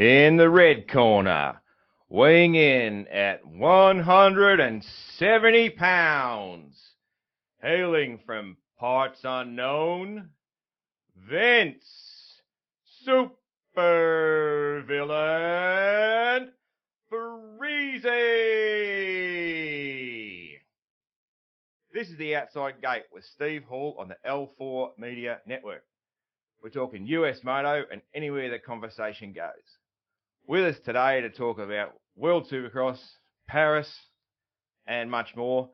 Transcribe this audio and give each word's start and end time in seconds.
In 0.00 0.36
the 0.38 0.48
red 0.48 0.88
corner, 0.88 1.60
weighing 2.08 2.54
in 2.54 3.06
at 3.08 3.46
170 3.46 5.70
pounds, 5.70 6.94
hailing 7.60 8.18
from 8.24 8.56
parts 8.78 9.20
unknown, 9.24 10.30
Vince 11.14 12.40
Super 13.04 14.82
Villain 14.88 16.52
Friese. 17.10 18.04
This 21.92 22.08
is 22.08 22.16
the 22.16 22.36
Outside 22.36 22.80
Gate 22.80 23.04
with 23.12 23.24
Steve 23.24 23.64
Hall 23.64 23.96
on 23.98 24.08
the 24.08 24.16
L4 24.26 24.96
Media 24.96 25.40
Network. 25.46 25.84
We're 26.62 26.70
talking 26.70 27.06
US 27.06 27.44
Moto 27.44 27.84
and 27.92 28.00
anywhere 28.14 28.50
the 28.50 28.58
conversation 28.58 29.34
goes. 29.34 29.76
With 30.50 30.64
us 30.64 30.80
today 30.84 31.20
to 31.20 31.30
talk 31.30 31.60
about 31.60 31.92
World 32.16 32.48
Supercross, 32.50 32.98
Paris, 33.46 33.88
and 34.84 35.08
much 35.08 35.28
more. 35.36 35.70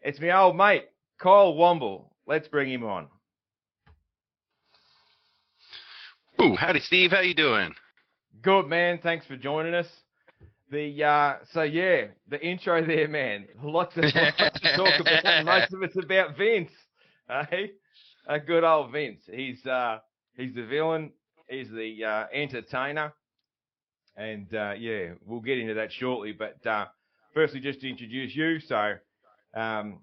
It's 0.00 0.20
my 0.20 0.30
old 0.30 0.56
mate, 0.56 0.84
Kyle 1.20 1.54
Womble. 1.54 2.04
Let's 2.24 2.46
bring 2.46 2.70
him 2.70 2.84
on. 2.84 3.08
Ooh, 6.40 6.54
howdy, 6.54 6.78
Steve. 6.78 7.10
How 7.10 7.18
you 7.18 7.34
doing? 7.34 7.74
Good 8.42 8.68
man. 8.68 9.00
Thanks 9.02 9.26
for 9.26 9.36
joining 9.36 9.74
us. 9.74 9.88
The 10.70 11.02
uh, 11.02 11.38
so 11.52 11.62
yeah, 11.62 12.02
the 12.28 12.40
intro 12.40 12.86
there, 12.86 13.08
man. 13.08 13.48
Lots 13.60 13.96
of, 13.96 14.04
lots 14.14 14.60
to 14.60 14.76
talk 14.76 15.00
about. 15.00 15.44
Most 15.44 15.74
of 15.74 15.82
it's 15.82 15.96
about 15.96 16.38
Vince. 16.38 16.70
Hey, 17.50 17.72
a 18.28 18.38
good 18.38 18.62
old 18.62 18.92
Vince. 18.92 19.22
He's 19.28 19.66
uh, 19.66 19.98
he's 20.36 20.54
the 20.54 20.64
villain. 20.64 21.10
He's 21.48 21.70
the 21.70 22.04
uh, 22.04 22.26
entertainer. 22.32 23.12
And 24.16 24.54
uh, 24.54 24.74
yeah, 24.78 25.12
we'll 25.26 25.40
get 25.40 25.58
into 25.58 25.74
that 25.74 25.92
shortly. 25.92 26.32
But 26.32 26.64
uh, 26.66 26.86
firstly, 27.34 27.60
just 27.60 27.80
to 27.80 27.88
introduce 27.88 28.34
you. 28.34 28.60
So 28.60 28.94
um, 29.54 30.00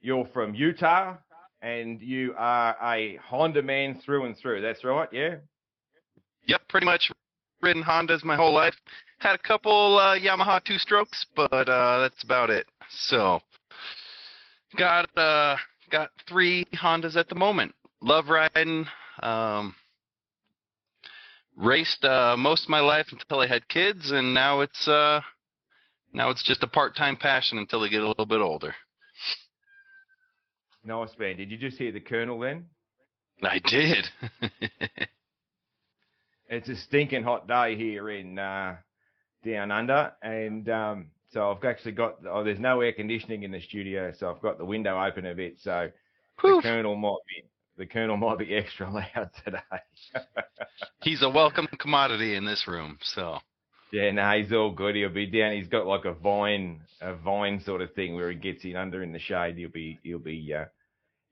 you're 0.00 0.26
from 0.32 0.54
Utah, 0.54 1.16
and 1.62 2.00
you 2.00 2.34
are 2.36 2.76
a 2.82 3.16
Honda 3.24 3.62
man 3.62 4.00
through 4.04 4.26
and 4.26 4.36
through. 4.36 4.60
That's 4.60 4.84
right, 4.84 5.08
yeah. 5.12 5.36
Yep, 6.46 6.68
pretty 6.68 6.84
much 6.84 7.10
ridden 7.62 7.82
Hondas 7.82 8.22
my 8.22 8.36
whole 8.36 8.52
life. 8.52 8.74
Had 9.18 9.34
a 9.34 9.38
couple 9.38 9.98
uh, 9.98 10.18
Yamaha 10.18 10.62
two 10.62 10.78
strokes, 10.78 11.24
but 11.34 11.50
uh, 11.68 12.00
that's 12.00 12.22
about 12.22 12.50
it. 12.50 12.66
So 12.90 13.40
got 14.76 15.08
uh, 15.16 15.56
got 15.90 16.10
three 16.28 16.66
Hondas 16.74 17.16
at 17.16 17.28
the 17.28 17.34
moment. 17.34 17.74
Love 18.02 18.28
riding. 18.28 18.86
Um, 19.22 19.74
raced 21.56 22.04
uh, 22.04 22.36
most 22.36 22.64
of 22.64 22.68
my 22.68 22.80
life 22.80 23.06
until 23.12 23.40
I 23.40 23.46
had 23.46 23.68
kids, 23.68 24.10
and 24.10 24.34
now 24.34 24.60
it's 24.60 24.88
uh, 24.88 25.20
now 26.12 26.30
it's 26.30 26.42
just 26.42 26.62
a 26.62 26.66
part-time 26.66 27.16
passion 27.16 27.58
until 27.58 27.80
they 27.80 27.88
get 27.88 28.02
a 28.02 28.08
little 28.08 28.26
bit 28.26 28.40
older. 28.40 28.74
Nice 30.84 31.10
man. 31.18 31.36
Did 31.36 31.50
you 31.50 31.56
just 31.56 31.78
hear 31.78 31.92
the 31.92 32.00
Colonel 32.00 32.38
then? 32.38 32.66
I 33.42 33.58
did. 33.58 34.06
it's 36.48 36.68
a 36.68 36.76
stinking 36.76 37.24
hot 37.24 37.48
day 37.48 37.76
here 37.76 38.10
in 38.10 38.38
uh, 38.38 38.76
down 39.44 39.70
under, 39.70 40.12
and 40.22 40.68
um, 40.68 41.06
so 41.30 41.50
I've 41.50 41.64
actually 41.64 41.92
got 41.92 42.16
oh, 42.28 42.44
there's 42.44 42.60
no 42.60 42.80
air 42.80 42.92
conditioning 42.92 43.42
in 43.42 43.50
the 43.50 43.60
studio, 43.60 44.12
so 44.18 44.30
I've 44.30 44.42
got 44.42 44.58
the 44.58 44.64
window 44.64 45.02
open 45.02 45.26
a 45.26 45.34
bit, 45.34 45.56
so 45.60 45.90
the 46.42 46.60
Colonel 46.62 46.96
might 46.96 47.16
be 47.28 47.44
the 47.76 47.86
Colonel 47.86 48.16
might 48.16 48.38
be 48.38 48.54
extra 48.54 48.90
loud 48.90 49.30
today. 49.44 49.58
he's 51.02 51.22
a 51.22 51.28
welcome 51.28 51.66
commodity 51.78 52.34
in 52.34 52.44
this 52.44 52.66
room, 52.66 52.98
so. 53.02 53.38
Yeah, 53.92 54.10
no, 54.10 54.30
he's 54.36 54.52
all 54.52 54.72
good. 54.72 54.96
He'll 54.96 55.08
be 55.08 55.26
down. 55.26 55.52
He's 55.52 55.68
got 55.68 55.86
like 55.86 56.04
a 56.04 56.14
vine, 56.14 56.80
a 57.00 57.14
vine 57.14 57.60
sort 57.60 57.80
of 57.80 57.94
thing 57.94 58.14
where 58.14 58.30
he 58.30 58.36
gets 58.36 58.64
in 58.64 58.76
under 58.76 59.02
in 59.02 59.12
the 59.12 59.18
shade. 59.18 59.56
He'll 59.56 59.68
be, 59.68 60.00
he'll 60.02 60.18
be 60.18 60.52
uh, 60.52 60.64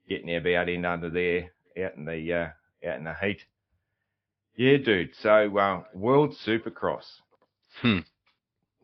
getting 0.07 0.33
about 0.35 0.69
in 0.69 0.85
under 0.85 1.09
there, 1.09 1.51
out 1.85 1.95
in 1.95 2.05
the, 2.05 2.33
uh, 2.33 2.87
out 2.89 2.97
in 2.97 3.03
the 3.03 3.15
heat. 3.21 3.41
Yeah, 4.55 4.77
dude. 4.77 5.11
So, 5.21 5.57
uh, 5.57 5.83
World 5.93 6.35
Supercross. 6.45 7.05
Hmm. 7.81 7.99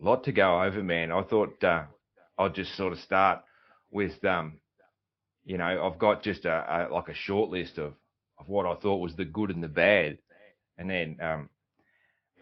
Lot 0.02 0.24
to 0.25 0.31
go 0.31 0.62
over, 0.62 0.81
man. 0.84 1.12
I 1.12 1.22
thought 1.24 1.64
uh, 1.64 1.84
I'll 2.38 2.50
just 2.50 2.75
sort 2.75 2.94
of 2.94 3.00
start 3.00 3.42
with, 3.92 4.24
um, 4.25 4.59
you 5.50 5.58
know, 5.58 5.84
I've 5.84 5.98
got 5.98 6.22
just 6.22 6.46
a, 6.46 6.88
a, 6.92 6.94
like 6.94 7.10
a 7.10 7.14
short 7.16 7.50
list 7.50 7.80
of 7.80 7.94
of 8.38 8.48
what 8.48 8.68
I 8.68 8.76
thought 8.76 8.98
was 8.98 9.16
the 9.16 9.26
good 9.26 9.50
and 9.50 9.64
the 9.64 9.68
bad, 9.68 10.20
and 10.78 10.88
then 10.88 11.18
um, 11.20 11.50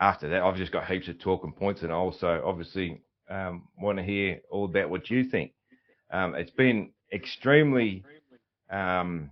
after 0.01 0.27
that, 0.27 0.43
I've 0.43 0.57
just 0.57 0.73
got 0.73 0.85
heaps 0.87 1.07
of 1.07 1.17
talking 1.17 1.53
points, 1.53 1.83
and 1.83 1.91
I 1.91 1.95
also 1.95 2.43
obviously 2.45 3.01
um, 3.29 3.69
want 3.81 3.97
to 3.97 4.03
hear 4.03 4.41
all 4.51 4.65
about 4.65 4.89
what 4.89 5.09
you 5.09 5.23
think. 5.23 5.53
Um, 6.11 6.35
it's 6.35 6.51
been 6.51 6.91
extremely 7.13 8.03
um, 8.69 9.31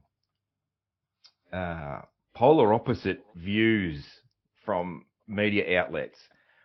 uh, 1.51 1.99
polar 2.33 2.73
opposite 2.73 3.25
views 3.35 4.05
from 4.63 5.03
media 5.27 5.81
outlets, 5.81 6.17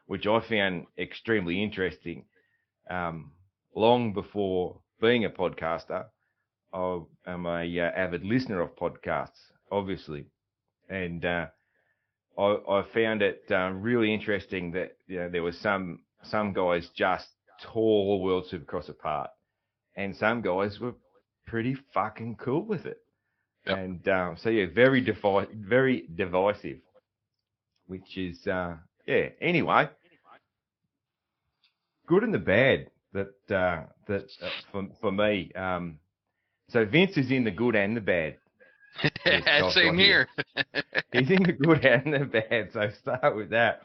which 0.06 0.28
I 0.28 0.40
found 0.48 0.86
extremely 0.96 1.60
interesting. 1.60 2.24
Um, 2.88 3.32
long 3.74 4.12
before 4.12 4.78
being 5.00 5.24
a 5.24 5.30
podcaster, 5.30 6.04
I 6.72 7.00
am 7.26 7.46
a 7.46 7.80
uh, 7.80 7.90
avid 7.96 8.24
listener 8.24 8.60
of 8.60 8.76
podcasts, 8.76 9.40
obviously, 9.70 10.26
and 10.88 11.24
uh, 11.24 11.46
I, 12.38 12.56
I, 12.68 12.84
found 12.94 13.22
it 13.22 13.42
uh, 13.50 13.70
really 13.74 14.12
interesting 14.12 14.70
that 14.72 14.96
you 15.06 15.20
know, 15.20 15.28
there 15.28 15.42
was 15.42 15.58
some 15.58 16.00
some 16.22 16.52
guys 16.52 16.88
just 16.94 17.26
tore 17.62 18.20
World 18.20 18.46
Supercross 18.50 18.88
apart, 18.88 19.30
and 19.96 20.14
some 20.16 20.42
guys 20.42 20.78
were 20.78 20.94
pretty 21.46 21.76
fucking 21.92 22.36
cool 22.36 22.64
with 22.64 22.86
it. 22.86 22.98
Yep. 23.66 23.78
And 23.78 24.08
um, 24.08 24.36
so 24.38 24.48
yeah, 24.48 24.66
very 24.72 25.00
devi- 25.00 25.52
very 25.54 26.08
divisive, 26.14 26.78
which 27.86 28.16
is 28.16 28.46
uh, 28.46 28.76
yeah. 29.06 29.28
Anyway, 29.40 29.88
good 32.06 32.22
and 32.22 32.32
the 32.32 32.38
bad 32.38 32.90
that 33.12 33.54
uh, 33.54 33.82
that 34.06 34.26
uh, 34.40 34.48
for 34.70 34.88
for 35.00 35.12
me. 35.12 35.52
Um, 35.54 35.98
so 36.70 36.84
Vince 36.84 37.16
is 37.16 37.30
in 37.30 37.44
the 37.44 37.50
good 37.50 37.74
and 37.76 37.96
the 37.96 38.00
bad. 38.00 38.36
Same 39.72 39.98
here. 39.98 40.28
He's 41.12 41.30
in 41.30 41.42
the 41.42 41.52
good 41.52 41.84
and 41.84 42.12
the 42.12 42.24
bad. 42.24 42.70
So 42.72 42.88
start 43.00 43.36
with 43.36 43.50
that. 43.50 43.82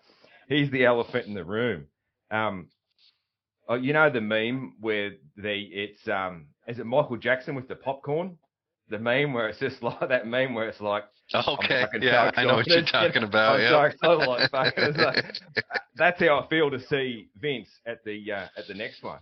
He's 0.48 0.70
the 0.72 0.86
elephant 0.86 1.28
in 1.28 1.34
the 1.34 1.44
room. 1.44 1.86
Um, 2.32 2.68
oh, 3.68 3.76
you 3.76 3.94
know 3.94 4.10
the 4.10 4.22
meme 4.22 4.76
where 4.80 5.12
the 5.38 5.62
it's 5.72 6.08
um, 6.08 6.48
is 6.68 6.80
it 6.80 6.86
Michael 6.86 7.18
Jackson 7.18 7.56
with 7.56 7.68
the 7.68 7.76
popcorn? 7.76 8.38
The 8.90 9.00
meme 9.00 9.34
where 9.34 9.50
it's 9.50 9.60
just 9.60 9.82
like 9.84 10.08
that 10.08 10.28
meme 10.28 10.54
where 10.54 10.68
it's 10.70 10.82
like, 10.82 11.06
okay, 11.34 11.86
yeah, 12.02 12.32
I 12.36 12.44
know 12.46 12.56
what 12.56 12.68
you're 12.68 12.84
talking 12.84 13.24
about. 13.24 13.60
Yeah, 13.60 13.90
so 14.02 14.18
like, 14.18 14.54
like, 14.54 15.26
that's 15.96 16.20
how 16.20 16.40
I 16.40 16.48
feel 16.50 16.70
to 16.70 16.80
see 16.80 17.30
Vince 17.40 17.70
at 17.86 18.04
the 18.04 18.32
uh, 18.32 18.48
at 18.58 18.68
the 18.68 18.76
next 18.76 19.02
one. 19.02 19.20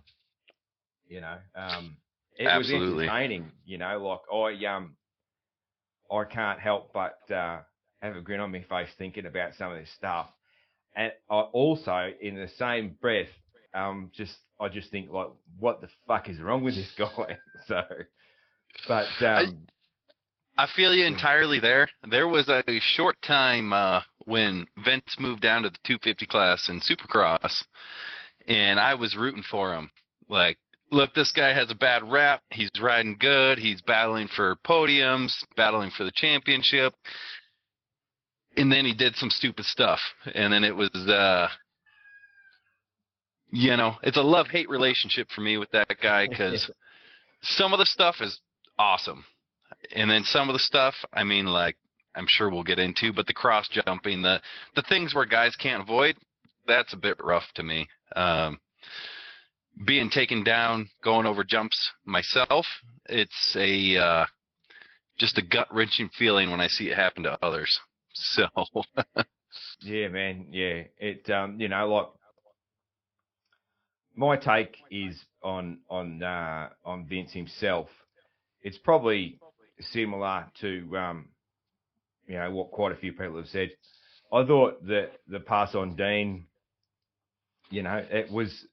You 1.08 1.20
know, 1.20 1.36
um, 1.54 1.96
it 2.36 2.46
Absolutely. 2.46 2.94
was 2.94 3.04
entertaining. 3.04 3.52
You 3.64 3.78
know, 3.78 3.98
like 3.98 4.20
I 4.32 4.74
um 4.74 4.96
I 6.10 6.24
can't 6.24 6.60
help 6.60 6.92
but 6.92 7.18
uh, 7.30 7.60
have 8.00 8.16
a 8.16 8.20
grin 8.20 8.40
on 8.40 8.52
my 8.52 8.62
face 8.62 8.90
thinking 8.98 9.26
about 9.26 9.54
some 9.54 9.72
of 9.72 9.78
this 9.78 9.90
stuff, 9.96 10.28
and 10.94 11.12
I 11.30 11.40
also 11.40 12.10
in 12.20 12.34
the 12.34 12.48
same 12.48 12.96
breath, 13.00 13.28
um, 13.74 14.10
just 14.14 14.36
I 14.60 14.68
just 14.68 14.90
think 14.90 15.10
like, 15.10 15.28
what 15.58 15.80
the 15.80 15.88
fuck 16.06 16.28
is 16.28 16.40
wrong 16.40 16.62
with 16.62 16.74
this 16.74 16.92
guy? 16.98 17.38
so, 17.66 17.82
but 18.88 19.06
um. 19.20 19.66
I, 20.56 20.64
I 20.64 20.68
feel 20.76 20.94
you 20.94 21.04
entirely 21.04 21.58
there. 21.58 21.88
There 22.08 22.28
was 22.28 22.48
a 22.48 22.62
short 22.80 23.20
time 23.22 23.72
uh, 23.72 24.02
when 24.24 24.66
Vince 24.84 25.16
moved 25.18 25.42
down 25.42 25.64
to 25.64 25.70
the 25.70 25.78
250 25.84 26.26
class 26.26 26.68
in 26.68 26.80
Supercross, 26.80 27.64
and 28.46 28.78
I 28.78 28.94
was 28.94 29.16
rooting 29.16 29.42
for 29.50 29.74
him. 29.74 29.90
Like 30.28 30.56
look, 30.94 31.14
this 31.14 31.32
guy 31.32 31.52
has 31.52 31.70
a 31.70 31.74
bad 31.74 32.10
rap. 32.10 32.42
He's 32.50 32.70
riding 32.80 33.16
good. 33.18 33.58
He's 33.58 33.82
battling 33.82 34.28
for 34.34 34.56
podiums, 34.66 35.32
battling 35.56 35.90
for 35.96 36.04
the 36.04 36.12
championship. 36.14 36.94
And 38.56 38.70
then 38.70 38.84
he 38.84 38.94
did 38.94 39.16
some 39.16 39.30
stupid 39.30 39.64
stuff. 39.64 39.98
And 40.34 40.52
then 40.52 40.62
it 40.62 40.74
was, 40.74 40.90
uh, 40.94 41.48
you 43.50 43.76
know, 43.76 43.96
it's 44.02 44.16
a 44.16 44.22
love 44.22 44.46
hate 44.46 44.70
relationship 44.70 45.28
for 45.34 45.40
me 45.40 45.58
with 45.58 45.70
that 45.72 45.88
guy 46.00 46.26
because 46.30 46.70
some 47.42 47.72
of 47.72 47.78
the 47.78 47.86
stuff 47.86 48.16
is 48.20 48.40
awesome. 48.78 49.24
And 49.94 50.08
then 50.10 50.22
some 50.24 50.48
of 50.48 50.54
the 50.54 50.60
stuff, 50.60 50.94
I 51.12 51.24
mean, 51.24 51.46
like, 51.46 51.76
I'm 52.14 52.26
sure 52.28 52.48
we'll 52.48 52.62
get 52.62 52.78
into, 52.78 53.12
but 53.12 53.26
the 53.26 53.34
cross 53.34 53.68
jumping, 53.68 54.22
the, 54.22 54.40
the 54.76 54.84
things 54.88 55.14
where 55.14 55.26
guys 55.26 55.56
can't 55.56 55.82
avoid, 55.82 56.16
that's 56.66 56.92
a 56.92 56.96
bit 56.96 57.16
rough 57.22 57.44
to 57.56 57.64
me. 57.64 57.88
Um, 58.14 58.60
being 59.84 60.10
taken 60.10 60.44
down, 60.44 60.88
going 61.02 61.26
over 61.26 61.44
jumps 61.44 61.90
myself, 62.04 62.66
it's 63.06 63.56
a 63.56 63.96
uh, 63.96 64.26
just 65.18 65.38
a 65.38 65.42
gut 65.42 65.68
wrenching 65.72 66.10
feeling 66.16 66.50
when 66.50 66.60
I 66.60 66.68
see 66.68 66.88
it 66.88 66.96
happen 66.96 67.24
to 67.24 67.38
others. 67.42 67.78
So, 68.16 68.46
Yeah, 69.80 70.06
man. 70.06 70.46
Yeah, 70.52 70.82
it. 70.98 71.28
Um, 71.28 71.58
you 71.58 71.66
know, 71.68 71.88
like 71.88 72.06
my 74.14 74.36
take 74.36 74.76
is 74.88 75.20
on 75.42 75.78
on 75.90 76.22
uh, 76.22 76.68
on 76.84 77.06
Vince 77.06 77.32
himself. 77.32 77.88
It's 78.62 78.78
probably 78.78 79.40
similar 79.80 80.46
to 80.60 80.96
um, 80.96 81.28
you 82.28 82.36
know 82.36 82.52
what 82.52 82.70
quite 82.70 82.92
a 82.92 82.96
few 82.96 83.12
people 83.12 83.36
have 83.36 83.48
said. 83.48 83.70
I 84.32 84.44
thought 84.44 84.86
that 84.86 85.10
the 85.28 85.40
pass 85.40 85.74
on 85.74 85.96
Dean, 85.96 86.46
you 87.70 87.82
know, 87.82 88.04
it 88.10 88.30
was 88.30 88.66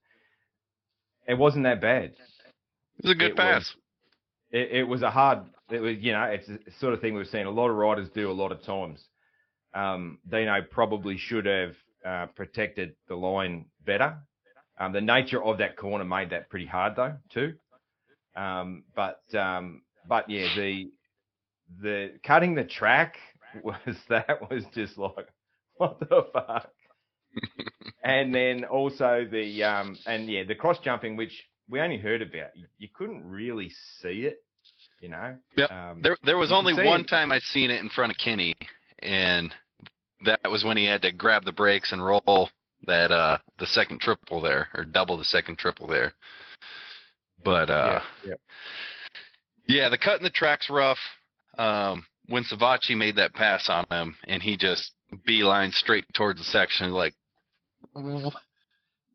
it 1.31 1.37
wasn't 1.37 1.63
that 1.63 1.81
bad. 1.81 2.13
It 2.99 3.03
was 3.03 3.11
a 3.11 3.15
good 3.15 3.31
It 3.31 3.37
pass. 3.37 3.61
was. 3.61 3.75
It, 4.51 4.71
it 4.71 4.83
was 4.83 5.01
a 5.01 5.09
hard. 5.09 5.39
It 5.71 5.79
was 5.79 5.97
you 5.99 6.11
know 6.11 6.23
it's 6.23 6.47
the 6.47 6.59
sort 6.79 6.93
of 6.93 7.01
thing 7.01 7.13
we've 7.15 7.27
seen 7.27 7.45
a 7.45 7.51
lot 7.51 7.69
of 7.69 7.77
riders 7.77 8.09
do 8.13 8.29
a 8.29 8.33
lot 8.33 8.51
of 8.51 8.61
times. 8.63 9.03
Um, 9.73 10.19
Dino 10.29 10.61
probably 10.69 11.17
should 11.17 11.45
have 11.45 11.75
uh, 12.05 12.25
protected 12.35 12.95
the 13.07 13.15
line 13.15 13.65
better. 13.85 14.17
Um, 14.79 14.91
the 14.91 15.01
nature 15.01 15.41
of 15.43 15.57
that 15.59 15.77
corner 15.77 16.03
made 16.03 16.31
that 16.31 16.49
pretty 16.49 16.65
hard 16.65 16.95
though 16.95 17.15
too. 17.33 17.53
Um, 18.35 18.83
but 18.95 19.21
um, 19.33 19.83
but 20.07 20.29
yeah, 20.29 20.47
the 20.55 20.91
the 21.81 22.19
cutting 22.23 22.55
the 22.55 22.65
track 22.65 23.17
was 23.63 23.97
that 24.09 24.49
was 24.49 24.65
just 24.73 24.97
like 24.97 25.27
what 25.77 25.99
the 25.99 26.25
fuck. 26.33 26.69
And 28.03 28.33
then 28.33 28.63
also 28.65 29.27
the 29.29 29.63
um 29.63 29.97
and 30.05 30.27
yeah 30.29 30.43
the 30.43 30.55
cross 30.55 30.77
jumping 30.79 31.15
which 31.15 31.43
we 31.69 31.79
only 31.79 31.97
heard 31.97 32.21
about 32.21 32.49
you, 32.77 32.87
couldn't 32.95 33.23
really 33.29 33.69
see 34.01 34.25
it 34.25 34.43
you 34.99 35.09
know 35.09 35.35
Yep. 35.55 35.71
um, 35.71 36.01
There, 36.01 36.17
there 36.23 36.37
was 36.37 36.51
only 36.51 36.73
one 36.73 37.01
it. 37.01 37.07
time 37.07 37.31
I'd 37.31 37.41
seen 37.43 37.69
it 37.71 37.79
in 37.81 37.89
front 37.89 38.11
of 38.11 38.17
Kenny, 38.17 38.55
and 38.99 39.53
that 40.25 40.39
was 40.49 40.63
when 40.63 40.77
he 40.77 40.85
had 40.85 41.01
to 41.03 41.11
grab 41.11 41.45
the 41.45 41.51
brakes 41.51 41.91
and 41.91 42.03
roll 42.03 42.49
that 42.87 43.11
uh 43.11 43.37
the 43.59 43.67
second 43.67 44.01
triple 44.01 44.41
there, 44.41 44.67
or 44.73 44.83
double 44.83 45.17
the 45.17 45.23
second 45.25 45.57
triple 45.57 45.87
there. 45.87 46.13
But 47.43 47.69
uh 47.69 48.01
yeah, 48.25 48.29
yeah. 49.67 49.75
yeah, 49.83 49.89
the 49.89 49.97
cut 49.97 50.17
in 50.17 50.23
the 50.23 50.29
track's 50.31 50.69
rough. 50.69 50.99
Um 51.57 52.05
when 52.27 52.43
Savatgy 52.43 52.95
made 52.95 53.15
that 53.17 53.33
pass 53.33 53.69
on 53.69 53.85
him 53.91 54.15
and 54.27 54.41
he 54.41 54.55
just 54.57 54.91
beeline 55.25 55.71
straight 55.71 56.05
towards 56.13 56.39
the 56.39 56.45
section 56.45 56.91
like 56.91 57.13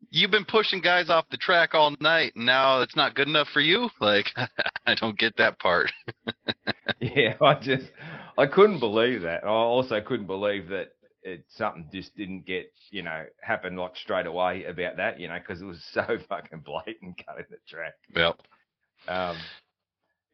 You've 0.09 0.31
been 0.31 0.45
pushing 0.45 0.79
guys 0.81 1.09
off 1.09 1.25
the 1.29 1.37
track 1.37 1.73
all 1.73 1.93
night 1.99 2.33
and 2.35 2.45
now 2.45 2.81
it's 2.81 2.95
not 2.95 3.15
good 3.15 3.27
enough 3.27 3.47
for 3.49 3.59
you? 3.61 3.89
Like 3.99 4.27
I 4.85 4.95
don't 4.95 5.17
get 5.17 5.35
that 5.37 5.59
part. 5.59 5.91
yeah 7.01 7.33
i 7.41 7.53
just 7.55 7.85
i 8.37 8.45
couldn't 8.45 8.79
believe 8.79 9.21
that 9.21 9.43
i 9.43 9.47
also 9.47 9.99
couldn't 10.01 10.25
believe 10.27 10.67
that 10.69 10.87
it 11.23 11.43
something 11.49 11.87
just 11.93 12.15
didn't 12.15 12.45
get 12.45 12.71
you 12.89 13.03
know 13.03 13.25
happen 13.41 13.75
like 13.75 13.95
straight 13.95 14.25
away 14.25 14.63
about 14.65 14.97
that 14.97 15.19
you 15.19 15.27
know 15.27 15.37
because 15.37 15.61
it 15.61 15.65
was 15.65 15.83
so 15.93 16.05
fucking 16.29 16.59
blatant 16.65 17.21
cutting 17.25 17.45
the 17.49 17.57
track 17.67 17.93
Yep. 18.15 18.39
um 19.07 19.35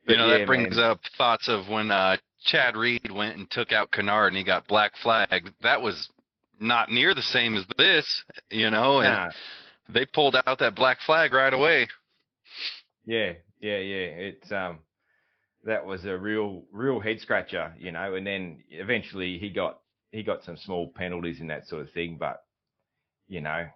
You 0.08 0.18
know, 0.18 0.28
yeah, 0.28 0.38
that 0.40 0.48
brings 0.48 0.76
man. 0.76 0.86
up 0.92 1.00
thoughts 1.18 1.48
of 1.48 1.68
when 1.70 1.90
uh, 1.92 2.18
Chad 2.46 2.76
Reed 2.76 3.10
went 3.12 3.38
and 3.38 3.50
took 3.50 3.72
out 3.72 3.92
Kennard 3.92 4.28
and 4.34 4.38
he 4.38 4.44
got 4.44 4.68
black 4.68 4.92
flag. 5.02 5.50
That 5.62 5.82
was 5.82 6.10
not 6.64 6.90
near 6.92 7.14
the 7.14 7.22
same 7.22 7.56
as 7.56 7.66
this, 7.78 8.24
you 8.50 8.70
know, 8.72 9.00
and 9.00 9.10
Nah, 9.14 9.32
they 9.90 10.06
pulled 10.06 10.36
out 10.48 10.60
that 10.60 10.76
black 10.76 11.00
flag 11.06 11.34
right 11.34 11.54
away. 11.54 11.88
Yeah, 13.06 13.34
yeah, 13.60 13.78
yeah. 13.78 14.06
It's 14.32 14.52
um, 14.52 14.80
that 15.66 15.86
was 15.86 16.06
a 16.06 16.18
real, 16.18 16.64
real 16.72 17.00
head 17.00 17.20
scratcher, 17.20 17.74
you 17.78 17.92
know. 17.92 18.16
And 18.16 18.26
then 18.26 18.64
eventually 18.70 19.38
he 19.40 19.50
got 19.50 19.80
he 20.12 20.24
got 20.24 20.44
some 20.44 20.58
small 20.58 20.88
penalties 20.96 21.40
and 21.42 21.50
that 21.50 21.68
sort 21.68 21.82
of 21.82 21.92
thing, 21.92 22.18
but 22.20 22.42
you 23.28 23.42
know, 23.42 23.68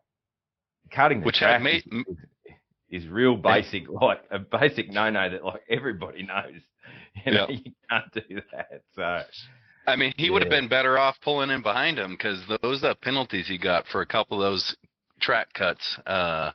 cutting 0.91 1.19
the 1.19 1.25
Which 1.25 1.37
track 1.37 1.61
made- 1.61 1.83
is, 2.89 3.03
is, 3.03 3.07
real 3.07 3.35
basic, 3.35 3.89
like 4.01 4.21
a 4.31 4.39
basic 4.39 4.91
no-no 4.91 5.29
that 5.29 5.43
like 5.43 5.61
everybody 5.69 6.23
knows. 6.23 6.61
You 7.25 7.31
know, 7.33 7.47
Yeah. 7.49 7.57
you 7.65 7.71
can't 7.89 8.13
do 8.13 8.41
that. 8.53 8.83
So 8.95 9.21
I 9.87 9.95
mean, 9.95 10.13
he 10.17 10.29
would 10.29 10.41
have 10.41 10.49
been 10.49 10.67
better 10.67 10.97
off 10.97 11.15
pulling 11.23 11.49
in 11.49 11.61
behind 11.61 11.97
him 11.97 12.11
because 12.11 12.43
those 12.61 12.83
uh, 12.83 12.93
penalties 13.01 13.47
he 13.47 13.57
got 13.57 13.87
for 13.87 14.01
a 14.01 14.05
couple 14.05 14.43
of 14.43 14.51
those 14.51 14.75
track 15.21 15.47
cuts 15.53 15.97
uh, 16.05 16.51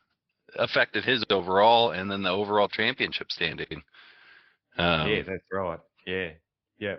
affected 0.56 1.04
his 1.04 1.24
overall 1.30 1.92
and 1.92 2.10
then 2.10 2.22
the 2.22 2.30
overall 2.30 2.68
championship 2.68 3.32
standing. 3.32 3.82
Um, 4.76 5.08
yeah, 5.08 5.22
that's 5.26 5.42
right. 5.50 5.78
Yeah, 6.06 6.28
yeah. 6.78 6.96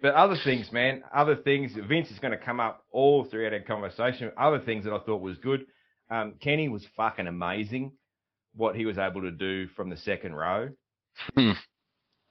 But 0.00 0.14
other 0.14 0.36
things, 0.44 0.72
man, 0.72 1.02
other 1.14 1.36
things. 1.36 1.72
Vince 1.88 2.10
is 2.10 2.18
going 2.20 2.30
to 2.30 2.42
come 2.42 2.60
up 2.60 2.84
all 2.90 3.24
throughout 3.24 3.52
our 3.52 3.60
conversation. 3.60 4.30
Other 4.38 4.60
things 4.60 4.84
that 4.84 4.94
I 4.94 4.98
thought 5.00 5.20
was 5.20 5.36
good. 5.38 5.66
Um, 6.10 6.34
Kenny 6.40 6.68
was 6.68 6.86
fucking 6.96 7.26
amazing. 7.26 7.92
What 8.54 8.76
he 8.76 8.86
was 8.86 8.96
able 8.96 9.22
to 9.22 9.30
do 9.30 9.66
from 9.68 9.90
the 9.90 9.96
second 9.96 10.34
row. 10.34 10.70
Hmm. 11.34 11.52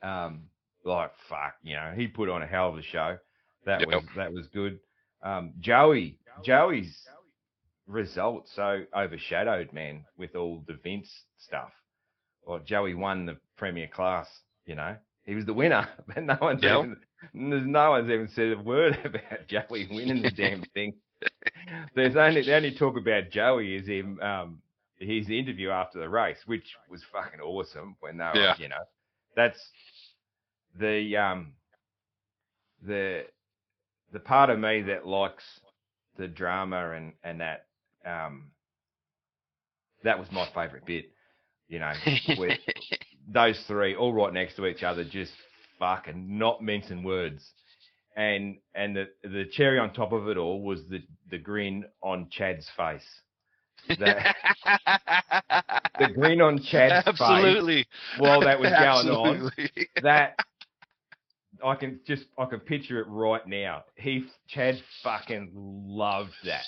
Um, 0.02 0.44
like 0.88 1.12
fuck, 1.30 1.56
you 1.64 1.76
know, 1.76 1.94
he 1.96 2.08
put 2.08 2.30
on 2.30 2.42
a 2.44 2.48
hell 2.48 2.70
of 2.70 2.78
a 2.78 2.82
show. 2.84 3.18
That 3.66 3.86
Yep. 3.88 3.88
was 3.88 4.04
that 4.16 4.34
was 4.34 4.48
good. 4.48 4.80
Um, 5.24 5.54
Joey, 5.60 6.20
Joey's 6.44 7.08
result 7.88 8.48
so 8.50 8.84
overshadowed, 8.96 9.74
man, 9.74 10.06
with 10.18 10.36
all 10.36 10.64
the 10.68 10.74
Vince 10.84 11.12
stuff. 11.38 11.72
Well, 12.46 12.60
Joey 12.60 12.96
won 12.96 13.26
the 13.26 13.38
premier 13.58 13.88
class, 13.88 14.28
you 14.66 14.76
know. 14.76 14.96
He 15.26 15.36
was 15.36 15.46
the 15.46 15.54
winner, 15.54 15.88
but 16.08 16.24
no 16.24 16.38
one's 16.42 16.64
Yep. 16.64 16.82
even 16.82 16.98
there's 17.34 17.68
no 17.68 17.92
one's 17.92 18.10
even 18.10 18.28
said 18.30 18.54
a 18.54 18.58
word 18.62 18.98
about 19.06 19.48
Joey 19.48 19.88
winning 19.90 20.22
the 20.22 20.30
damn 20.30 20.64
thing. 20.74 20.94
There's 21.96 22.16
only 22.16 22.44
the 22.44 22.56
only 22.56 22.72
talk 22.72 22.98
about 22.98 23.30
Joey 23.32 23.76
is 23.76 23.88
him 23.88 24.20
um 24.22 24.62
his 25.00 25.30
interview 25.30 25.70
after 25.70 26.00
the 26.00 26.10
race, 26.10 26.40
which 26.46 26.78
was 26.90 27.04
fucking 27.12 27.40
awesome 27.42 27.96
when 28.00 28.18
they 28.18 28.26
were, 28.26 28.40
Yeah. 28.40 28.56
you 28.58 28.68
know. 28.70 28.84
That's 29.36 29.60
the 30.80 31.18
um 31.18 31.54
the 32.86 33.24
the 34.12 34.20
part 34.20 34.50
of 34.50 34.60
me 34.60 34.84
that 34.84 35.06
likes 35.06 35.44
the 36.18 36.28
drama 36.28 36.92
and 36.92 37.14
and 37.24 37.42
that 37.42 37.66
um 38.06 38.52
that 40.04 40.20
was 40.20 40.28
my 40.32 40.48
favorite 40.54 40.86
bit 40.86 41.06
you 41.68 41.80
know 41.80 41.94
where 42.38 42.58
those 43.28 43.60
three 43.68 43.96
all 43.96 44.14
right 44.14 44.34
next 44.34 44.56
to 44.56 44.66
each 44.66 44.84
other 44.84 45.04
just 45.04 45.32
fucking 45.80 46.38
not 46.38 46.62
mincing 46.62 47.04
words. 47.04 47.52
And 48.16 48.58
and 48.74 48.96
the 48.96 49.10
the 49.24 49.46
cherry 49.52 49.78
on 49.78 49.94
top 49.94 50.12
of 50.12 50.28
it 50.28 50.38
all 50.38 50.64
was 50.64 50.82
the 50.90 51.04
the 51.30 51.38
grin 51.38 51.86
on 52.02 52.30
chad's 52.32 52.68
face. 52.76 53.06
The, 53.88 53.96
the 56.00 56.08
grin 56.14 56.42
on 56.42 56.58
chad's 56.64 57.06
face 57.06 57.20
Absolutely. 57.22 57.86
while 58.18 58.42
that 58.42 58.60
was 58.60 58.72
going 58.72 59.16
on 59.16 59.52
that 60.02 60.36
I 61.64 61.76
can 61.76 62.00
just 62.06 62.26
I 62.38 62.46
can 62.46 62.60
picture 62.60 63.00
it 63.00 63.08
right 63.08 63.46
now. 63.48 63.84
He 63.96 64.26
Chad 64.48 64.82
fucking 65.04 65.52
loved 65.54 66.34
that. 66.46 66.64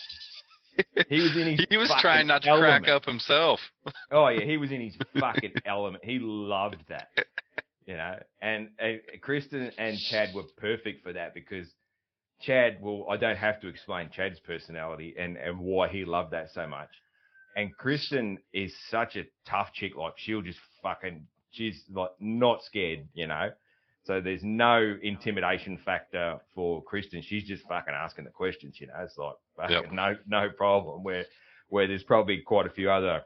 He 1.10 1.22
was 1.22 1.36
in 1.36 1.48
his 1.58 1.66
He 1.70 1.78
was 1.78 1.94
trying 2.00 2.28
not 2.28 2.44
to 2.44 2.50
element. 2.50 2.86
crack 2.86 2.96
up 2.96 3.06
himself. 3.06 3.60
Oh 4.12 4.28
yeah, 4.30 4.44
he 4.46 4.58
was 4.58 4.72
in 4.72 4.82
his 4.82 4.96
fucking 5.20 5.54
element. 5.66 6.04
He 6.04 6.20
loved 6.20 6.84
that. 6.90 7.10
You 7.86 7.96
know, 7.98 8.18
and, 8.42 8.70
and 8.80 9.00
Kristen 9.22 9.72
and 9.80 9.98
Chad 9.98 10.30
were 10.36 10.44
perfect 10.58 11.02
for 11.04 11.12
that 11.14 11.34
because 11.34 11.68
Chad, 12.42 12.78
well, 12.82 13.06
I 13.10 13.18
don't 13.18 13.36
have 13.38 13.60
to 13.62 13.68
explain 13.68 14.10
Chad's 14.16 14.40
personality 14.40 15.16
and, 15.20 15.38
and 15.38 15.60
why 15.60 15.88
he 15.90 16.06
loved 16.06 16.32
that 16.32 16.52
so 16.54 16.68
much. 16.68 16.90
And 17.56 17.76
Kristen 17.76 18.38
is 18.54 18.74
such 18.90 19.16
a 19.16 19.24
tough 19.48 19.74
chick, 19.74 19.96
like 19.96 20.14
she'll 20.18 20.44
just 20.44 20.60
fucking, 20.84 21.26
she's 21.52 21.84
like 21.92 22.12
not 22.20 22.64
scared, 22.64 23.08
you 23.16 23.26
know. 23.28 23.50
So 24.10 24.20
there's 24.20 24.44
no 24.44 24.98
intimidation 25.04 25.78
factor 25.86 26.40
for 26.56 26.82
Kristen. 26.82 27.22
She's 27.22 27.44
just 27.44 27.62
fucking 27.68 27.94
asking 27.94 28.26
the 28.26 28.32
questions, 28.32 28.82
you 28.82 28.88
know. 28.88 28.96
It's 29.04 29.16
like 29.20 29.36
fucking 29.56 29.76
Yep. 29.84 29.92
no 29.92 30.16
no 30.26 30.50
problem. 30.50 31.04
Where 31.04 31.26
where 31.68 31.86
there's 31.86 32.02
probably 32.02 32.42
quite 32.42 32.66
a 32.66 32.72
few 32.72 32.90
other, 32.90 33.22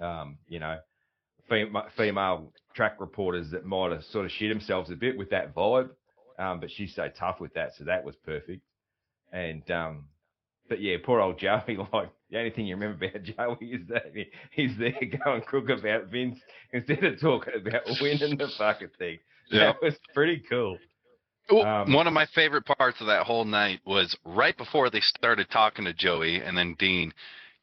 um, 0.00 0.38
you 0.48 0.58
know, 0.58 0.80
fem- 1.48 1.76
female 1.96 2.52
track 2.74 2.96
reporters 2.98 3.52
that 3.52 3.64
might 3.64 3.92
have 3.92 4.02
sort 4.06 4.24
of 4.24 4.32
shit 4.32 4.48
themselves 4.48 4.90
a 4.90 4.96
bit 4.96 5.16
with 5.16 5.30
that 5.30 5.54
vibe. 5.54 5.90
Um, 6.36 6.58
but 6.58 6.72
she's 6.72 6.92
so 6.92 7.08
tough 7.08 7.38
with 7.38 7.54
that, 7.54 7.76
so 7.76 7.84
that 7.84 8.02
was 8.02 8.16
perfect. 8.16 8.62
And 9.30 9.70
um, 9.70 10.06
but 10.68 10.80
yeah, 10.80 10.96
poor 11.00 11.20
old 11.20 11.38
Joey. 11.38 11.78
Like 11.92 12.10
the 12.28 12.38
only 12.38 12.50
thing 12.50 12.66
you 12.66 12.74
remember 12.74 13.04
about 13.06 13.22
Joey 13.22 13.66
is 13.70 13.86
that 13.86 14.12
he's 14.50 14.76
there 14.78 14.98
going 15.24 15.42
crook 15.42 15.68
about 15.68 16.06
Vince 16.06 16.40
instead 16.72 17.04
of 17.04 17.20
talking 17.20 17.54
about 17.54 17.82
winning 18.00 18.36
the 18.36 18.48
fucking 18.58 18.88
thing. 18.98 19.18
Yeah. 19.50 19.72
That 19.72 19.82
was 19.82 19.94
pretty 20.14 20.42
cool. 20.48 20.78
Ooh, 21.52 21.60
Um, 21.60 21.92
One 21.92 22.06
of 22.08 22.12
my 22.12 22.26
favorite 22.34 22.64
parts 22.66 23.00
of 23.00 23.06
that 23.06 23.24
whole 23.24 23.44
night 23.44 23.80
was 23.86 24.16
right 24.24 24.56
before 24.56 24.90
they 24.90 25.00
started 25.00 25.48
talking 25.50 25.84
to 25.84 25.92
Joey 25.92 26.40
and 26.42 26.58
then 26.58 26.74
Dean. 26.78 27.12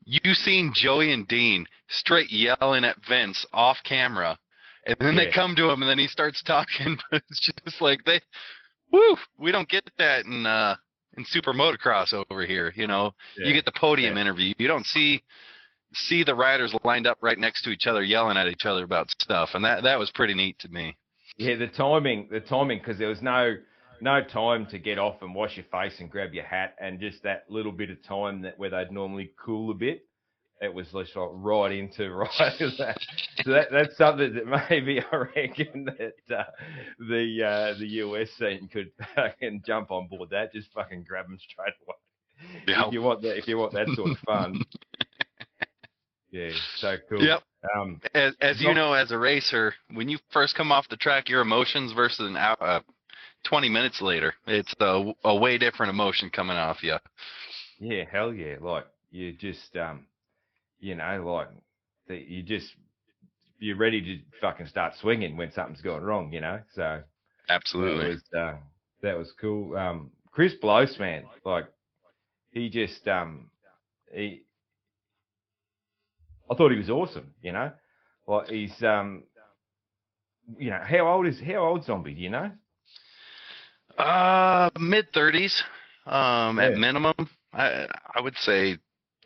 You 0.06 0.34
seen 0.34 0.72
Joey 0.74 1.12
and 1.12 1.28
Dean 1.28 1.66
straight 1.90 2.32
yelling 2.32 2.86
at 2.86 2.96
Vince 3.08 3.46
off 3.54 3.78
camera, 3.84 4.38
and 4.86 4.96
then 5.00 5.16
they 5.16 5.32
come 5.32 5.56
to 5.56 5.70
him 5.70 5.82
and 5.82 5.90
then 5.90 6.00
he 6.00 6.08
starts 6.08 6.42
talking. 6.44 6.98
But 7.12 7.24
it's 7.30 7.40
just 7.66 7.82
like 7.82 8.04
they, 8.06 8.22
woo, 8.92 9.18
we 9.38 9.52
don't 9.52 9.68
get 9.70 9.90
that 9.98 10.26
in 10.26 10.46
uh, 10.46 10.76
in 11.18 11.26
super 11.26 11.54
motocross 11.54 12.14
over 12.14 12.46
here. 12.46 12.72
You 12.76 12.88
know, 12.88 13.14
Yeah. 13.38 13.48
you 13.48 13.54
get 13.54 13.66
the 13.66 13.72
podium 13.80 14.16
Yeah. 14.16 14.22
interview. 14.22 14.54
You 14.58 14.68
don't 14.68 14.86
see 14.86 15.22
see 15.94 16.24
the 16.24 16.36
riders 16.36 16.74
lined 16.84 17.06
up 17.08 17.18
right 17.22 17.38
next 17.38 17.62
to 17.64 17.70
each 17.70 17.86
other 17.88 18.04
yelling 18.04 18.36
at 18.38 18.48
each 18.48 18.66
other 18.66 18.84
about 18.84 19.10
stuff, 19.12 19.52
and 19.54 19.64
that 19.66 19.84
that 19.84 20.00
was 20.00 20.10
pretty 20.12 20.34
neat 20.34 20.58
to 20.60 20.70
me. 20.70 20.98
Yeah, 21.38 21.56
the 21.56 21.68
timing, 21.68 22.28
the 22.32 22.40
timing, 22.40 22.80
because 22.80 22.98
there 23.00 23.08
was 23.08 23.22
no 23.22 23.56
no 24.02 24.22
time 24.24 24.66
to 24.68 24.80
get 24.80 25.00
off 25.00 25.22
and 25.22 25.34
wash 25.34 25.56
your 25.56 25.66
face 25.72 26.00
and 26.00 26.10
grab 26.10 26.34
your 26.34 26.44
hat, 26.44 26.76
and 26.80 27.00
just 27.00 27.24
that 27.24 27.46
little 27.50 27.72
bit 27.72 27.90
of 27.90 28.04
time 28.04 28.42
that 28.42 28.60
where 28.60 28.70
they'd 28.70 28.92
normally 28.92 29.32
cool 29.44 29.72
a 29.72 29.74
bit, 29.74 30.06
it 30.62 30.74
was 30.74 30.88
just 30.88 31.16
like 31.16 31.30
right 31.32 31.72
into 31.72 32.12
right. 32.14 32.30
so 32.58 33.52
that 33.52 33.68
that's 33.72 33.98
something 33.98 34.34
that 34.36 34.70
maybe 34.70 35.02
I 35.12 35.16
reckon 35.36 35.86
that 35.86 36.36
uh, 36.36 36.44
the 37.00 37.44
uh, 37.44 37.80
the 37.80 37.88
US 37.88 38.30
scene 38.38 38.70
could 38.72 38.92
fucking 39.16 39.64
jump 39.66 39.92
on 39.92 40.08
board. 40.08 40.30
That 40.32 40.54
just 40.54 40.72
fucking 40.74 41.06
grab 41.08 41.28
them 41.28 41.38
straight 41.40 41.74
away. 41.86 42.64
Yeah. 42.68 42.88
If 42.88 42.94
you 42.94 43.02
want 43.02 43.22
that, 43.22 43.38
if 43.38 43.48
you 43.48 43.58
want 43.58 43.74
that 43.74 43.88
sort 43.96 44.12
of 44.12 44.18
fun. 44.20 44.64
Yeah, 46.34 46.50
so 46.78 46.96
cool. 47.08 47.22
Yep. 47.22 47.44
Um, 47.76 48.02
As, 48.14 48.34
as 48.42 48.62
you 48.62 48.74
know, 48.74 48.94
as 48.94 49.12
a 49.12 49.18
racer, 49.18 49.74
when 49.94 50.10
you 50.10 50.20
first 50.32 50.56
come 50.56 50.72
off 50.72 50.90
the 50.90 50.98
track, 50.98 51.30
your 51.30 51.42
emotions 51.42 51.94
versus 51.94 52.28
an 52.28 52.36
hour, 52.36 52.58
uh, 52.62 52.80
20 53.44 53.70
minutes 53.70 54.02
later, 54.02 54.34
it's 54.48 54.74
a, 54.80 55.14
a 55.24 55.36
way 55.36 55.58
different 55.58 55.90
emotion 55.90 56.30
coming 56.30 56.58
off 56.58 56.84
you. 56.84 56.96
Yeah, 57.80 58.04
hell 58.12 58.34
yeah. 58.34 58.56
Like 58.62 58.86
you 59.12 59.34
just 59.34 59.76
um 59.76 60.06
you 60.80 60.96
know, 60.96 61.24
like 61.26 61.50
that 62.08 62.28
you 62.28 62.44
just 62.44 62.74
you're 63.60 63.78
ready 63.78 64.02
to 64.02 64.40
fucking 64.42 64.68
start 64.68 64.94
swinging 65.00 65.38
when 65.38 65.52
something's 65.52 65.82
going 65.82 66.04
wrong, 66.04 66.32
you 66.32 66.42
know. 66.42 66.60
So 66.74 67.02
Absolutely. 67.50 68.04
that 68.04 68.10
was 68.10 68.24
uh, 68.38 68.58
that 69.02 69.18
was 69.18 69.34
cool. 69.40 69.76
Um 69.78 70.12
Chris 70.32 70.54
Blose, 70.62 70.98
man, 71.00 71.26
like 71.46 71.66
he 72.52 72.70
just 72.70 73.08
um 73.08 73.50
he 74.14 74.44
I 76.50 76.56
thought 76.56 76.72
he 76.72 76.78
was 76.78 76.90
awesome, 76.90 77.34
you 77.42 77.52
know. 77.52 77.72
Like 78.28 78.48
he's 78.50 78.82
um 78.84 79.24
you 80.58 80.70
know, 80.72 80.82
how 80.84 81.08
old 81.08 81.28
is 81.28 81.40
how 81.40 81.56
old 81.58 81.86
zombie, 81.86 82.14
do 82.14 82.22
you 82.22 82.30
know? 82.30 82.52
Uh, 83.98 84.70
mid 84.80 85.12
30s, 85.14 85.62
um, 86.06 86.58
Yeah. 86.60 86.66
at 86.66 86.78
minimum. 86.78 87.30
I 87.54 87.88
I 88.16 88.22
would 88.22 88.38
say 88.38 88.78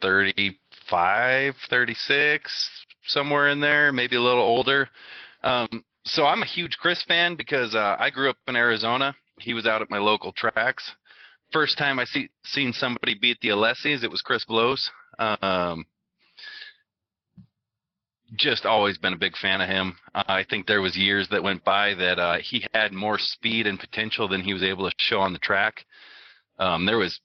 35, 0.02 1.56
36, 1.70 2.70
somewhere 3.06 3.50
in 3.50 3.60
there, 3.60 3.92
maybe 3.92 4.16
a 4.16 4.22
little 4.22 4.44
older. 4.44 4.90
Um, 5.44 5.84
so 6.06 6.26
I'm 6.26 6.42
a 6.42 6.46
huge 6.46 6.78
Chris 6.78 7.04
fan 7.04 7.36
because 7.36 7.76
uh, 7.76 7.96
I 8.00 8.10
grew 8.10 8.30
up 8.30 8.38
in 8.48 8.56
Arizona. 8.56 9.16
He 9.40 9.54
was 9.54 9.66
out 9.66 9.82
at 9.82 9.90
my 9.90 9.98
local 9.98 10.32
tracks. 10.34 10.92
First 11.52 11.78
time 11.78 12.00
I 12.00 12.06
see 12.06 12.30
seen 12.44 12.74
somebody 12.74 13.16
beat 13.16 13.40
the 13.42 13.50
Alessis, 13.50 14.04
it 14.04 14.12
was 14.12 14.22
Chris 14.22 14.44
Blose. 14.46 14.90
Um, 15.20 15.86
just 18.36 18.66
always 18.66 18.98
been 18.98 19.14
a 19.14 19.18
big 19.18 19.38
fan 19.38 19.62
of 19.62 19.70
him. 19.70 19.96
Uh, 20.14 20.24
I 20.28 20.46
think 20.50 20.68
there 20.68 20.82
was 20.82 20.98
years 20.98 21.28
that 21.30 21.44
went 21.44 21.64
by 21.64 21.94
that 21.96 22.20
uh, 22.20 22.38
he 22.40 22.66
had 22.74 22.92
more 22.92 23.18
speed 23.18 23.68
and 23.68 23.80
potential 23.80 24.28
than 24.28 24.42
he 24.42 24.54
was 24.54 24.64
able 24.64 24.90
to 24.90 24.96
show 24.98 25.20
on 25.20 25.34
the 25.34 25.40
track. 25.40 25.86
Um, 26.60 26.86
there 26.86 26.98
was, 26.98 27.20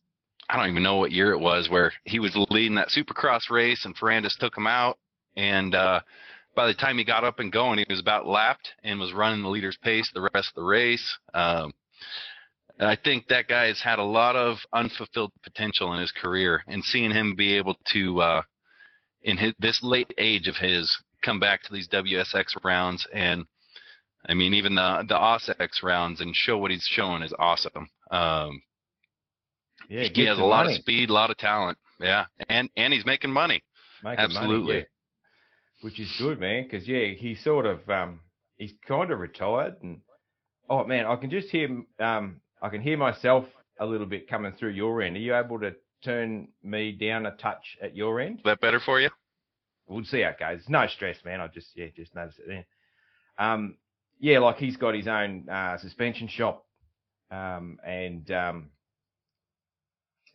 I 0.49 0.56
don't 0.56 0.71
even 0.71 0.82
know 0.82 0.97
what 0.97 1.12
year 1.12 1.32
it 1.32 1.40
was, 1.40 1.68
where 1.68 1.92
he 2.04 2.18
was 2.18 2.37
leading 2.50 2.76
that 2.76 2.88
Supercross 2.88 3.50
race 3.50 3.85
and 3.85 3.97
Ferrandis 3.97 4.37
took 4.38 4.56
him 4.56 4.66
out, 4.66 4.99
and 5.37 5.75
uh, 5.75 6.00
by 6.54 6.66
the 6.66 6.75
time 6.75 6.99
he 6.99 7.04
got 7.04 7.25
up 7.25 7.38
and 7.38 7.50
going, 7.50 7.78
he 7.78 7.87
was 7.88 8.00
about 8.00 8.26
lapped 8.26 8.73
and 8.85 9.00
was 9.00 9.12
running 9.12 9.42
the 9.42 9.49
leader's 9.49 9.78
pace 9.82 10.11
the 10.12 10.28
rest 10.35 10.49
of 10.50 10.54
the 10.56 10.62
race. 10.62 11.18
Um, 11.32 11.73
and 12.78 12.88
I 12.88 12.97
think 12.97 13.28
that 13.28 13.49
guy 13.49 13.66
has 13.66 13.80
had 13.80 13.99
a 13.99 14.04
lot 14.04 14.37
of 14.37 14.59
unfulfilled 14.73 15.32
potential 15.42 15.92
in 15.94 16.00
his 16.00 16.12
career, 16.12 16.62
and 16.66 16.85
seeing 16.85 17.11
him 17.11 17.35
be 17.35 17.56
able 17.56 17.76
to 17.92 18.21
uh, 18.21 18.42
in 19.25 19.37
his, 19.37 19.52
this 19.59 19.83
late 19.83 20.12
age 20.19 20.49
of 20.49 20.57
his 20.57 20.95
come 21.23 21.38
back 21.41 21.62
to 21.62 21.73
these 21.73 21.88
WSX 21.88 22.47
rounds 22.64 23.07
and 23.12 23.45
I 24.29 24.35
mean 24.35 24.55
even 24.55 24.75
the 24.75 25.05
the 25.09 25.14
OSX 25.14 25.83
rounds 25.83 26.21
and 26.21 26.35
show 26.35 26.59
what 26.59 26.71
he's 26.71 26.85
showing 26.88 27.23
is 27.23 27.33
awesome. 27.38 27.88
Um, 28.11 28.62
Yeah, 29.88 30.09
he 30.12 30.25
has 30.26 30.38
a 30.38 30.45
lot 30.45 30.64
money. 30.64 30.76
of 30.76 30.81
speed, 30.83 31.11
a 31.11 31.12
lot 31.12 31.31
of 31.31 31.37
talent. 31.38 31.79
Yeah, 32.00 32.26
and 32.49 32.69
and 32.76 32.93
he's 32.93 33.07
making 33.07 33.31
money. 33.33 33.62
Making 34.02 34.17
money, 34.23 34.35
Absolutely. 34.37 34.76
yeah. 34.79 34.83
Which 35.83 35.99
is 36.00 36.12
good, 36.19 36.38
man, 36.41 36.64
because 36.64 36.87
yeah, 36.87 37.07
he 37.09 37.35
sort 37.35 37.67
of 37.67 37.88
um 37.88 38.21
he's 38.57 38.73
kind 38.87 39.11
of 39.11 39.19
retired 39.19 39.76
and 39.83 40.00
oh 40.71 40.85
man, 40.85 41.07
I 41.07 41.17
can 41.17 41.31
just 41.31 41.49
hear 41.50 41.69
um 42.00 42.41
I 42.61 42.69
can 42.69 42.81
hear 42.81 42.97
myself 42.97 43.45
a 43.81 43.87
little 43.87 44.07
bit 44.07 44.29
coming 44.29 44.52
through 44.52 44.71
your 44.71 45.02
end. 45.02 45.17
Are 45.17 45.21
you 45.21 45.35
able 45.35 45.59
to 45.61 45.75
turn 46.02 46.49
me 46.62 46.92
down 46.92 47.26
a 47.26 47.32
touch 47.32 47.76
at 47.82 47.97
your 47.97 48.21
end? 48.21 48.38
Is 48.38 48.44
that 48.44 48.61
better 48.61 48.80
for 48.80 49.00
you? 49.00 49.11
We'll 49.88 50.04
see 50.04 50.23
how 50.23 50.30
it 50.30 50.38
goes. 50.38 50.61
No 50.68 50.87
stress, 50.87 51.16
man. 51.25 51.40
I 51.40 51.49
just 51.49 51.68
yeah, 51.75 51.87
just 51.94 52.14
noticed 52.14 52.38
it 52.38 52.47
there. 52.49 52.66
Um 53.38 53.76
yeah, 54.21 54.38
like 54.38 54.56
he's 54.56 54.76
got 54.76 54.94
his 54.94 55.09
own 55.09 55.49
uh 55.49 55.76
suspension 55.78 56.28
shop 56.28 56.64
um 57.30 57.78
and 57.87 58.30
um 58.30 58.71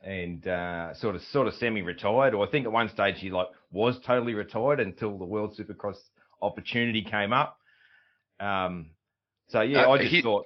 and 0.04 0.48
uh, 0.48 0.94
sort 0.94 1.16
of 1.16 1.22
sort 1.24 1.48
of 1.48 1.56
semi-retired, 1.56 2.36
or 2.36 2.46
I 2.48 2.52
think 2.52 2.66
at 2.68 2.72
one 2.72 2.88
stage 2.90 3.16
he 3.18 3.32
like 3.32 3.48
was 3.72 4.00
totally 4.06 4.36
retired 4.36 4.80
until 4.80 5.18
the 5.18 5.26
World 5.26 5.58
Supercross 5.58 5.98
opportunity 6.42 7.02
came 7.02 7.34
up. 7.34 7.58
Um, 8.40 8.92
so 9.48 9.62
yeah, 9.62 9.86
Uh, 9.86 9.92
I 9.92 9.98
just 9.98 10.12
he- 10.12 10.22
thought, 10.22 10.46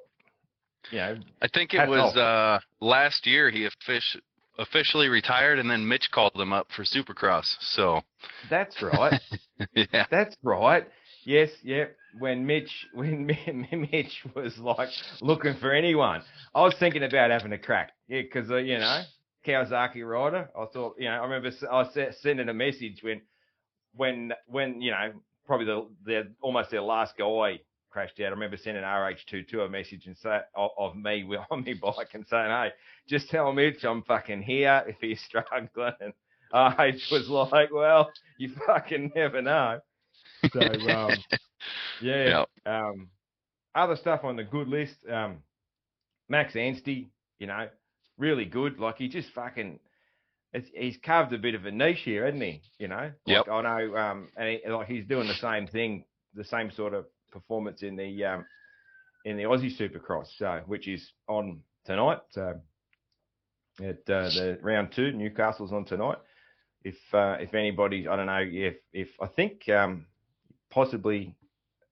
you 0.90 1.00
know, 1.00 1.18
I 1.42 1.48
think 1.50 1.74
it 1.74 1.88
was 1.90 2.16
off. 2.16 2.18
uh, 2.18 2.60
last 2.80 3.28
year 3.28 3.50
he 3.50 3.68
offic- 3.68 4.22
officially 4.62 5.10
retired, 5.10 5.60
and 5.60 5.70
then 5.70 5.88
Mitch 5.88 6.10
called 6.12 6.34
him 6.36 6.54
up 6.54 6.68
for 6.76 6.84
Supercross. 6.84 7.56
So 7.60 8.02
that's 8.50 8.82
right, 8.82 9.20
yeah, 9.76 10.06
that's 10.10 10.36
right. 10.44 10.88
Yes, 11.24 11.50
yeah. 11.64 11.86
When 12.20 12.46
Mitch, 12.46 12.72
when 12.94 13.26
Mitch 13.92 14.26
was 14.36 14.58
like 14.58 14.90
looking 15.22 15.56
for 15.56 15.74
anyone, 15.74 16.24
I 16.56 16.62
was 16.62 16.76
thinking 16.80 17.04
about 17.04 17.32
having 17.32 17.54
a 17.54 17.58
crack. 17.58 17.92
Yeah, 18.08 18.22
because 18.22 18.50
uh, 18.50 18.58
you 18.58 18.78
know, 18.78 19.04
Kawasaki 19.46 20.08
rider. 20.08 20.50
I 20.58 20.66
thought, 20.66 20.96
you 20.98 21.06
know, 21.06 21.12
I 21.12 21.24
remember 21.24 21.52
I 21.70 21.80
was 21.80 21.98
sending 22.22 22.50
a 22.50 22.54
message 22.54 23.02
when, 23.02 23.22
when, 23.96 24.34
when 24.48 24.82
you 24.82 24.92
know, 24.92 25.14
probably 25.46 25.66
the 25.66 25.88
the 26.06 26.32
almost 26.42 26.72
their 26.72 26.82
last 26.82 27.18
guy 27.18 27.60
crashed 27.92 28.20
out. 28.22 28.28
I 28.28 28.30
remember 28.30 28.58
sending 28.58 28.84
RH22 28.84 29.66
a 29.66 29.70
message 29.70 30.08
and 30.08 30.18
say 30.18 30.40
of, 30.56 30.72
of 30.78 30.96
me 30.96 31.24
with- 31.24 31.42
on 31.52 31.64
my 31.66 31.74
bike 31.74 32.10
and 32.14 32.26
saying, 32.28 32.50
hey, 32.50 32.70
just 33.08 33.30
tell 33.30 33.52
Mitch 33.54 33.84
I'm 33.84 34.04
fucking 34.04 34.42
here 34.42 34.84
if 34.88 34.96
he's 35.02 35.22
struggling. 35.28 35.94
And 36.00 36.14
RH 36.54 37.00
was 37.12 37.30
like, 37.30 37.72
well, 37.72 38.12
you 38.38 38.52
fucking 38.66 39.12
never 39.16 39.42
know. 39.42 39.80
So 40.52 40.60
um, 40.90 41.12
yeah, 42.02 42.46
um, 42.66 43.10
other 43.76 43.96
stuff 43.96 44.24
on 44.24 44.36
the 44.36 44.44
good 44.44 44.68
list. 44.68 44.96
Um, 45.10 45.38
Max 46.30 46.56
Anstie, 46.56 47.10
you 47.40 47.48
know, 47.48 47.68
really 48.18 48.46
good. 48.46 48.80
Like 48.80 48.98
he 48.98 49.08
just 49.08 49.30
fucking, 49.34 49.80
it's, 50.54 50.68
he's 50.74 50.98
carved 51.04 51.32
a 51.34 51.38
bit 51.38 51.56
of 51.56 51.66
a 51.66 51.72
niche 51.72 52.02
here, 52.04 52.26
hasn't 52.26 52.44
he? 52.44 52.62
You 52.80 52.88
know, 52.88 53.12
like 53.28 53.46
Yep. 53.46 53.48
I 53.50 53.62
know, 53.62 53.98
um, 53.98 54.30
and 54.36 54.50
he, 54.50 54.70
like 54.70 54.88
he's 54.88 55.06
doing 55.06 55.28
the 55.28 55.36
same 55.36 55.68
thing, 55.68 56.06
the 56.34 56.44
same 56.44 56.72
sort 56.72 56.94
of 56.94 57.06
performance 57.32 57.84
in 57.84 57.96
the 57.96 58.26
um, 58.26 58.46
in 59.26 59.38
the 59.38 59.44
Aussie 59.44 59.76
Supercross, 59.76 60.28
so 60.38 60.62
which 60.66 60.88
is 60.88 61.12
on 61.28 61.62
tonight. 61.86 62.20
So 62.32 62.60
at 63.80 64.10
uh, 64.10 64.30
the 64.30 64.60
round 64.62 64.92
two, 64.92 65.12
Newcastle's 65.12 65.72
on 65.72 65.86
tonight. 65.86 66.18
If 66.84 66.98
uh, 67.14 67.38
if 67.40 67.54
anybody, 67.54 68.08
I 68.08 68.16
don't 68.16 68.26
know 68.26 68.44
if 68.46 68.76
if 68.94 69.10
I 69.22 69.28
think 69.28 69.68
um, 69.70 70.06
possibly 70.70 71.36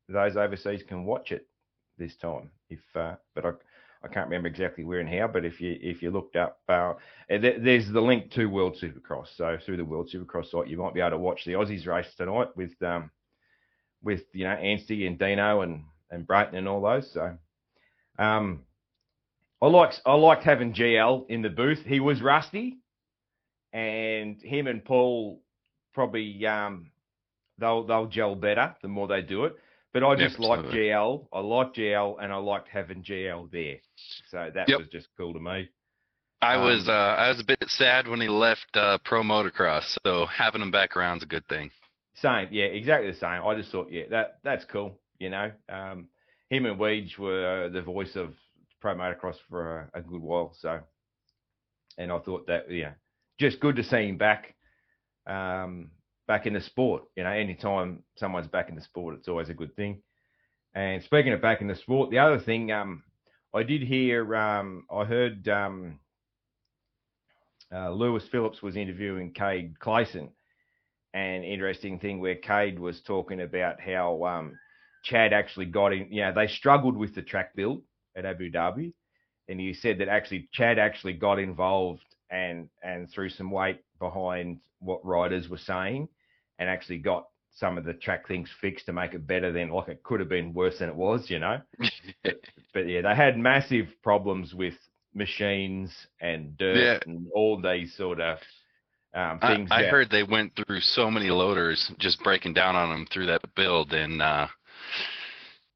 those 0.07 0.35
overseas 0.35 0.83
can 0.87 1.05
watch 1.05 1.31
it 1.31 1.47
this 1.97 2.15
time. 2.17 2.49
If 2.69 2.79
uh, 2.95 3.15
but 3.35 3.45
I 3.45 3.51
I 4.01 4.07
can't 4.07 4.27
remember 4.27 4.47
exactly 4.47 4.83
where 4.83 4.99
and 4.99 5.09
how. 5.09 5.27
But 5.27 5.45
if 5.45 5.59
you 5.61 5.77
if 5.81 6.01
you 6.01 6.11
looked 6.11 6.35
up, 6.35 6.59
uh, 6.69 6.93
there, 7.29 7.59
there's 7.59 7.89
the 7.91 8.01
link 8.01 8.31
to 8.31 8.45
World 8.47 8.77
Supercross. 8.81 9.27
So 9.35 9.57
through 9.63 9.77
the 9.77 9.85
World 9.85 10.09
Supercross 10.13 10.49
site, 10.49 10.67
you 10.67 10.77
might 10.77 10.93
be 10.93 11.01
able 11.01 11.11
to 11.11 11.17
watch 11.17 11.45
the 11.45 11.53
Aussies 11.53 11.85
race 11.85 12.13
tonight 12.15 12.55
with 12.55 12.71
um 12.81 13.11
with 14.03 14.21
you 14.33 14.45
know 14.45 14.55
Anstie 14.55 15.07
and 15.07 15.17
Dino 15.19 15.61
and 15.61 15.83
and 16.11 16.25
Brayton 16.27 16.55
and 16.55 16.67
all 16.67 16.81
those. 16.81 17.11
So 17.11 17.37
um. 18.17 18.63
I 19.61 19.67
liked 19.67 20.01
I 20.05 20.13
liked 20.13 20.43
having 20.43 20.73
GL 20.73 21.29
in 21.29 21.41
the 21.41 21.49
booth. 21.49 21.83
He 21.85 21.99
was 21.99 22.21
rusty, 22.21 22.77
and 23.73 24.41
him 24.41 24.67
and 24.67 24.83
Paul 24.85 25.41
probably 25.93 26.45
um 26.47 26.91
they'll 27.57 27.83
they'll 27.85 28.07
gel 28.07 28.35
better 28.35 28.73
the 28.81 28.87
more 28.87 29.07
they 29.09 29.21
do 29.21 29.43
it. 29.43 29.57
But 29.91 30.03
I 30.05 30.15
just 30.15 30.39
like 30.39 30.61
GL. 30.61 31.27
I 31.33 31.39
like 31.41 31.73
GL, 31.73 32.23
and 32.23 32.31
I 32.31 32.37
liked 32.37 32.69
having 32.69 33.03
GL 33.03 33.51
there. 33.51 33.77
So 34.29 34.49
that 34.53 34.69
Yep. 34.69 34.79
was 34.79 34.87
just 34.87 35.07
cool 35.17 35.33
to 35.33 35.39
me. 35.41 35.67
I 36.41 36.55
Um, 36.55 36.63
was 36.63 36.87
uh, 36.87 36.91
I 36.93 37.27
was 37.27 37.41
a 37.41 37.43
bit 37.43 37.61
sad 37.67 38.07
when 38.07 38.21
he 38.21 38.29
left 38.29 38.67
uh, 38.75 38.97
pro 39.03 39.23
motocross. 39.23 39.97
So 40.05 40.25
having 40.27 40.61
him 40.61 40.71
back 40.71 40.95
around 40.95 41.17
is 41.17 41.23
a 41.23 41.25
good 41.27 41.45
thing. 41.49 41.69
Same, 42.21 42.49
yeah, 42.51 42.65
exactly 42.65 43.11
the 43.11 43.17
same. 43.17 43.41
I 43.45 43.55
just 43.55 43.71
thought, 43.71 43.91
yeah, 43.91 44.03
that 44.11 44.39
that's 44.43 44.65
cool. 44.65 44.99
You 45.19 45.29
know, 45.29 45.51
um, 45.69 46.07
him 46.49 46.65
and 46.65 46.79
Weege 46.79 47.17
were 47.17 47.69
the 47.71 47.81
voice 47.81 48.15
of 48.15 48.33
pro 48.81 48.95
motocross 48.95 49.35
for 49.49 49.89
a, 49.93 49.99
a 49.99 50.01
good 50.01 50.21
while. 50.21 50.55
So 50.59 50.79
and 51.99 52.11
I 52.11 52.17
thought 52.19 52.47
that 52.47 52.71
yeah, 52.71 52.93
just 53.39 53.59
good 53.59 53.75
to 53.75 53.83
see 53.83 54.07
him 54.07 54.17
back, 54.17 54.55
um, 55.27 55.91
back 56.27 56.47
in 56.47 56.53
the 56.53 56.61
sport. 56.61 57.03
You 57.15 57.25
know, 57.25 57.29
anytime 57.29 58.03
someone's 58.17 58.47
back 58.47 58.69
in 58.69 58.75
the 58.75 58.81
sport, 58.81 59.15
it's 59.15 59.27
always 59.27 59.49
a 59.49 59.53
good 59.53 59.75
thing. 59.75 60.01
And 60.73 61.03
speaking 61.03 61.33
of 61.33 61.41
back 61.41 61.61
in 61.61 61.67
the 61.67 61.75
sport, 61.75 62.09
the 62.09 62.19
other 62.19 62.39
thing, 62.39 62.71
um, 62.71 63.03
I 63.53 63.63
did 63.63 63.81
hear, 63.81 64.35
um, 64.35 64.85
I 64.89 65.03
heard 65.03 65.47
um, 65.49 65.99
uh, 67.73 67.91
Lewis 67.91 68.23
Phillips 68.31 68.61
was 68.61 68.77
interviewing 68.77 69.33
Cade 69.33 69.77
Clason, 69.79 70.29
and 71.13 71.43
interesting 71.43 71.99
thing 71.99 72.19
where 72.19 72.35
Cade 72.35 72.79
was 72.79 73.01
talking 73.01 73.41
about 73.41 73.81
how 73.81 74.23
um, 74.25 74.57
Chad 75.03 75.33
actually 75.33 75.65
got 75.65 75.93
in. 75.93 76.07
You 76.11 76.21
know, 76.21 76.33
they 76.33 76.47
struggled 76.47 76.95
with 76.95 77.15
the 77.15 77.21
track 77.21 77.55
build 77.55 77.81
at 78.15 78.25
Abu 78.25 78.51
Dhabi, 78.51 78.93
and 79.47 79.59
he 79.59 79.73
said 79.73 79.99
that 79.99 80.07
actually 80.07 80.49
Chad 80.53 80.77
actually 80.77 81.13
got 81.13 81.39
involved 81.39 82.03
and 82.29 82.69
and 82.83 83.09
threw 83.09 83.29
some 83.29 83.51
weight 83.51 83.81
behind 83.99 84.59
what 84.79 85.05
riders 85.05 85.49
were 85.49 85.57
saying, 85.57 86.07
and 86.59 86.69
actually 86.69 86.99
got 86.99 87.27
some 87.55 87.77
of 87.77 87.83
the 87.83 87.93
track 87.93 88.27
things 88.27 88.49
fixed 88.61 88.85
to 88.85 88.93
make 88.93 89.13
it 89.13 89.25
better 89.25 89.51
than 89.51 89.69
like 89.69 89.89
it 89.89 90.03
could 90.03 90.19
have 90.19 90.29
been 90.29 90.53
worse 90.53 90.79
than 90.79 90.89
it 90.89 90.95
was, 90.95 91.29
you 91.29 91.39
know. 91.39 91.59
but, 92.23 92.35
but, 92.73 92.87
yeah, 92.87 93.01
they 93.01 93.15
had 93.15 93.37
massive 93.37 93.87
problems 94.03 94.53
with 94.53 94.75
machines 95.13 95.91
and 96.21 96.55
dirt 96.57 96.77
yeah. 96.77 96.99
and 97.05 97.27
all 97.33 97.59
these 97.61 97.95
sort 97.97 98.21
of 98.21 98.37
um, 99.13 99.39
things. 99.39 99.69
I, 99.71 99.79
I 99.79 99.81
that, 99.83 99.91
heard 99.91 100.09
they 100.09 100.23
went 100.23 100.53
through 100.55 100.81
so 100.81 101.09
many 101.09 101.29
loaders 101.29 101.91
just 101.99 102.23
breaking 102.23 102.53
down 102.53 102.75
on 102.75 102.89
them 102.89 103.07
through 103.11 103.27
that 103.27 103.41
build, 103.55 103.93
and 103.93 104.21
uh, 104.21 104.47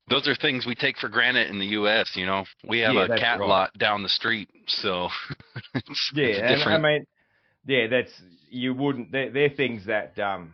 those 0.10 0.28
are 0.28 0.36
things 0.36 0.66
we 0.66 0.75
take 0.75 0.98
for 0.98 1.10
granted 1.10 1.50
in 1.50 1.60
the 1.60 1.68
U.S. 1.68 2.12
You 2.16 2.25
know, 2.25 2.46
we 2.68 2.80
have 2.80 2.94
yeah, 2.94 3.06
a 3.06 3.18
cat 3.18 3.40
right. 3.40 3.50
lot 3.50 3.78
down 3.78 4.04
the 4.04 4.10
street, 4.10 4.50
so 4.68 5.10
yeah, 6.13 6.54
and, 6.54 6.63
I 6.63 6.78
mean, 6.78 7.06
yeah, 7.66 7.88
that's 7.88 8.12
you 8.50 8.74
wouldn't. 8.74 9.12
They're, 9.12 9.32
they're 9.32 9.50
things 9.50 9.86
that 9.88 10.18
um, 10.20 10.54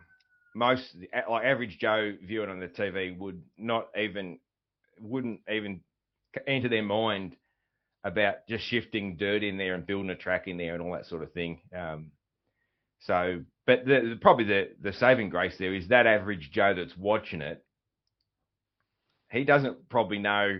most 0.54 0.84
like 1.28 1.44
average 1.44 1.78
Joe 1.78 2.14
viewing 2.24 2.50
on 2.50 2.60
the 2.60 2.68
TV 2.68 3.16
would 3.18 3.42
not 3.58 3.88
even 3.98 4.38
wouldn't 5.00 5.40
even 5.50 5.80
enter 6.46 6.68
their 6.68 6.82
mind 6.82 7.36
about 8.04 8.46
just 8.48 8.64
shifting 8.64 9.16
dirt 9.16 9.42
in 9.42 9.58
there 9.58 9.74
and 9.74 9.86
building 9.86 10.10
a 10.10 10.16
track 10.16 10.48
in 10.48 10.56
there 10.56 10.74
and 10.74 10.82
all 10.82 10.92
that 10.92 11.06
sort 11.06 11.22
of 11.22 11.32
thing. 11.32 11.60
Um, 11.76 12.12
so, 13.00 13.40
but 13.66 13.84
the, 13.86 14.18
probably 14.20 14.44
the 14.44 14.68
the 14.80 14.92
saving 14.92 15.30
grace 15.30 15.54
there 15.58 15.74
is 15.74 15.88
that 15.88 16.06
average 16.06 16.50
Joe 16.52 16.74
that's 16.74 16.96
watching 16.96 17.40
it. 17.40 17.64
He 19.30 19.44
doesn't 19.44 19.88
probably 19.88 20.18
know 20.18 20.58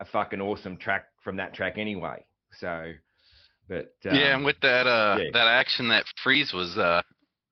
a 0.00 0.04
fucking 0.06 0.40
awesome 0.40 0.76
track 0.76 1.06
from 1.22 1.36
that 1.36 1.54
track 1.54 1.76
anyway. 1.76 2.24
So, 2.58 2.92
but 3.68 3.94
um, 4.08 4.14
yeah, 4.14 4.34
and 4.34 4.44
with 4.44 4.60
that 4.62 4.86
uh 4.86 5.18
yeah. 5.20 5.30
that 5.32 5.46
action 5.46 5.88
that 5.88 6.04
Friese 6.22 6.52
was 6.52 6.76
uh 6.78 7.02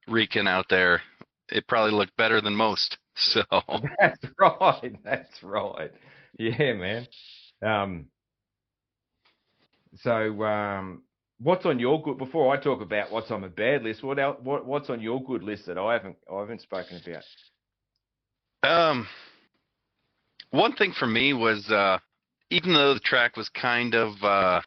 wreaking 0.08 0.46
out 0.46 0.66
there, 0.70 1.02
it 1.50 1.66
probably 1.68 1.92
looked 1.92 2.16
better 2.16 2.40
than 2.40 2.54
most. 2.54 2.96
So 3.16 3.42
that's 3.98 4.24
right. 4.38 4.94
That's 5.04 5.42
right. 5.42 5.92
Yeah, 6.38 6.72
man. 6.72 7.06
Um. 7.60 8.06
So, 9.96 10.42
um, 10.42 11.02
what's 11.42 11.66
on 11.66 11.78
your 11.78 12.02
good? 12.02 12.18
Before 12.18 12.54
I 12.54 12.60
talk 12.60 12.80
about 12.80 13.10
what's 13.10 13.30
on 13.30 13.42
the 13.42 13.48
bad 13.48 13.82
list, 13.82 14.02
what 14.02 14.18
else? 14.18 14.38
What 14.42 14.66
what's 14.66 14.90
on 14.90 15.00
your 15.00 15.22
good 15.22 15.42
list 15.42 15.66
that 15.66 15.78
I 15.78 15.94
haven't 15.94 16.16
I 16.32 16.40
haven't 16.40 16.62
spoken 16.62 17.00
about? 18.62 18.88
Um. 18.90 19.08
One 20.52 20.74
thing 20.74 20.92
for 20.98 21.06
me 21.06 21.32
was, 21.32 21.70
uh, 21.70 21.98
even 22.50 22.72
though 22.72 22.94
the 22.94 23.00
track 23.00 23.36
was 23.36 23.48
kind 23.50 23.94
of, 23.94 24.14
uh, 24.20 24.60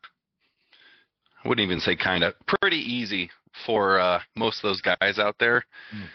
I 1.43 1.47
wouldn't 1.47 1.65
even 1.65 1.81
say 1.81 1.97
kind 1.97 2.23
of, 2.23 2.35
pretty 2.47 2.77
easy 2.77 3.29
for 3.65 3.99
uh, 3.99 4.21
most 4.37 4.63
of 4.63 4.69
those 4.69 4.79
guys 4.79 5.19
out 5.19 5.35
there. 5.39 5.65
Mm 5.93 6.07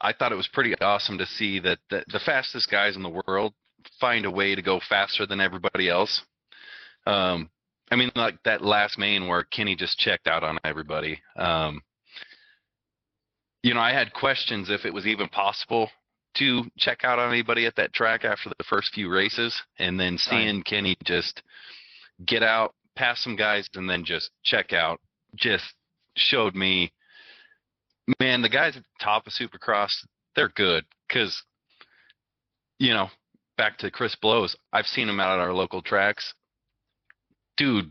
I 0.00 0.12
thought 0.12 0.32
it 0.32 0.36
was 0.36 0.48
pretty 0.48 0.74
awesome 0.80 1.18
to 1.18 1.26
see 1.26 1.60
that 1.60 1.78
the, 1.90 2.04
the 2.10 2.20
fastest 2.20 2.70
guys 2.70 2.96
in 2.96 3.02
the 3.02 3.22
world 3.26 3.52
find 4.00 4.24
a 4.24 4.30
way 4.30 4.54
to 4.54 4.62
go 4.62 4.80
faster 4.88 5.26
than 5.26 5.40
everybody 5.40 5.88
else. 5.88 6.22
Um, 7.06 7.50
I 7.90 7.96
mean, 7.96 8.10
like 8.14 8.42
that 8.44 8.62
last 8.62 8.98
main 8.98 9.26
where 9.26 9.44
Kenny 9.44 9.74
just 9.74 9.98
checked 9.98 10.28
out 10.28 10.44
on 10.44 10.58
everybody. 10.64 11.20
Um, 11.36 11.82
you 13.62 13.74
know, 13.74 13.80
I 13.80 13.92
had 13.92 14.12
questions 14.12 14.70
if 14.70 14.84
it 14.84 14.94
was 14.94 15.06
even 15.06 15.28
possible 15.28 15.90
to 16.36 16.62
check 16.78 17.04
out 17.04 17.18
on 17.18 17.32
anybody 17.32 17.66
at 17.66 17.74
that 17.76 17.92
track 17.92 18.24
after 18.24 18.50
the 18.50 18.64
first 18.64 18.94
few 18.94 19.10
races, 19.10 19.60
and 19.78 19.98
then 19.98 20.16
seeing 20.16 20.56
right. 20.56 20.64
Kenny 20.64 20.96
just 21.04 21.42
get 22.24 22.42
out, 22.42 22.74
pass 22.94 23.20
some 23.22 23.34
guys, 23.34 23.68
and 23.74 23.90
then 23.90 24.04
just 24.04 24.30
check 24.44 24.72
out 24.72 25.00
just 25.36 25.74
showed 26.16 26.54
me 26.54 26.92
man, 28.18 28.42
the 28.42 28.48
guys 28.48 28.76
at 28.76 28.82
the 28.82 29.04
top 29.04 29.26
of 29.26 29.32
Supercross, 29.32 29.92
they're 30.34 30.48
good 30.48 30.84
because, 31.08 31.42
you 32.78 32.92
know, 32.92 33.08
back 33.56 33.78
to 33.78 33.90
Chris 33.90 34.16
Blose, 34.16 34.56
I've 34.72 34.86
seen 34.86 35.08
him 35.08 35.20
out 35.20 35.38
at 35.38 35.44
our 35.44 35.52
local 35.52 35.82
tracks. 35.82 36.34
Dude 37.60 37.90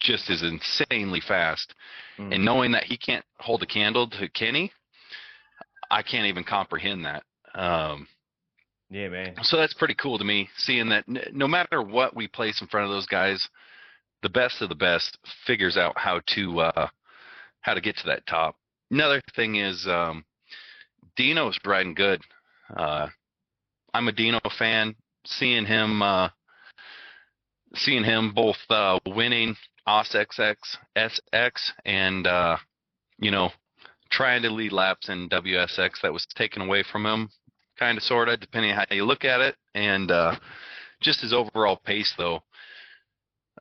just 0.00 0.30
is 0.30 0.42
insanely 0.42 1.20
fast. 1.20 1.74
Mm. 2.18 2.34
And 2.34 2.44
knowing 2.44 2.72
that 2.72 2.84
he 2.84 2.96
can't 2.96 3.24
hold 3.38 3.62
a 3.62 3.66
candle 3.66 4.08
to 4.08 4.28
Kenny, 4.30 4.72
I 5.90 6.02
can't 6.02 6.26
even 6.26 6.44
comprehend 6.44 7.04
that. 7.04 7.22
Um, 7.54 8.08
yeah, 8.88 9.08
man. 9.08 9.34
So 9.42 9.56
that's 9.56 9.74
pretty 9.74 9.94
cool 9.94 10.18
to 10.18 10.24
me, 10.24 10.48
seeing 10.56 10.88
that 10.88 11.04
no 11.32 11.46
matter 11.46 11.82
what 11.82 12.16
we 12.16 12.26
place 12.26 12.60
in 12.60 12.66
front 12.68 12.86
of 12.86 12.90
those 12.90 13.06
guys, 13.06 13.46
the 14.22 14.28
best 14.28 14.62
of 14.62 14.68
the 14.68 14.74
best 14.74 15.16
figures 15.46 15.76
out 15.76 15.96
how 15.96 16.20
to 16.34 16.60
uh, 16.60 16.88
how 17.60 17.74
to 17.74 17.80
get 17.80 17.96
to 17.98 18.06
that 18.06 18.26
top 18.26 18.56
another 18.90 19.22
thing 19.34 19.56
is 19.56 19.86
um, 19.86 20.24
Dino's 21.16 21.58
riding 21.64 21.94
good. 21.94 22.20
Uh, 22.74 23.08
I'm 23.94 24.08
a 24.08 24.12
Dino 24.12 24.40
fan. 24.58 24.94
Seeing 25.26 25.66
him, 25.66 26.02
uh, 26.02 26.28
seeing 27.74 28.04
him 28.04 28.32
both 28.34 28.58
uh, 28.68 28.98
winning 29.06 29.56
OSXX, 29.88 30.56
SX, 30.96 31.72
and 31.84 32.26
uh, 32.26 32.56
you 33.18 33.30
know, 33.30 33.50
trying 34.10 34.42
to 34.42 34.50
lead 34.50 34.72
laps 34.72 35.08
in 35.08 35.28
WSX 35.28 36.00
that 36.02 36.12
was 36.12 36.26
taken 36.34 36.62
away 36.62 36.82
from 36.82 37.06
him, 37.06 37.28
kind 37.78 37.98
of, 37.98 38.04
sort 38.04 38.28
of, 38.28 38.40
depending 38.40 38.74
how 38.74 38.84
you 38.90 39.04
look 39.04 39.24
at 39.24 39.40
it, 39.40 39.56
and 39.74 40.10
uh, 40.10 40.36
just 41.00 41.20
his 41.20 41.32
overall 41.32 41.76
pace 41.76 42.14
though 42.18 42.42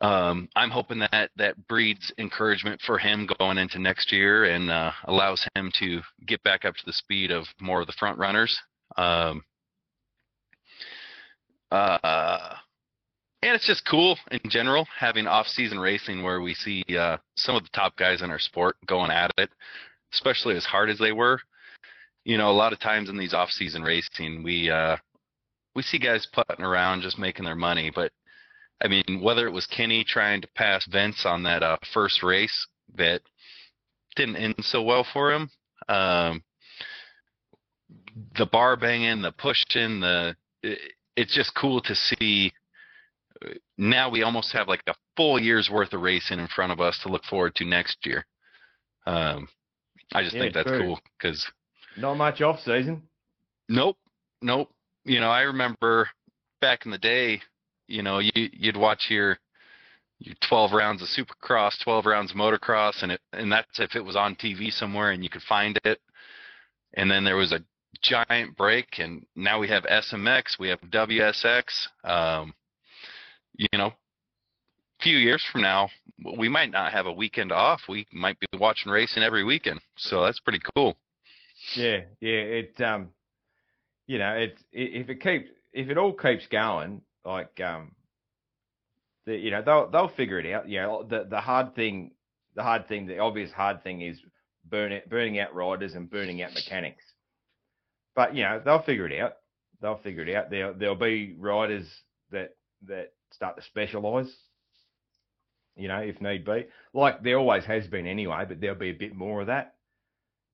um, 0.01 0.47
I'm 0.55 0.69
hoping 0.69 0.99
that 0.99 1.31
that 1.35 1.67
breeds 1.67 2.11
encouragement 2.17 2.81
for 2.81 2.97
him 2.97 3.27
going 3.39 3.57
into 3.57 3.79
next 3.79 4.11
year 4.11 4.45
and 4.45 4.69
uh, 4.69 4.91
allows 5.05 5.45
him 5.55 5.71
to 5.79 6.01
get 6.25 6.41
back 6.43 6.63
up 6.63 6.75
to 6.75 6.85
the 6.85 6.93
speed 6.93 7.31
of 7.31 7.45
more 7.59 7.81
of 7.81 7.87
the 7.87 7.93
front 7.93 8.17
runners. 8.17 8.57
Um, 8.97 9.43
uh, 11.71 12.55
and 13.41 13.55
it's 13.55 13.67
just 13.67 13.87
cool 13.87 14.17
in 14.31 14.49
general 14.49 14.87
having 14.97 15.27
off-season 15.27 15.79
racing 15.79 16.23
where 16.23 16.41
we 16.41 16.53
see 16.53 16.83
uh, 16.97 17.17
some 17.35 17.55
of 17.55 17.63
the 17.63 17.69
top 17.73 17.95
guys 17.95 18.21
in 18.21 18.31
our 18.31 18.39
sport 18.39 18.75
going 18.85 19.11
at 19.11 19.31
it, 19.37 19.49
especially 20.13 20.55
as 20.55 20.65
hard 20.65 20.89
as 20.89 20.99
they 20.99 21.11
were. 21.11 21.39
You 22.25 22.37
know, 22.37 22.49
a 22.49 22.51
lot 22.51 22.73
of 22.73 22.79
times 22.79 23.09
in 23.09 23.17
these 23.17 23.33
off-season 23.33 23.81
racing, 23.81 24.43
we 24.43 24.69
uh, 24.69 24.97
we 25.75 25.81
see 25.81 25.99
guys 25.99 26.27
putting 26.31 26.65
around 26.65 27.01
just 27.01 27.17
making 27.17 27.45
their 27.45 27.55
money, 27.55 27.91
but 27.93 28.11
I 28.81 28.87
mean, 28.87 29.21
whether 29.21 29.45
it 29.45 29.51
was 29.51 29.65
Kenny 29.67 30.03
trying 30.03 30.41
to 30.41 30.47
pass 30.55 30.85
Vince 30.85 31.25
on 31.25 31.43
that 31.43 31.63
uh, 31.63 31.77
first 31.93 32.23
race 32.23 32.67
that 32.95 33.21
didn't 34.15 34.37
end 34.37 34.55
so 34.61 34.81
well 34.81 35.05
for 35.13 35.31
him, 35.31 35.49
um, 35.89 36.43
the 38.37 38.45
bar 38.45 38.77
banging, 38.77 39.21
the 39.21 39.31
pushing, 39.31 39.99
the 39.99 40.35
it, 40.63 40.79
it's 41.15 41.35
just 41.35 41.55
cool 41.55 41.81
to 41.81 41.95
see. 41.95 42.53
Now 43.79 44.09
we 44.09 44.23
almost 44.23 44.51
have 44.53 44.67
like 44.67 44.83
a 44.87 44.93
full 45.15 45.39
year's 45.39 45.69
worth 45.69 45.93
of 45.93 46.01
racing 46.01 46.39
in 46.39 46.47
front 46.47 46.71
of 46.71 46.79
us 46.79 46.99
to 47.03 47.09
look 47.09 47.23
forward 47.23 47.55
to 47.55 47.65
next 47.65 48.05
year. 48.05 48.25
Um, 49.05 49.47
I 50.13 50.21
just 50.21 50.35
yeah, 50.35 50.41
think 50.41 50.53
that's 50.53 50.67
true. 50.67 50.79
cool 50.79 50.99
because 51.17 51.45
not 51.97 52.15
much 52.15 52.41
off 52.41 52.59
season. 52.59 53.03
Nope, 53.69 53.97
nope. 54.41 54.69
You 55.05 55.19
know, 55.19 55.29
I 55.29 55.41
remember 55.41 56.09
back 56.61 56.85
in 56.85 56.91
the 56.91 56.97
day 56.97 57.41
you 57.89 58.03
know, 58.03 58.19
you 58.19 58.31
you'd 58.35 58.77
watch 58.77 59.07
your 59.09 59.37
your 60.19 60.35
12 60.47 60.73
rounds 60.73 61.01
of 61.01 61.07
Supercross, 61.07 61.81
12 61.83 62.05
rounds 62.05 62.31
of 62.31 62.37
motocross, 62.37 63.01
and 63.01 63.11
it 63.11 63.21
and 63.33 63.51
that's 63.51 63.79
if 63.79 63.95
it 63.95 64.05
was 64.05 64.15
on 64.15 64.35
TV 64.35 64.71
somewhere 64.71 65.11
and 65.11 65.23
you 65.23 65.29
could 65.29 65.41
find 65.41 65.79
it. 65.83 65.99
And 66.93 67.09
then 67.09 67.23
there 67.23 67.35
was 67.35 67.51
a 67.51 67.63
giant 68.01 68.55
break, 68.55 68.99
and 68.99 69.25
now 69.35 69.59
we 69.59 69.67
have 69.69 69.83
SMX, 69.83 70.59
we 70.59 70.69
have 70.69 70.81
WSX. 70.81 71.63
Um, 72.03 72.53
you 73.55 73.67
know, 73.77 73.87
a 73.87 75.03
few 75.03 75.17
years 75.17 75.43
from 75.51 75.61
now, 75.61 75.89
we 76.37 76.49
might 76.49 76.71
not 76.71 76.91
have 76.91 77.05
a 77.05 77.11
weekend 77.11 77.51
off. 77.51 77.81
We 77.87 78.05
might 78.11 78.39
be 78.39 78.47
watching 78.57 78.91
racing 78.91 79.23
every 79.23 79.43
weekend, 79.43 79.79
so 79.97 80.23
that's 80.23 80.39
pretty 80.39 80.61
cool. 80.75 80.97
Yeah, 81.75 82.01
yeah. 82.21 82.31
It 82.31 82.81
um, 82.81 83.09
you 84.07 84.17
know, 84.17 84.33
it 84.33 84.59
if 84.71 85.09
it 85.09 85.21
keeps 85.21 85.49
if 85.73 85.89
it 85.89 85.97
all 85.97 86.13
keeps 86.13 86.47
going, 86.47 87.01
like 87.25 87.59
um, 87.61 87.91
the, 89.25 89.35
you 89.35 89.51
know 89.51 89.61
they'll 89.61 89.89
they'll 89.89 90.15
figure 90.15 90.39
it 90.39 90.51
out. 90.51 90.67
You 90.67 90.81
know 90.81 91.05
the 91.07 91.25
the 91.29 91.39
hard 91.39 91.75
thing 91.75 92.11
the 92.55 92.63
hard 92.63 92.87
thing, 92.87 93.05
the 93.05 93.19
obvious 93.19 93.51
hard 93.51 93.83
thing 93.83 94.01
is 94.01 94.17
burn 94.67 94.99
burning 95.09 95.39
out 95.39 95.53
riders 95.53 95.93
and 95.93 96.09
burning 96.09 96.41
out 96.41 96.53
mechanics. 96.53 97.03
But 98.15 98.35
you 98.35 98.43
know 98.43 98.61
they'll 98.63 98.81
figure 98.81 99.07
it 99.07 99.19
out. 99.19 99.33
They'll 99.81 99.97
figure 99.97 100.23
it 100.23 100.35
out. 100.35 100.49
There 100.49 100.73
there'll 100.73 100.95
be 100.95 101.35
riders 101.37 101.87
that 102.31 102.55
that 102.87 103.13
start 103.31 103.57
to 103.57 103.63
specialise. 103.63 104.33
You 105.75 105.87
know, 105.87 105.99
if 105.99 106.19
need 106.19 106.45
be, 106.45 106.65
like 106.93 107.23
there 107.23 107.37
always 107.37 107.63
has 107.65 107.87
been 107.87 108.05
anyway. 108.05 108.45
But 108.47 108.59
there'll 108.59 108.75
be 108.77 108.89
a 108.89 108.93
bit 108.93 109.15
more 109.15 109.41
of 109.41 109.47
that, 109.47 109.75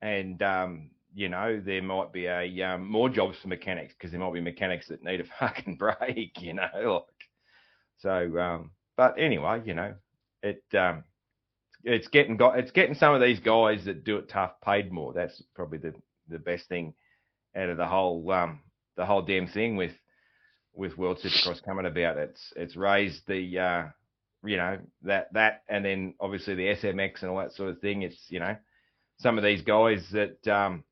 and 0.01 0.41
um, 0.43 0.91
you 1.13 1.29
know 1.29 1.61
there 1.63 1.81
might 1.81 2.13
be 2.13 2.25
a 2.27 2.61
um, 2.61 2.87
more 2.87 3.09
jobs 3.09 3.37
for 3.41 3.47
mechanics 3.47 3.93
because 3.97 4.11
there 4.11 4.19
might 4.19 4.33
be 4.33 4.41
mechanics 4.41 4.87
that 4.89 5.03
need 5.03 5.21
a 5.21 5.25
fucking 5.39 5.77
break. 5.77 6.41
You 6.41 6.53
know, 6.53 6.67
like 6.75 7.27
so. 7.97 8.37
Um, 8.39 8.71
but 8.97 9.15
anyway, 9.17 9.61
you 9.65 9.73
know, 9.73 9.95
it 10.43 10.63
um, 10.77 11.03
it's 11.83 12.07
getting 12.07 12.37
got 12.37 12.59
it's 12.59 12.71
getting 12.71 12.95
some 12.95 13.13
of 13.13 13.21
these 13.21 13.39
guys 13.39 13.85
that 13.85 14.03
do 14.03 14.17
it 14.17 14.29
tough 14.29 14.59
paid 14.63 14.91
more. 14.91 15.13
That's 15.13 15.41
probably 15.55 15.77
the 15.77 15.93
the 16.29 16.39
best 16.39 16.67
thing 16.67 16.93
out 17.55 17.69
of 17.69 17.77
the 17.77 17.87
whole 17.87 18.29
um 18.31 18.59
the 18.97 19.05
whole 19.05 19.21
damn 19.21 19.47
thing 19.47 19.75
with 19.75 19.91
with 20.75 20.97
World 20.97 21.19
Supercross 21.23 21.63
coming 21.63 21.85
about. 21.85 22.17
It's 22.17 22.53
it's 22.55 22.75
raised 22.75 23.27
the 23.27 23.59
uh 23.59 23.83
you 24.43 24.57
know 24.57 24.77
that 25.03 25.33
that 25.33 25.63
and 25.67 25.83
then 25.83 26.13
obviously 26.19 26.55
the 26.55 26.75
SMX 26.75 27.21
and 27.21 27.31
all 27.31 27.37
that 27.37 27.53
sort 27.53 27.69
of 27.69 27.79
thing. 27.79 28.01
It's 28.01 28.25
you 28.29 28.39
know 28.39 28.55
some 29.19 29.37
of 29.37 29.43
these 29.43 29.61
guys 29.61 30.05
that 30.11 30.47
um 30.47 30.83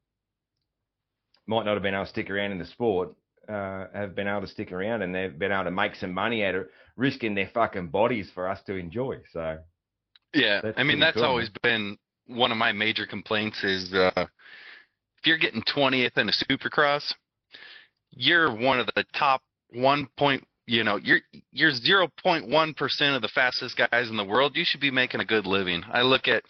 might 1.46 1.66
not 1.66 1.74
have 1.74 1.84
been 1.84 1.94
able 1.94 2.06
to 2.06 2.10
stick 2.10 2.30
around 2.30 2.52
in 2.52 2.60
the 2.60 2.66
sport 2.66 3.14
uh, 3.50 3.88
have 3.94 4.16
been 4.16 4.28
able 4.28 4.42
to 4.42 4.48
stick 4.48 4.72
around 4.72 5.02
and 5.02 5.14
they've 5.14 5.38
been 5.38 5.52
able 5.52 5.66
to 5.66 5.72
make 5.72 5.96
some 5.96 6.14
money 6.14 6.46
out 6.46 6.56
of 6.56 6.68
risking 6.96 7.36
their 7.36 7.50
fucking 7.54 7.88
bodies 7.88 8.30
for 8.34 8.48
us 8.48 8.62
to 8.66 8.76
enjoy. 8.76 9.18
So 9.34 9.58
yeah, 10.34 10.62
I 10.78 10.84
mean 10.84 11.00
that's 11.00 11.16
cool, 11.16 11.26
always 11.26 11.50
been 11.62 11.98
one 12.28 12.52
of 12.52 12.58
my 12.58 12.72
major 12.72 13.06
complaints 13.06 13.64
is 13.64 13.94
uh, 13.94 14.12
if 14.16 15.26
you're 15.26 15.38
getting 15.38 15.62
20th 15.64 16.18
in 16.18 16.30
a 16.30 16.32
Supercross, 16.32 17.14
you're 18.12 18.56
one 18.56 18.80
of 18.80 18.88
the 18.96 19.06
top 19.14 19.42
one 19.74 20.08
point. 20.18 20.46
You 20.66 20.84
know, 20.86 20.96
you're 20.96 21.20
you're 21.52 21.72
0.1 21.72 22.78
percent 22.78 23.16
of 23.16 23.22
the 23.22 23.28
fastest 23.30 23.78
guys 23.78 24.10
in 24.10 24.16
the 24.16 24.24
world. 24.24 24.56
You 24.56 24.64
should 24.66 24.80
be 24.80 24.92
making 24.92 25.20
a 25.20 25.26
good 25.26 25.46
living. 25.46 25.84
I 25.92 26.04
look 26.04 26.28
at, 26.30 26.44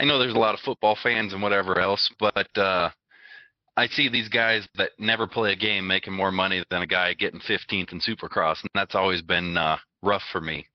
I 0.00 0.04
know 0.04 0.18
there's 0.18 0.34
a 0.34 0.38
lot 0.38 0.54
of 0.54 0.60
football 0.60 0.98
fans 1.00 1.32
and 1.32 1.42
whatever 1.42 1.78
else, 1.78 2.10
but 2.18 2.48
uh, 2.58 2.90
I 3.76 3.86
see 3.86 4.08
these 4.08 4.28
guys 4.28 4.66
that 4.76 4.90
never 4.98 5.28
play 5.28 5.52
a 5.52 5.56
game 5.56 5.86
making 5.86 6.14
more 6.14 6.32
money 6.32 6.64
than 6.70 6.82
a 6.82 6.86
guy 6.86 7.14
getting 7.14 7.40
15th 7.40 7.92
in 7.92 8.00
Supercross, 8.00 8.60
and 8.62 8.70
that's 8.74 8.96
always 8.96 9.22
been 9.22 9.56
uh, 9.56 9.76
rough 10.02 10.22
for 10.32 10.40
me. 10.40 10.66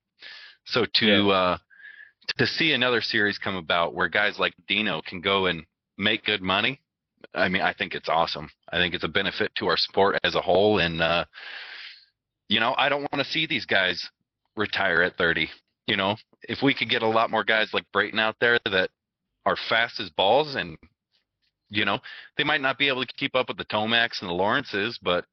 So 0.66 0.86
to 0.86 1.06
yeah. 1.06 1.32
uh, 1.32 1.58
to 2.38 2.48
see 2.48 2.74
another 2.74 3.02
series 3.02 3.38
come 3.38 3.56
about 3.56 3.94
where 3.94 4.08
guys 4.08 4.40
like 4.40 4.54
Dino 4.68 5.02
can 5.02 5.20
go 5.20 5.48
and 5.48 5.66
make 5.98 6.24
good 6.24 6.42
money, 6.42 6.80
I 7.34 7.50
mean, 7.50 7.62
I 7.62 7.74
think 7.74 7.94
it's 7.94 8.10
awesome. 8.10 8.50
I 8.72 8.78
think 8.78 8.94
it's 8.94 9.04
a 9.04 9.10
benefit 9.10 9.52
to 9.56 9.68
our 9.68 9.78
sport 9.78 10.20
as 10.24 10.36
a 10.36 10.42
whole. 10.42 10.80
And, 10.80 11.02
uh, 11.02 11.26
you 12.50 12.60
know, 12.60 12.74
I 12.78 12.90
don't 12.90 13.02
want 13.02 13.24
to 13.24 13.32
see 13.32 13.46
these 13.46 13.66
guys 13.66 14.10
retire 14.58 15.02
at 15.04 15.16
30. 15.16 15.48
You 15.88 15.96
know, 15.96 16.18
if 16.44 16.62
we 16.62 16.74
could 16.74 16.90
get 16.90 17.02
a 17.02 17.08
lot 17.08 17.32
more 17.32 17.44
guys 17.44 17.74
like 17.74 17.86
Brayton 17.94 18.20
out 18.20 18.36
there 18.42 18.60
that 18.66 18.90
are 19.46 19.56
fast 19.70 20.00
as 20.00 20.10
balls 20.10 20.56
and, 20.56 20.78
you 21.70 21.86
know, 21.86 22.00
they 22.38 22.44
might 22.44 22.62
not 22.62 22.78
be 22.78 22.88
able 22.88 23.06
to 23.06 23.14
keep 23.14 23.36
up 23.36 23.48
with 23.48 23.58
the 23.58 23.66
Tomacs 23.66 24.22
and 24.22 24.30
the 24.30 24.34
Lawrences, 24.34 25.00
but 25.02 25.26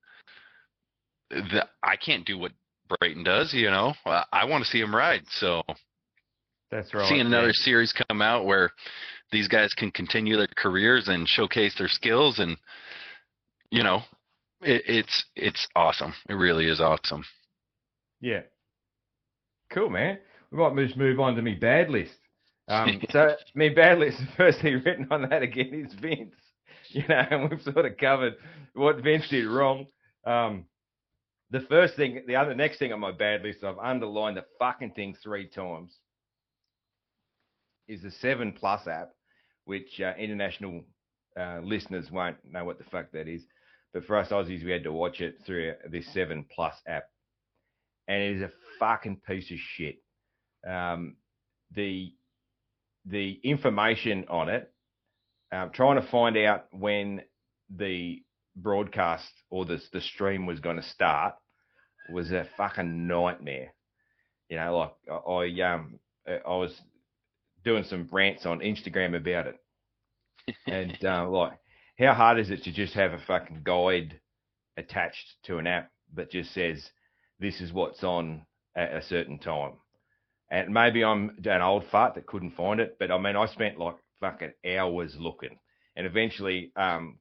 the, 1.31 1.67
I 1.83 1.97
can't 1.97 2.25
do 2.25 2.39
what 2.39 2.53
Brayton 2.89 3.25
does, 3.25 3.53
you 3.53 3.71
know. 3.71 3.95
Uh, 4.05 4.23
I 4.33 4.45
want 4.45 4.65
to 4.65 4.71
see 4.71 4.81
him 4.81 4.95
ride. 4.95 5.23
So 5.31 5.63
that's 6.71 6.93
right. 6.95 7.09
Seeing 7.09 7.23
another 7.23 7.53
series 7.53 7.93
come 8.09 8.23
out 8.23 8.47
where 8.47 8.71
these 9.33 9.49
guys 9.49 9.75
can 9.75 9.91
continue 9.91 10.37
their 10.37 10.49
careers 10.57 11.09
and 11.09 11.29
showcase 11.29 11.75
their 11.77 11.89
skills, 11.89 12.39
and 12.39 12.57
you 13.71 13.83
know, 13.83 14.03
it, 14.63 14.83
it's 14.87 15.25
it's 15.35 15.67
awesome. 15.75 16.15
It 16.29 16.35
really 16.35 16.67
is 16.67 16.81
awesome. 16.81 17.25
Yeah. 18.21 18.43
Cool, 19.71 19.91
man. 19.91 20.19
We 20.51 20.59
might 20.59 20.77
just 20.77 20.97
move 20.97 21.21
on 21.21 21.35
to 21.35 21.43
me 21.43 21.55
bad 21.55 21.91
list. 21.91 22.15
Um, 22.69 23.01
so, 23.11 23.37
me 23.55 23.69
bad 23.69 23.99
list. 23.99 24.19
The 24.19 24.27
first 24.37 24.61
thing 24.61 24.83
written 24.85 25.09
on 25.11 25.29
that 25.29 25.43
again 25.43 25.87
is 25.87 25.95
Vince. 25.95 26.35
You 26.91 27.03
know, 27.09 27.27
and 27.31 27.51
we've 27.51 27.61
sort 27.61 27.85
of 27.85 27.97
covered 27.99 28.37
what 28.75 29.03
Vince 29.03 29.29
did 29.29 29.49
wrong. 29.49 29.87
Um, 30.25 30.67
the 31.51 31.61
first 31.69 31.97
thing, 31.97 32.23
the 32.29 32.37
other 32.37 32.55
next 32.55 32.79
thing 32.79 32.93
on 32.93 33.01
my 33.01 33.11
bad 33.11 33.43
list, 33.43 33.65
I've 33.65 33.79
underlined 33.79 34.37
the 34.37 34.45
fucking 34.61 34.93
thing 34.93 35.17
three 35.21 35.49
times 35.49 35.99
is 37.89 38.03
the 38.03 38.13
Seven 38.13 38.53
Plus 38.53 38.87
app, 38.87 39.11
which 39.65 40.01
uh, 40.01 40.13
international 40.17 40.85
uh, 41.39 41.59
listeners 41.63 42.11
won't 42.11 42.37
know 42.49 42.65
what 42.65 42.79
the 42.79 42.85
fuck 42.85 43.11
that 43.13 43.27
is. 43.27 43.43
But 43.97 44.05
for 44.05 44.19
us 44.19 44.29
Aussies, 44.29 44.63
we 44.63 44.73
had 44.73 44.83
to 44.83 44.93
watch 44.93 45.23
it 45.23 45.37
through 45.47 45.73
this 45.91 46.07
Seven 46.13 46.45
Plus 46.55 46.75
app, 46.87 47.05
and 48.07 48.23
it 48.23 48.37
is 48.37 48.43
a 48.43 48.53
fucking 48.79 49.23
piece 49.27 49.51
of 49.51 49.57
shit. 49.57 50.03
Um, 50.69 51.17
the 51.75 52.13
the 53.07 53.41
information 53.43 54.27
on 54.29 54.51
it, 54.51 54.71
uh, 55.51 55.69
trying 55.73 55.99
to 55.99 56.07
find 56.11 56.37
out 56.37 56.67
when 56.73 57.23
the 57.75 58.23
broadcast 58.55 59.33
or 59.49 59.65
the 59.65 59.81
the 59.95 60.03
stream 60.03 60.45
was 60.45 60.61
going 60.61 60.77
to 60.77 60.83
start 60.83 61.33
was 62.13 62.31
a 62.33 62.47
fucking 62.59 63.09
nightmare. 63.09 63.73
You 64.51 64.59
know, 64.59 64.77
like 64.77 65.27
I 65.27 65.73
um 65.73 65.99
I 66.29 66.55
was 66.55 66.79
doing 67.65 67.85
some 67.85 68.11
rants 68.13 68.45
on 68.45 68.59
Instagram 68.59 69.17
about 69.17 69.47
it. 69.47 69.57
and 70.67 71.03
uh, 71.03 71.27
like, 71.31 71.59
how 71.99 72.15
hard 72.15 72.39
is 72.39 72.51
it 72.51 72.65
to 72.65 72.73
just 72.73 72.95
have 72.95 73.13
a 73.13 73.19
fucking 73.27 73.63
guide 73.65 74.21
attached 74.77 75.37
to 75.45 75.59
an 75.59 75.67
app 75.67 75.91
that 76.15 76.31
just 76.31 76.53
says 76.53 76.91
this 77.41 77.61
is 77.61 77.73
what's 77.73 78.05
on 78.05 78.43
at 78.77 78.95
a 78.95 79.03
certain 79.03 79.39
time? 79.39 79.73
And 80.51 80.73
maybe 80.73 81.03
I'm 81.03 81.37
an 81.45 81.63
old 81.63 81.85
fart 81.91 82.15
that 82.15 82.27
couldn't 82.27 82.57
find 82.57 82.81
it, 82.81 82.97
but 83.01 83.11
I 83.11 83.19
mean, 83.19 83.37
I 83.37 83.47
spent 83.47 83.79
like 83.79 83.97
fucking 84.21 84.53
hours 84.67 85.17
looking, 85.19 85.59
and 85.97 86.07
eventually 86.07 86.73
um, 86.77 87.19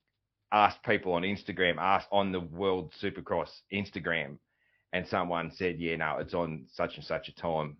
asked 0.51 0.83
people 0.83 1.13
on 1.13 1.23
Instagram, 1.23 1.77
asked 1.79 2.07
on 2.11 2.31
the 2.31 2.39
World 2.39 2.93
Supercross 3.01 3.49
Instagram, 3.73 4.37
and 4.93 5.07
someone 5.07 5.51
said, 5.55 5.79
yeah, 5.79 5.95
no, 5.95 6.17
it's 6.19 6.33
on 6.35 6.65
such 6.73 6.95
and 6.97 7.03
such 7.05 7.29
a 7.29 7.35
time 7.35 7.77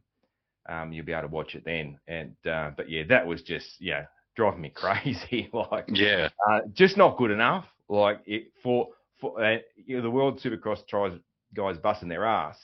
um, 0.67 0.91
you'll 0.91 1.05
be 1.05 1.11
able 1.13 1.23
to 1.23 1.27
watch 1.27 1.55
it 1.55 1.63
then. 1.65 1.99
And 2.07 2.35
uh, 2.49 2.71
but 2.75 2.89
yeah, 2.89 3.03
that 3.09 3.27
was 3.27 3.41
just 3.43 3.75
yeah 3.79 4.05
driving 4.35 4.61
me 4.61 4.69
crazy. 4.69 5.49
like 5.71 5.85
yeah, 5.87 6.29
uh, 6.49 6.61
just 6.73 6.97
not 6.97 7.17
good 7.17 7.31
enough. 7.31 7.65
Like 7.89 8.21
it 8.25 8.51
for 8.61 8.89
for 9.19 9.43
uh, 9.43 9.57
you 9.75 9.97
know, 9.97 10.03
the 10.03 10.11
World 10.11 10.39
Supercross 10.39 10.87
tries 10.87 11.13
guys 11.53 11.77
busting 11.77 12.09
their 12.09 12.25
ass, 12.25 12.57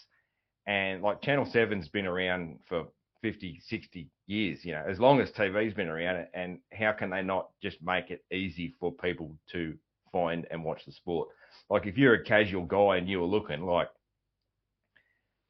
and 0.68 1.02
like 1.02 1.22
Channel 1.22 1.46
Seven's 1.46 1.88
been 1.88 2.06
around 2.06 2.60
for 2.68 2.86
50, 3.22 3.62
60 3.68 4.10
years. 4.28 4.60
You 4.64 4.74
know, 4.74 4.84
as 4.88 5.00
long 5.00 5.20
as 5.22 5.32
TV's 5.32 5.74
been 5.74 5.88
around, 5.88 6.28
and 6.34 6.60
how 6.74 6.92
can 6.92 7.10
they 7.10 7.22
not 7.22 7.50
just 7.62 7.82
make 7.82 8.12
it 8.12 8.24
easy 8.32 8.76
for 8.80 8.92
people 8.92 9.36
to 9.52 9.76
find 10.12 10.46
and 10.52 10.64
watch 10.64 10.86
the 10.86 10.92
sport? 10.92 11.30
Like 11.70 11.86
if 11.86 11.98
you're 11.98 12.16
a 12.16 12.24
casual 12.24 12.66
guy 12.66 12.98
and 12.98 13.08
you 13.08 13.20
were 13.20 13.26
looking 13.26 13.66
like 13.66 13.90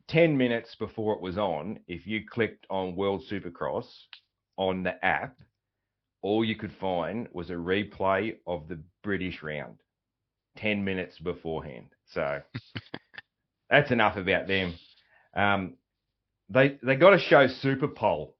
10 0.08 0.38
minutes 0.38 0.76
before 0.76 1.14
it 1.16 1.22
was 1.22 1.38
on, 1.38 1.80
if 1.88 2.06
you 2.06 2.22
clicked 2.30 2.66
on 2.70 2.96
World 2.96 3.24
Supercross 3.30 3.86
on 4.58 4.84
the 4.84 5.04
app, 5.06 5.38
all 6.22 6.46
you 6.46 6.56
could 6.56 6.74
find 6.80 7.28
was 7.34 7.50
a 7.50 7.54
replay 7.54 8.36
of 8.46 8.68
the 8.68 8.80
British 9.04 9.42
round 9.42 9.78
10 10.58 10.84
minutes 10.84 11.18
beforehand. 11.20 11.88
So 12.14 12.42
that's 13.70 13.92
enough 13.92 14.18
about 14.18 14.48
them. 14.48 14.76
Um, 15.36 15.76
they 16.50 16.78
they 16.84 16.96
got 16.96 17.12
to 17.12 17.20
show 17.20 17.48
Super 17.48 17.88
Pole. 17.88 18.36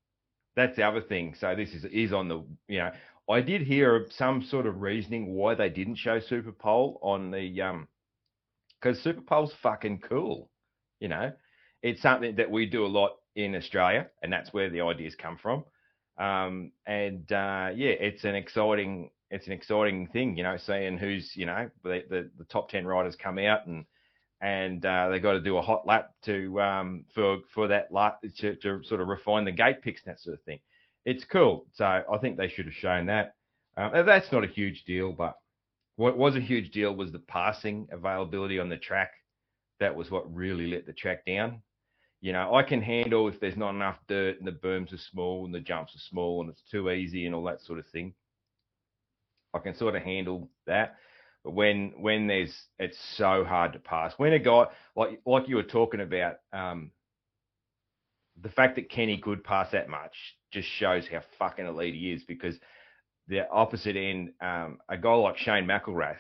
That's 0.56 0.76
the 0.76 0.84
other 0.84 1.02
thing. 1.02 1.36
So 1.40 1.56
this 1.56 1.70
is 1.70 1.86
is 1.86 2.12
on 2.12 2.28
the 2.28 2.44
you 2.68 2.80
know 2.80 2.92
I 3.30 3.40
did 3.40 3.62
hear 3.62 4.08
some 4.10 4.44
sort 4.44 4.66
of 4.66 4.82
reasoning 4.82 5.34
why 5.34 5.56
they 5.56 5.70
didn't 5.70 5.96
show 5.96 6.20
Super 6.20 6.52
Pole 6.52 7.00
on 7.02 7.32
the 7.32 7.62
um 7.62 7.88
because 8.82 9.00
Super 9.02 9.22
Pole's 9.22 9.54
fucking 9.64 10.00
cool, 10.00 10.50
you 11.00 11.08
know 11.08 11.32
it's 11.82 12.02
something 12.02 12.36
that 12.36 12.52
we 12.52 12.66
do 12.66 12.86
a 12.86 12.88
lot 12.88 13.12
in 13.36 13.56
Australia, 13.56 14.08
and 14.22 14.32
that's 14.32 14.54
where 14.54 14.70
the 14.70 14.82
ideas 14.82 15.16
come 15.16 15.38
from. 15.42 15.64
Um, 16.18 16.72
and 16.86 17.32
uh, 17.32 17.72
yeah, 17.76 17.92
it's 18.00 18.24
an 18.24 18.36
exciting 18.36 19.10
it's 19.32 19.48
an 19.48 19.54
exciting 19.54 20.08
thing, 20.08 20.36
you 20.36 20.44
know, 20.44 20.58
seeing 20.58 20.98
who's 20.98 21.32
you 21.36 21.46
know 21.46 21.70
the 21.84 22.04
the, 22.10 22.30
the 22.38 22.44
top 22.46 22.70
ten 22.70 22.86
riders 22.86 23.16
come 23.16 23.38
out 23.40 23.66
and 23.66 23.86
and 24.42 24.86
uh, 24.86 25.10
they 25.10 25.20
got 25.20 25.34
to 25.34 25.42
do 25.42 25.58
a 25.58 25.62
hot 25.62 25.88
lap 25.88 26.12
to 26.26 26.60
um, 26.62 27.06
for 27.14 27.38
for 27.54 27.68
that 27.70 27.92
lap 27.92 28.20
to, 28.38 28.56
to 28.58 28.84
sort 28.84 29.02
of 29.02 29.08
refine 29.08 29.46
the 29.46 29.52
gate 29.52 29.82
picks 29.82 30.02
and 30.06 30.14
that 30.14 30.20
sort 30.20 30.36
of 30.38 30.44
thing. 30.44 30.60
It's 31.06 31.24
cool, 31.24 31.66
so 31.74 31.86
I 31.86 32.18
think 32.20 32.38
they 32.38 32.50
should 32.50 32.66
have 32.66 32.76
shown 32.76 33.08
that. 33.08 33.36
Um, 33.78 34.06
that's 34.06 34.32
not 34.32 34.44
a 34.44 34.48
huge 34.48 34.84
deal, 34.84 35.14
but 35.14 35.36
what 35.96 36.18
was 36.18 36.36
a 36.36 36.42
huge 36.42 36.72
deal 36.72 36.94
was 36.94 37.12
the 37.12 37.20
passing 37.20 37.88
availability 37.92 38.60
on 38.60 38.70
the 38.70 38.78
track. 38.78 39.12
That 39.80 39.96
was 39.96 40.12
what 40.12 40.32
really 40.34 40.68
let 40.68 40.86
the 40.86 40.94
track 40.94 41.26
down 41.26 41.62
You 42.22 42.34
know, 42.34 42.54
I 42.54 42.62
can 42.62 42.82
handle 42.84 43.28
if 43.28 43.40
there's 43.40 43.58
not 43.58 43.72
enough 43.72 43.98
dirt 44.08 44.38
and 44.38 44.48
the 44.48 44.52
berms 44.52 44.94
are 44.94 44.98
small 45.12 45.44
and 45.46 45.54
the 45.54 45.60
jumps 45.60 45.96
are 45.96 46.10
small 46.10 46.42
and 46.42 46.52
it's 46.52 46.62
too 46.70 46.90
easy 46.92 47.26
and 47.26 47.34
all 47.34 47.44
that 47.46 47.62
sort 47.62 47.80
of 47.80 47.88
thing. 47.88 48.14
I 49.56 49.60
can 49.60 49.76
sort 49.76 49.96
of 49.96 50.04
handle 50.04 50.50
that. 50.68 50.96
But 51.44 51.54
when 51.54 51.94
when 51.98 52.28
there's 52.28 52.56
it's 52.78 52.98
so 53.18 53.44
hard 53.44 53.74
to 53.74 53.80
pass. 53.80 54.14
When 54.18 54.34
a 54.34 54.40
guy 54.40 54.68
like 54.96 55.20
like 55.26 55.48
you 55.48 55.56
were 55.56 55.64
talking 55.64 56.02
about, 56.02 56.36
um, 56.54 56.92
the 58.40 58.50
fact 58.50 58.76
that 58.76 58.90
Kenny 58.90 59.18
could 59.18 59.44
pass 59.44 59.72
that 59.72 59.90
much 59.90 60.14
just 60.52 60.68
shows 60.68 61.08
how 61.08 61.22
fucking 61.40 61.66
elite 61.66 61.96
he 61.96 62.12
is 62.12 62.24
because 62.24 62.56
the 63.28 63.50
opposite 63.50 63.96
end, 63.96 64.34
um, 64.42 64.78
a 64.90 64.98
guy 64.98 65.14
like 65.14 65.38
Shane 65.38 65.66
McElrath, 65.66 66.18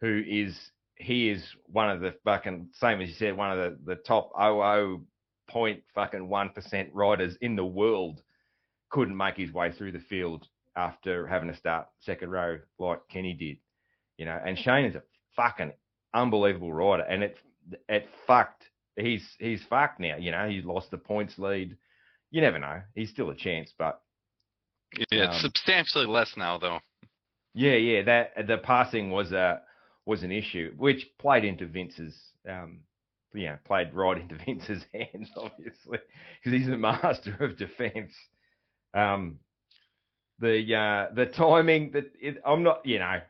who 0.00 0.22
is 0.26 0.58
he 0.96 1.28
is 1.28 1.44
one 1.66 1.90
of 1.90 2.00
the 2.00 2.14
fucking 2.24 2.68
same 2.72 3.02
as 3.02 3.08
you 3.08 3.14
said, 3.14 3.36
one 3.36 3.52
of 3.52 3.58
the, 3.58 3.94
the 3.94 3.96
top 3.96 4.32
00 4.38 5.02
point 5.48 5.82
fucking 5.94 6.28
one 6.28 6.50
percent 6.50 6.90
riders 6.92 7.36
in 7.40 7.56
the 7.56 7.64
world, 7.64 8.22
couldn't 8.90 9.16
make 9.16 9.36
his 9.36 9.52
way 9.52 9.72
through 9.72 9.92
the 9.92 10.00
field 10.00 10.46
after 10.76 11.26
having 11.26 11.50
to 11.50 11.56
start 11.56 11.88
second 12.00 12.30
row 12.30 12.58
like 12.78 13.00
Kenny 13.10 13.34
did. 13.34 13.58
You 14.18 14.26
know, 14.26 14.38
and 14.44 14.58
Shane 14.58 14.84
is 14.84 14.94
a 14.94 15.02
fucking 15.36 15.72
unbelievable 16.14 16.72
rider, 16.72 17.04
and 17.04 17.22
it 17.22 17.38
it 17.88 18.08
fucked. 18.26 18.64
He's 18.96 19.26
he's 19.38 19.62
fucked 19.64 20.00
now. 20.00 20.16
You 20.16 20.30
know, 20.30 20.48
he 20.48 20.62
lost 20.62 20.90
the 20.90 20.98
points 20.98 21.38
lead. 21.38 21.76
You 22.30 22.40
never 22.40 22.58
know. 22.58 22.80
He's 22.94 23.10
still 23.10 23.30
a 23.30 23.34
chance, 23.34 23.72
but 23.78 24.00
yeah, 24.96 25.04
it's 25.10 25.36
um, 25.36 25.40
substantially 25.40 26.06
less 26.06 26.34
now, 26.36 26.58
though. 26.58 26.80
Yeah, 27.54 27.74
yeah. 27.74 28.02
That 28.02 28.46
the 28.46 28.58
passing 28.58 29.10
was 29.10 29.32
a 29.32 29.60
was 30.06 30.22
an 30.22 30.32
issue, 30.32 30.72
which 30.76 31.06
played 31.18 31.44
into 31.44 31.66
Vince's, 31.66 32.18
um, 32.48 32.80
you 33.34 33.46
know, 33.46 33.58
played 33.64 33.94
right 33.94 34.20
into 34.20 34.36
Vince's 34.44 34.84
hands, 34.92 35.30
obviously, 35.36 35.98
because 36.42 36.58
he's 36.58 36.68
a 36.68 36.76
master 36.76 37.36
of 37.40 37.56
defence. 37.56 38.12
Um, 38.94 39.38
the 40.38 40.74
uh, 40.74 41.14
the 41.14 41.26
timing 41.26 41.92
that 41.92 42.12
I'm 42.44 42.62
not, 42.62 42.84
you 42.84 42.98
know, 42.98 43.20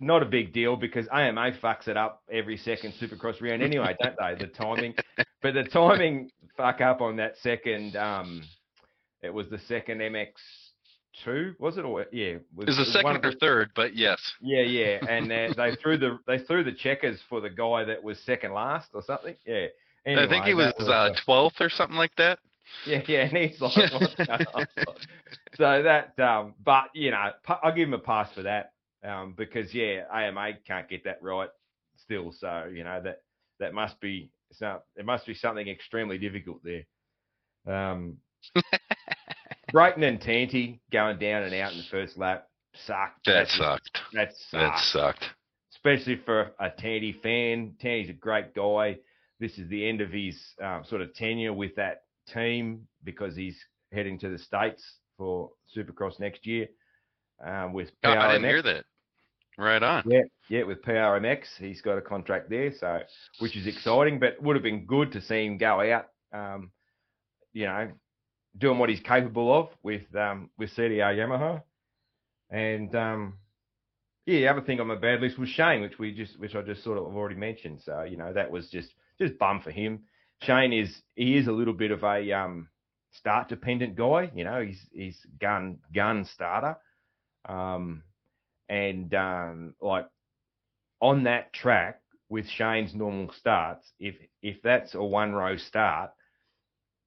not 0.00 0.22
a 0.22 0.26
big 0.26 0.52
deal 0.52 0.76
because 0.76 1.06
AMA 1.12 1.52
fucks 1.62 1.88
it 1.88 1.96
up 1.96 2.22
every 2.32 2.56
second 2.56 2.94
Supercross 2.94 3.40
round 3.42 3.62
anyway, 3.62 3.94
don't 4.02 4.16
they? 4.18 4.34
The 4.46 4.50
timing, 4.50 4.94
but 5.42 5.54
the 5.54 5.64
timing 5.64 6.30
fuck 6.56 6.80
up 6.80 7.00
on 7.00 7.16
that 7.16 7.36
second. 7.38 7.96
Um, 7.96 8.42
it 9.22 9.32
was 9.32 9.50
the 9.50 9.58
second 9.58 9.98
MX 10.00 10.28
two, 11.24 11.54
was 11.58 11.76
it? 11.76 11.84
Or 11.84 12.06
yeah, 12.12 12.34
was, 12.54 12.66
it 12.66 12.66
was 12.66 12.76
the 12.78 12.84
second 12.86 13.24
or 13.24 13.32
third, 13.32 13.70
but 13.74 13.96
yes. 13.96 14.20
Yeah, 14.40 14.62
yeah, 14.62 14.98
and 15.08 15.30
uh, 15.30 15.52
they 15.56 15.76
threw 15.76 15.98
the 15.98 16.18
they 16.26 16.38
threw 16.38 16.64
the 16.64 16.72
checkers 16.72 17.20
for 17.28 17.40
the 17.40 17.50
guy 17.50 17.84
that 17.84 18.02
was 18.02 18.18
second 18.20 18.52
last 18.52 18.90
or 18.94 19.02
something. 19.02 19.34
Yeah. 19.46 19.66
Anyway, 20.06 20.24
I 20.24 20.28
think 20.28 20.44
he 20.46 20.54
was 20.54 20.72
uh, 20.78 21.10
twelfth 21.24 21.60
uh, 21.60 21.64
or 21.64 21.70
something 21.70 21.96
like 21.96 22.14
that. 22.16 22.38
Yeah, 22.86 23.02
yeah, 23.06 23.22
and 23.22 23.36
he's 23.36 23.60
like, 23.60 23.72
so 25.56 25.82
that, 25.82 26.18
um, 26.20 26.54
but 26.64 26.84
you 26.94 27.10
know, 27.10 27.30
I'll 27.62 27.74
give 27.74 27.88
him 27.88 27.94
a 27.94 27.98
pass 27.98 28.32
for 28.32 28.42
that, 28.42 28.72
um, 29.04 29.34
because 29.36 29.74
yeah, 29.74 30.04
AMA 30.12 30.52
can't 30.66 30.88
get 30.88 31.04
that 31.04 31.22
right 31.22 31.48
still, 31.96 32.32
so 32.32 32.70
you 32.72 32.84
know 32.84 33.00
that 33.02 33.22
that 33.58 33.74
must 33.74 34.00
be 34.00 34.30
so 34.52 34.80
it 34.96 35.04
must 35.04 35.26
be 35.26 35.34
something 35.34 35.68
extremely 35.68 36.18
difficult 36.18 36.60
there. 36.64 36.84
Um, 37.66 38.18
Brayton 39.72 40.02
and 40.02 40.20
Tanti 40.20 40.80
going 40.92 41.18
down 41.18 41.42
and 41.42 41.54
out 41.54 41.72
in 41.72 41.78
the 41.78 41.84
first 41.90 42.16
lap 42.16 42.46
sucked. 42.74 43.26
That 43.26 43.48
sucked. 43.48 43.98
That 44.12 44.32
sucked. 44.36 44.52
That 44.52 44.78
sucked. 44.78 45.24
Especially 45.72 46.20
for 46.24 46.52
a 46.60 46.70
Tanti 46.70 47.12
fan. 47.12 47.74
Tanti's 47.80 48.10
a 48.10 48.14
great 48.14 48.54
guy. 48.54 48.98
This 49.38 49.58
is 49.58 49.68
the 49.68 49.88
end 49.88 50.00
of 50.00 50.10
his 50.10 50.38
um, 50.62 50.84
sort 50.88 51.00
of 51.00 51.14
tenure 51.14 51.52
with 51.52 51.74
that 51.76 52.02
team 52.32 52.86
because 53.04 53.34
he's 53.34 53.58
heading 53.92 54.18
to 54.18 54.28
the 54.28 54.38
States 54.38 54.82
for 55.16 55.50
Supercross 55.76 56.20
next 56.20 56.46
year 56.46 56.68
um, 57.44 57.72
with 57.72 57.88
PRMX. 58.04 58.16
Oh, 58.16 58.18
I 58.18 58.32
didn't 58.32 58.48
hear 58.48 58.62
that. 58.62 58.84
Right 59.58 59.82
on. 59.82 60.04
Yeah, 60.06 60.22
yeah, 60.48 60.62
with 60.62 60.82
PRMX, 60.82 61.44
he's 61.58 61.82
got 61.82 61.98
a 61.98 62.00
contract 62.00 62.48
there, 62.48 62.72
so 62.78 63.00
which 63.40 63.56
is 63.56 63.66
exciting. 63.66 64.18
But 64.18 64.40
would 64.40 64.56
have 64.56 64.62
been 64.62 64.86
good 64.86 65.12
to 65.12 65.20
see 65.20 65.44
him 65.44 65.58
go 65.58 65.80
out, 65.80 66.06
um, 66.32 66.70
you 67.52 67.66
know, 67.66 67.90
doing 68.56 68.78
what 68.78 68.88
he's 68.90 69.00
capable 69.00 69.52
of 69.58 69.68
with 69.82 70.14
um, 70.16 70.50
with 70.58 70.74
CDR 70.74 71.16
Yamaha. 71.16 71.62
And 72.50 72.94
um, 72.94 73.38
yeah, 74.26 74.40
the 74.40 74.48
other 74.48 74.60
thing 74.60 74.80
on 74.80 74.88
my 74.88 74.96
bad 74.96 75.20
list 75.20 75.38
was 75.38 75.48
Shane, 75.48 75.80
which 75.82 75.98
we 75.98 76.14
just 76.14 76.38
which 76.38 76.54
I 76.54 76.62
just 76.62 76.84
sort 76.84 76.98
of 76.98 77.04
already 77.04 77.36
mentioned. 77.36 77.80
So 77.84 78.02
you 78.02 78.16
know 78.16 78.32
that 78.32 78.50
was 78.50 78.68
just 78.70 78.88
just 79.20 79.38
bum 79.38 79.60
for 79.60 79.70
him. 79.70 80.00
Shane 80.42 80.72
is 80.72 81.02
he 81.14 81.36
is 81.36 81.46
a 81.46 81.52
little 81.52 81.74
bit 81.74 81.90
of 81.90 82.02
a 82.02 82.32
um, 82.32 82.68
start 83.12 83.48
dependent 83.48 83.96
guy. 83.96 84.30
You 84.34 84.44
know, 84.44 84.62
he's 84.64 84.80
he's 84.92 85.26
gun 85.40 85.78
gun 85.94 86.24
starter, 86.24 86.76
um, 87.48 88.02
and 88.68 89.12
um, 89.14 89.74
like 89.80 90.06
on 91.00 91.24
that 91.24 91.52
track 91.52 92.00
with 92.28 92.46
Shane's 92.48 92.94
normal 92.94 93.32
starts, 93.38 93.86
if 93.98 94.16
if 94.42 94.62
that's 94.62 94.94
a 94.94 95.02
one 95.02 95.32
row 95.32 95.56
start, 95.56 96.10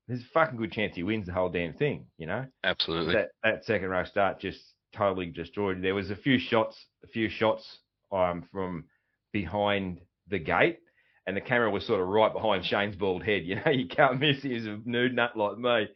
there's 0.08 0.22
a 0.22 0.34
fucking 0.34 0.58
good 0.58 0.72
chance 0.72 0.96
he 0.96 1.04
wins 1.04 1.28
the 1.28 1.34
whole 1.34 1.50
damn 1.50 1.74
thing, 1.74 2.06
you 2.18 2.28
know? 2.28 2.46
Absolutely. 2.64 3.14
That 3.14 3.30
that 3.44 3.66
second 3.66 3.90
row 3.90 4.04
start 4.06 4.40
just 4.40 4.60
totally 4.94 5.28
destroyed. 5.28 5.82
There 5.82 5.96
was 5.96 6.12
a 6.12 6.16
few 6.16 6.40
shots, 6.40 6.78
a 7.04 7.08
few 7.08 7.30
shots 7.30 7.80
um, 8.12 8.46
from 8.52 8.86
behind 9.32 10.02
the 10.30 10.40
gate, 10.40 10.80
and 11.26 11.38
the 11.38 11.42
camera 11.42 11.72
was 11.72 11.86
sort 11.86 12.02
of 12.02 12.08
right 12.08 12.34
behind 12.34 12.66
Shane's 12.66 12.96
bald 12.96 13.24
head. 13.24 13.44
You 13.44 13.56
know, 13.56 13.72
you 13.72 13.88
can't 13.88 14.20
miss. 14.20 14.42
He's 14.42 14.66
a 14.66 14.80
nude 14.86 15.16
nut 15.16 15.38
like 15.38 15.58
me, 15.58 15.88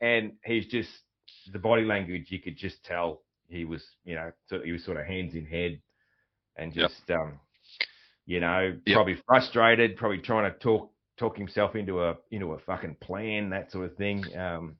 and 0.00 0.32
he's 0.44 0.66
just 0.66 0.90
the 1.52 1.58
body 1.58 1.84
language. 1.84 2.26
You 2.28 2.40
could 2.40 2.56
just 2.56 2.84
tell 2.84 3.22
he 3.48 3.64
was, 3.64 3.82
you 4.04 4.14
know, 4.14 4.32
he 4.64 4.72
was 4.72 4.84
sort 4.84 4.96
of 4.96 5.06
hands 5.06 5.34
in 5.34 5.46
head, 5.46 5.80
and 6.56 6.72
just, 6.72 7.02
yep. 7.08 7.18
um, 7.18 7.40
you 8.26 8.40
know, 8.40 8.76
yep. 8.86 8.94
probably 8.94 9.18
frustrated, 9.26 9.96
probably 9.96 10.18
trying 10.18 10.52
to 10.52 10.58
talk 10.58 10.91
talk 11.22 11.36
himself 11.36 11.76
into 11.76 12.02
a 12.02 12.16
into 12.32 12.52
a 12.52 12.58
fucking 12.58 12.96
plan, 13.00 13.50
that 13.50 13.70
sort 13.70 13.84
of 13.86 13.96
thing. 13.96 14.24
Um, 14.36 14.76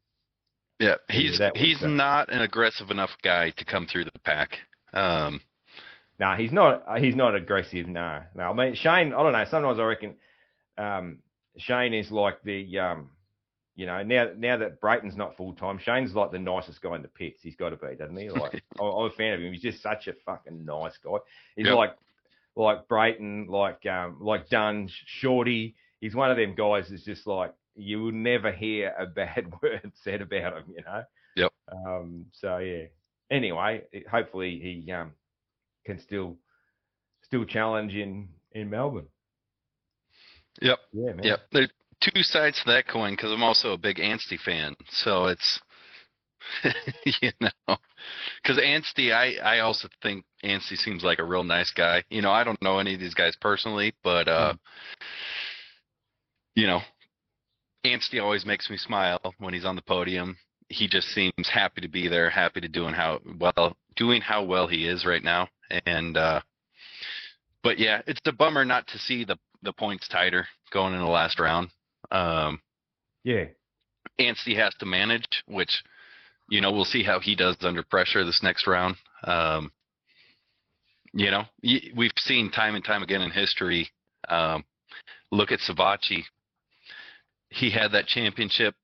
yeah, 0.81 0.96
he's 1.09 1.40
he's 1.55 1.83
not 1.83 2.33
an 2.33 2.42
aggressive 2.42 2.90
enough 2.90 3.11
guy 3.22 3.50
to 3.50 3.64
come 3.64 3.87
through 3.87 4.05
the 4.05 4.18
pack. 4.24 4.59
Um, 4.92 5.40
no, 6.18 6.26
nah, 6.26 6.37
he's 6.37 6.52
not. 6.52 6.98
He's 6.98 7.14
not 7.14 7.37
aggressive. 7.37 7.87
No, 7.87 8.22
no. 8.35 8.42
I 8.42 8.52
mean, 8.52 8.74
Shane. 8.74 9.14
I 9.14 9.22
don't 9.22 9.33
know. 9.33 9.44
Sometimes 9.48 9.78
I 9.78 9.85
reckon 9.85 10.14
um, 10.76 11.18
Shane 11.59 11.94
is 11.94 12.11
like 12.11 12.42
the, 12.42 12.78
um, 12.78 13.11
you 13.76 13.87
know, 13.87 14.02
now 14.02 14.31
now 14.37 14.57
that 14.57 14.81
Brayton's 14.81 15.16
not 15.16 15.37
full 15.37 15.52
time, 15.52 15.78
Shane's 15.78 16.14
like 16.14 16.33
the 16.33 16.40
nicest 16.40 16.83
guy 16.83 16.96
in 16.96 17.02
the 17.02 17.09
pits. 17.09 17.40
He's 17.42 17.57
got 17.57 17.70
to 17.70 17.76
be, 17.76 17.94
doesn't 17.96 18.16
he? 18.16 18.28
Like, 18.31 18.62
I'm 18.81 18.87
a 18.87 19.11
fan 19.11 19.35
of 19.35 19.40
him. 19.40 19.52
He's 19.52 19.62
just 19.62 19.83
such 19.83 20.09
a 20.09 20.14
fucking 20.26 20.64
nice 20.64 20.98
guy. 21.05 21.18
He's 21.55 21.66
yep. 21.66 21.76
like 21.76 21.96
like 22.57 22.88
Brayton, 22.88 23.46
like 23.48 23.87
um, 23.87 24.16
like 24.20 24.48
Dunn, 24.48 24.88
Shorty 25.07 25.76
he's 26.02 26.14
one 26.14 26.30
of 26.30 26.36
them 26.36 26.54
guys 26.54 26.88
that's 26.90 27.04
just 27.04 27.26
like 27.26 27.54
you 27.74 28.02
will 28.02 28.12
never 28.12 28.52
hear 28.52 28.94
a 28.98 29.06
bad 29.06 29.50
word 29.62 29.90
said 30.02 30.20
about 30.20 30.58
him, 30.58 30.64
you 30.76 30.84
know. 30.84 31.02
Yep. 31.36 31.52
Um. 31.72 32.26
So 32.32 32.58
yeah. 32.58 32.84
Anyway, 33.30 33.84
it, 33.92 34.06
hopefully 34.06 34.60
he 34.62 34.92
um 34.92 35.12
can 35.86 35.98
still 35.98 36.36
still 37.22 37.46
challenge 37.46 37.94
in 37.94 38.28
in 38.52 38.68
Melbourne. 38.68 39.06
Yep. 40.60 40.78
Yeah, 40.92 41.12
man. 41.14 41.24
Yep. 41.24 41.40
There 41.52 41.62
are 41.62 41.68
two 42.00 42.22
sides 42.22 42.58
to 42.58 42.72
that 42.72 42.86
coin 42.86 43.14
because 43.14 43.32
I'm 43.32 43.42
also 43.42 43.72
a 43.72 43.78
big 43.78 43.96
Anstie 43.96 44.38
fan. 44.38 44.74
So 44.90 45.26
it's 45.26 45.60
you 47.22 47.30
know, 47.40 47.76
because 48.42 48.58
Anstie, 48.58 49.12
I 49.12 49.36
I 49.36 49.60
also 49.60 49.88
think 50.02 50.24
Anstie 50.44 50.76
seems 50.76 51.04
like 51.04 51.20
a 51.20 51.24
real 51.24 51.44
nice 51.44 51.70
guy. 51.70 52.04
You 52.10 52.20
know, 52.20 52.32
I 52.32 52.44
don't 52.44 52.60
know 52.60 52.80
any 52.80 52.94
of 52.94 53.00
these 53.00 53.14
guys 53.14 53.36
personally, 53.40 53.94
but 54.02 54.28
uh, 54.28 54.52
mm 54.52 54.58
you 56.54 56.66
know, 56.66 56.80
Anstie 57.84 58.20
always 58.20 58.46
makes 58.46 58.70
me 58.70 58.76
smile 58.76 59.34
when 59.38 59.54
he's 59.54 59.64
on 59.64 59.76
the 59.76 59.82
podium. 59.82 60.36
He 60.68 60.88
just 60.88 61.08
seems 61.08 61.48
happy 61.52 61.80
to 61.80 61.88
be 61.88 62.08
there, 62.08 62.30
happy 62.30 62.60
to 62.60 62.68
doing 62.68 62.94
how 62.94 63.20
well 63.38 63.76
doing 63.96 64.22
how 64.22 64.44
well 64.44 64.66
he 64.66 64.86
is 64.86 65.04
right 65.04 65.22
now. 65.22 65.48
And 65.86 66.16
uh 66.16 66.40
but 67.62 67.78
yeah, 67.78 68.02
it's 68.06 68.20
a 68.26 68.32
bummer 68.32 68.64
not 68.64 68.86
to 68.88 68.98
see 68.98 69.24
the 69.24 69.38
the 69.62 69.72
points 69.72 70.08
tighter 70.08 70.46
going 70.72 70.94
in 70.94 71.00
the 71.00 71.06
last 71.06 71.38
round. 71.40 71.68
Um 72.10 72.60
yeah. 73.24 73.46
Anstie 74.18 74.56
has 74.56 74.74
to 74.78 74.86
manage, 74.86 75.42
which 75.46 75.82
you 76.48 76.60
know, 76.60 76.70
we'll 76.70 76.84
see 76.84 77.02
how 77.02 77.18
he 77.20 77.34
does 77.34 77.56
under 77.60 77.82
pressure 77.82 78.24
this 78.24 78.42
next 78.42 78.66
round. 78.66 78.96
Um 79.24 79.72
you 81.14 81.30
know, 81.30 81.44
we've 81.94 82.12
seen 82.16 82.50
time 82.50 82.74
and 82.74 82.84
time 82.84 83.02
again 83.02 83.20
in 83.20 83.30
history 83.30 83.90
um, 84.28 84.64
look 85.30 85.52
at 85.52 85.60
Savatgy 85.60 86.22
he 87.52 87.70
had 87.70 87.92
that 87.92 88.06
championship 88.06 88.74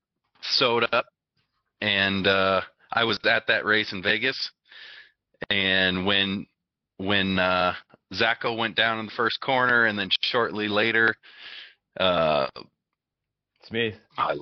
sewed 0.41 0.85
up, 0.93 1.05
and 1.81 2.27
uh, 2.27 2.61
I 2.91 3.03
was 3.03 3.19
at 3.25 3.47
that 3.47 3.65
race 3.65 3.91
in 3.93 4.01
Vegas. 4.01 4.51
And 5.49 6.05
when 6.05 6.45
when 6.97 7.39
uh, 7.39 7.73
Zacho 8.13 8.57
went 8.57 8.75
down 8.75 8.99
in 8.99 9.05
the 9.05 9.11
first 9.15 9.39
corner, 9.41 9.85
and 9.85 9.97
then 9.97 10.09
shortly 10.21 10.67
later, 10.67 11.15
uh, 11.99 12.47
Smith. 13.63 13.95
Uh, 14.17 14.35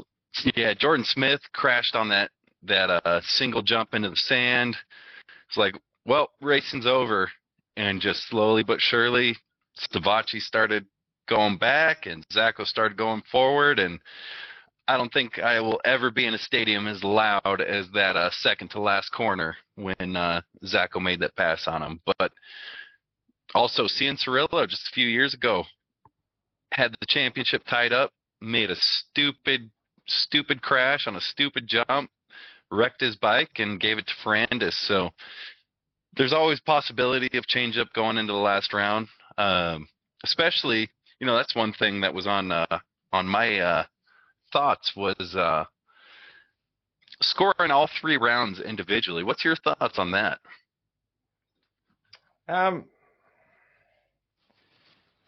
yeah, 0.55 0.73
Jordan 0.73 1.05
Smith 1.05 1.41
crashed 1.53 1.95
on 1.95 2.09
that 2.09 2.31
that 2.63 2.89
uh, 2.89 3.21
single 3.23 3.61
jump 3.61 3.93
into 3.93 4.09
the 4.09 4.15
sand. 4.15 4.75
It's 5.47 5.57
like, 5.57 5.75
well, 6.05 6.31
racing's 6.41 6.85
over, 6.85 7.29
and 7.75 8.01
just 8.01 8.27
slowly 8.29 8.63
but 8.63 8.81
surely, 8.81 9.35
Savatgy 9.93 10.41
started 10.41 10.85
going 11.27 11.57
back, 11.57 12.05
and 12.05 12.27
Zacho 12.29 12.65
started 12.65 12.97
going 12.97 13.23
forward, 13.31 13.79
and 13.79 13.99
I 14.87 14.97
don't 14.97 15.11
think 15.11 15.39
I 15.39 15.59
will 15.59 15.81
ever 15.83 16.11
be 16.11 16.25
in 16.25 16.33
a 16.33 16.39
stadium 16.39 16.87
as 16.87 17.03
loud 17.03 17.61
as 17.61 17.87
that 17.93 18.15
uh, 18.15 18.29
second 18.31 18.69
to 18.69 18.79
last 18.79 19.09
corner 19.09 19.55
when 19.75 20.15
uh, 20.15 20.41
Zacho 20.63 21.01
made 21.01 21.19
that 21.19 21.35
pass 21.35 21.67
on 21.67 21.81
him. 21.81 21.99
But 22.05 22.31
also, 23.53 23.83
Cianciarulo 23.83 24.67
just 24.67 24.87
a 24.87 24.93
few 24.93 25.07
years 25.07 25.33
ago 25.33 25.65
had 26.73 26.95
the 26.99 27.05
championship 27.07 27.63
tied 27.69 27.93
up, 27.93 28.11
made 28.41 28.71
a 28.71 28.75
stupid, 28.75 29.69
stupid 30.07 30.61
crash 30.61 31.07
on 31.07 31.15
a 31.15 31.21
stupid 31.21 31.67
jump, 31.67 32.09
wrecked 32.71 33.01
his 33.01 33.15
bike, 33.17 33.51
and 33.57 33.79
gave 33.79 33.97
it 33.97 34.07
to 34.07 34.13
Ferrandis. 34.23 34.73
So 34.87 35.09
there's 36.15 36.33
always 36.33 36.59
possibility 36.61 37.37
of 37.37 37.45
change 37.47 37.77
up 37.77 37.91
going 37.93 38.17
into 38.17 38.33
the 38.33 38.39
last 38.39 38.73
round. 38.73 39.07
Um, 39.37 39.87
especially, 40.23 40.89
you 41.19 41.27
know, 41.27 41.36
that's 41.36 41.56
one 41.56 41.73
thing 41.73 42.01
that 42.01 42.13
was 42.13 42.27
on 42.27 42.51
uh, 42.51 42.80
on 43.12 43.27
my 43.27 43.60
uh, 43.60 43.84
thoughts 44.51 44.93
was 44.95 45.36
uh, 45.36 45.65
scoring 47.21 47.71
all 47.71 47.89
three 47.99 48.17
rounds 48.17 48.60
individually. 48.60 49.23
What's 49.23 49.45
your 49.45 49.56
thoughts 49.56 49.97
on 49.97 50.12
that? 50.12 50.39
Um. 52.47 52.86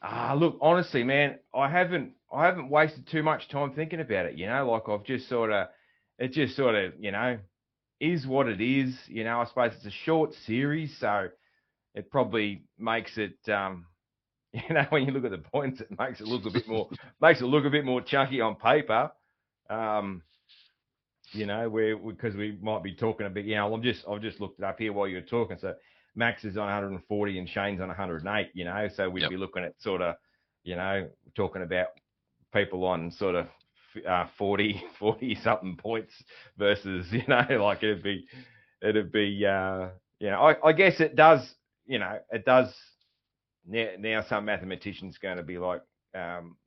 Ah, 0.02 0.34
look, 0.34 0.58
honestly, 0.62 1.04
man, 1.04 1.40
I 1.54 1.70
haven't 1.70 2.14
I 2.32 2.46
haven't 2.46 2.70
wasted 2.70 3.08
too 3.08 3.24
much 3.24 3.50
time 3.50 3.74
thinking 3.74 4.00
about 4.00 4.28
it. 4.28 4.38
You 4.38 4.46
know, 4.48 4.70
like 4.70 4.88
I've 4.88 5.04
just 5.04 5.28
sort 5.28 5.52
of, 5.52 5.68
it 6.20 6.32
just 6.32 6.56
sort 6.56 6.76
of, 6.76 6.94
you 7.00 7.12
know, 7.12 7.40
is 8.00 8.26
what 8.26 8.48
it 8.48 8.62
is. 8.62 8.96
You 9.08 9.24
know, 9.24 9.42
I 9.42 9.46
suppose 9.46 9.74
it's 9.76 9.86
a 9.86 9.92
short 10.06 10.34
series, 10.46 10.96
so 11.00 11.30
it 11.96 12.10
probably 12.12 12.64
makes 12.78 13.18
it, 13.18 13.38
um, 13.50 13.88
you 14.68 14.74
know, 14.74 14.86
when 14.90 15.06
you 15.06 15.12
look 15.12 15.26
at 15.26 15.32
the 15.32 15.38
points, 15.38 15.82
it 15.82 15.90
makes 15.98 16.22
it 16.22 16.28
look 16.28 16.46
a 16.46 16.50
bit 16.52 16.68
more, 16.68 16.90
makes 17.22 17.42
it 17.42 17.46
look 17.46 17.66
a 17.66 17.70
bit 17.70 17.86
more 17.86 18.02
chunky 18.02 18.42
on 18.42 18.56
paper. 18.56 19.12
Um, 19.70 20.24
you 21.32 21.46
know, 21.46 21.70
where 21.70 21.96
because 21.98 22.36
we 22.36 22.58
might 22.62 22.84
be 22.84 22.94
talking 22.96 23.28
a 23.28 23.30
bit. 23.30 23.46
You 23.46 23.56
know, 23.56 23.74
I'm 23.74 23.84
just 23.84 24.06
I've 24.10 24.22
just 24.22 24.40
looked 24.42 24.60
it 24.60 24.66
up 24.66 24.80
here 24.80 24.94
while 24.94 25.08
you're 25.08 25.22
talking. 25.22 25.58
So 25.60 25.76
Max 26.16 26.44
is 26.44 26.58
on 26.58 26.66
140 26.66 27.38
and 27.40 27.48
Shane's 27.48 27.82
on 27.82 27.88
108. 27.90 28.50
You 28.54 28.66
know, 28.66 28.88
so 28.96 29.10
we'd 29.10 29.22
Yep. 29.22 29.30
be 29.30 29.38
looking 29.38 29.64
at 29.64 29.80
sort 29.80 30.02
of, 30.02 30.16
you 30.64 30.76
know, 30.76 31.08
talking 31.36 31.62
about 31.62 31.88
people 32.52 32.84
on 32.86 33.12
sort 33.12 33.36
of 33.36 33.48
uh, 34.08 34.26
40, 34.38 34.84
40 35.00 35.36
something 35.36 35.76
points 35.78 36.14
versus, 36.58 37.12
you 37.12 37.24
know, 37.28 37.46
like 37.64 37.84
it'd 37.84 38.02
be, 38.04 38.26
it'd 38.82 39.12
be, 39.12 39.46
uh, 39.46 39.90
you 40.20 40.32
know, 40.32 40.42
I, 40.42 40.70
I 40.70 40.74
guess 40.74 41.00
it 41.00 41.16
does, 41.16 41.56
you 41.86 42.00
know, 42.00 42.18
it 42.32 42.44
does. 42.46 42.74
Now, 43.70 43.88
now 44.00 44.26
some 44.28 44.46
mathematician's 44.46 45.18
going 45.18 45.38
to 45.38 45.44
be 45.44 45.58
like 45.58 45.82
um, 46.16 46.58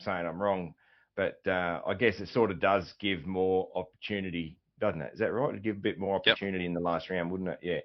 saying 0.00 0.26
I'm 0.26 0.40
wrong, 0.40 0.74
but 1.16 1.38
uh, 1.46 1.80
I 1.86 1.94
guess 1.94 2.18
it 2.18 2.28
sort 2.28 2.50
of 2.50 2.60
does 2.60 2.92
give 2.98 3.26
more 3.26 3.68
opportunity, 3.74 4.56
doesn't 4.80 5.02
it? 5.02 5.12
Is 5.14 5.20
that 5.20 5.32
right? 5.32 5.52
To 5.52 5.60
give 5.60 5.76
a 5.76 5.80
bit 5.80 5.98
more 5.98 6.16
Yep. 6.24 6.34
opportunity 6.34 6.64
in 6.64 6.74
the 6.74 6.80
last 6.80 7.10
round, 7.10 7.30
wouldn't 7.30 7.50
it? 7.50 7.58
Yeah, 7.62 7.80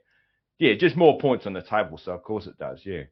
yeah, 0.60 0.76
just 0.76 0.96
more 0.96 1.20
points 1.20 1.46
on 1.46 1.54
the 1.54 1.62
table. 1.62 1.98
So 1.98 2.14
of 2.14 2.24
course 2.24 2.48
it 2.48 2.58
does. 2.58 2.82
Yeah, 2.86 3.04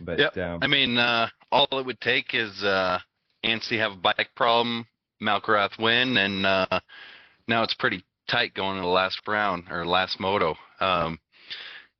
but 0.00 0.18
Yep. 0.18 0.36
um, 0.38 0.58
I 0.62 0.66
mean, 0.66 0.98
uh, 0.98 1.28
all 1.52 1.68
it 1.72 1.86
would 1.86 2.00
take 2.00 2.34
is 2.34 2.62
uh, 2.62 2.98
Anstie 3.44 3.78
have 3.78 3.92
a 3.92 3.96
bike 3.96 4.30
problem, 4.36 4.86
McElrath 5.22 5.78
win, 5.78 6.16
and 6.16 6.44
uh, 6.44 6.80
now 7.46 7.62
it's 7.62 7.74
pretty 7.74 8.04
tight 8.28 8.54
going 8.54 8.76
to 8.76 8.82
the 8.82 8.88
last 8.88 9.20
round 9.26 9.64
or 9.70 9.86
last 9.86 10.18
moto. 10.20 10.56
Um, 10.80 11.18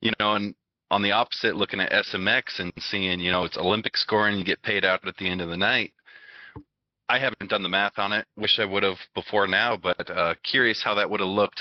you 0.00 0.12
know, 0.18 0.34
and 0.34 0.54
on 0.90 1.03
the 1.03 1.12
opposite, 1.12 1.57
looking 1.57 1.81
at 1.81 1.92
SMX 1.92 2.59
and 2.59 2.72
seeing, 2.79 3.20
you 3.20 3.31
know, 3.31 3.44
it's 3.44 3.57
Olympic 3.57 3.96
scoring, 3.96 4.38
you 4.38 4.44
get 4.44 4.62
paid 4.62 4.85
out 4.85 5.07
at 5.07 5.16
the 5.16 5.29
end 5.29 5.40
of 5.40 5.48
the 5.48 5.57
night. 5.57 5.92
I 7.09 7.18
haven't 7.18 7.50
done 7.50 7.62
the 7.62 7.68
math 7.68 7.98
on 7.98 8.12
it. 8.12 8.26
Wish 8.37 8.59
I 8.59 8.64
would 8.64 8.83
have 8.83 8.98
before 9.14 9.46
now, 9.46 9.76
but 9.76 10.09
uh, 10.11 10.35
curious 10.44 10.83
how 10.83 10.94
that 10.94 11.11
would 11.11 11.20
have 11.20 11.29
looked 11.29 11.61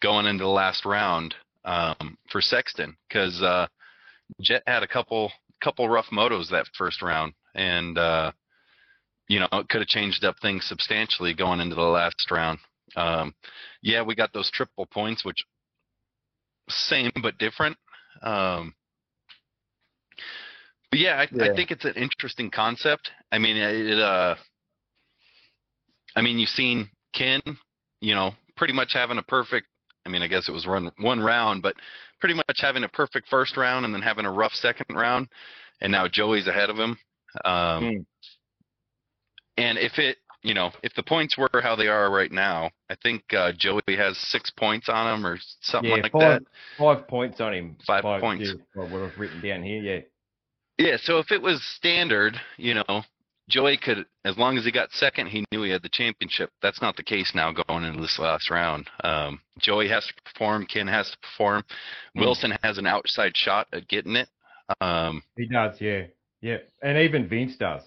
going 0.00 0.26
into 0.26 0.44
the 0.44 0.50
last 0.50 0.84
round 0.84 1.34
um, 1.64 2.16
for 2.30 2.40
Sexton 2.40 2.96
because 3.08 3.42
uh, 3.42 3.66
Jett 4.40 4.62
had 4.66 4.82
a 4.82 4.88
couple 4.88 5.30
couple 5.62 5.88
rough 5.88 6.06
motos 6.12 6.50
that 6.50 6.66
first 6.78 7.02
round, 7.02 7.34
and 7.54 7.98
uh, 7.98 8.32
you 9.28 9.40
know 9.40 9.48
it 9.52 9.68
could 9.68 9.80
have 9.80 9.88
changed 9.88 10.24
up 10.24 10.36
things 10.40 10.64
substantially 10.66 11.34
going 11.34 11.60
into 11.60 11.74
the 11.74 11.82
last 11.82 12.30
round. 12.30 12.58
Um, 12.96 13.34
yeah, 13.82 14.02
we 14.02 14.14
got 14.14 14.32
those 14.32 14.50
triple 14.50 14.86
points, 14.86 15.24
which 15.24 15.44
same 16.68 17.12
but 17.22 17.38
different. 17.38 17.76
Um, 18.22 18.74
but 20.90 20.98
yeah, 20.98 21.16
I, 21.20 21.28
Yeah. 21.32 21.52
I 21.52 21.54
think 21.54 21.70
it's 21.70 21.84
an 21.84 21.94
interesting 21.94 22.50
concept. 22.50 23.10
I 23.30 23.38
mean, 23.38 23.56
it. 23.56 23.98
Uh, 23.98 24.34
I 26.16 26.22
mean, 26.22 26.38
you've 26.38 26.48
seen 26.50 26.90
Ken, 27.14 27.40
you 28.00 28.14
know, 28.14 28.34
pretty 28.56 28.72
much 28.72 28.92
having 28.92 29.18
a 29.18 29.22
perfect. 29.22 29.66
I 30.04 30.08
mean, 30.08 30.22
I 30.22 30.26
guess 30.26 30.48
it 30.48 30.52
was 30.52 30.66
run 30.66 30.90
one 30.98 31.20
round, 31.20 31.62
but 31.62 31.74
pretty 32.20 32.34
much 32.34 32.58
having 32.60 32.84
a 32.84 32.88
perfect 32.88 33.28
first 33.28 33.56
round 33.56 33.84
and 33.84 33.94
then 33.94 34.02
having 34.02 34.24
a 34.26 34.32
rough 34.32 34.54
second 34.54 34.96
round, 34.96 35.28
and 35.80 35.92
now 35.92 36.08
Joey's 36.08 36.46
ahead 36.46 36.70
of 36.70 36.76
him. 36.76 36.98
Um, 37.44 37.84
Mm. 37.84 38.06
And 39.56 39.78
if 39.78 39.98
it, 39.98 40.16
you 40.42 40.54
know, 40.54 40.70
if 40.82 40.94
the 40.94 41.02
points 41.02 41.36
were 41.36 41.60
how 41.62 41.76
they 41.76 41.88
are 41.88 42.10
right 42.10 42.32
now, 42.32 42.70
I 42.88 42.96
think 43.02 43.22
uh, 43.32 43.52
Joey 43.56 43.82
has 43.96 44.16
six 44.18 44.50
points 44.50 44.88
on 44.88 45.14
him 45.14 45.26
or 45.26 45.38
something 45.60 45.90
yeah, 45.90 45.96
like 46.02 46.12
five, 46.12 46.20
that. 46.20 46.42
five 46.78 47.08
points 47.08 47.40
on 47.40 47.54
him. 47.54 47.76
Five 47.86 48.02
points. 48.20 48.46
Yeah, 48.46 48.54
well, 48.74 48.88
what 48.88 49.02
I've 49.02 49.18
written 49.18 49.40
down 49.42 49.62
here. 49.62 49.82
Yeah, 49.82 50.00
Yeah, 50.86 50.96
so 51.02 51.18
if 51.18 51.30
it 51.30 51.42
was 51.42 51.62
standard, 51.76 52.40
you 52.56 52.74
know, 52.74 53.02
Joey 53.50 53.76
could, 53.76 54.06
as 54.24 54.38
long 54.38 54.56
as 54.56 54.64
he 54.64 54.72
got 54.72 54.92
second, 54.92 55.26
he 55.26 55.44
knew 55.50 55.62
he 55.62 55.70
had 55.70 55.82
the 55.82 55.90
championship. 55.90 56.50
That's 56.62 56.80
not 56.80 56.96
the 56.96 57.02
case 57.02 57.32
now 57.34 57.52
going 57.52 57.84
into 57.84 58.00
this 58.00 58.18
last 58.18 58.48
round. 58.48 58.88
Um, 59.04 59.40
Joey 59.58 59.88
has 59.88 60.06
to 60.06 60.14
perform. 60.24 60.66
Ken 60.66 60.86
has 60.86 61.10
to 61.10 61.18
perform. 61.18 61.64
Hmm. 62.14 62.20
Wilson 62.20 62.52
has 62.62 62.78
an 62.78 62.86
outside 62.86 63.36
shot 63.36 63.66
at 63.72 63.88
getting 63.88 64.16
it. 64.16 64.28
Um, 64.80 65.22
he 65.36 65.46
does. 65.46 65.80
Yeah, 65.80 66.04
yeah, 66.40 66.58
and 66.82 66.96
even 66.96 67.28
Vince 67.28 67.56
does. 67.56 67.82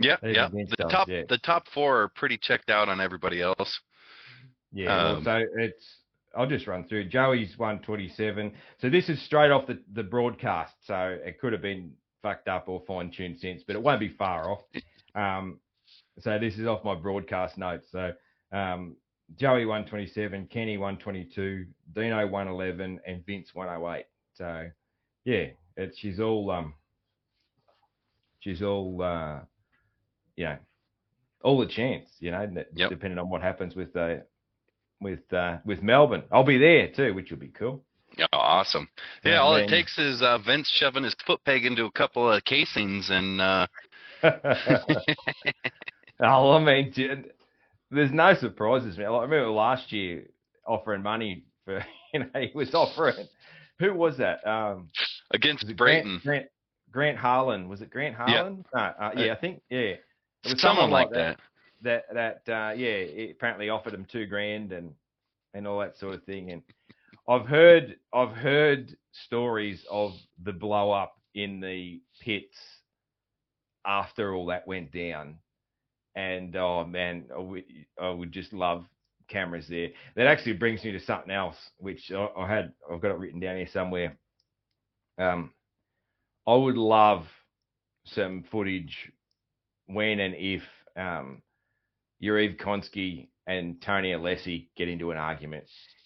Yeah, 0.00 0.16
yeah. 0.22 0.48
The 0.48 0.88
top, 0.90 1.08
the 1.08 1.38
top 1.42 1.66
four 1.72 2.02
are 2.02 2.08
pretty 2.08 2.38
checked 2.40 2.70
out 2.70 2.88
on 2.88 3.00
everybody 3.00 3.40
else. 3.40 3.80
Yeah. 4.72 4.96
Um, 4.96 5.24
so 5.24 5.44
it's. 5.56 5.98
I'll 6.36 6.48
just 6.48 6.66
run 6.66 6.84
through. 6.88 7.04
Joey's 7.04 7.56
127. 7.56 8.52
So 8.80 8.90
this 8.90 9.08
is 9.08 9.24
straight 9.24 9.52
off 9.52 9.68
the, 9.68 9.78
the 9.92 10.02
broadcast. 10.02 10.74
So 10.84 11.16
it 11.24 11.38
could 11.40 11.52
have 11.52 11.62
been 11.62 11.92
fucked 12.24 12.48
up 12.48 12.64
or 12.68 12.82
fine 12.88 13.12
tuned 13.12 13.38
since, 13.38 13.62
but 13.64 13.76
it 13.76 13.82
won't 13.82 14.00
be 14.00 14.08
far 14.08 14.50
off. 14.50 14.60
Um, 15.16 15.60
so 16.18 16.40
this 16.40 16.58
is 16.58 16.66
off 16.66 16.82
my 16.82 16.96
broadcast 16.96 17.56
notes. 17.56 17.86
So 17.92 18.10
um, 18.50 18.96
Joey 19.36 19.64
127, 19.64 20.48
Kenny 20.48 20.76
122, 20.76 21.66
Dino 21.94 22.26
111, 22.26 23.00
and 23.06 23.24
Vince 23.26 23.50
108. 23.52 24.06
So 24.34 24.68
yeah, 25.24 25.46
it's 25.76 25.98
she's 25.98 26.20
all 26.20 26.50
um, 26.50 26.74
she's 28.40 28.62
all 28.62 29.02
uh, 29.02 29.40
you 30.36 30.44
know, 30.46 30.58
all 31.42 31.58
the 31.58 31.66
chance, 31.66 32.08
you 32.20 32.30
know, 32.30 32.46
that- 32.54 32.68
Yep. 32.74 32.90
depending 32.90 33.18
on 33.18 33.28
what 33.28 33.42
happens 33.42 33.74
with 33.74 33.92
the 33.92 34.24
with 35.00 35.30
uh, 35.32 35.58
with 35.64 35.82
Melbourne. 35.82 36.22
I'll 36.32 36.44
be 36.44 36.56
there 36.58 36.88
too, 36.88 37.12
which 37.14 37.30
will 37.30 37.38
be 37.38 37.48
cool. 37.48 37.84
Yeah, 38.16 38.26
awesome. 38.32 38.88
Yeah, 39.24 39.32
Yeah, 39.32 39.38
all 39.40 39.54
man. 39.54 39.64
it 39.64 39.68
takes 39.68 39.98
is 39.98 40.22
uh, 40.22 40.38
Vince 40.38 40.68
shoving 40.70 41.02
his 41.04 41.14
foot 41.26 41.40
peg 41.44 41.64
into 41.66 41.84
a 41.84 41.90
couple 41.92 42.30
of 42.30 42.44
casings, 42.44 43.10
and 43.10 43.40
uh, 43.40 43.66
oh, 46.20 46.52
I 46.52 46.58
mean, 46.64 46.92
there's 47.90 48.12
no 48.12 48.34
surprises, 48.34 48.96
man. 48.96 49.10
Like, 49.10 49.20
I 49.20 49.24
remember 49.24 49.50
last 49.50 49.92
year 49.92 50.24
offering 50.66 51.02
money 51.02 51.44
for, 51.64 51.84
you 52.14 52.20
know, 52.20 52.26
he 52.34 52.50
was 52.54 52.72
offering. 52.74 53.26
Who 53.80 53.92
was 53.94 54.16
that? 54.18 54.46
Um, 54.46 54.90
against 55.32 55.64
was 55.64 55.74
Brayton, 55.74 56.20
Grant, 56.22 56.24
Grant 56.24 56.46
Grant 56.92 57.18
Harlan? 57.18 57.68
Was 57.68 57.80
it 57.82 57.90
Grant 57.90 58.14
Yeah. 58.18 58.34
Harlan? 58.36 58.64
No, 58.72 58.80
uh, 58.80 59.10
yeah, 59.16 59.32
I 59.32 59.36
think 59.36 59.60
yeah. 59.68 59.94
It 60.44 60.52
was 60.52 60.60
someone 60.60 60.84
someone 60.84 60.90
like 60.90 61.10
like 61.10 61.14
that. 61.14 61.40
that 61.82 62.44
that 62.46 62.52
uh, 62.52 62.72
yeah, 62.74 62.88
it 62.88 63.30
apparently 63.32 63.68
offered 63.70 63.94
him 63.94 64.06
two 64.10 64.26
grand 64.26 64.72
and 64.72 64.92
and 65.54 65.66
all 65.66 65.78
that 65.80 65.96
sort 65.98 66.14
of 66.14 66.24
thing. 66.24 66.50
And 66.50 66.62
I've 67.28 67.46
heard 67.46 67.96
I've 68.12 68.36
heard 68.36 68.96
stories 69.12 69.84
of 69.90 70.12
the 70.42 70.52
blow 70.52 70.90
up 70.90 71.18
in 71.34 71.60
the 71.60 72.00
pits 72.20 72.56
after 73.86 74.34
all 74.34 74.46
that 74.46 74.66
went 74.66 74.92
down. 74.92 75.38
And 76.16 76.54
oh 76.56 76.84
man, 76.84 77.24
I 77.34 77.40
would, 77.40 77.64
I 78.00 78.10
would 78.10 78.32
just 78.32 78.52
love 78.52 78.84
cameras 79.28 79.66
there. 79.68 79.88
That 80.16 80.26
actually 80.26 80.54
brings 80.54 80.84
me 80.84 80.92
to 80.92 81.00
something 81.00 81.30
else, 81.30 81.56
which 81.78 82.12
I, 82.12 82.28
I 82.36 82.46
had 82.46 82.72
I've 82.90 83.00
got 83.00 83.10
it 83.10 83.18
written 83.18 83.40
down 83.40 83.56
here 83.56 83.68
somewhere. 83.72 84.16
Um, 85.18 85.52
I 86.46 86.54
would 86.54 86.76
love 86.76 87.26
some 88.04 88.44
footage 88.50 89.10
when 89.86 90.20
and 90.20 90.34
if 90.36 90.62
um, 90.96 91.42
Yarrive 92.22 92.58
Konsky 92.60 93.28
and 93.46 93.80
Tony 93.82 94.12
Alessi 94.12 94.68
get 94.76 94.88
into 94.88 95.10
an 95.10 95.18
argument 95.18 95.64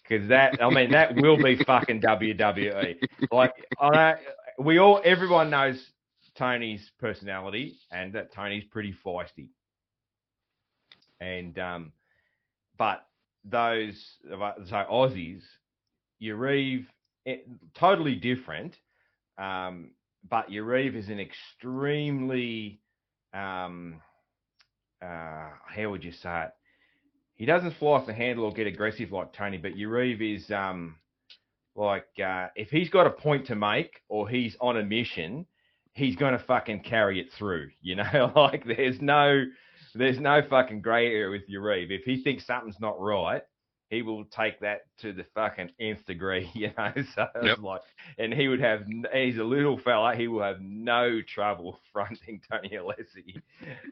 because 0.09 0.29
that 0.29 0.63
I 0.63 0.71
mean 0.71 0.91
that 0.93 1.15
will 1.17 1.37
be 1.37 1.57
fucking 1.67 2.01
WWE. 2.01 2.97
Like 3.31 3.55
I 3.81 4.15
we 4.59 4.79
all 4.79 5.01
everyone 5.05 5.51
knows 5.51 5.85
Tony's 6.37 6.91
personality 6.99 7.79
and 7.91 8.13
that 8.15 8.33
Tony's 8.33 8.65
pretty 8.71 8.95
feisty. 9.05 9.49
And 11.21 11.59
um, 11.59 11.93
but 12.79 13.05
those 13.45 14.17
so 14.29 14.85
Aussies, 14.91 15.43
Yarrive, 16.23 16.87
it, 17.25 17.47
totally 17.75 18.15
different. 18.15 18.77
Um, 19.37 19.93
but 20.29 20.49
Yarrive 20.51 20.95
is 20.95 21.09
an 21.09 21.21
extremely 21.21 22.81
um, 23.35 24.01
uh, 25.03 25.51
how 25.67 25.91
would 25.91 26.05
you 26.05 26.13
say 26.13 26.45
it? 26.45 26.51
He 27.35 27.47
doesn't 27.47 27.77
fly 27.79 27.93
off 27.93 28.07
the 28.07 28.13
handle 28.13 28.45
or 28.45 28.53
get 28.53 28.67
aggressive 28.67 29.13
like 29.13 29.33
Tony, 29.33 29.59
but 29.59 29.77
Yarrive 29.77 30.37
is 30.37 30.51
um, 30.51 30.97
like 31.77 32.09
uh, 32.25 32.49
if 32.57 32.71
he's 32.71 32.91
got 32.91 33.07
a 33.07 33.11
point 33.11 33.47
to 33.47 33.55
make 33.55 34.03
or 34.09 34.29
he's 34.29 34.57
on 34.61 34.77
a 34.77 34.83
mission, 34.83 35.47
he's 35.93 36.17
to 36.33 36.45
fucking 36.47 36.81
carry 36.81 37.21
it 37.21 37.33
through. 37.33 37.71
You 37.81 37.97
know, 37.97 38.33
like 38.35 38.65
there's 38.67 39.01
no 39.01 39.45
there's 39.95 40.19
no 40.19 40.43
fucking 40.43 40.83
grey 40.83 41.07
area 41.07 41.31
with 41.31 41.49
Yarrive. 41.49 41.91
If 41.91 42.05
he 42.05 42.23
thinks 42.23 42.47
something's 42.47 42.81
not 42.81 43.01
right, 43.01 43.43
he 43.91 44.03
will 44.03 44.25
take 44.27 44.61
that 44.61 44.83
to 45.01 45.13
the 45.13 45.25
fucking 45.35 45.71
nth 45.81 46.05
degree, 46.07 46.51
you 46.55 46.71
know. 46.77 46.93
So 47.15 47.27
yep. 47.43 47.59
like, 47.63 47.81
and 48.19 48.33
he 48.35 48.49
would 48.49 48.61
have. 48.61 48.83
He's 49.13 49.39
a 49.39 49.45
little 49.45 49.79
fella. 49.79 50.15
He 50.15 50.29
will 50.29 50.43
have 50.43 50.61
no 50.61 51.21
trouble 51.23 51.79
fronting 51.93 52.41
Tony 52.51 52.71
Alessi, 52.71 53.41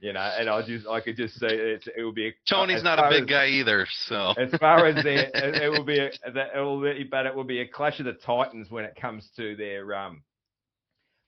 you 0.00 0.12
know. 0.12 0.20
And 0.20 0.48
I 0.48 0.62
just, 0.66 0.86
I 0.86 1.00
could 1.00 1.16
just 1.16 1.38
see 1.40 1.46
it. 1.46 1.88
It 1.96 2.02
will 2.02 2.12
be. 2.12 2.28
A, 2.28 2.32
Tony's 2.48 2.82
not 2.82 2.98
a 2.98 3.08
big 3.08 3.24
as, 3.24 3.28
guy 3.28 3.46
either, 3.46 3.86
so. 4.06 4.34
As 4.38 4.50
far 4.60 4.86
as 4.86 5.02
the, 5.02 5.64
it 5.64 5.70
will 5.70 5.84
be, 5.84 5.98
a, 5.98 6.06
it 6.06 6.60
will 6.60 6.82
be, 6.82 7.04
but 7.04 7.26
it 7.26 7.34
will 7.34 7.44
be 7.44 7.60
a 7.60 7.68
clash 7.68 7.98
of 7.98 8.06
the 8.06 8.12
titans 8.12 8.70
when 8.70 8.84
it 8.84 8.96
comes 9.00 9.28
to 9.36 9.56
their 9.56 9.94
um, 9.94 10.22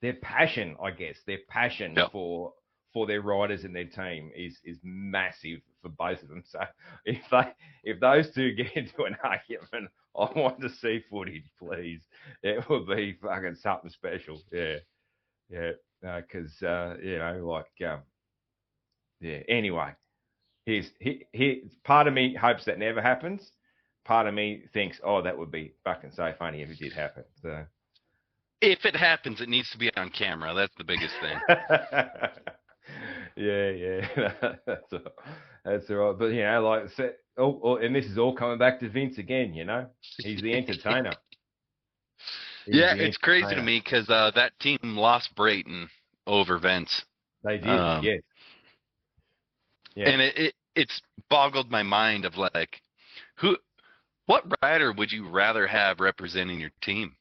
their 0.03 0.15
passion, 0.15 0.77
I 0.83 0.91
guess, 0.91 1.17
their 1.27 1.39
passion 1.49 1.95
yep. 1.97 2.13
for 2.13 2.53
for 2.99 3.07
their 3.07 3.23
riders 3.23 3.63
and 3.63 3.77
their 3.77 3.85
team 3.85 4.33
is 4.35 4.59
is 4.65 4.77
massive 4.83 5.61
for 5.81 5.89
both 5.89 6.21
of 6.21 6.29
them. 6.29 6.43
So 6.45 6.59
if 7.05 7.23
they 7.31 7.53
if 7.85 8.01
those 8.01 8.31
two 8.35 8.53
get 8.57 8.77
into 8.77 9.05
an 9.05 9.17
argument, 9.23 9.91
I 10.17 10.33
want 10.35 10.61
to 10.61 10.69
see 10.69 11.05
footage, 11.09 11.49
please. 11.61 12.01
It 12.43 12.69
would 12.69 12.89
be 12.89 13.17
fucking 13.23 13.57
something 13.63 13.91
special. 13.91 14.43
Yeah, 14.53 14.77
yeah, 15.49 15.71
because 16.03 16.53
uh, 16.61 16.67
uh, 16.67 16.97
you 17.01 17.19
know, 17.19 17.47
like, 17.47 17.89
um, 17.89 18.01
yeah. 19.21 19.41
Anyway, 19.49 19.93
here's 20.67 20.91
he, 20.99 21.27
he. 21.33 21.71
Part 21.85 22.09
of 22.09 22.15
me 22.15 22.35
hopes 22.35 22.65
that 22.65 22.81
never 22.81 23.01
happens. 23.01 23.53
Part 24.05 24.27
of 24.27 24.35
me 24.35 24.65
thinks, 24.73 24.99
oh, 25.05 25.23
that 25.23 25.39
would 25.39 25.53
be 25.53 25.75
fucking 25.85 26.13
so 26.17 26.33
funny 26.37 26.63
if 26.63 26.71
it 26.71 26.79
did 26.79 26.93
happen. 26.93 27.25
So. 27.43 27.65
If 28.61 28.85
it 28.85 28.97
happens, 28.97 29.41
it 29.41 29.49
needs 29.49 29.71
to 29.71 29.79
be 29.79 29.89
on 29.97 30.11
camera. 30.11 30.53
That's 30.53 30.75
the 30.77 30.83
biggest 30.83 31.15
thing. 31.21 31.39
yeah, 33.39 33.71
yeah, 33.71 34.33
that's 34.67 34.93
all, 34.93 35.01
that's 35.65 35.91
all 35.91 35.97
right. 35.97 36.19
But 36.19 36.27
you 36.27 36.43
know, 36.43 36.63
like, 36.69 37.15
oh, 37.39 37.61
oh, 37.63 37.77
and 37.77 37.95
this 37.95 38.07
is 38.07 38.19
all 38.19 38.35
coming 38.35 38.59
back 38.59 38.81
to 38.81 38.89
Vince 38.89 39.19
again. 39.19 39.55
You 39.55 39.65
know, 39.65 39.87
he's 40.19 40.43
the 40.43 40.55
entertainer. 40.55 41.13
He's 42.67 42.75
yeah, 42.75 42.95
the 42.95 43.07
it's 43.07 43.17
entertainer. 43.17 43.47
crazy 43.47 43.55
to 43.55 43.63
me 43.63 43.81
because 43.83 44.09
uh, 44.11 44.33
that 44.35 44.59
team 44.61 44.79
lost 44.83 45.35
Brayton 45.37 45.89
over 46.27 46.59
Vince. 46.59 47.03
They 47.45 47.59
did, 47.59 47.69
um, 47.69 48.03
yes. 48.03 48.21
Yeah. 49.95 50.11
And 50.11 50.21
it, 50.21 50.37
it 50.37 50.55
it's 50.75 51.01
boggled 51.31 51.71
my 51.71 51.83
mind 51.83 52.25
of 52.25 52.37
like, 52.37 52.81
who, 53.37 53.57
what 54.27 54.45
rider 54.63 54.93
would 54.93 55.11
you 55.11 55.29
rather 55.29 55.67
have 55.67 56.01
representing 56.01 56.61
your 56.61 56.71
team? 56.83 57.15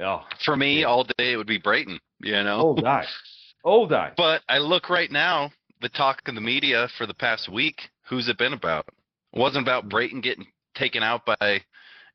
Oh, 0.00 0.24
for 0.44 0.56
me, 0.56 0.80
yeah. 0.80 0.86
all 0.86 1.04
day 1.04 1.32
it 1.32 1.36
would 1.36 1.46
be 1.46 1.58
Brayton. 1.58 1.98
You 2.20 2.42
know, 2.44 2.60
all 2.60 2.74
day 2.74 3.04
all 3.68 3.86
day. 3.86 4.08
But 4.16 4.42
I 4.48 4.58
look 4.58 4.88
right 4.88 5.10
now, 5.10 5.50
the 5.80 5.88
talk 5.88 6.22
in 6.26 6.34
the 6.34 6.40
media 6.40 6.88
for 6.96 7.06
the 7.06 7.14
past 7.14 7.48
week, 7.48 7.80
who's 8.08 8.28
it 8.28 8.38
been 8.38 8.52
about? 8.54 8.86
It 9.32 9.38
wasn't 9.38 9.64
about. 9.64 9.88
Brayton 9.88 10.20
getting 10.20 10.46
taken 10.74 11.02
out 11.02 11.26
by 11.26 11.60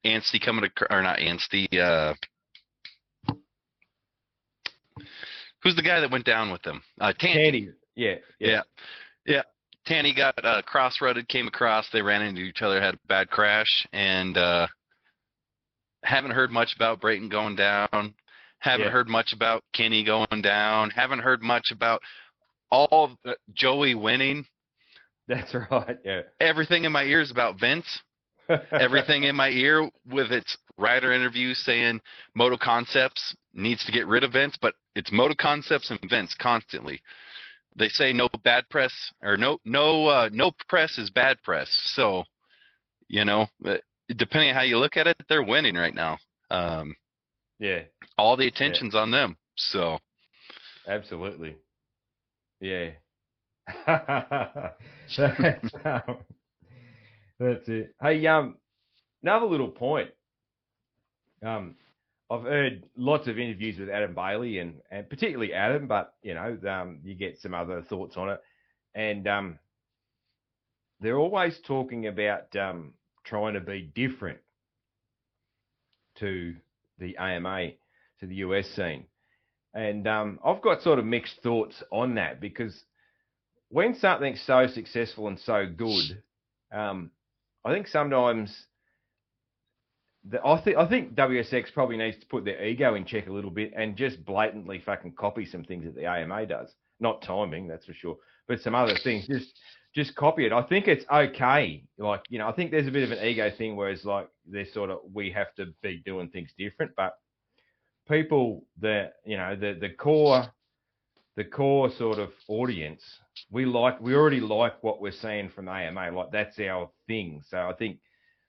Anstie 0.04 0.44
coming 0.44 0.70
to, 0.78 0.94
or 0.94 1.02
not 1.02 1.20
Anstie, 1.20 1.68
uh, 1.80 2.14
who's 5.62 5.76
the 5.76 5.82
guy 5.82 6.00
that 6.00 6.12
went 6.12 6.26
down 6.26 6.52
with 6.52 6.62
them? 6.64 6.82
Uh, 7.00 7.14
Tanti. 7.14 7.44
Tanti. 7.44 7.70
Yeah, 7.96 8.16
yeah. 8.40 8.48
Yeah. 8.48 8.62
Yeah. 9.26 9.42
Tanti 9.86 10.16
got 10.16 10.44
uh, 10.44 10.62
cross-rutted, 10.62 11.28
came 11.28 11.48
across, 11.48 11.90
they 11.92 12.02
ran 12.02 12.22
into 12.22 12.42
each 12.42 12.62
other, 12.62 12.82
had 12.82 12.96
a 12.96 13.08
bad 13.08 13.30
crash, 13.30 13.86
and 13.92 14.38
uh, 14.38 14.66
haven't 16.04 16.32
heard 16.32 16.52
much 16.52 16.74
about 16.76 17.02
Brayton 17.02 17.30
going 17.30 17.56
down. 17.56 18.14
Haven't 18.64 18.86
yeah. 18.86 18.92
heard 18.92 19.10
much 19.10 19.34
about 19.34 19.62
Kenny 19.74 20.06
going 20.06 20.42
down. 20.42 20.90
Haven't 20.90 21.20
heard 21.20 21.42
much 21.42 21.72
about 21.72 22.02
all 22.72 23.12
the, 23.26 23.36
Joey 23.54 23.94
winning. 23.94 24.46
That's 25.28 25.54
right. 25.70 25.98
Yeah. 26.06 26.22
Everything 26.40 26.86
in 26.86 26.94
my 26.94 27.04
ears 27.04 27.30
about 27.30 27.60
Vince. 27.60 28.00
Everything 28.72 29.24
in 29.24 29.36
my 29.36 29.50
ear 29.50 29.90
with 30.10 30.32
its 30.32 30.58
writer 30.78 31.12
interviews 31.12 31.62
saying 31.66 32.00
Moto 32.36 32.58
Concepts 32.58 33.36
needs 33.54 33.84
to 33.86 33.92
get 33.92 34.08
rid 34.08 34.24
of 34.24 34.32
Vince, 34.32 34.58
but 34.62 34.76
it's 34.96 35.12
Moto 35.12 35.36
Concepts 35.38 35.92
and 35.92 36.00
Vince 36.10 36.34
constantly. 36.40 37.02
They 37.76 37.90
say 37.90 38.14
no 38.14 38.30
bad 38.46 38.70
press 38.70 38.94
or 39.22 39.36
no 39.36 39.58
no 39.66 40.08
uh, 40.08 40.30
no 40.32 40.52
press 40.70 40.98
is 40.98 41.10
bad 41.10 41.42
press. 41.44 41.70
So, 41.96 42.24
you 43.10 43.26
know, 43.26 43.48
uh, 43.66 43.78
depending 44.16 44.50
on 44.50 44.56
how 44.56 44.62
you 44.62 44.78
look 44.78 44.96
at 44.96 45.08
it, 45.08 45.18
they're 45.28 45.44
winning 45.44 45.76
right 45.76 45.96
now. 45.96 46.18
Um, 46.50 46.96
yeah. 47.60 47.82
All 48.18 48.38
the 48.38 48.48
attention's 48.48 48.94
yeah. 48.94 49.02
on 49.02 49.12
them. 49.12 49.38
So. 49.56 50.00
Absolutely. 50.88 51.56
Yeah. 52.60 52.90
that's, 53.88 55.74
um, 55.86 56.18
that's 57.40 57.68
it. 57.68 57.96
Hey, 58.02 58.26
um, 58.28 58.58
another 59.22 59.46
little 59.46 59.70
point. 59.70 60.10
Um, 61.46 61.76
I've 62.30 62.44
heard 62.44 62.84
lots 62.96 63.28
of 63.28 63.38
interviews 63.38 63.78
with 63.78 63.90
Adam 63.90 64.16
Bailey 64.16 64.60
and, 64.60 64.76
and 64.90 65.10
particularly 65.10 65.54
Adam, 65.54 65.88
but 65.88 66.14
you 66.24 66.34
know, 66.34 66.58
um, 66.68 67.00
you 67.04 67.16
get 67.16 67.40
some 67.40 67.54
other 67.54 67.82
thoughts 67.84 68.18
on 68.18 68.30
it. 68.30 68.42
And 68.96 69.28
um, 69.28 69.60
they're 71.00 71.20
always 71.20 71.60
talking 71.68 72.08
about 72.08 72.56
um, 72.56 72.94
trying 73.24 73.54
to 73.54 73.60
be 73.60 73.92
different 73.94 74.40
to 76.20 76.56
the 77.04 77.18
AMA 77.18 77.72
to 78.20 78.28
the 78.28 78.36
US 78.36 78.68
scene. 78.70 79.06
And 79.74 80.08
um, 80.08 80.40
I've 80.46 80.62
got 80.62 80.82
sort 80.82 81.00
of 81.00 81.06
mixed 81.06 81.42
thoughts 81.42 81.82
on 81.92 82.16
that 82.16 82.40
because 82.40 82.84
when 83.70 83.96
something's 83.96 84.42
so 84.42 84.68
successful 84.68 85.28
and 85.28 85.40
so 85.40 85.66
good, 85.66 86.22
um, 86.72 87.12
I 87.66 87.74
think 87.74 87.88
sometimes 87.88 88.56
the, 90.30 90.46
I 90.46 90.62
think 90.64 90.78
I 90.78 90.88
think 90.88 91.16
WSX 91.16 91.74
probably 91.74 91.98
needs 91.98 92.20
to 92.20 92.26
put 92.28 92.46
their 92.46 92.64
ego 92.64 92.96
in 92.96 93.06
check 93.06 93.28
a 93.28 93.34
little 93.34 93.52
bit 93.52 93.74
and 93.76 93.96
just 93.96 94.24
blatantly 94.24 94.82
fucking 94.86 95.14
copy 95.14 95.46
some 95.46 95.64
things 95.64 95.86
that 95.86 95.96
the 95.96 96.06
AMA 96.06 96.46
does. 96.46 96.70
Not 97.00 97.24
timing, 97.24 97.68
that's 97.68 97.86
for 97.86 97.94
sure, 97.94 98.18
but 98.48 98.62
some 98.62 98.76
other 98.76 98.96
things. 99.04 99.28
Just 99.28 99.60
just 99.94 100.16
copy 100.16 100.46
it. 100.46 100.52
I 100.52 100.64
think 100.64 100.88
it's 100.88 101.06
okay. 101.12 101.84
Like, 101.98 102.24
you 102.30 102.40
know, 102.40 102.48
I 102.48 102.52
think 102.52 102.72
there's 102.72 102.88
a 102.88 102.92
bit 102.92 103.04
of 103.04 103.12
an 103.12 103.24
ego 103.26 103.52
thing 103.56 103.76
where 103.76 103.90
it's 103.90 104.06
like 104.06 104.28
they're 104.48 104.66
sort 104.74 104.90
of 104.90 105.00
we 105.14 105.32
have 105.32 105.54
to 105.56 105.68
be 105.82 106.02
doing 106.06 106.30
things 106.30 106.50
different, 106.58 106.92
but 106.98 107.18
people 108.10 108.66
that 108.82 109.14
you 109.26 109.38
know, 109.38 109.56
the 109.56 109.78
the 109.80 109.90
core 109.90 110.46
the 111.36 111.44
core 111.44 111.90
sort 111.92 112.20
of 112.20 112.30
audience, 112.48 113.02
we 113.52 113.66
like 113.66 114.00
we 114.02 114.16
already 114.16 114.40
like 114.40 114.84
what 114.84 115.02
we're 115.02 115.12
seeing 115.12 115.50
from 115.50 115.68
AMA. 115.68 116.12
Like 116.12 116.32
that's 116.32 116.60
our 116.60 116.90
thing. 117.08 117.44
So 117.48 117.58
I 117.58 117.74
think 117.74 118.00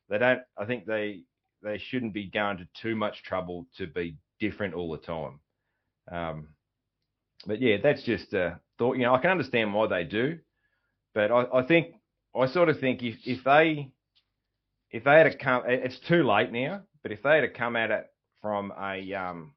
they 0.09 0.19
don't 0.19 0.41
I 0.59 0.65
think 0.65 0.87
they 0.87 1.23
they 1.63 1.79
shouldn't 1.79 2.15
be 2.15 2.31
going 2.31 2.59
to 2.59 2.69
too 2.81 2.97
much 2.97 3.23
trouble 3.23 3.67
to 3.79 3.87
be 3.87 4.17
different 4.41 4.75
all 4.75 4.91
the 4.91 4.99
time. 4.99 5.41
Um, 6.11 6.49
but 7.47 7.61
yeah, 7.61 7.77
that's 7.83 8.03
just 8.03 8.33
a 8.33 8.61
thought. 8.79 8.97
You 8.97 9.03
know, 9.03 9.15
I 9.15 9.19
can 9.19 9.31
understand 9.31 9.73
why 9.73 9.87
they 9.87 10.05
do. 10.05 10.39
But 11.15 11.31
I, 11.31 11.45
I 11.55 11.63
think 11.63 11.95
I 12.37 12.47
sort 12.47 12.69
of 12.69 12.81
think 12.81 13.03
if, 13.03 13.17
if 13.25 13.45
they 13.45 13.91
if 14.91 15.05
they 15.05 15.19
had 15.19 15.39
come, 15.39 15.63
it's 15.67 15.99
too 16.09 16.23
late 16.25 16.53
now. 16.53 16.83
But 17.03 17.13
if 17.13 17.23
they 17.23 17.37
had 17.37 17.55
come 17.55 17.77
at 17.77 17.91
it 17.91 18.07
from 18.41 18.73
a 18.81 19.13
um, 19.15 19.53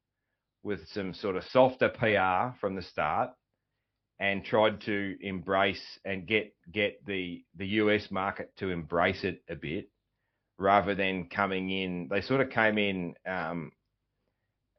with 0.64 0.88
some 0.90 1.14
sort 1.14 1.36
of 1.36 1.44
softer 1.46 1.90
PR 1.90 2.58
from 2.60 2.76
the 2.76 2.82
start 2.82 3.32
and 4.20 4.44
tried 4.44 4.82
to 4.82 5.16
embrace 5.22 6.00
and 6.06 6.28
get 6.28 6.54
get 6.72 7.06
the 7.06 7.44
the 7.56 7.68
US 7.68 8.10
market 8.12 8.52
to 8.58 8.70
embrace 8.70 9.24
it 9.24 9.42
a 9.50 9.56
bit 9.56 9.90
rather 10.58 10.96
than 10.96 11.30
coming 11.30 11.70
in. 11.70 12.08
They 12.10 12.22
sort 12.22 12.42
of 12.42 12.50
came 12.50 12.78
in 12.78 13.16
um, 13.28 13.72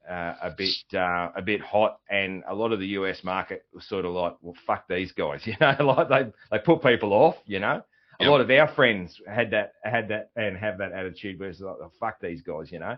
uh, 0.09 0.35
a 0.43 0.51
bit 0.51 0.75
uh, 0.95 1.31
a 1.37 1.43
bit 1.43 1.61
hot, 1.61 2.01
and 2.11 2.43
a 2.49 2.55
lot 2.55 2.73
of 2.73 2.81
the 2.81 2.87
US 2.99 3.23
market 3.25 3.65
was 3.73 3.85
sort 3.89 4.05
of 4.05 4.13
like, 4.13 4.37
well, 4.43 4.55
fuck 4.67 4.87
these 4.89 5.13
guys, 5.13 5.43
you 5.47 5.55
know, 5.61 5.77
like 5.81 6.09
they 6.09 6.33
they 6.51 6.59
put 6.59 6.83
people 6.83 7.13
off, 7.13 7.37
you 7.47 7.61
know. 7.61 7.83
a 8.21 8.25
Yep. 8.25 8.31
lot 8.31 8.41
of 8.41 8.51
our 8.51 8.69
friends 8.69 9.21
had 9.29 9.51
that 9.53 9.75
had 9.85 10.09
that 10.09 10.31
and 10.37 10.57
have 10.57 10.79
that 10.79 10.93
attitude 10.93 11.39
where 11.39 11.51
it's 11.51 11.61
like, 11.61 11.77
oh, 11.83 11.93
fuck 12.01 12.21
these 12.21 12.43
guys, 12.43 12.73
you 12.73 12.79
know. 12.81 12.97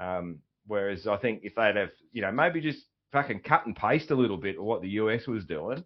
Um, 0.00 0.38
whereas 0.66 1.06
I 1.06 1.16
think 1.16 1.40
if 1.44 1.54
they'd 1.54 1.76
have, 1.76 1.90
you 2.12 2.22
know, 2.22 2.32
maybe 2.32 2.60
just 2.60 2.84
fucking 3.12 3.40
cut 3.40 3.66
and 3.66 3.74
paste 3.76 4.10
a 4.10 4.14
little 4.14 4.36
bit 4.36 4.58
of 4.58 4.64
what 4.64 4.82
the 4.82 4.88
US 4.90 5.26
was 5.26 5.44
doing, 5.44 5.84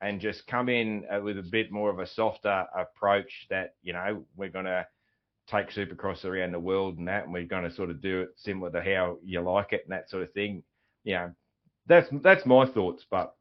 and 0.00 0.20
just 0.20 0.46
come 0.46 0.68
in 0.68 1.04
uh, 1.12 1.20
with 1.20 1.38
a 1.38 1.42
bit 1.42 1.70
more 1.72 1.90
of 1.90 1.98
a 1.98 2.06
softer 2.06 2.66
approach 2.76 3.46
that 3.50 3.74
you 3.82 3.92
know 3.92 4.24
we're 4.36 4.48
gonna 4.48 4.86
take 5.50 5.70
Supercross 5.70 6.24
around 6.24 6.52
the 6.52 6.60
world 6.60 6.98
and 6.98 7.08
that, 7.08 7.24
and 7.24 7.32
we're 7.32 7.44
going 7.44 7.64
to 7.64 7.74
sort 7.74 7.90
of 7.90 8.00
do 8.00 8.22
it 8.22 8.30
similar 8.36 8.70
to 8.70 8.82
how 8.82 9.18
you 9.24 9.40
like 9.40 9.72
it 9.72 9.82
and 9.84 9.92
that 9.92 10.10
sort 10.10 10.22
of 10.22 10.32
thing. 10.32 10.62
You 11.04 11.14
know, 11.14 11.32
that's 11.86 12.08
that's 12.22 12.46
my 12.46 12.66
thoughts, 12.66 13.04
but 13.10 13.34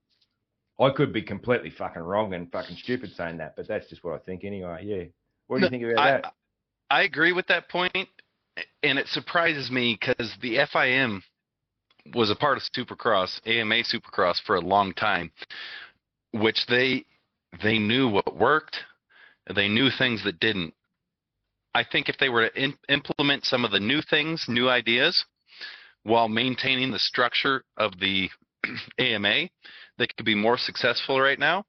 I 0.80 0.90
could 0.92 1.12
be 1.12 1.22
completely 1.22 1.70
fucking 1.70 2.02
wrong 2.02 2.34
and 2.34 2.52
fucking 2.52 2.78
stupid 2.78 3.12
saying 3.16 3.38
that, 3.38 3.56
but 3.56 3.68
that's 3.68 3.90
just 3.90 4.04
what 4.04 4.14
I 4.14 4.20
think 4.20 4.44
anyway. 4.44 4.84
Yeah. 4.84 5.04
What 5.48 5.60
do 5.60 5.66
you 5.66 5.70
think 5.70 5.84
about 5.84 6.00
I, 6.00 6.12
that? 6.12 6.34
I 6.90 7.02
agree 7.04 7.34
with 7.34 7.48
that 7.48 7.70
point, 7.70 7.96
and 7.96 9.00
it 9.00 9.08
surprises 9.08 9.72
me 9.72 9.98
because 10.00 10.34
the 10.42 10.58
FIM 10.74 11.22
was 12.14 12.30
a 12.30 12.36
part 12.36 12.58
of 12.58 12.64
Supercross, 12.76 13.40
AMA 13.46 13.84
Supercross, 13.84 14.42
for 14.46 14.56
a 14.56 14.62
long 14.62 14.94
time, 14.94 15.32
which 16.32 16.66
they 16.68 17.06
they 17.64 17.80
knew 17.80 18.10
what 18.10 18.38
worked, 18.38 18.78
they 19.56 19.68
knew 19.68 19.90
things 19.98 20.24
that 20.24 20.40
didn't. 20.40 20.74
I 21.78 21.84
think 21.84 22.10
if 22.10 22.18
they 22.18 22.30
were 22.30 22.50
to 22.50 22.60
in, 22.60 22.74
implement 22.90 23.46
some 23.46 23.64
of 23.64 23.70
the 23.70 23.80
new 23.80 24.02
things, 24.02 24.44
new 24.48 24.68
ideas, 24.68 25.24
while 26.02 26.28
maintaining 26.28 26.90
the 26.92 26.98
structure 26.98 27.64
of 27.78 28.00
the 28.00 28.32
AMA, 29.00 29.48
they 30.00 30.08
could 30.08 30.26
be 30.26 30.34
more 30.34 30.58
successful 30.58 31.22
right 31.22 31.38
now. 31.38 31.66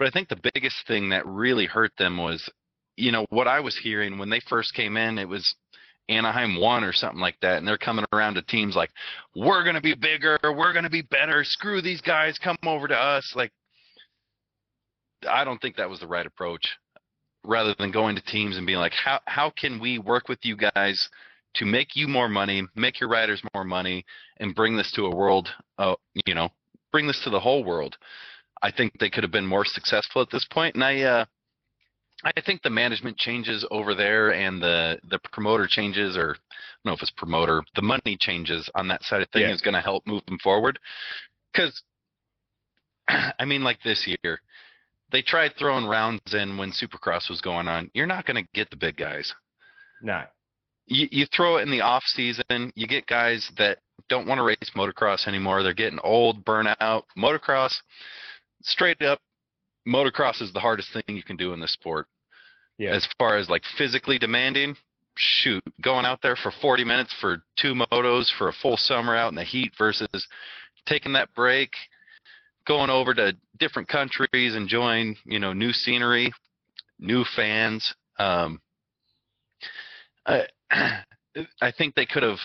But 0.00 0.08
I 0.08 0.10
think 0.10 0.28
the 0.28 0.50
biggest 0.52 0.84
thing 0.88 1.10
that 1.10 1.24
really 1.26 1.66
hurt 1.66 1.92
them 1.96 2.18
was, 2.18 2.50
you 2.96 3.12
know, 3.12 3.24
what 3.30 3.46
I 3.46 3.60
was 3.60 3.78
hearing 3.78 4.18
when 4.18 4.30
they 4.30 4.40
first 4.48 4.74
came 4.74 4.96
in, 4.96 5.16
it 5.16 5.28
was 5.28 5.54
Anaheim 6.08 6.60
one 6.60 6.82
or 6.82 6.92
something 6.92 7.20
like 7.20 7.38
that, 7.42 7.58
and 7.58 7.68
they're 7.68 7.78
coming 7.78 8.04
around 8.12 8.34
to 8.34 8.42
teams 8.42 8.74
like, 8.74 8.90
"We're 9.36 9.62
gonna 9.62 9.80
be 9.80 9.94
bigger, 9.94 10.40
we're 10.42 10.72
gonna 10.72 10.90
be 10.90 11.02
better. 11.02 11.44
Screw 11.44 11.80
these 11.80 12.00
guys, 12.00 12.36
come 12.36 12.58
over 12.64 12.88
to 12.88 12.98
us." 12.98 13.32
Like, 13.36 13.52
I 15.28 15.44
don't 15.44 15.60
think 15.62 15.76
that 15.76 15.88
was 15.88 16.00
the 16.00 16.08
right 16.08 16.26
approach. 16.26 16.66
Rather 17.44 17.74
than 17.78 17.90
going 17.90 18.14
to 18.16 18.22
teams 18.22 18.56
and 18.56 18.66
being 18.66 18.78
like, 18.78 18.92
"How 18.92 19.20
how 19.26 19.50
can 19.50 19.80
we 19.80 19.98
work 19.98 20.28
with 20.28 20.38
you 20.42 20.56
guys 20.56 21.08
to 21.54 21.66
make 21.66 21.96
you 21.96 22.06
more 22.08 22.28
money, 22.28 22.62
make 22.76 23.00
your 23.00 23.10
riders 23.10 23.42
more 23.54 23.64
money, 23.64 24.04
and 24.38 24.54
bring 24.54 24.76
this 24.76 24.92
to 24.92 25.06
a 25.06 25.14
world, 25.14 25.48
uh, 25.78 25.94
you 26.26 26.34
know, 26.34 26.48
bring 26.92 27.06
this 27.06 27.20
to 27.24 27.30
the 27.30 27.40
whole 27.40 27.64
world?" 27.64 27.96
I 28.62 28.70
think 28.70 28.92
they 28.98 29.10
could 29.10 29.24
have 29.24 29.32
been 29.32 29.46
more 29.46 29.64
successful 29.64 30.22
at 30.22 30.30
this 30.30 30.44
point, 30.44 30.74
and 30.76 30.84
I. 30.84 31.00
Uh, 31.02 31.24
I 32.24 32.40
think 32.40 32.62
the 32.62 32.70
management 32.70 33.16
changes 33.16 33.66
over 33.72 33.94
there 33.96 34.32
and 34.32 34.62
the 34.62 35.00
the 35.10 35.18
promoter 35.32 35.66
changes, 35.66 36.16
or 36.16 36.30
I 36.30 36.38
don't 36.84 36.84
know 36.84 36.92
if 36.92 37.02
it's 37.02 37.10
promoter, 37.10 37.64
the 37.74 37.82
money 37.82 38.16
changes 38.18 38.70
on 38.76 38.86
that 38.88 39.02
side 39.02 39.22
of 39.22 39.28
thing 39.30 39.42
Yeah. 39.42 39.52
is 39.52 39.60
going 39.60 39.74
to 39.74 39.80
help 39.80 40.06
move 40.06 40.24
them 40.26 40.38
forward. 40.38 40.78
Because, 41.52 41.82
I 43.08 43.44
mean, 43.44 43.64
like 43.64 43.82
this 43.82 44.06
year, 44.06 44.40
they 45.12 45.22
tried 45.22 45.52
throwing 45.58 45.84
rounds 45.86 46.20
in 46.34 46.56
when 46.56 46.72
Supercross 46.72 47.28
was 47.30 47.40
going 47.40 47.68
on. 47.68 47.90
You're 47.94 48.06
not 48.06 48.26
going 48.26 48.42
to 48.42 48.48
get 48.54 48.70
the 48.70 48.76
big 48.76 48.96
guys. 48.96 49.32
No. 50.02 50.22
You, 50.86 51.06
you 51.10 51.26
throw 51.26 51.58
it 51.58 51.62
in 51.62 51.70
the 51.70 51.80
off 51.82 52.02
season, 52.06 52.72
you 52.74 52.86
get 52.86 53.06
guys 53.06 53.48
that 53.58 53.78
don't 54.08 54.26
want 54.26 54.38
to 54.38 54.42
race 54.42 54.70
motocross 54.76 55.28
anymore. 55.28 55.62
They're 55.62 55.74
getting 55.74 56.00
old, 56.02 56.44
burnout. 56.44 57.02
Motocross, 57.16 57.74
straight 58.62 59.00
up, 59.02 59.20
motocross 59.86 60.42
is 60.42 60.52
the 60.52 60.60
hardest 60.60 60.92
thing 60.92 61.16
you 61.16 61.22
can 61.22 61.36
do 61.36 61.52
in 61.52 61.60
this 61.60 61.72
sport 61.72 62.06
Yeah. 62.78 62.90
as 62.94 63.06
far 63.18 63.36
as 63.36 63.48
like 63.48 63.62
physically 63.78 64.18
demanding 64.18 64.76
shoot 65.16 65.62
going 65.82 66.06
out 66.06 66.20
there 66.22 66.36
for 66.36 66.50
40 66.62 66.84
minutes 66.84 67.14
for 67.20 67.42
two 67.58 67.74
motos 67.74 68.30
for 68.38 68.48
a 68.48 68.52
full 68.52 68.76
summer 68.78 69.14
out 69.14 69.28
in 69.28 69.34
the 69.34 69.44
heat 69.44 69.72
versus 69.76 70.08
taking 70.86 71.12
that 71.12 71.32
break 71.34 71.70
going 72.66 72.90
over 72.90 73.14
to 73.14 73.36
different 73.58 73.88
countries 73.88 74.54
enjoying 74.54 75.16
you 75.24 75.38
know 75.38 75.52
new 75.52 75.72
scenery 75.72 76.32
new 76.98 77.24
fans 77.36 77.94
um 78.18 78.60
I, 80.26 80.46
I 81.60 81.72
think 81.76 81.94
they 81.94 82.06
could 82.06 82.22
have 82.22 82.38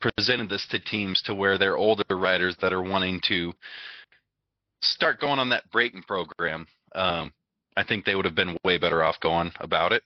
presented 0.00 0.48
this 0.48 0.66
to 0.70 0.80
teams 0.80 1.22
to 1.22 1.34
where 1.34 1.58
they're 1.58 1.76
older 1.76 2.04
riders 2.10 2.56
that 2.60 2.72
are 2.72 2.82
wanting 2.82 3.20
to 3.28 3.52
start 4.82 5.20
going 5.20 5.38
on 5.38 5.48
that 5.50 5.70
breaking 5.70 6.02
program 6.02 6.66
um 6.94 7.32
I 7.76 7.84
think 7.84 8.04
they 8.04 8.14
would 8.14 8.24
have 8.24 8.34
been 8.34 8.58
way 8.64 8.78
better 8.78 9.02
off 9.02 9.18
going 9.20 9.52
about 9.60 9.92
it. 9.92 10.02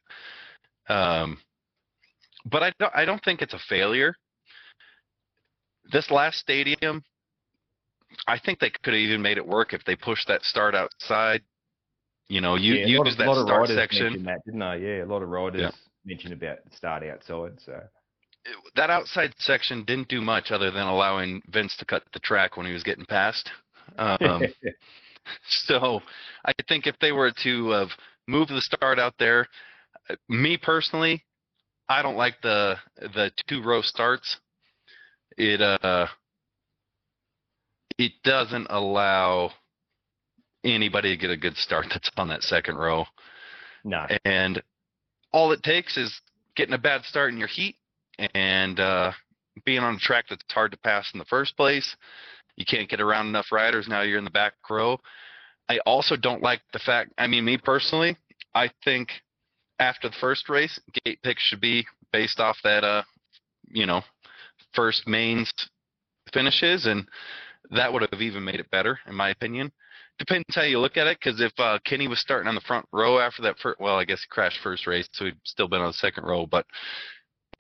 Um, 0.88 1.38
but 2.44 2.62
I 2.62 2.72
don't, 2.78 2.92
I 2.94 3.04
don't 3.04 3.22
think 3.24 3.42
it's 3.42 3.54
a 3.54 3.61
failure. 3.68 4.14
This 5.90 6.11
last 6.11 6.38
stadium, 6.38 7.02
I 8.26 8.38
think 8.38 8.59
they 8.59 8.70
could 8.70 8.94
have 8.94 9.00
even 9.00 9.22
made 9.22 9.36
it 9.38 9.46
work 9.46 9.72
if 9.72 9.84
they 9.84 9.96
pushed 9.96 10.28
that 10.28 10.42
start 10.44 10.74
outside. 10.74 11.42
You 12.28 12.40
know, 12.40 12.57
you 12.57 12.74
yeah, 12.74 12.86
use 12.86 13.00
of, 13.12 13.18
that 13.18 13.26
lot 13.26 13.38
of 13.38 13.46
start 13.46 13.66
riders 13.68 13.76
section. 13.76 14.07
mentioned 14.12 14.26
that, 14.26 14.44
didn't 14.44 14.61
they? 14.61 14.98
Yeah, 14.98 15.04
a 15.04 15.07
lot 15.07 15.22
of 15.22 15.28
riders 15.28 15.62
Yeah. 15.62 15.70
mentioned 16.04 16.32
about 16.32 16.59
the 16.68 16.76
start 16.76 17.02
outside. 17.04 17.61
So 17.64 17.82
That 18.74 18.90
outside 18.90 19.32
section 19.38 19.84
didn't 19.84 20.09
do 20.09 20.20
much 20.20 20.50
other 20.50 20.70
than 20.70 20.86
allowing 20.86 21.42
Vince 21.48 21.76
to 21.78 21.84
cut 21.84 22.04
the 22.12 22.20
track 22.20 22.57
when 22.57 22.66
he 22.66 22.72
was 22.72 22.82
getting 22.82 23.04
past. 23.07 23.50
Um, 23.98 24.46
So 25.68 26.00
I 26.44 26.52
think 26.68 26.86
if 26.86 26.96
they 27.00 27.12
were 27.12 27.32
to 27.42 27.70
have 27.70 27.88
moved 28.28 28.50
the 28.50 28.61
start 28.61 28.98
out 28.98 29.14
there, 29.18 29.46
me 30.28 30.57
personally, 30.57 31.24
I 31.88 32.02
don't 32.02 32.16
like 32.16 32.40
the 32.42 32.76
the 32.98 33.30
two 33.48 33.62
row 33.62 33.82
starts. 33.82 34.36
It 35.36 35.61
uh 35.61 36.07
it 37.99 38.12
doesn't 38.24 38.66
allow 38.70 39.51
anybody 40.64 41.11
to 41.11 41.20
get 41.20 41.30
a 41.30 41.36
good 41.36 41.57
start 41.57 41.86
that's 41.90 42.11
on 42.16 42.28
that 42.28 42.42
second 42.42 42.76
row. 42.76 43.05
no. 43.84 44.07
And 44.24 44.62
all 45.32 45.53
it 45.53 45.62
takes 45.62 45.97
is 45.97 46.20
getting 46.57 46.74
a 46.74 46.78
bad 46.78 47.05
start 47.05 47.32
in 47.32 47.38
your 47.38 47.49
heat 47.49 47.76
and 48.34 48.80
uh, 48.80 49.12
being 49.64 49.80
on 49.80 49.94
a 49.94 49.99
track 49.99 50.26
that's 50.28 50.44
hard 50.51 50.72
to 50.72 50.78
pass 50.78 51.11
in 51.12 51.18
the 51.18 51.24
first 51.26 51.57
place. 51.57 51.97
You 52.57 52.64
can't 52.64 52.88
get 52.88 53.01
around 53.01 53.28
enough 53.28 53.53
riders. 53.53 53.86
Now 53.86 54.03
you're 54.03 54.18
in 54.18 54.24
the 54.24 54.30
back 54.30 54.55
row. 54.70 54.99
I 55.68 55.78
also 55.84 56.16
don't 56.16 56.42
like 56.42 56.62
the 56.72 56.78
fact, 56.78 57.12
I 57.18 57.26
mean, 57.26 57.44
me 57.44 57.59
personally, 57.59 58.16
I 58.55 58.70
think 58.84 59.11
after 59.78 60.09
the 60.09 60.16
first 60.20 60.49
race, 60.49 60.78
gate 61.05 61.20
picks 61.22 61.42
should 61.42 61.61
be 61.61 61.86
based 62.12 62.40
off 62.40 62.57
that, 62.64 62.84
uh, 62.84 63.03
you 63.68 63.84
know, 63.84 64.03
first 64.74 65.07
mains 65.07 65.53
finishes. 66.32 66.86
And 66.86 67.07
that 67.70 67.92
would 67.92 68.02
have 68.02 68.22
even 68.22 68.44
made 68.44 68.60
it 68.60 68.70
better, 68.70 68.98
in 69.06 69.14
my 69.14 69.30
opinion 69.30 69.72
depends 70.18 70.44
how 70.54 70.62
you 70.62 70.78
look 70.78 70.96
at 70.96 71.06
it. 71.06 71.18
Because 71.22 71.40
if 71.40 71.52
uh, 71.58 71.78
Kenny 71.84 72.08
was 72.08 72.20
starting 72.20 72.48
on 72.48 72.54
the 72.54 72.60
front 72.62 72.86
row 72.92 73.18
after 73.18 73.42
that 73.42 73.58
first, 73.58 73.80
well, 73.80 73.96
I 73.96 74.04
guess 74.04 74.22
he 74.22 74.28
crashed 74.30 74.60
first 74.62 74.86
race, 74.86 75.08
so 75.12 75.26
he'd 75.26 75.36
still 75.44 75.68
been 75.68 75.80
on 75.80 75.88
the 75.88 75.94
second 75.94 76.24
row. 76.24 76.46
But 76.46 76.66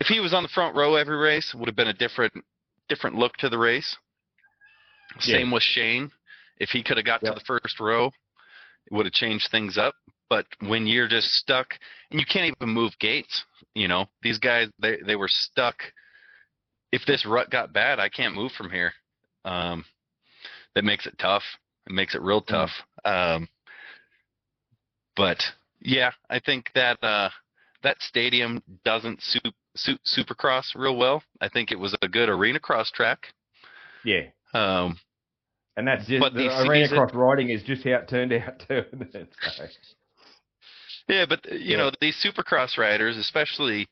if 0.00 0.06
he 0.06 0.20
was 0.20 0.34
on 0.34 0.42
the 0.42 0.48
front 0.48 0.76
row 0.76 0.94
every 0.94 1.16
race, 1.16 1.52
it 1.52 1.58
would 1.58 1.68
have 1.68 1.76
been 1.76 1.88
a 1.88 1.94
different 1.94 2.32
different 2.88 3.16
look 3.16 3.36
to 3.38 3.48
the 3.48 3.58
race. 3.58 3.96
Yeah. 5.24 5.38
Same 5.38 5.50
with 5.50 5.62
Shane. 5.62 6.10
If 6.58 6.70
he 6.70 6.82
could 6.82 6.96
have 6.96 7.06
got 7.06 7.22
to 7.24 7.32
the 7.32 7.44
first 7.46 7.80
row, 7.80 8.06
it 8.06 8.92
would 8.92 9.06
have 9.06 9.12
changed 9.12 9.48
things 9.50 9.76
up. 9.76 9.94
But 10.28 10.46
when 10.60 10.86
you're 10.86 11.08
just 11.08 11.28
stuck, 11.28 11.68
and 12.10 12.18
you 12.18 12.26
can't 12.26 12.52
even 12.56 12.72
move 12.72 12.92
gates, 12.98 13.44
you 13.74 13.88
know, 13.88 14.06
these 14.22 14.38
guys 14.38 14.68
they 14.80 14.98
they 15.06 15.16
were 15.16 15.28
stuck. 15.28 15.76
If 16.92 17.02
this 17.06 17.26
rut 17.26 17.50
got 17.50 17.72
bad, 17.72 17.98
I 17.98 18.08
can't 18.08 18.34
move 18.34 18.52
from 18.52 18.70
here. 18.70 18.92
Um, 19.44 19.84
that 20.76 20.84
makes 20.84 21.06
it 21.06 21.18
tough. 21.18 21.42
It 21.88 21.92
makes 21.92 22.14
it 22.14 22.22
real 22.22 22.42
tough. 22.42 22.70
Um, 23.04 23.48
but 25.16 25.42
yeah, 25.80 26.10
I 26.30 26.38
think 26.38 26.70
that 26.74 27.02
uh, 27.02 27.30
that 27.82 28.00
stadium 28.02 28.62
doesn't 28.84 29.22
suit, 29.22 29.54
suit 29.74 30.00
Supercross 30.06 30.74
real 30.76 30.96
well. 30.96 31.22
I 31.40 31.48
think 31.48 31.72
it 31.72 31.78
was 31.78 31.96
a 32.02 32.08
good 32.08 32.28
arena 32.28 32.60
cross 32.60 32.90
track. 32.90 33.26
Yeah. 34.04 34.26
Um, 34.54 34.98
And 35.76 35.86
that's 35.88 36.06
just 36.06 36.20
But 36.20 36.34
the 36.34 36.48
arena 36.68 36.86
these- 36.86 36.90
cross 36.90 37.12
riding 37.14 37.48
is 37.50 37.62
just 37.62 37.82
how 37.84 37.90
it 37.96 38.08
turned 38.08 38.32
out 38.32 38.62
too. 38.68 38.84
So, 39.56 39.66
yeah, 41.08 41.24
but 41.28 41.40
uh, 41.50 41.54
you 41.54 41.70
Yeah. 41.72 41.76
know 41.78 41.90
these 42.00 42.16
Supercross 42.22 42.76
riders, 42.78 43.16
especially 43.16 43.86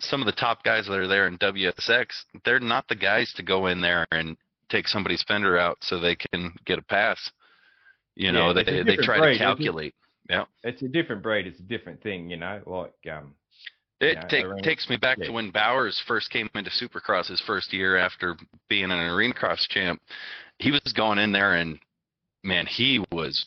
some 0.00 0.20
of 0.22 0.26
the 0.26 0.32
top 0.32 0.62
guys 0.64 0.86
that 0.86 0.94
are 0.98 1.06
there 1.08 1.26
in 1.26 1.36
WSX, 1.38 2.06
they're 2.44 2.60
not 2.60 2.86
the 2.88 2.94
guys 2.94 3.32
to 3.34 3.42
go 3.42 3.66
in 3.66 3.80
there 3.80 4.06
and 4.12 4.36
take 4.68 4.88
somebody's 4.88 5.22
fender 5.22 5.58
out 5.58 5.78
so 5.80 5.98
they 5.98 6.16
can 6.16 6.52
get 6.64 6.78
a 6.78 6.82
pass. 6.82 7.30
You 8.16 8.32
know, 8.32 8.48
Yeah, 8.48 8.62
they 8.64 8.82
they 8.82 8.96
try 8.96 9.18
breed, 9.18 9.26
to 9.26 9.30
isn't 9.34 9.34
it? 9.34 9.38
calculate. 9.56 9.94
it's 10.64 10.82
a 10.82 10.88
different 10.88 11.22
breed. 11.22 11.46
It's 11.46 11.60
a 11.60 11.64
different 11.64 12.02
thing, 12.02 12.28
you 12.30 12.36
know. 12.36 12.60
Like 12.66 12.92
um, 13.12 13.34
It 14.00 14.14
Yeah, 14.16 14.24
take, 14.28 14.44
arena- 14.44 14.62
takes 14.62 14.88
me 14.88 14.96
back 14.96 15.18
yeah. 15.18 15.26
to 15.26 15.32
when 15.32 15.50
Bowers 15.50 16.02
first 16.06 16.30
came 16.30 16.48
into 16.54 16.70
Supercross 16.70 17.26
his 17.28 17.40
first 17.40 17.72
year 17.72 17.96
after 17.96 18.36
being 18.68 18.90
an 18.90 18.98
arena 18.98 19.34
cross 19.34 19.66
champ. 19.68 20.00
He 20.58 20.70
was 20.72 20.92
going 20.96 21.18
in 21.18 21.30
there 21.32 21.54
and 21.54 21.78
man, 22.42 22.66
he 22.66 23.04
was 23.12 23.46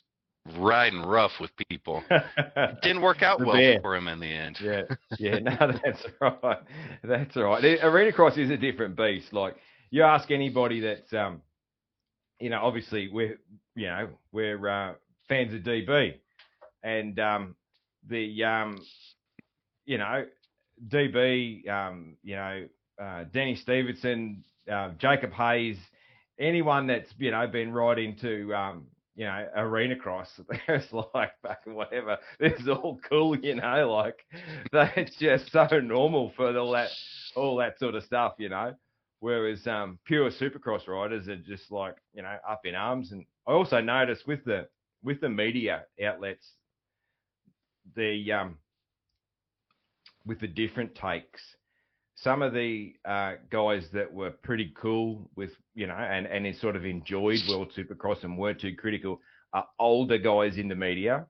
riding 0.58 1.02
rough 1.02 1.34
with 1.40 1.52
people. 1.70 2.04
Didn't 2.82 3.02
work 3.02 3.22
out 3.22 3.40
well 3.40 3.54
bear. 3.56 3.80
for 3.82 3.96
him 3.96 4.08
in 4.08 4.20
the 4.20 4.26
end. 4.32 4.58
Yeah, 4.62 4.84
yeah, 5.20 5.40
no, 5.40 5.52
that's 5.84 6.06
right. 6.22 6.60
That's 7.04 7.36
right. 7.36 7.62
The 7.62 7.86
Arena 7.86 8.12
Cross 8.14 8.38
is 8.38 8.50
a 8.50 8.58
different 8.58 8.96
beast. 8.96 9.34
Like 9.34 9.56
you 9.92 10.04
ask 10.04 10.32
anybody 10.32 10.80
that's, 10.80 11.14
um, 11.14 11.42
you 12.40 12.50
know, 12.50 12.62
obviously 12.62 13.10
we're, 13.12 13.38
you 13.76 13.88
know, 13.88 14.10
we're 14.32 14.68
uh, 14.68 14.94
fans 15.30 15.54
of 15.54 15.62
DB, 15.62 16.16
and 16.84 17.20
um, 17.20 17.56
the, 18.08 18.44
um, 18.44 18.82
you 19.86 19.98
know, 19.98 20.26
DB, 20.88 21.70
um, 21.70 22.16
you 22.24 22.36
know, 22.36 22.66
uh, 23.02 23.26
Danny 23.32 23.56
Stevenson, 23.56 24.44
uh, 24.72 24.92
Jacob 24.98 25.32
Hayes, 25.34 25.78
anyone 26.40 26.88
that's 26.88 27.10
you 27.18 27.32
know 27.32 27.46
been 27.48 27.72
right 27.72 28.00
into 28.00 28.54
um, 28.56 28.86
you 29.16 29.26
know, 29.26 29.48
arena 29.56 29.96
cross. 29.96 30.28
There's 30.68 30.88
like 31.14 31.32
whatever. 31.66 32.18
Is 32.40 32.68
all 32.68 33.00
cool, 33.08 33.38
you 33.38 33.56
know, 33.56 33.92
like 33.92 34.26
that's 34.72 35.16
just 35.18 35.52
so 35.52 35.68
normal 35.80 36.32
for 36.36 36.58
all 36.58 36.72
that 36.72 36.90
all 37.36 37.58
that 37.58 37.78
sort 37.80 37.96
of 37.96 38.04
stuff, 38.04 38.34
you 38.38 38.50
know. 38.50 38.74
Whereas 39.22 39.66
um 39.68 40.00
pure 40.06 40.30
supercross 40.32 40.88
riders 40.88 41.30
are 41.30 41.38
just 41.38 41.72
like, 41.72 41.96
you 42.14 42.24
know, 42.24 42.36
up 42.48 42.62
in 42.66 42.76
arms. 42.76 43.14
And 43.14 43.26
I 43.48 43.54
also 43.54 43.80
noticed 43.80 44.28
with 44.28 44.44
the 44.44 44.68
with 45.04 45.22
the 45.22 45.30
media 45.30 45.86
outlets, 46.04 46.46
the 47.96 48.32
um 48.34 48.58
with 50.26 50.40
the 50.40 50.48
different 50.48 50.96
takes, 50.96 51.42
some 52.16 52.42
of 52.42 52.54
the 52.54 52.94
uh, 53.06 53.34
guys 53.50 53.88
that 53.94 54.14
were 54.14 54.30
pretty 54.30 54.72
cool 54.80 55.30
with, 55.36 55.50
you 55.74 55.88
know, 55.88 55.96
and, 55.96 56.28
and 56.28 56.56
sort 56.58 56.76
of 56.76 56.86
enjoyed 56.86 57.40
World 57.50 57.72
Supercross 57.76 58.24
and 58.24 58.38
weren't 58.38 58.62
too 58.62 58.76
critical 58.76 59.20
are 59.54 59.68
older 59.80 60.18
guys 60.18 60.58
in 60.58 60.68
the 60.68 60.76
media 60.76 61.26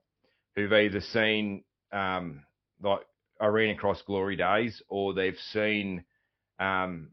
who've 0.54 0.72
either 0.72 1.00
seen 1.00 1.64
um, 1.92 2.44
like 2.82 3.00
Arena 3.40 3.74
Cross 3.74 4.02
glory 4.02 4.36
days 4.36 4.82
or 4.88 5.14
they've 5.14 5.38
seen 5.52 6.04
um, 6.60 7.08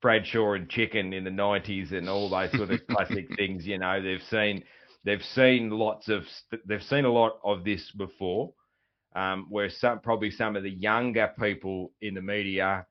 Bradshaw 0.00 0.52
and 0.52 0.68
Chicken 0.68 1.12
in 1.12 1.24
the 1.24 1.30
90s 1.30 1.92
and 1.92 2.08
all 2.08 2.28
those 2.28 2.52
sort 2.52 2.70
of 2.70 2.86
classic 2.86 3.28
things, 3.36 3.66
you 3.66 3.78
know, 3.78 4.02
they've 4.02 4.22
seen 4.30 4.64
they've 5.04 5.24
seen 5.34 5.70
lots 5.70 6.08
of 6.08 6.24
they've 6.66 6.82
seen 6.82 7.04
a 7.04 7.12
lot 7.12 7.38
of 7.44 7.64
this 7.64 7.90
before 7.92 8.52
um, 9.14 9.46
where 9.48 9.70
some 9.70 10.00
probably 10.00 10.30
some 10.30 10.56
of 10.56 10.62
the 10.62 10.70
younger 10.70 11.32
people 11.40 11.92
in 12.00 12.14
the 12.14 12.22
media 12.22 12.86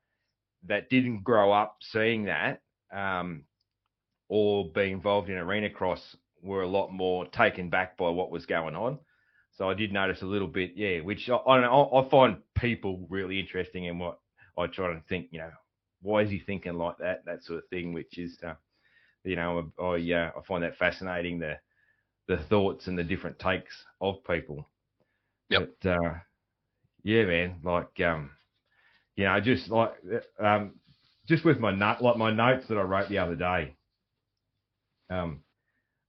that 0.66 0.90
didn't 0.90 1.22
grow 1.22 1.52
up 1.52 1.76
seeing 1.80 2.24
that 2.24 2.60
um, 2.92 3.44
or 4.28 4.70
be 4.72 4.90
involved 4.90 5.30
in 5.30 5.36
arena 5.36 5.70
cross 5.70 6.16
were 6.42 6.62
a 6.62 6.68
lot 6.68 6.92
more 6.92 7.26
taken 7.26 7.70
back 7.70 7.96
by 7.96 8.08
what 8.08 8.30
was 8.30 8.46
going 8.46 8.74
on. 8.74 8.98
So 9.56 9.68
I 9.68 9.74
did 9.74 9.92
notice 9.92 10.22
a 10.22 10.26
little 10.26 10.46
bit, 10.46 10.72
yeah, 10.76 11.00
which 11.00 11.28
I, 11.28 11.36
I 11.36 11.60
don't 11.60 11.62
know. 11.62 11.84
I, 11.84 12.00
I 12.00 12.10
find 12.10 12.36
people 12.56 13.06
really 13.10 13.40
interesting 13.40 13.84
in 13.86 13.98
what 13.98 14.18
I 14.56 14.66
try 14.66 14.92
to 14.92 15.00
think, 15.08 15.28
you 15.30 15.38
know, 15.38 15.50
why 16.02 16.22
is 16.22 16.30
he 16.30 16.38
thinking 16.38 16.74
like 16.74 16.98
that, 16.98 17.24
that 17.24 17.44
sort 17.44 17.58
of 17.58 17.68
thing, 17.68 17.92
which 17.92 18.18
is, 18.18 18.38
uh, 18.42 18.54
you 19.24 19.36
know, 19.36 19.70
I, 19.78 19.82
I, 19.82 20.12
uh, 20.12 20.30
I 20.38 20.42
find 20.46 20.62
that 20.62 20.76
fascinating, 20.76 21.38
the 21.38 21.58
the 22.28 22.36
thoughts 22.36 22.86
and 22.88 22.98
the 22.98 23.04
different 23.04 23.38
takes 23.38 23.84
of 24.00 24.22
people. 24.24 24.68
Yep. 25.48 25.70
But, 25.82 25.90
uh, 25.90 26.14
yeah, 27.02 27.24
man, 27.24 27.60
like, 27.64 27.98
um, 28.00 28.30
you 29.16 29.24
know, 29.24 29.40
just 29.40 29.70
like, 29.70 29.92
um, 30.38 30.74
just 31.26 31.44
with 31.44 31.58
my 31.58 31.70
note, 31.70 32.02
like 32.02 32.16
my 32.16 32.30
notes 32.30 32.68
that 32.68 32.76
I 32.78 32.82
wrote 32.82 33.08
the 33.08 33.18
other 33.18 33.34
day, 33.34 33.76
um, 35.10 35.42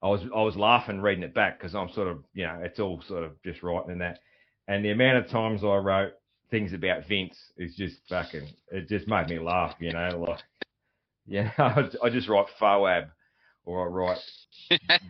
I 0.01 0.07
was 0.07 0.21
I 0.23 0.41
was 0.41 0.55
laughing 0.55 1.01
reading 1.01 1.23
it 1.23 1.33
back 1.33 1.57
because 1.57 1.73
I'm 1.75 1.89
sort 1.89 2.07
of, 2.07 2.23
you 2.33 2.45
know, 2.45 2.59
it's 2.63 2.79
all 2.79 3.01
sort 3.01 3.23
of 3.23 3.41
just 3.43 3.63
writing 3.63 3.91
and 3.91 4.01
that, 4.01 4.19
and 4.67 4.83
the 4.83 4.91
amount 4.91 5.17
of 5.17 5.31
times 5.31 5.63
I 5.63 5.75
wrote 5.77 6.13
things 6.51 6.73
about 6.73 7.07
Vince 7.07 7.37
is 7.57 7.75
just 7.75 7.97
fucking, 8.09 8.47
it 8.71 8.87
just 8.87 9.07
made 9.07 9.29
me 9.29 9.39
laugh, 9.39 9.75
you 9.79 9.91
know, 9.93 10.25
like, 10.27 10.39
yeah, 11.27 11.51
I, 11.57 11.89
I 12.03 12.09
just 12.09 12.27
write 12.27 12.47
Foab 12.59 13.09
or 13.65 13.85
I 13.85 13.91
write 13.91 14.17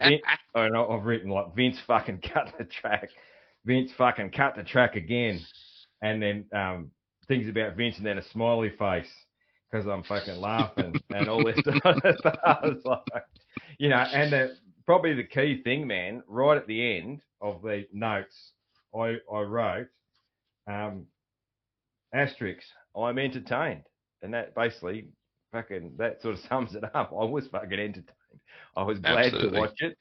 Vin- 0.01 0.19
I 0.55 0.69
know 0.69 0.89
I've 0.89 1.05
written 1.05 1.29
like 1.29 1.55
Vince 1.55 1.77
fucking 1.87 2.21
cut 2.33 2.53
the 2.57 2.65
track. 2.65 3.09
Vince 3.65 3.91
fucking 3.97 4.31
cut 4.31 4.55
the 4.55 4.63
track 4.63 4.95
again. 4.95 5.39
And 6.01 6.21
then 6.21 6.45
um, 6.53 6.91
things 7.27 7.49
about 7.49 7.75
Vince 7.75 7.97
and 7.97 8.05
then 8.05 8.17
a 8.17 8.23
smiley 8.31 8.71
face 8.77 9.09
because 9.69 9.85
I'm 9.87 10.03
fucking 10.03 10.39
laughing 10.39 10.95
and 11.09 11.29
all 11.29 11.43
this 11.43 11.59
stuff. 11.59 11.99
It's 12.03 12.85
like, 12.85 13.01
you 13.77 13.89
know, 13.89 13.97
and 13.97 14.31
the, 14.31 14.55
probably 14.85 15.13
the 15.13 15.23
key 15.23 15.61
thing, 15.63 15.87
man, 15.87 16.23
right 16.27 16.57
at 16.57 16.67
the 16.67 16.97
end 16.97 17.21
of 17.41 17.61
the 17.61 17.85
notes, 17.93 18.51
I, 18.95 19.17
I 19.31 19.41
wrote 19.41 19.87
um, 20.67 21.05
asterisk, 22.13 22.61
I'm 22.95 23.17
entertained. 23.17 23.83
And 24.21 24.33
that 24.33 24.53
basically 24.55 25.07
fucking, 25.51 25.93
that 25.97 26.21
sort 26.21 26.35
of 26.35 26.41
sums 26.49 26.75
it 26.75 26.83
up. 26.93 27.11
I 27.11 27.25
was 27.25 27.47
fucking 27.47 27.71
entertained. 27.73 28.11
I 28.75 28.83
was 28.83 28.99
glad 28.99 29.25
Absolutely. 29.25 29.51
to 29.51 29.59
watch 29.59 29.81
it. 29.81 29.97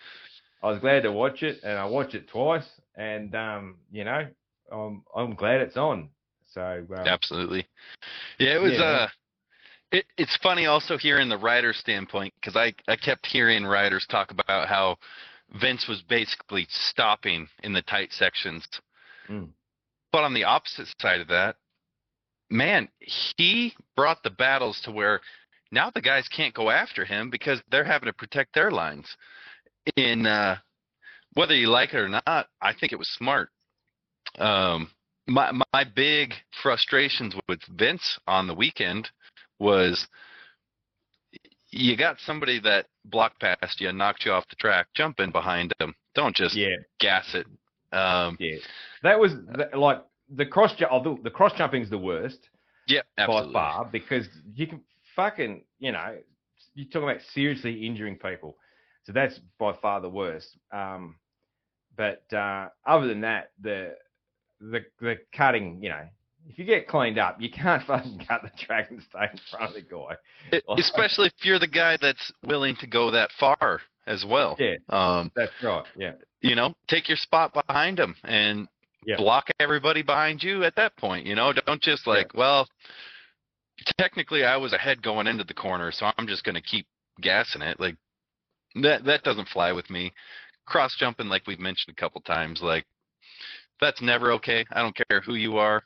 I 0.63 0.71
was 0.71 0.81
glad 0.81 1.03
to 1.05 1.13
watch 1.13 1.43
it, 1.43 1.61
and 1.63 1.79
I 1.79 1.85
watched 1.85 2.15
it 2.15 2.29
twice. 2.29 2.69
And 2.97 3.35
um, 3.35 3.77
you 3.93 4.05
know, 4.05 4.27
I'm 4.73 5.03
I'm 5.15 5.35
glad 5.35 5.61
it's 5.61 5.77
on. 5.77 6.09
So 6.53 6.85
um, 6.97 7.07
Absolutely. 7.07 7.67
Yeah, 8.39 8.57
it 8.57 8.63
was. 8.63 8.73
Yeah. 8.73 8.85
Uh, 8.85 9.09
it, 9.91 10.05
it's 10.19 10.37
funny 10.43 10.67
also 10.67 10.99
hearing 10.99 11.29
the 11.29 11.39
writer 11.39 11.73
standpoint 11.73 12.35
because 12.41 12.57
I 12.57 12.75
I 12.91 12.97
kept 12.97 13.27
hearing 13.27 13.65
writers 13.65 14.07
talk 14.11 14.33
about 14.33 14.69
how 14.69 14.97
Vince 15.61 15.87
was 15.89 16.03
basically 16.03 16.67
stopping 16.69 17.49
in 17.63 17.73
the 17.73 17.83
tight 17.83 18.13
sections. 18.13 18.67
Mm. 19.29 19.49
But 20.13 20.25
on 20.25 20.35
the 20.35 20.45
opposite 20.45 20.89
side 21.01 21.21
of 21.21 21.29
that, 21.29 21.57
man, 22.51 22.89
he 23.01 23.75
brought 23.97 24.23
the 24.23 24.31
battles 24.31 24.81
to 24.85 24.91
where 24.91 25.21
now 25.71 25.91
the 25.91 26.01
guys 26.01 26.29
can't 26.29 26.55
go 26.55 26.71
after 26.71 27.05
him 27.05 27.31
because 27.31 27.61
they're 27.71 27.85
having 27.85 28.07
to 28.07 28.13
protect 28.13 28.55
their 28.55 28.71
lines. 28.71 29.07
In 29.97 30.27
uh, 30.27 30.57
whether 31.35 31.55
you 31.55 31.69
like 31.69 31.95
it 31.95 31.99
or 31.99 32.09
not, 32.09 32.49
I 32.61 32.73
think 32.79 32.93
it 32.93 32.99
was 32.99 33.09
smart. 33.11 33.51
Um, 34.39 34.91
my 35.27 35.53
my 35.73 35.85
big 35.85 36.35
frustrations 36.63 37.35
with 37.49 37.61
Vince 37.77 38.19
on 38.27 38.47
the 38.47 38.55
weekend 38.55 39.09
was 39.59 40.07
you 41.71 41.97
got 41.97 42.19
somebody 42.21 42.61
that 42.61 42.87
blocked 43.05 43.41
past 43.41 43.81
you, 43.81 43.93
knocked 43.93 44.25
you 44.25 44.33
off 44.33 44.49
the 44.49 44.57
track, 44.57 44.89
jump 44.95 45.21
in 45.21 45.31
behind 45.31 45.73
them. 45.79 45.95
Don't 46.15 46.35
just 46.35 46.57
yeah, 46.57 46.77
gas 46.99 47.35
it. 47.35 47.47
Um, 47.95 48.37
yeah, 48.41 48.57
that 49.03 49.19
was 49.19 49.33
like 49.75 50.03
the 50.31 50.47
cross 50.47 50.75
jump. 50.77 50.93
although 50.93 51.19
The 51.23 51.31
cross 51.31 51.53
jumping's 51.55 51.91
the 51.91 51.99
worst 51.99 52.49
yeah, 52.87 53.01
absolutely. 53.17 53.53
by 53.53 53.73
far 53.73 53.85
because 53.91 54.27
you 54.55 54.67
can 54.67 54.81
fucking 55.17 55.63
you 55.79 55.93
know 55.93 56.17
you're 56.75 56.87
talking 56.87 57.09
about 57.09 57.23
seriously 57.35 57.87
injuring 57.87 58.17
people, 58.17 58.57
so 59.05 59.13
that's 59.13 59.39
by 59.59 59.73
far 59.83 60.01
the 60.01 60.09
worst. 60.09 60.57
Um, 60.73 61.17
but 61.97 62.23
uh, 62.33 62.69
other 62.87 63.07
than 63.09 63.23
that, 63.23 63.51
the 63.61 63.95
the 64.61 64.85
the 65.01 65.17
cutting, 65.37 65.83
you 65.83 65.89
know, 65.89 66.03
if 66.49 66.59
you 66.59 66.65
get 66.65 66.87
cleaned 66.89 67.19
up, 67.19 67.41
you 67.41 67.51
can't 67.51 67.83
fucking 67.87 68.25
cut 68.29 68.43
the 68.43 68.51
track 68.65 68.91
and 68.91 69.03
stay 69.03 69.27
in 69.33 69.39
front 69.51 69.71
of 69.71 69.75
the 69.75 69.83
guy. 69.83 70.17
It- 70.53 70.65
Like- 70.69 70.79
especially 70.81 71.27
if 71.29 71.45
you're 71.45 71.59
the 71.59 71.67
guy 71.67 71.97
that's 72.01 72.33
willing 72.45 72.77
to 72.77 72.87
go 72.87 73.11
that 73.11 73.31
far 73.39 73.81
as 74.07 74.25
well. 74.25 74.57
Yeah, 74.59 74.77
Um, 74.89 75.31
that's 75.35 75.53
right. 75.63 75.85
Yeah, 75.97 76.13
you 76.41 76.55
know, 76.55 76.75
take 76.87 77.09
your 77.09 77.17
spot 77.19 77.53
behind 77.53 77.99
him 77.99 78.15
and 78.25 78.69
Yeah. 79.05 79.17
block 79.17 79.49
everybody 79.61 80.03
behind 80.03 80.43
you 80.43 80.65
at 80.65 80.77
that 80.77 80.97
point. 80.97 81.27
You 81.27 81.35
know, 81.35 81.53
don't 81.53 81.81
just 81.81 82.07
like, 82.07 82.35
well, 82.35 82.69
technically 83.99 84.45
I 84.45 84.57
was 84.57 84.73
ahead 84.73 85.03
going 85.03 85.27
into 85.27 85.45
the 85.45 85.55
corner, 85.55 85.93
so 85.93 86.11
I'm 86.17 86.27
just 86.27 86.45
going 86.45 86.57
to 86.57 86.61
keep 86.61 86.87
gassing 87.21 87.63
it. 87.63 87.79
Like 87.81 87.97
that 88.83 89.05
that 89.05 89.23
doesn't 89.23 89.49
fly 89.49 89.73
with 89.73 89.89
me. 89.91 90.13
Cross 90.67 90.97
jumping, 90.99 91.29
like 91.29 91.47
we've 91.47 91.61
mentioned 91.61 91.95
a 91.97 92.01
couple 92.01 92.21
times, 92.23 92.61
like 92.63 92.85
that's 93.81 94.03
never 94.03 94.33
okay. 94.33 94.65
I 94.73 94.83
don't 94.83 94.97
care 95.09 95.21
who 95.21 95.35
you 95.35 95.59
are. 95.59 95.83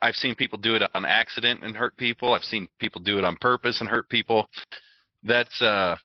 I've 0.00 0.16
seen 0.16 0.34
people 0.34 0.58
do 0.58 0.74
it 0.74 0.82
on 0.94 1.04
accident 1.04 1.60
and 1.62 1.76
hurt 1.76 1.96
people. 1.96 2.32
I've 2.32 2.44
seen 2.44 2.68
people 2.80 3.00
do 3.00 3.18
it 3.18 3.24
on 3.24 3.36
purpose 3.40 3.80
and 3.80 3.88
hurt 3.88 4.08
people. 4.08 4.48
That's 5.22 5.60
uh 5.62 5.96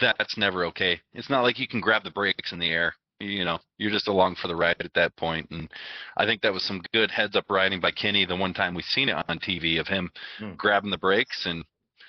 that's 0.00 0.36
never 0.36 0.64
okay. 0.66 1.00
It's 1.12 1.30
not 1.30 1.42
like 1.42 1.58
you 1.58 1.68
can 1.68 1.80
grab 1.80 2.04
the 2.04 2.10
brakes 2.10 2.52
in 2.52 2.58
the 2.58 2.70
air. 2.70 2.94
You 3.22 3.44
know, 3.44 3.60
you're 3.78 3.92
just 3.92 4.08
along 4.08 4.36
for 4.36 4.48
the 4.48 4.56
ride 4.56 4.76
at 4.80 4.92
that. 4.94 5.12
And 5.20 5.70
I 6.16 6.26
think 6.26 6.42
that 6.42 6.52
was 6.52 6.64
some 6.64 6.82
good 6.92 7.10
heads 7.10 7.36
up 7.36 7.44
riding 7.48 7.80
by 7.80 7.92
Kenny 7.92 8.24
the 8.24 8.34
one 8.36 8.52
time 8.52 8.74
we've 8.74 8.84
seen 8.84 9.08
it 9.08 9.16
on 9.28 9.38
TV 9.38 9.78
of 9.78 9.86
him 9.86 10.10
Mm. 10.40 10.56
grabbing 10.56 10.90
the 10.90 10.98
brakes 10.98 11.46
and 11.46 11.64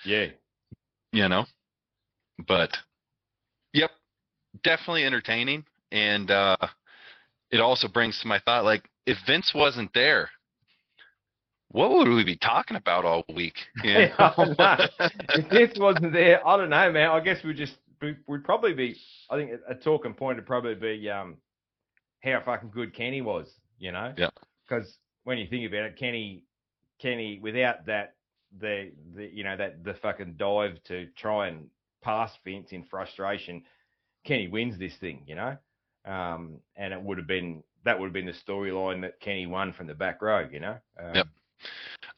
yeah, 0.05 0.27
you 1.11 1.29
know. 1.29 1.45
But 2.47 2.75
yep, 3.73 3.91
definitely 4.63 5.05
entertaining. 5.05 5.65
And 5.91 6.31
uh 6.31 6.57
it 7.51 7.59
also 7.59 7.87
brings 7.87 8.19
to 8.21 8.27
my 8.27 8.39
thought 8.39 8.63
like 8.63 8.89
if 9.05 9.17
Vince 9.27 9.51
wasn't 9.53 9.93
there, 9.93 10.29
what 11.69 11.91
would 11.91 12.07
we 12.07 12.23
be 12.23 12.37
talking 12.37 12.77
about 12.77 13.05
all 13.05 13.23
week? 13.35 13.57
Yeah, 13.83 14.13
I 14.17 14.33
know? 14.37 14.55
know. 14.57 14.87
if 15.29 15.49
this 15.49 15.77
wasn't 15.77 16.13
there, 16.13 16.45
I 16.47 16.57
don't 16.57 16.69
know, 16.69 16.91
man. 16.91 17.09
I 17.09 17.19
guess 17.19 17.43
we'd 17.43 17.57
just 17.57 17.77
we- 18.03 18.17
we'd 18.27 18.43
probably 18.43 18.73
be. 18.73 18.95
I 19.29 19.37
think 19.37 19.51
a- 19.67 19.75
talking 19.75 20.13
point 20.13 20.37
would 20.37 20.45
probably 20.45 20.75
be 20.75 21.09
um, 21.09 21.37
how 22.23 22.41
fucking 22.45 22.69
good 22.71 22.93
Kenny 22.93 23.21
was, 23.21 23.47
you 23.79 23.91
know? 23.91 24.13
Yeah. 24.17 24.29
Because 24.67 24.97
when 25.23 25.37
you 25.37 25.47
think 25.47 25.65
about 25.67 25.83
it, 25.85 25.95
Kenny, 25.97 26.43
Kenny, 26.99 27.39
without 27.41 27.85
that, 27.87 28.15
the 28.59 28.91
the 29.15 29.25
you 29.33 29.43
know 29.43 29.57
that 29.57 29.83
the 29.83 29.95
fucking 29.95 30.35
dive 30.37 30.77
to 30.83 31.07
try 31.17 31.47
and 31.47 31.69
pass 32.03 32.31
Vince 32.45 32.71
in 32.71 32.83
frustration, 32.83 33.63
Kenny 34.25 34.47
wins 34.47 34.77
this 34.77 34.95
thing, 34.97 35.23
you 35.25 35.35
know. 35.35 35.57
Um, 36.05 36.59
and 36.75 36.93
it 36.93 37.01
would 37.01 37.17
have 37.17 37.27
been 37.27 37.63
that 37.85 37.99
would 37.99 38.05
have 38.07 38.13
been 38.13 38.25
the 38.27 38.33
storyline 38.33 39.01
that 39.01 39.19
Kenny 39.21 39.47
won 39.47 39.73
from 39.73 39.87
the 39.87 39.95
back 39.95 40.21
row, 40.21 40.47
you 40.51 40.59
know. 40.59 40.77
Um, 40.99 41.15
Yep. 41.15 41.27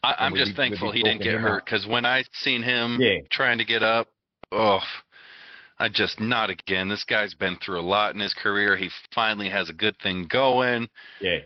I, 0.04 0.16
I'm 0.20 0.36
just 0.36 0.52
be- 0.52 0.56
thankful 0.58 0.92
he 0.92 1.02
didn't 1.04 1.22
get 1.24 1.36
hurt 1.40 1.64
because 1.66 1.88
when 1.88 2.06
I 2.06 2.24
seen 2.34 2.62
him 2.64 3.00
Yeah. 3.00 3.20
trying 3.32 3.58
to 3.60 3.66
get 3.66 3.82
up, 3.82 4.08
oh, 4.52 4.82
I 5.78 5.90
just 5.90 6.20
not 6.20 6.50
again. 6.50 6.88
This 6.88 7.04
guy's 7.04 7.34
been 7.34 7.58
through 7.58 7.80
a 7.80 7.82
lot 7.82 8.14
in 8.14 8.22
his 8.22 8.34
career. 8.34 8.78
He 8.78 8.90
finally 9.14 9.50
has 9.50 9.70
a 9.70 9.74
good 9.74 9.98
thing 10.00 10.28
going. 10.30 10.88
Yeah, 11.20 11.40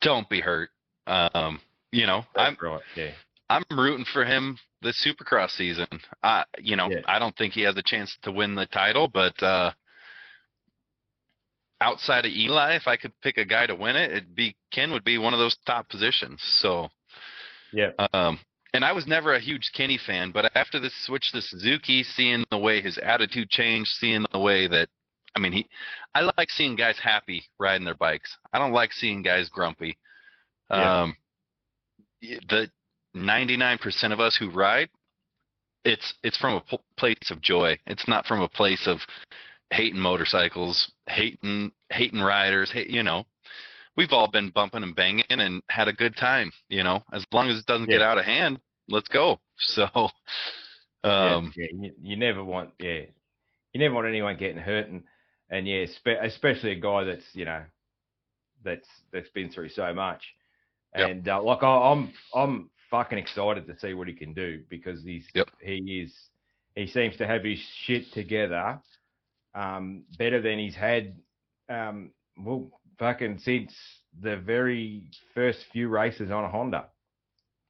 Don't 0.00 0.28
be 0.28 0.40
hurt. 0.40 0.70
Um, 1.06 1.60
you 1.92 2.06
know, 2.06 2.24
I'm 2.36 2.56
right. 2.60 2.80
Yeah, 2.96 3.10
I'm 3.48 3.64
rooting 3.70 4.06
for 4.12 4.24
him 4.24 4.58
this 4.82 5.04
Supercross 5.04 5.50
season. 5.50 5.86
I, 6.22 6.44
you 6.58 6.76
know, 6.76 6.90
Yeah. 6.90 7.00
I 7.06 7.18
don't 7.18 7.36
think 7.36 7.52
he 7.54 7.62
has 7.62 7.76
a 7.76 7.82
chance 7.82 8.16
to 8.22 8.32
win 8.32 8.54
the 8.54 8.66
title, 8.66 9.08
but 9.08 9.40
uh, 9.42 9.72
outside 11.80 12.24
of 12.24 12.32
Eli, 12.32 12.74
if 12.74 12.86
I 12.86 12.96
could 12.96 13.12
pick 13.20 13.36
a 13.38 13.44
guy 13.44 13.66
to 13.66 13.74
win 13.74 13.96
it, 13.96 14.10
it'd 14.10 14.34
be 14.34 14.56
Ken 14.72 14.90
would 14.92 15.04
be 15.04 15.18
one 15.18 15.34
of 15.34 15.38
those 15.38 15.56
top 15.66 15.88
positions. 15.88 16.40
So, 16.42 16.88
yeah, 17.72 17.90
um, 18.12 18.40
and 18.74 18.84
I 18.84 18.92
was 18.92 19.06
never 19.06 19.34
a 19.34 19.40
huge 19.40 19.70
Kenny 19.74 19.98
fan, 19.98 20.30
but 20.30 20.50
after 20.56 20.80
this 20.80 20.94
switch 21.04 21.32
to 21.32 21.42
Suzuki, 21.42 22.02
seeing 22.02 22.44
the 22.50 22.58
way 22.58 22.80
his 22.80 22.98
attitude 22.98 23.50
changed, 23.50 23.90
seeing 23.98 24.24
the 24.32 24.38
way 24.38 24.66
that, 24.66 24.88
I 25.36 25.40
mean, 25.40 25.52
he, 25.52 25.68
I 26.14 26.22
like 26.38 26.50
seeing 26.50 26.76
guys 26.76 26.98
happy 26.98 27.44
riding 27.58 27.84
their 27.84 27.94
bikes. 27.94 28.36
I 28.52 28.58
don't 28.58 28.72
like 28.72 28.92
seeing 28.92 29.22
guys 29.22 29.48
grumpy. 29.48 29.98
Yeah. 30.70 31.02
Um, 31.02 31.16
the 32.20 32.70
99% 33.14 34.12
of 34.12 34.20
us 34.20 34.36
who 34.36 34.50
ride, 34.50 34.88
it's 35.84 36.14
it's 36.22 36.38
from 36.38 36.54
a 36.54 36.60
pl- 36.60 36.84
place 36.96 37.30
of 37.30 37.40
joy. 37.40 37.78
It's 37.86 38.06
not 38.06 38.26
from 38.26 38.40
a 38.40 38.48
place 38.48 38.86
of 38.86 39.00
hating 39.70 39.98
motorcycles, 39.98 40.92
hating 41.08 41.72
hating 41.90 42.20
riders. 42.20 42.70
Hate, 42.70 42.88
you 42.88 43.02
know, 43.02 43.26
we've 43.96 44.12
all 44.12 44.28
been 44.30 44.50
bumping 44.50 44.82
and 44.82 44.94
banging 44.94 45.24
and 45.28 45.62
had 45.68 45.88
a 45.88 45.92
good 45.92 46.16
time. 46.16 46.50
You 46.68 46.82
know, 46.84 47.02
as 47.12 47.24
long 47.32 47.48
as 47.48 47.58
it 47.58 47.66
doesn't 47.66 47.88
get 47.88 48.02
out 48.02 48.18
of 48.18 48.24
hand, 48.24 48.58
let's 48.88 49.08
go. 49.08 49.38
So, 49.64 49.86
um, 51.04 51.52
yeah. 51.56 51.66
You, 51.72 51.92
you 52.02 52.16
never 52.16 52.42
want, 52.42 52.70
yeah, 52.80 53.02
you 53.72 53.80
never 53.80 53.94
want 53.94 54.08
anyone 54.08 54.36
getting 54.36 54.56
hurt, 54.58 54.88
and 54.88 55.04
and 55.50 55.68
yeah, 55.68 55.86
spe- 55.86 56.20
especially 56.22 56.72
a 56.72 56.80
guy 56.80 57.04
that's 57.04 57.24
you 57.32 57.44
know, 57.44 57.62
that's 58.64 58.88
that's 59.12 59.28
been 59.30 59.50
through 59.50 59.68
so 59.68 59.92
much, 59.94 60.22
Yep. 60.96 61.10
and 61.10 61.28
uh, 61.28 61.42
like 61.42 61.62
I, 61.62 61.92
I'm 61.92 62.12
I'm 62.34 62.70
fucking 62.90 63.18
excited 63.18 63.66
to 63.68 63.78
see 63.78 63.94
what 63.94 64.08
he 64.08 64.14
can 64.14 64.34
do 64.34 64.62
because 64.68 65.02
he's 65.04 65.26
Yep. 65.34 65.50
he 65.60 66.02
is 66.04 66.12
he 66.74 66.86
seems 66.88 67.16
to 67.18 67.26
have 67.26 67.44
his 67.44 67.60
shit 67.84 68.12
together, 68.12 68.80
um, 69.54 70.04
better 70.18 70.40
than 70.40 70.58
he's 70.58 70.74
had, 70.74 71.14
um, 71.68 72.10
well, 72.36 72.68
fucking 72.98 73.38
since 73.38 73.74
the 74.20 74.36
very 74.36 75.02
first 75.34 75.64
few 75.72 75.88
races 75.88 76.30
on 76.30 76.44
a 76.44 76.48
Honda. 76.48 76.86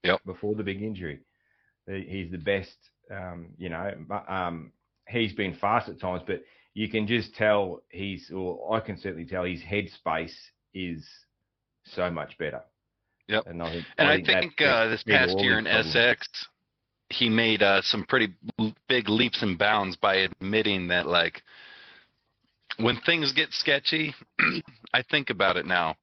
Yep. 0.04 0.20
Before 0.26 0.54
the 0.54 0.64
big 0.64 0.82
injury, 0.82 1.20
he's 1.86 2.30
the 2.30 2.38
best. 2.38 2.76
Um, 3.10 3.48
you 3.56 3.68
know, 3.68 3.92
um, 4.28 4.72
he's 5.08 5.32
been 5.32 5.54
fast 5.54 5.88
at 5.88 6.00
times, 6.00 6.22
but 6.26 6.42
you 6.74 6.88
can 6.88 7.06
just 7.06 7.34
tell 7.34 7.82
he's, 7.90 8.30
or 8.34 8.74
I 8.74 8.80
can 8.80 8.98
certainly 8.98 9.26
tell 9.26 9.44
his 9.44 9.60
headspace 9.62 10.34
is 10.74 11.06
so 11.84 12.10
much 12.10 12.36
better. 12.38 12.62
Yep. 13.28 13.46
And 13.46 13.62
I 13.62 13.70
think, 13.72 13.86
and 13.98 14.08
I 14.08 14.16
that's- 14.18 14.40
think 14.40 14.60
uh, 14.60 14.88
this 14.88 15.02
past 15.04 15.38
year 15.38 15.58
in 15.58 15.64
problems. 15.64 15.94
SX, 15.94 16.26
he 17.10 17.28
made 17.28 17.62
uh, 17.62 17.82
some 17.82 18.04
pretty 18.04 18.34
big 18.88 19.08
leaps 19.08 19.42
and 19.42 19.56
bounds 19.58 19.96
by 19.96 20.16
admitting 20.16 20.88
that 20.88 21.06
like 21.06 21.42
when 22.78 23.00
things 23.00 23.32
get 23.32 23.52
sketchy, 23.52 24.14
I 24.94 25.02
think 25.10 25.30
about 25.30 25.56
it 25.56 25.66
now. 25.66 25.96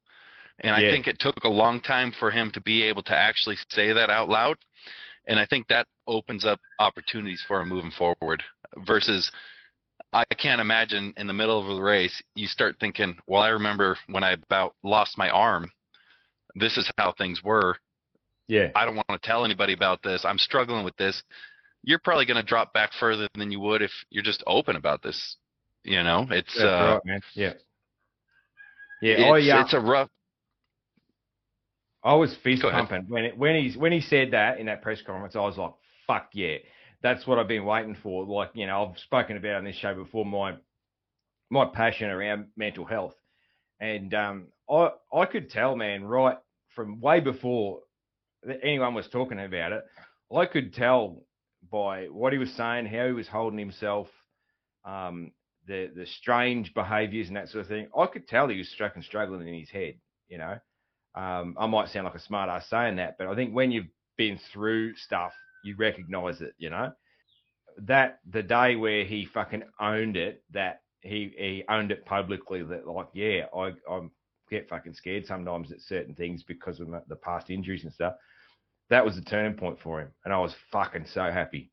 And 0.61 0.75
I 0.75 0.81
Yeah. 0.81 0.91
think 0.91 1.07
it 1.07 1.19
took 1.19 1.43
a 1.43 1.49
long 1.49 1.79
time 1.81 2.11
for 2.19 2.31
him 2.31 2.51
to 2.51 2.61
be 2.61 2.83
able 2.83 3.03
to 3.03 3.15
actually 3.15 3.57
say 3.69 3.93
that 3.93 4.09
out 4.09 4.29
loud. 4.29 4.57
And 5.27 5.39
I 5.39 5.45
think 5.45 5.67
that 5.67 5.87
opens 6.07 6.45
up 6.45 6.59
opportunities 6.79 7.43
for 7.47 7.61
him 7.61 7.69
moving 7.69 7.91
forward 7.91 8.43
versus 8.79 9.31
I 10.11 10.25
can't 10.37 10.61
imagine 10.61 11.13
in 11.17 11.27
the 11.27 11.33
middle 11.33 11.59
of 11.59 11.75
the 11.75 11.81
race 11.81 12.21
you 12.35 12.47
start 12.47 12.77
thinking, 12.79 13.17
well, 13.27 13.41
I 13.41 13.49
remember 13.49 13.97
when 14.07 14.23
I 14.23 14.31
about 14.31 14.75
lost 14.83 15.17
my 15.17 15.29
arm. 15.29 15.71
This 16.55 16.77
is 16.77 16.91
how 16.97 17.11
things 17.13 17.43
were. 17.43 17.77
Yeah. 18.47 18.69
I 18.75 18.85
don't 18.85 18.95
want 18.95 19.05
to 19.09 19.19
tell 19.19 19.45
anybody 19.45 19.73
about 19.73 20.01
this. 20.01 20.25
I'm 20.25 20.39
struggling 20.39 20.83
with 20.83 20.95
this. 20.97 21.21
You're 21.83 21.99
probably 21.99 22.25
going 22.25 22.37
to 22.37 22.43
drop 22.43 22.73
back 22.73 22.91
further 22.99 23.27
than 23.35 23.51
you 23.51 23.59
would 23.59 23.81
if 23.83 23.91
you're 24.09 24.23
just 24.23 24.43
open 24.47 24.75
about 24.75 25.03
this. 25.03 25.37
You 25.83 26.03
know, 26.03 26.27
it's 26.29 26.53
That's 26.55 26.59
uh, 26.59 26.93
right, 26.93 27.05
man. 27.05 27.21
Yeah. 27.33 27.53
Yeah. 29.01 29.13
it's, 29.13 29.23
oh, 29.25 29.35
yeah. 29.35 29.61
it's 29.63 29.73
a 29.73 29.79
rough. 29.79 30.09
I 32.03 32.13
was 32.15 32.35
fist 32.43 32.61
pumping 32.61 33.05
when 33.09 33.25
it, 33.25 33.37
when 33.37 33.55
he's 33.55 33.75
when 33.75 33.91
he 33.91 33.99
said 34.01 34.31
that 34.31 34.59
in 34.59 34.67
that 34.67 34.81
press 34.81 35.01
conference. 35.01 35.35
I 35.35 35.39
was 35.39 35.57
like, 35.57 35.73
"Fuck 36.07 36.29
yeah!" 36.33 36.57
That's 37.01 37.27
what 37.27 37.39
I've 37.39 37.47
been 37.47 37.65
waiting 37.65 37.97
for. 38.01 38.25
Like 38.25 38.51
you 38.53 38.67
know, 38.67 38.85
I've 38.85 38.99
spoken 38.99 39.35
about 39.35 39.55
on 39.55 39.65
this 39.65 39.75
show 39.75 39.93
before 39.93 40.25
my 40.25 40.55
my 41.49 41.65
passion 41.65 42.09
around 42.09 42.47
mental 42.55 42.85
health, 42.85 43.15
and 43.81 44.13
um, 44.13 44.47
I 44.69 44.91
I 45.13 45.25
could 45.25 45.49
tell, 45.49 45.75
man, 45.75 46.05
right 46.05 46.37
from 46.73 47.01
way 47.01 47.19
before 47.19 47.79
that 48.43 48.59
anyone 48.63 48.93
was 48.93 49.07
talking 49.09 49.39
about 49.39 49.73
it, 49.73 49.83
I 50.33 50.45
could 50.45 50.73
tell 50.73 51.23
by 51.69 52.05
what 52.05 52.31
he 52.31 52.39
was 52.39 52.51
saying, 52.53 52.85
how 52.85 53.07
he 53.07 53.11
was 53.11 53.27
holding 53.27 53.59
himself, 53.59 54.07
um, 54.85 55.31
the 55.69 55.91
the 55.95 56.05
strange 56.05 56.73
behaviours 56.73 57.27
and 57.27 57.37
that 57.37 57.47
sort 57.47 57.61
of 57.61 57.69
thing. 57.69 57.87
I 57.97 58.07
could 58.07 58.27
tell 58.27 58.49
he 58.49 58.57
was 58.57 58.69
struck 58.69 59.01
struggling 59.03 59.47
in 59.47 59.53
his 59.53 59.69
head. 59.69 59.95
You 60.27 60.39
know, 60.39 60.57
um, 61.15 61.55
I 61.57 61.67
might 61.67 61.89
sound 61.89 62.05
like 62.05 62.15
a 62.15 62.19
smart 62.19 62.49
ass 62.49 62.67
saying 62.69 62.97
that, 62.97 63.17
but 63.17 63.27
I 63.27 63.35
think 63.35 63.53
when 63.53 63.71
you've 63.71 63.87
been 64.17 64.39
through 64.51 64.95
stuff, 64.95 65.31
you 65.63 65.75
recognize 65.77 66.41
it, 66.41 66.53
you 66.57 66.69
know? 66.69 66.91
That 67.83 68.19
the 68.29 68.43
day 68.43 68.75
where 68.75 69.05
he 69.05 69.25
fucking 69.25 69.63
owned 69.79 70.17
it, 70.17 70.43
that 70.51 70.81
he 71.01 71.33
he 71.37 71.63
owned 71.69 71.91
it 71.91 72.05
publicly, 72.05 72.63
that 72.63 72.87
like, 72.87 73.09
yeah, 73.13 73.45
I 73.55 73.73
I 73.89 74.01
get 74.49 74.67
fucking 74.69 74.95
scared 74.95 75.27
sometimes 75.27 75.71
at 75.71 75.81
certain 75.81 76.15
things 76.15 76.43
because 76.43 76.79
of 76.79 76.89
the- 76.89 77.03
the 77.07 77.15
past 77.15 77.51
injuries 77.51 77.83
and 77.83 77.93
stuff. 77.93 78.15
That 78.89 79.05
was 79.05 79.15
the 79.15 79.21
turning 79.21 79.55
point 79.55 79.79
for 79.79 80.01
him, 80.01 80.11
and 80.25 80.33
I 80.33 80.39
was 80.39 80.55
fucking 80.71 81.05
so 81.05 81.31
happy. 81.31 81.71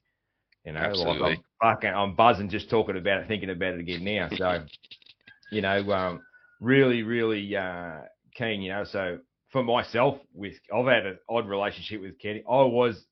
You 0.66 0.72
know, 0.72 0.80
like 0.80 0.90
Absolutely. 0.90 1.30
I'm 1.62 1.74
fucking, 1.74 1.90
I'm 1.90 2.16
buzzing 2.16 2.50
just 2.50 2.68
talking 2.68 2.96
about 2.96 3.22
it, 3.22 3.28
thinking 3.28 3.50
about 3.50 3.74
it 3.74 3.80
again 3.80 4.02
now. 4.02 4.28
So, 4.36 4.64
you 5.52 5.62
know, 5.62 5.92
um, 5.92 6.20
really, 6.60 7.04
really 7.04 7.56
uh, 7.56 8.00
keen. 8.34 8.62
You 8.62 8.70
know, 8.70 8.84
so 8.84 9.18
for 9.52 9.62
myself, 9.62 10.18
with 10.34 10.54
I've 10.74 10.86
had 10.86 11.06
an 11.06 11.18
odd 11.28 11.48
relationship 11.48 12.02
with 12.02 12.18
Kenny. 12.18 12.42
I 12.50 12.62
was 12.62 13.04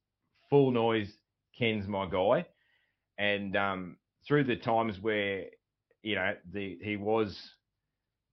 full 0.50 0.72
noise. 0.72 1.10
Ken's 1.56 1.86
my 1.86 2.06
guy, 2.06 2.44
and 3.18 3.56
um, 3.56 3.96
through 4.26 4.44
the 4.44 4.56
times 4.56 4.98
where 5.00 5.44
you 6.02 6.16
know 6.16 6.34
the 6.52 6.76
he 6.82 6.96
was, 6.96 7.40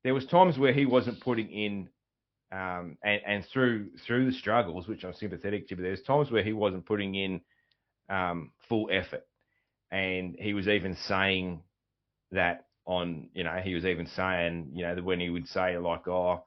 there 0.03 0.15
was 0.15 0.25
times 0.25 0.57
where 0.57 0.73
he 0.73 0.87
wasn't 0.87 1.21
putting 1.21 1.51
in, 1.51 1.89
um, 2.51 2.97
and 3.03 3.21
and 3.27 3.45
through 3.53 3.89
through 4.07 4.25
the 4.25 4.37
struggles, 4.39 4.87
which 4.87 5.03
I'm 5.03 5.13
sympathetic 5.13 5.67
to, 5.67 5.75
but 5.75 5.83
there's 5.83 6.01
times 6.01 6.31
where 6.31 6.43
he 6.43 6.53
wasn't 6.53 6.87
putting 6.87 7.13
in 7.13 7.39
um, 8.11 8.51
full 8.69 8.89
effort, 8.91 9.25
and 9.89 10.35
he 10.37 10.53
was 10.53 10.67
even 10.67 10.95
saying 11.07 11.61
that 12.31 12.65
on 12.85 13.29
you 13.33 13.43
know 13.43 13.59
he 13.63 13.73
was 13.73 13.85
even 13.85 14.07
saying 14.07 14.71
you 14.73 14.83
know 14.83 14.95
that 14.95 15.03
when 15.03 15.19
he 15.19 15.29
would 15.29 15.47
say 15.47 15.77
like 15.77 16.07
oh 16.07 16.43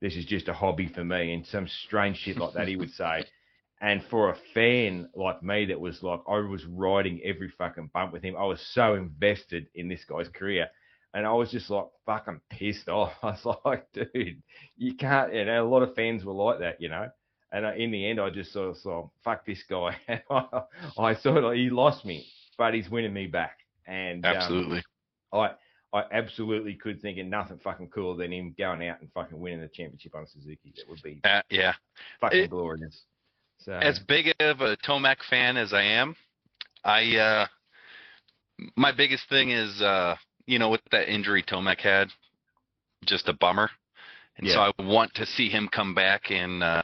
this 0.00 0.16
is 0.16 0.24
just 0.24 0.48
a 0.48 0.52
hobby 0.52 0.88
for 0.88 1.04
me 1.04 1.32
and 1.32 1.46
some 1.46 1.68
strange 1.84 2.16
shit 2.16 2.38
like 2.38 2.54
that 2.54 2.68
he 2.68 2.76
would 2.76 2.92
say. 2.92 3.24
And 3.82 4.02
for 4.10 4.28
a 4.28 4.36
fan 4.52 5.08
like 5.14 5.42
me 5.42 5.64
that 5.64 5.80
was 5.80 6.02
like 6.02 6.20
I 6.28 6.36
was 6.40 6.66
riding 6.66 7.22
every 7.24 7.48
fucking 7.48 7.88
bump 7.94 8.12
with 8.12 8.22
him 8.22 8.36
I 8.36 8.44
was 8.44 8.60
so 8.74 8.92
invested 8.92 9.68
in 9.74 9.88
this 9.88 10.04
guy's 10.04 10.28
career 10.28 10.68
and 11.14 11.26
I 11.26 11.32
was 11.32 11.50
just 11.50 11.70
like 11.70 11.86
fucking 12.04 12.42
pissed 12.50 12.88
off. 12.90 13.14
I 13.22 13.28
was 13.28 13.56
like 13.64 13.90
dude 13.94 14.42
you 14.76 14.96
can't 14.96 15.32
you 15.32 15.46
know 15.46 15.66
a 15.66 15.66
lot 15.66 15.82
of 15.82 15.94
fans 15.94 16.26
were 16.26 16.34
like 16.34 16.58
that 16.58 16.82
you 16.82 16.90
know 16.90 17.08
and 17.52 17.64
uh, 17.66 17.72
in 17.74 17.90
the 17.90 18.06
end 18.08 18.20
I 18.20 18.30
just 18.30 18.52
sort 18.52 18.70
of 18.70 18.76
saw 18.78 19.08
fuck 19.24 19.44
this 19.46 19.62
guy 19.68 19.98
I 20.98 21.14
sort 21.14 21.44
of 21.44 21.54
he 21.54 21.70
lost 21.70 22.04
me 22.04 22.26
but 22.58 22.74
he's 22.74 22.88
winning 22.90 23.12
me 23.12 23.26
back 23.26 23.58
and 23.86 24.24
um, 24.24 24.36
Absolutely. 24.36 24.82
I 25.32 25.52
I 25.92 26.04
absolutely 26.12 26.74
could 26.74 27.00
think 27.02 27.18
of 27.18 27.26
nothing 27.26 27.58
fucking 27.58 27.88
cooler 27.88 28.16
than 28.16 28.32
him 28.32 28.54
going 28.56 28.86
out 28.86 29.00
and 29.00 29.10
fucking 29.12 29.38
winning 29.40 29.60
the 29.60 29.66
championship 29.68 30.14
on 30.14 30.24
Suzuki. 30.26 30.72
That 30.76 30.88
would 30.88 31.02
be 31.02 31.20
Uh, 31.24 31.42
yeah. 31.50 31.74
fucking 32.20 32.44
It- 32.44 32.50
glorious. 32.50 33.02
So 33.58 33.72
As 33.72 33.98
big 33.98 34.32
of 34.40 34.60
a 34.60 34.76
Tomac 34.78 35.16
fan 35.28 35.56
as 35.56 35.72
I 35.74 35.82
am, 35.82 36.16
I 36.84 37.16
uh 37.16 37.46
my 38.76 38.92
biggest 38.92 39.28
thing 39.28 39.50
is 39.50 39.82
uh 39.82 40.16
you 40.46 40.58
know 40.58 40.70
with 40.70 40.80
that 40.92 41.12
injury 41.12 41.42
Tomac 41.42 41.80
had, 41.80 42.08
just 43.04 43.28
a 43.28 43.32
bummer. 43.32 43.70
And 44.36 44.48
so 44.48 44.60
I 44.60 44.82
want 44.82 45.12
to 45.14 45.26
see 45.26 45.48
him 45.50 45.68
come 45.68 45.94
back 45.94 46.30
and 46.30 46.62
uh, 46.62 46.82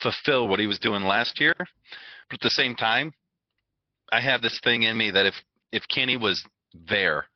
fulfill 0.00 0.48
what 0.48 0.60
he 0.60 0.66
was 0.66 0.78
doing 0.78 1.02
last 1.02 1.40
year. 1.40 1.54
But 1.58 2.34
at 2.34 2.40
the 2.40 2.50
same 2.50 2.74
time, 2.74 3.12
I 4.12 4.20
have 4.20 4.42
this 4.42 4.60
thing 4.62 4.82
in 4.82 4.96
me 4.96 5.10
that 5.10 5.26
if 5.26 5.34
if 5.72 5.86
Kenny 5.88 6.16
was 6.16 6.44
there, 6.74 7.26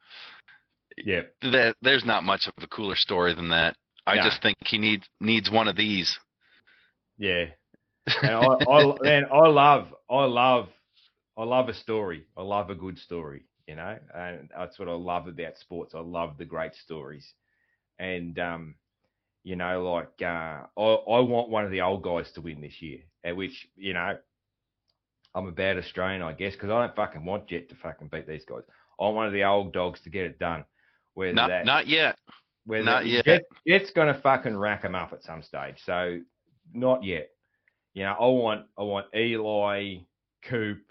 Yeah. 1.05 1.23
that 1.43 1.77
there's 1.83 2.05
not 2.05 2.25
much 2.25 2.47
of 2.47 2.55
a 2.63 2.67
cooler 2.69 2.97
story 2.97 3.35
than 3.35 3.49
that. 3.51 3.77
I 4.07 4.17
No. 4.17 4.23
just 4.23 4.43
think 4.43 4.57
he 4.67 4.79
needs 4.79 5.07
needs 5.21 5.51
one 5.51 5.69
of 5.69 5.77
these. 5.77 6.19
Yeah. 7.19 7.47
And 8.23 8.35
I, 8.35 8.57
I, 8.67 8.99
man, 9.03 9.25
I 9.33 9.47
love, 9.49 9.95
I 10.11 10.25
love, 10.25 10.69
I 11.37 11.45
love 11.45 11.69
a 11.69 11.75
story. 11.75 12.25
I 12.37 12.43
love 12.43 12.71
a 12.71 12.75
good 12.75 12.99
story, 12.99 13.45
you 13.67 13.77
know, 13.77 13.99
and 14.15 14.51
that's 14.57 14.79
what 14.79 14.89
I 14.89 14.93
love 14.93 15.27
about 15.29 15.57
sports. 15.59 15.95
I 15.95 16.01
love 16.01 16.37
the 16.39 16.45
great 16.45 16.75
stories, 16.75 17.35
and 17.99 18.39
um, 18.39 18.75
you 19.43 19.57
know, 19.57 19.83
like 19.93 20.23
uh, 20.23 20.65
I, 20.77 20.83
I 20.83 21.21
want 21.21 21.49
one 21.49 21.65
of 21.65 21.71
the 21.71 21.81
old 21.81 22.03
guys 22.03 22.31
to 22.33 22.41
win 22.41 22.61
this 22.61 22.81
year. 22.81 23.01
At 23.25 23.37
which, 23.37 23.69
you 23.77 23.95
know, 23.95 24.17
I'm 25.35 25.47
a 25.47 25.53
bad 25.53 25.79
Australian, 25.79 26.23
I 26.23 26.33
guess, 26.33 26.55
because 26.55 26.71
I 26.71 26.81
don't 26.81 26.97
fucking 26.97 27.25
want 27.25 27.49
Jett 27.49 27.69
to 27.69 27.75
fucking 27.77 28.09
beat 28.09 28.27
these 28.27 28.45
guys. 28.45 28.63
I 28.99 29.05
want 29.05 29.17
one 29.17 29.27
of 29.27 29.33
the 29.33 29.45
old 29.45 29.73
dogs 29.73 30.01
to 30.03 30.11
get 30.11 30.25
it 30.25 30.39
done. 30.39 30.65
Whether 31.15 31.33
Not 31.35 31.49
that, 31.49 31.65
not 31.65 31.87
yet. 31.87 32.17
whether 32.65 32.85
Not 32.85 33.07
yet. 33.07 33.25
Jett, 33.25 33.43
Jett's 33.67 33.91
gonna 33.91 34.19
fucking 34.23 34.57
rack 34.57 34.83
him 34.83 34.95
up 34.95 35.13
at 35.13 35.23
some 35.23 35.43
stage. 35.43 35.77
So 35.85 36.21
not 36.73 37.05
yet. 37.05 37.31
You 37.95 38.05
know, 38.05 38.13
I 38.19 38.27
want 38.27 38.67
I 38.79 38.83
want 38.83 39.07
Eli, 39.15 39.99
Coop, 40.45 40.83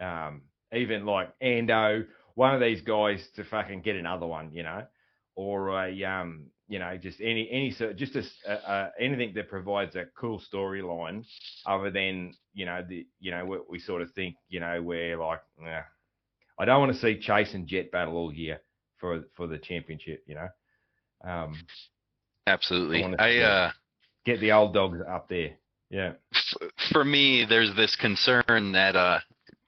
um, 0.00 0.42
even 0.72 1.04
like 1.04 1.30
Ando, 1.40 2.06
one 2.34 2.54
of 2.54 2.60
these 2.60 2.80
guys 2.80 3.26
to 3.36 3.44
fucking 3.44 3.82
get 3.82 3.96
another 3.96 4.26
one. 4.26 4.50
You 4.52 4.62
know, 4.62 4.86
or 5.34 5.68
a 5.84 6.04
um, 6.04 6.46
you 6.70 6.78
know, 6.78 6.96
just 6.96 7.20
any 7.20 7.50
any 7.50 7.72
sort, 7.72 7.96
just 7.96 8.14
a, 8.14 8.22
a- 8.48 8.92
anything 8.98 9.32
that 9.34 9.48
provides 9.48 9.96
a 9.96 10.04
cool 10.16 10.40
storyline, 10.40 11.26
other 11.66 11.90
than 11.90 12.32
you 12.54 12.64
know 12.64 12.80
the 12.88 13.04
you 13.18 13.32
know 13.32 13.44
what 13.44 13.68
we 13.68 13.80
sort 13.80 14.02
of 14.02 14.12
think 14.12 14.36
you 14.48 14.60
know 14.60 14.80
where 14.80 15.18
like, 15.18 15.40
nah, 15.58 15.80
I 16.60 16.64
don't 16.64 16.80
want 16.80 16.92
to 16.92 16.98
see 16.98 17.18
Chase 17.18 17.54
and 17.54 17.66
Jett 17.66 17.90
battle 17.90 18.16
all 18.16 18.32
year 18.32 18.60
for 18.98 19.24
for 19.36 19.48
the 19.48 19.58
championship. 19.58 20.22
You 20.26 20.36
know. 20.36 20.48
Um, 21.28 21.54
Absolutely. 22.46 23.02
wanna 23.02 23.16
I 23.18 23.38
uh 23.38 23.70
get 24.24 24.38
the 24.38 24.52
old 24.52 24.72
dogs 24.72 25.00
up 25.08 25.28
there. 25.28 25.56
Yeah. 25.90 26.12
for 26.92 27.04
me 27.04 27.44
there's 27.48 27.74
this 27.74 27.96
concern 27.96 28.70
that 28.72 28.94
uh 28.94 29.18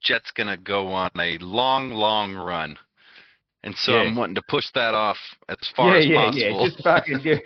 Jett's 0.03 0.31
going 0.31 0.49
to 0.49 0.57
go 0.57 0.89
on 0.89 1.11
a 1.19 1.39
long 1.39 1.91
long 1.91 2.35
run. 2.35 2.77
And 3.65 3.77
so 3.77 3.93
I'm 3.97 4.17
wanting 4.17 4.35
to 4.35 4.43
push 4.49 4.67
that 4.75 4.93
off 4.93 5.19
as 5.49 5.57
far 5.77 5.97
yeah, 5.97 6.29
as 6.29 6.37
yeah, 6.37 6.51
possible. 6.51 6.61
yeah. 6.63 6.69
Just 6.69 6.83
fucking 6.83 7.21
give, 7.23 7.39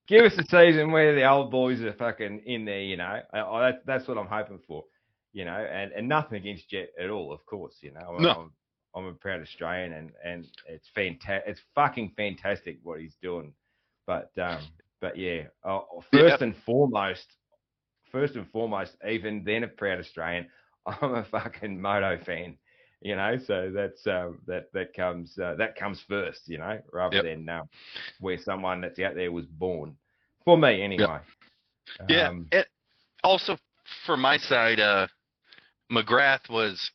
give 0.06 0.24
us 0.24 0.38
a 0.38 0.44
season 0.44 0.92
where 0.92 1.14
the 1.14 1.28
old 1.28 1.50
boys 1.50 1.80
are 1.80 1.92
fucking 1.92 2.42
in 2.46 2.64
there. 2.64 2.82
You 2.82 2.96
know, 2.96 3.20
I, 3.32 3.40
I, 3.40 3.70
that's 3.70 3.84
that's 3.84 4.08
what 4.08 4.16
I'm 4.16 4.28
hoping 4.28 4.60
for. 4.66 4.84
You 5.32 5.44
know, 5.44 5.56
and 5.56 5.90
and 5.92 6.08
nothing 6.08 6.38
against 6.38 6.70
Jett 6.70 6.90
at 7.02 7.10
all, 7.10 7.32
of 7.32 7.44
course. 7.46 7.74
You 7.80 7.92
know, 7.92 8.16
No. 8.18 8.30
I'm, 8.30 8.52
I'm 8.94 9.06
a 9.06 9.12
proud 9.14 9.42
Australian, 9.42 9.92
and 9.92 10.12
and 10.24 10.46
it's 10.68 10.88
fantastic. 10.94 11.44
It's 11.48 11.60
fucking 11.74 12.12
fantastic 12.16 12.78
what 12.84 13.00
he's 13.00 13.16
doing. 13.20 13.52
But 14.06 14.30
um, 14.40 14.60
but 15.00 15.18
yeah, 15.18 15.42
uh, 15.64 15.80
first 16.12 16.42
and 16.42 16.54
foremost, 16.64 17.26
first 18.12 18.36
and 18.36 18.48
foremost, 18.50 18.92
even 19.06 19.42
then 19.44 19.64
a 19.64 19.68
proud 19.68 19.98
Australian, 19.98 20.46
I'm 20.86 21.14
a 21.16 21.24
fucking 21.24 21.80
moto 21.80 22.18
fan. 22.24 22.56
You 23.02 23.14
know, 23.14 23.36
so 23.46 23.70
that's 23.74 24.06
um, 24.06 24.38
that 24.46 24.72
that 24.72 24.94
comes 24.94 25.38
uh, 25.38 25.54
that 25.58 25.76
comes 25.76 26.02
first. 26.08 26.48
You 26.48 26.58
know, 26.58 26.80
rather 26.92 27.16
Yep. 27.16 27.24
than 27.24 27.48
um, 27.48 27.68
where 28.20 28.38
someone 28.38 28.80
that's 28.80 28.98
out 28.98 29.14
there 29.14 29.30
was 29.32 29.46
born. 29.46 29.96
For 30.44 30.56
me, 30.56 30.82
anyway. 30.82 31.18
Yeah. 32.08 32.28
Um, 32.28 32.46
it, 32.52 32.68
also, 33.22 33.58
for 34.06 34.16
my 34.16 34.38
side, 34.38 34.80
uh, 34.80 35.06
McGrath 35.90 36.48
was, 36.48 36.90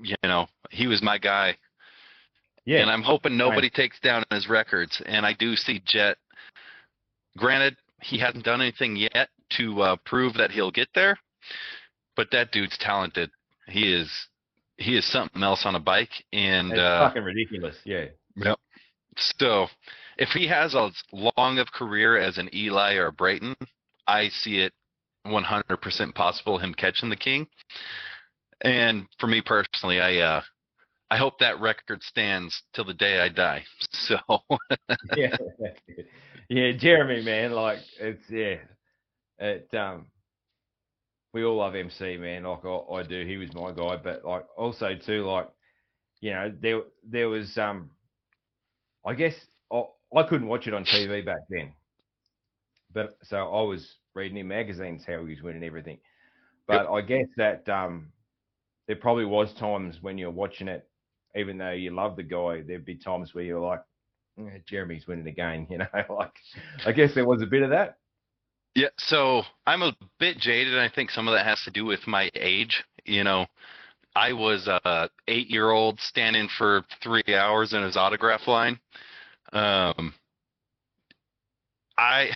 you 0.00 0.16
know, 0.22 0.46
he 0.70 0.86
was 0.86 1.02
my 1.02 1.18
guy, 1.18 1.56
yeah. 2.64 2.80
and 2.80 2.90
I'm 2.90 3.02
hoping 3.02 3.36
nobody 3.36 3.70
takes 3.70 3.98
down 4.00 4.24
his 4.30 4.48
records. 4.48 5.00
And 5.06 5.24
I 5.24 5.32
do 5.32 5.56
see 5.56 5.80
Jett. 5.84 6.16
Granted, 7.36 7.76
he 8.02 8.18
hasn't 8.18 8.44
done 8.44 8.60
anything 8.60 8.96
yet 8.96 9.28
to 9.56 9.80
uh, 9.82 9.96
prove 10.04 10.34
that 10.34 10.50
he'll 10.50 10.70
get 10.70 10.88
there, 10.94 11.18
but 12.16 12.28
that 12.32 12.52
dude's 12.52 12.76
talented. 12.78 13.30
He 13.68 13.92
is. 13.92 14.10
He 14.80 14.96
is 14.96 15.04
something 15.10 15.42
else 15.42 15.62
on 15.64 15.76
a 15.76 15.80
bike, 15.80 16.24
and 16.32 16.72
it's 16.72 16.80
uh, 16.80 17.08
fucking 17.08 17.22
ridiculous. 17.22 17.76
Yeah. 17.84 18.06
Yep. 18.36 18.58
So, 19.16 19.66
if 20.16 20.30
he 20.30 20.46
has 20.48 20.74
as 20.74 20.92
long 21.36 21.58
of 21.58 21.70
career 21.72 22.18
as 22.18 22.38
an 22.38 22.48
Eli 22.54 22.94
or 22.94 23.06
a 23.06 23.12
Brayton, 23.12 23.54
I 24.06 24.28
see 24.28 24.58
it 24.60 24.72
100% 25.26 26.14
possible 26.14 26.58
him 26.58 26.74
catching 26.74 27.10
the 27.10 27.16
king. 27.16 27.46
And 28.62 29.06
for 29.18 29.26
me 29.26 29.40
personally, 29.40 30.00
I 30.00 30.16
uh, 30.18 30.42
I 31.10 31.16
hope 31.16 31.38
that 31.40 31.60
record 31.60 32.02
stands 32.02 32.62
till 32.72 32.84
the 32.84 32.94
day 32.94 33.20
I 33.20 33.28
die. 33.28 33.64
So, 33.92 34.16
yeah, 35.16 35.36
yeah, 36.48 36.72
Jeremy, 36.72 37.22
man, 37.22 37.52
like 37.52 37.78
it's 37.98 38.22
yeah, 38.28 38.56
it 39.38 39.68
um, 39.74 40.06
we 41.32 41.44
all 41.44 41.56
love 41.56 41.74
MC, 41.74 42.16
man. 42.16 42.44
Like 42.44 42.64
I, 42.64 42.76
I 42.94 43.02
do, 43.02 43.24
he 43.26 43.36
was 43.36 43.54
my 43.54 43.72
guy, 43.72 43.96
but 43.96 44.24
like 44.24 44.46
also 44.56 44.94
too, 44.96 45.24
like 45.24 45.48
you 46.20 46.32
know, 46.32 46.52
there 46.60 46.82
there 47.08 47.28
was 47.28 47.56
um, 47.58 47.90
I 49.04 49.14
guess 49.14 49.34
I, 49.72 49.82
I 50.16 50.22
couldn't 50.24 50.48
watch 50.48 50.66
it 50.66 50.74
on 50.74 50.84
TV 50.84 51.22
back 51.24 51.40
then, 51.50 51.72
but 52.92 53.16
so 53.22 53.36
I 53.38 53.62
was 53.62 53.96
reading 54.14 54.38
in 54.38 54.48
magazines 54.48 55.04
how 55.06 55.24
he 55.24 55.34
was 55.34 55.42
winning 55.42 55.64
everything, 55.64 55.98
but 56.66 56.86
I 56.88 57.00
guess 57.02 57.26
that 57.36 57.68
um, 57.68 58.12
there 58.86 58.96
probably 58.96 59.24
was 59.26 59.52
times 59.54 59.98
when 60.02 60.18
you're 60.18 60.30
watching 60.30 60.68
it, 60.68 60.88
even 61.36 61.58
though 61.58 61.72
you 61.72 61.90
love 61.92 62.16
the 62.16 62.24
guy, 62.24 62.62
there'd 62.62 62.84
be 62.84 62.96
times 62.96 63.34
where 63.34 63.44
you're 63.44 63.60
like. 63.60 63.82
"Yeah, 64.38 64.58
Jeremy's 64.66 65.06
winning 65.06 65.28
again, 65.28 65.66
you 65.70 65.78
know. 65.78 65.86
Like, 66.10 66.32
I 66.86 66.92
guess 66.92 67.14
there 67.14 67.26
was 67.26 67.42
a 67.42 67.46
bit 67.46 67.62
of 67.62 67.70
that. 67.70 67.99
Yeah, 68.74 68.88
so 68.98 69.42
I'm 69.66 69.82
a 69.82 69.96
bit 70.18 70.38
jaded. 70.38 70.74
and 70.74 70.82
I 70.82 70.88
think 70.88 71.10
some 71.10 71.28
of 71.28 71.34
that 71.34 71.46
has 71.46 71.60
to 71.64 71.70
do 71.70 71.84
with 71.84 72.06
my 72.06 72.30
age. 72.34 72.84
You 73.04 73.24
know, 73.24 73.46
I 74.14 74.32
was 74.32 74.68
a 74.68 75.08
eight 75.28 75.48
year 75.50 75.70
old 75.70 76.00
standing 76.00 76.48
for 76.58 76.84
three 77.02 77.34
hours 77.34 77.72
in 77.72 77.82
his 77.82 77.96
autograph 77.96 78.46
line. 78.46 78.78
Um, 79.52 80.14
I 81.98 82.30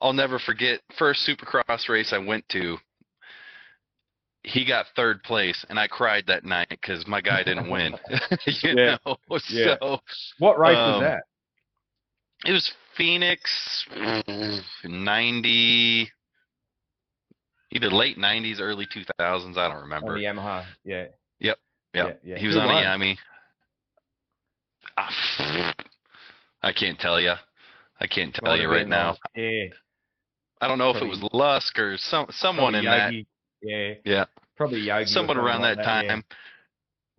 I'll 0.00 0.12
never 0.12 0.38
forget 0.38 0.80
first 0.98 1.26
Supercross 1.28 1.88
race 1.88 2.12
I 2.12 2.18
went 2.18 2.48
to. 2.50 2.76
He 4.44 4.64
got 4.64 4.86
third 4.96 5.22
place, 5.24 5.64
and 5.68 5.78
I 5.78 5.88
cried 5.88 6.24
that 6.28 6.44
night 6.44 6.68
because 6.70 7.06
my 7.06 7.20
guy 7.20 7.42
didn't 7.42 7.70
win. 7.70 7.94
you 8.46 8.74
Yeah. 8.76 8.96
know, 9.04 9.16
Yeah. 9.50 9.76
so 9.80 10.00
What 10.38 10.58
race 10.58 10.78
was 10.78 10.96
Um, 10.96 11.02
that? 11.02 11.22
it 12.46 12.52
was 12.52 12.72
Phoenix 12.98 13.86
ninety, 14.84 16.10
either 17.72 17.88
late 17.90 18.18
nineties, 18.18 18.60
early 18.60 18.86
two 18.92 19.02
thousands. 19.18 19.56
I 19.56 19.68
don't 19.68 19.76
On 19.76 19.82
remember. 19.84 20.14
the 20.18 20.24
Yamaha. 20.24 20.64
Yeah. 20.84 21.04
Yep. 21.38 21.58
Yeah. 21.94 22.12
yeah. 22.24 22.36
He 22.38 22.46
was 22.48 22.56
Who 22.56 22.60
on 22.62 22.66
won? 22.66 22.82
a 22.82 22.86
Yami. 22.86 23.16
Ah, 24.98 25.74
I 26.62 26.72
can't 26.72 26.98
tell 26.98 27.20
you. 27.20 27.32
I 28.00 28.06
can't 28.06 28.34
tell 28.34 28.56
you 28.56 28.68
right 28.68 28.86
now. 28.86 29.16
Yeah. 29.34 29.66
I 30.60 30.66
don't 30.68 30.78
know 30.78 30.90
if 30.90 31.00
it 31.00 31.06
was 31.06 31.22
Lusk 31.32 31.78
or 31.78 31.96
some 31.98 32.26
someone 32.30 32.72
probably 32.72 32.78
in 32.80 32.84
that. 32.84 33.12
Yeah. 33.62 33.94
Yeah, 34.04 34.24
Probably 34.56 34.80
Yogi. 34.80 35.06
someone 35.06 35.36
around 35.36 35.62
like 35.62 35.78
that 35.78 36.04
yeah. 36.04 36.20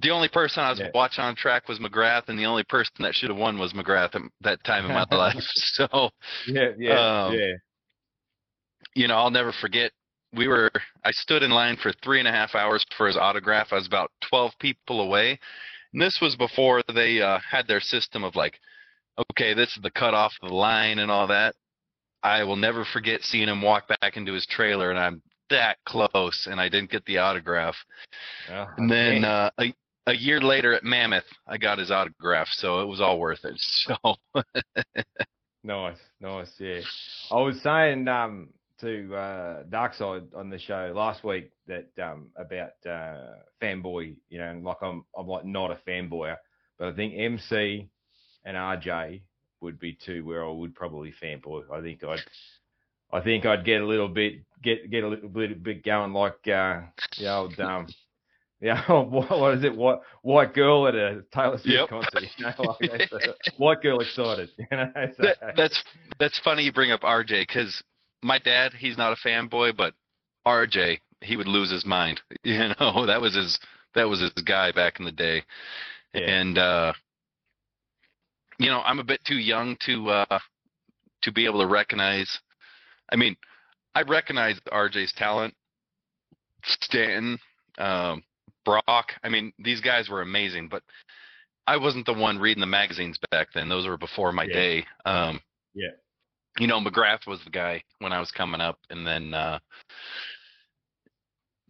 The 0.02 0.12
only 0.12 0.30
person 0.30 0.64
I 0.64 0.70
was 0.70 0.80
Yeah. 0.80 0.92
watching 0.94 1.24
on 1.24 1.36
track 1.36 1.68
was 1.68 1.80
McGrath, 1.80 2.30
and 2.30 2.40
the 2.40 2.46
only 2.46 2.64
person 2.64 2.94
that 3.00 3.16
should 3.16 3.30
have 3.30 3.38
won 3.38 3.58
was 3.58 3.74
McGrath 3.74 4.16
at 4.16 4.22
that 4.42 4.64
time 4.64 4.86
in 4.86 4.94
my 4.94 5.06
life. 5.12 5.44
So, 5.56 6.10
Yeah. 6.48 6.70
Yeah. 6.78 7.26
Um, 7.28 7.34
yeah. 7.34 7.54
you 8.96 9.08
know, 9.08 9.16
I'll 9.18 9.32
never 9.32 9.52
forget. 9.52 9.92
We 10.34 10.48
were, 10.48 10.70
I 11.04 11.12
stood 11.12 11.42
in 11.42 11.50
line 11.52 11.76
for 11.82 11.92
three 12.04 12.20
and 12.20 12.28
a 12.28 12.32
half 12.32 12.54
hours 12.54 12.86
for 12.96 13.08
his 13.08 13.18
autograph. 13.18 13.70
I 13.72 13.76
was 13.76 13.88
about 13.88 14.12
12 14.30 14.54
people 14.60 15.02
away. 15.02 15.40
And 15.92 16.02
this 16.02 16.20
was 16.22 16.36
before 16.36 16.82
they 16.94 17.20
uh, 17.20 17.40
had 17.40 17.68
their 17.68 17.80
system 17.80 18.24
of 18.24 18.36
like, 18.36 18.60
okay, 19.32 19.54
this 19.56 19.76
is 19.76 19.82
the 19.82 19.90
cutoff 19.90 20.34
of 20.42 20.50
the 20.50 20.56
line 20.56 21.00
and 21.00 21.10
all 21.10 21.26
that. 21.28 21.56
I 22.22 22.44
will 22.44 22.58
never 22.58 22.86
forget 22.86 23.22
seeing 23.24 23.48
him 23.48 23.62
walk 23.62 23.88
back 23.88 24.18
into 24.18 24.34
his 24.34 24.46
trailer, 24.46 24.92
and 24.92 25.00
I'm 25.00 25.22
that 25.50 25.78
close, 25.86 26.48
and 26.52 26.60
I 26.60 26.70
didn't 26.70 26.92
get 26.92 27.06
the 27.06 27.18
autograph. 27.18 27.76
Oh, 28.52 28.66
And 28.78 28.92
then 28.92 29.24
uh, 29.24 29.50
a, 29.60 29.74
a 30.08 30.14
year 30.14 30.42
later 30.42 30.74
at 30.74 30.84
Mammoth, 30.84 31.26
I 31.48 31.58
got 31.58 31.78
his 31.78 31.92
autograph, 31.92 32.48
so 32.52 32.82
it 32.82 32.88
was 32.88 33.02
all 33.02 33.20
worth 33.20 33.46
it. 33.46 33.60
So 34.04 34.44
Nice, 35.64 35.98
nice, 36.22 36.52
yeah. 36.58 36.80
I 37.32 37.42
was 37.42 37.62
saying 37.62 38.08
um, 38.08 38.50
to 38.80 39.14
uh, 39.14 39.64
Darkside 39.64 40.34
on 40.36 40.50
the 40.50 40.58
show 40.58 40.94
last 40.96 41.24
week 41.24 41.52
that 41.68 41.90
um, 42.02 42.28
about 42.38 42.72
uh, 42.90 43.36
fanboy, 43.62 44.16
you 44.30 44.40
know, 44.40 44.48
and 44.48 44.64
like 44.64 44.78
I'm 44.82 45.04
I'm 45.18 45.28
like 45.28 45.46
not 45.46 45.72
a 45.72 45.80
fanboy, 45.88 46.36
but 46.78 46.88
I 46.88 46.96
think 46.96 47.14
MC 47.18 47.90
and 48.46 48.56
RJ 48.56 49.22
would 49.60 49.80
be 49.80 49.98
two 50.06 50.26
where 50.26 50.46
I 50.46 50.52
would 50.52 50.76
probably 50.76 51.14
fanboy. 51.22 51.64
I 51.72 51.82
think 51.82 52.04
I'd 52.06 52.22
I 53.12 53.20
think 53.20 53.46
I'd 53.46 53.66
get 53.66 53.82
a 53.82 53.86
little 53.86 54.08
bit 54.08 54.36
get 54.64 54.90
get 54.90 55.04
a 55.04 55.10
little 55.10 55.30
bit, 55.30 55.62
bit 55.62 55.84
going 55.84 56.14
like 56.14 56.48
uh, 56.48 56.82
the 57.18 57.34
old 57.34 57.60
um 57.60 57.88
yeah 58.62 58.82
what, 59.04 59.30
what 59.40 59.54
is 59.54 59.64
it 59.64 59.76
what 59.76 60.02
white 60.22 60.54
girl 60.54 60.88
at 60.88 60.96
a 60.96 61.24
Taylor 61.34 61.58
Swift 61.58 61.66
Yep. 61.68 61.90
concert 61.90 62.24
you 62.38 62.46
know 62.46 62.76
like 62.82 63.10
white 63.58 63.82
girl 63.82 64.00
excited 64.00 64.50
you 64.58 64.66
know 64.72 64.92
so, 65.18 65.24
That, 65.24 65.56
that's 65.56 65.84
that's 66.20 66.40
funny 66.40 66.64
you 66.64 66.74
bring 66.74 66.92
up 66.92 67.02
RJ 67.02 67.48
because 67.48 67.82
my 68.22 68.38
dad 68.40 68.74
he's 68.74 68.98
not 68.98 69.14
a 69.14 69.28
fanboy, 69.28 69.76
but 69.78 69.94
RJ 70.46 71.00
he 71.22 71.36
would 71.38 71.48
lose 71.48 71.72
his 71.72 71.86
mind. 71.86 72.22
You 72.44 72.70
know 72.80 73.06
that 73.06 73.22
was 73.22 73.36
his 73.36 73.60
that 73.96 74.08
was 74.10 74.20
his 74.22 74.32
guy 74.44 74.72
back 74.72 75.00
in 75.00 75.06
the 75.06 75.12
day, 75.12 75.44
Yeah. 76.14 76.22
and 76.22 76.58
uh, 76.58 76.94
you 78.58 78.70
know 78.70 78.82
I'm 78.82 79.00
a 79.00 79.04
bit 79.04 79.24
too 79.26 79.38
young 79.38 79.78
to 79.86 80.10
uh, 80.10 80.40
to 81.22 81.32
be 81.32 81.46
able 81.46 81.62
to 81.62 81.68
recognize. 81.68 82.40
I 83.12 83.16
mean, 83.16 83.36
I 83.96 84.04
recognize 84.04 84.60
RJ's 84.72 85.14
talent, 85.14 85.54
Stanton, 86.64 87.40
um, 87.78 88.24
Brock. 88.70 89.14
I 89.24 89.30
mean, 89.30 89.52
these 89.58 89.82
guys 89.82 90.10
were 90.10 90.22
amazing, 90.22 90.68
but 90.70 90.84
I 91.66 91.78
wasn't 91.78 92.06
the 92.06 92.14
one 92.14 92.38
reading 92.38 92.62
the 92.62 92.68
magazines 92.68 93.18
back 93.32 93.48
then. 93.54 93.68
Those 93.70 93.88
were 93.88 93.98
before 93.98 94.32
my 94.32 94.44
Yeah. 94.44 94.54
day. 94.54 94.86
Um, 95.06 95.42
Yeah. 95.74 95.92
You 96.58 96.68
know, 96.68 96.80
McGrath 96.80 97.26
was 97.26 97.44
the 97.44 97.52
guy 97.52 97.84
when 98.00 98.12
I 98.12 98.20
was 98.20 98.32
coming 98.32 98.60
up, 98.60 98.80
and 98.90 99.06
then 99.08 99.34
uh, 99.34 99.60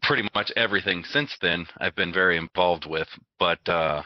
pretty 0.02 0.28
much 0.34 0.52
everything 0.56 1.04
since 1.04 1.38
then 1.42 1.68
I've 1.78 1.96
been 1.96 2.12
very 2.14 2.38
involved 2.38 2.86
with. 2.86 3.08
But 3.38 3.68
uh, 3.68 4.04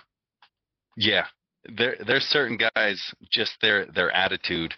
yeah, 0.98 1.28
there 1.64 1.96
there's 2.06 2.26
certain 2.26 2.58
guys 2.76 3.14
just 3.32 3.54
their 3.62 3.86
their 3.86 4.12
attitude. 4.12 4.74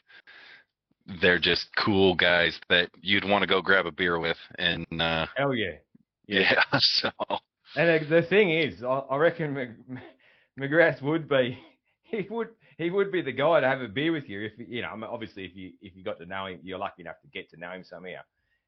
They're 1.22 1.40
just 1.40 1.70
cool 1.76 2.14
guys 2.16 2.60
that 2.70 2.90
you'd 3.02 3.28
want 3.28 3.42
to 3.44 3.48
go 3.48 3.62
grab 3.62 3.86
a 3.86 3.92
beer 3.92 4.20
with, 4.20 4.38
and 4.58 4.86
uh, 5.02 5.28
hell 5.36 5.56
yeah 5.56 5.78
yeah. 6.28 6.64
So 6.80 7.12
And 7.76 8.06
the, 8.06 8.22
the 8.22 8.22
thing 8.22 8.52
is, 8.52 8.84
I, 8.84 8.88
I 8.88 9.18
reckon 9.18 9.54
Mc, 9.54 9.70
McGrath 10.60 11.02
would 11.02 11.28
be 11.28 11.58
he 12.04 12.26
would 12.30 12.50
he 12.78 12.90
would 12.90 13.12
be 13.12 13.22
the 13.22 13.32
guy 13.32 13.60
to 13.62 13.68
have 13.68 13.82
a 13.82 13.88
beer 13.88 14.12
with 14.12 14.30
you 14.30 14.42
if 14.46 14.54
you 14.58 14.82
know. 14.82 15.08
Obviously, 15.10 15.46
if 15.46 15.56
you 15.56 15.72
if 15.82 15.96
you 15.96 16.04
got 16.04 16.18
to 16.20 16.26
know 16.26 16.48
him, 16.48 16.60
you're 16.64 16.80
lucky 16.80 17.02
enough 17.02 17.22
to 17.22 17.28
get 17.28 17.50
to 17.52 17.58
know 17.58 17.72
him 17.72 17.84
somehow. 17.84 18.22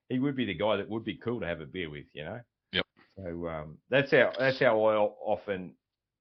He 0.09 0.19
would 0.19 0.35
be 0.35 0.45
the 0.45 0.53
guy 0.53 0.77
that 0.77 0.89
would 0.89 1.03
be 1.03 1.15
cool 1.15 1.39
to 1.41 1.45
have 1.45 1.61
a 1.61 1.65
beer 1.65 1.89
with, 1.89 2.05
you 2.13 2.23
know. 2.23 2.39
Yep. 2.71 2.85
So 3.17 3.47
um, 3.47 3.77
that's 3.89 4.11
how 4.11 4.31
that's 4.37 4.59
how 4.59 4.83
I 4.85 4.95
often 4.95 5.73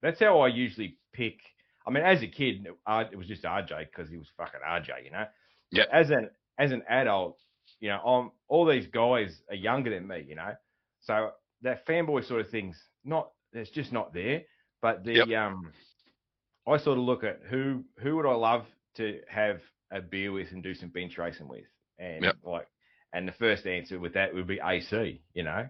that's 0.02 0.20
how 0.20 0.40
I 0.40 0.48
usually 0.48 0.98
pick. 1.12 1.38
I 1.86 1.90
mean, 1.90 2.04
as 2.04 2.22
a 2.22 2.26
kid, 2.26 2.66
it 2.66 3.16
was 3.16 3.28
just 3.28 3.44
RJ 3.44 3.86
because 3.90 4.10
he 4.10 4.16
was 4.16 4.26
fucking 4.36 4.60
RJ, 4.68 5.04
you 5.04 5.10
know. 5.12 5.24
Yep. 5.70 5.88
As 5.92 6.10
an 6.10 6.30
as 6.58 6.72
an 6.72 6.82
adult, 6.88 7.38
you 7.80 7.88
know, 7.88 7.98
I'm 7.98 8.30
all 8.48 8.66
these 8.66 8.86
guys 8.86 9.40
are 9.48 9.56
younger 9.56 9.90
than 9.90 10.06
me, 10.06 10.24
you 10.28 10.34
know. 10.34 10.54
So 11.02 11.30
that 11.62 11.86
fanboy 11.86 12.26
sort 12.26 12.40
of 12.40 12.50
thing's 12.50 12.80
not 13.04 13.30
it's 13.52 13.70
just 13.70 13.92
not 13.92 14.12
there. 14.12 14.42
But 14.82 15.04
the 15.04 15.14
Yep. 15.14 15.28
um 15.38 15.72
I 16.66 16.76
sort 16.78 16.98
of 16.98 17.04
look 17.04 17.24
at 17.24 17.40
who 17.48 17.84
who 17.98 18.16
would 18.16 18.26
I 18.26 18.34
love 18.34 18.66
to 18.96 19.20
have 19.28 19.60
a 19.92 20.00
beer 20.00 20.32
with 20.32 20.50
and 20.52 20.62
do 20.62 20.74
some 20.74 20.88
bench 20.88 21.16
racing 21.18 21.48
with. 21.48 21.64
And 21.98 22.24
Yep. 22.24 22.36
like 22.42 22.66
and 23.12 23.26
the 23.26 23.32
first 23.32 23.66
answer 23.66 23.98
with 23.98 24.14
that 24.14 24.34
would 24.34 24.46
be 24.46 24.60
AC, 24.62 25.20
you 25.34 25.42
know. 25.44 25.68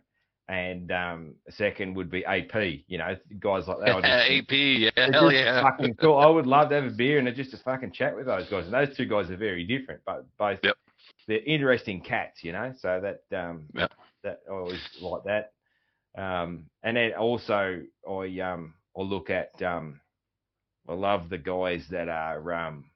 And 0.48 0.90
um 0.92 1.34
second 1.50 1.94
would 1.96 2.10
be 2.10 2.24
AP, 2.24 2.84
you 2.86 2.98
know, 2.98 3.16
guys 3.40 3.66
like 3.68 3.78
that. 3.80 4.02
Just 4.02 4.30
AP, 4.30 4.52
yeah, 4.52 4.90
hell 5.12 5.32
yeah. 5.32 5.62
Fucking 5.62 5.94
cool. 5.96 6.16
I 6.18 6.26
would 6.26 6.46
love 6.46 6.68
to 6.70 6.76
have 6.76 6.84
a 6.84 6.90
beer 6.90 7.18
and 7.18 7.34
just 7.36 7.50
to 7.50 7.58
fucking 7.58 7.92
chat 7.92 8.16
with 8.16 8.26
those 8.26 8.48
guys. 8.48 8.64
And 8.64 8.74
those 8.74 8.96
two 8.96 9.06
guys 9.06 9.30
are 9.30 9.36
very 9.36 9.64
different, 9.64 10.00
but 10.06 10.24
both 10.38 10.60
Yep. 10.62 10.76
they're 11.28 11.44
interesting 11.44 12.00
cats, 12.00 12.42
you 12.42 12.52
know. 12.52 12.72
So 12.78 13.00
that 13.02 13.36
um 13.38 13.66
Yep. 13.74 13.92
that 14.22 14.40
I 14.48 14.52
always 14.52 14.80
like 15.00 15.24
that. 15.24 15.52
Um 16.16 16.66
and 16.82 16.96
then 16.96 17.12
also 17.14 17.82
I 18.08 18.40
um 18.40 18.74
I 18.96 19.02
look 19.02 19.30
at 19.30 19.60
um 19.62 20.00
I 20.88 20.94
love 20.94 21.28
the 21.28 21.38
guys 21.38 21.86
that 21.90 22.08
are 22.08 22.52
um 22.52 22.90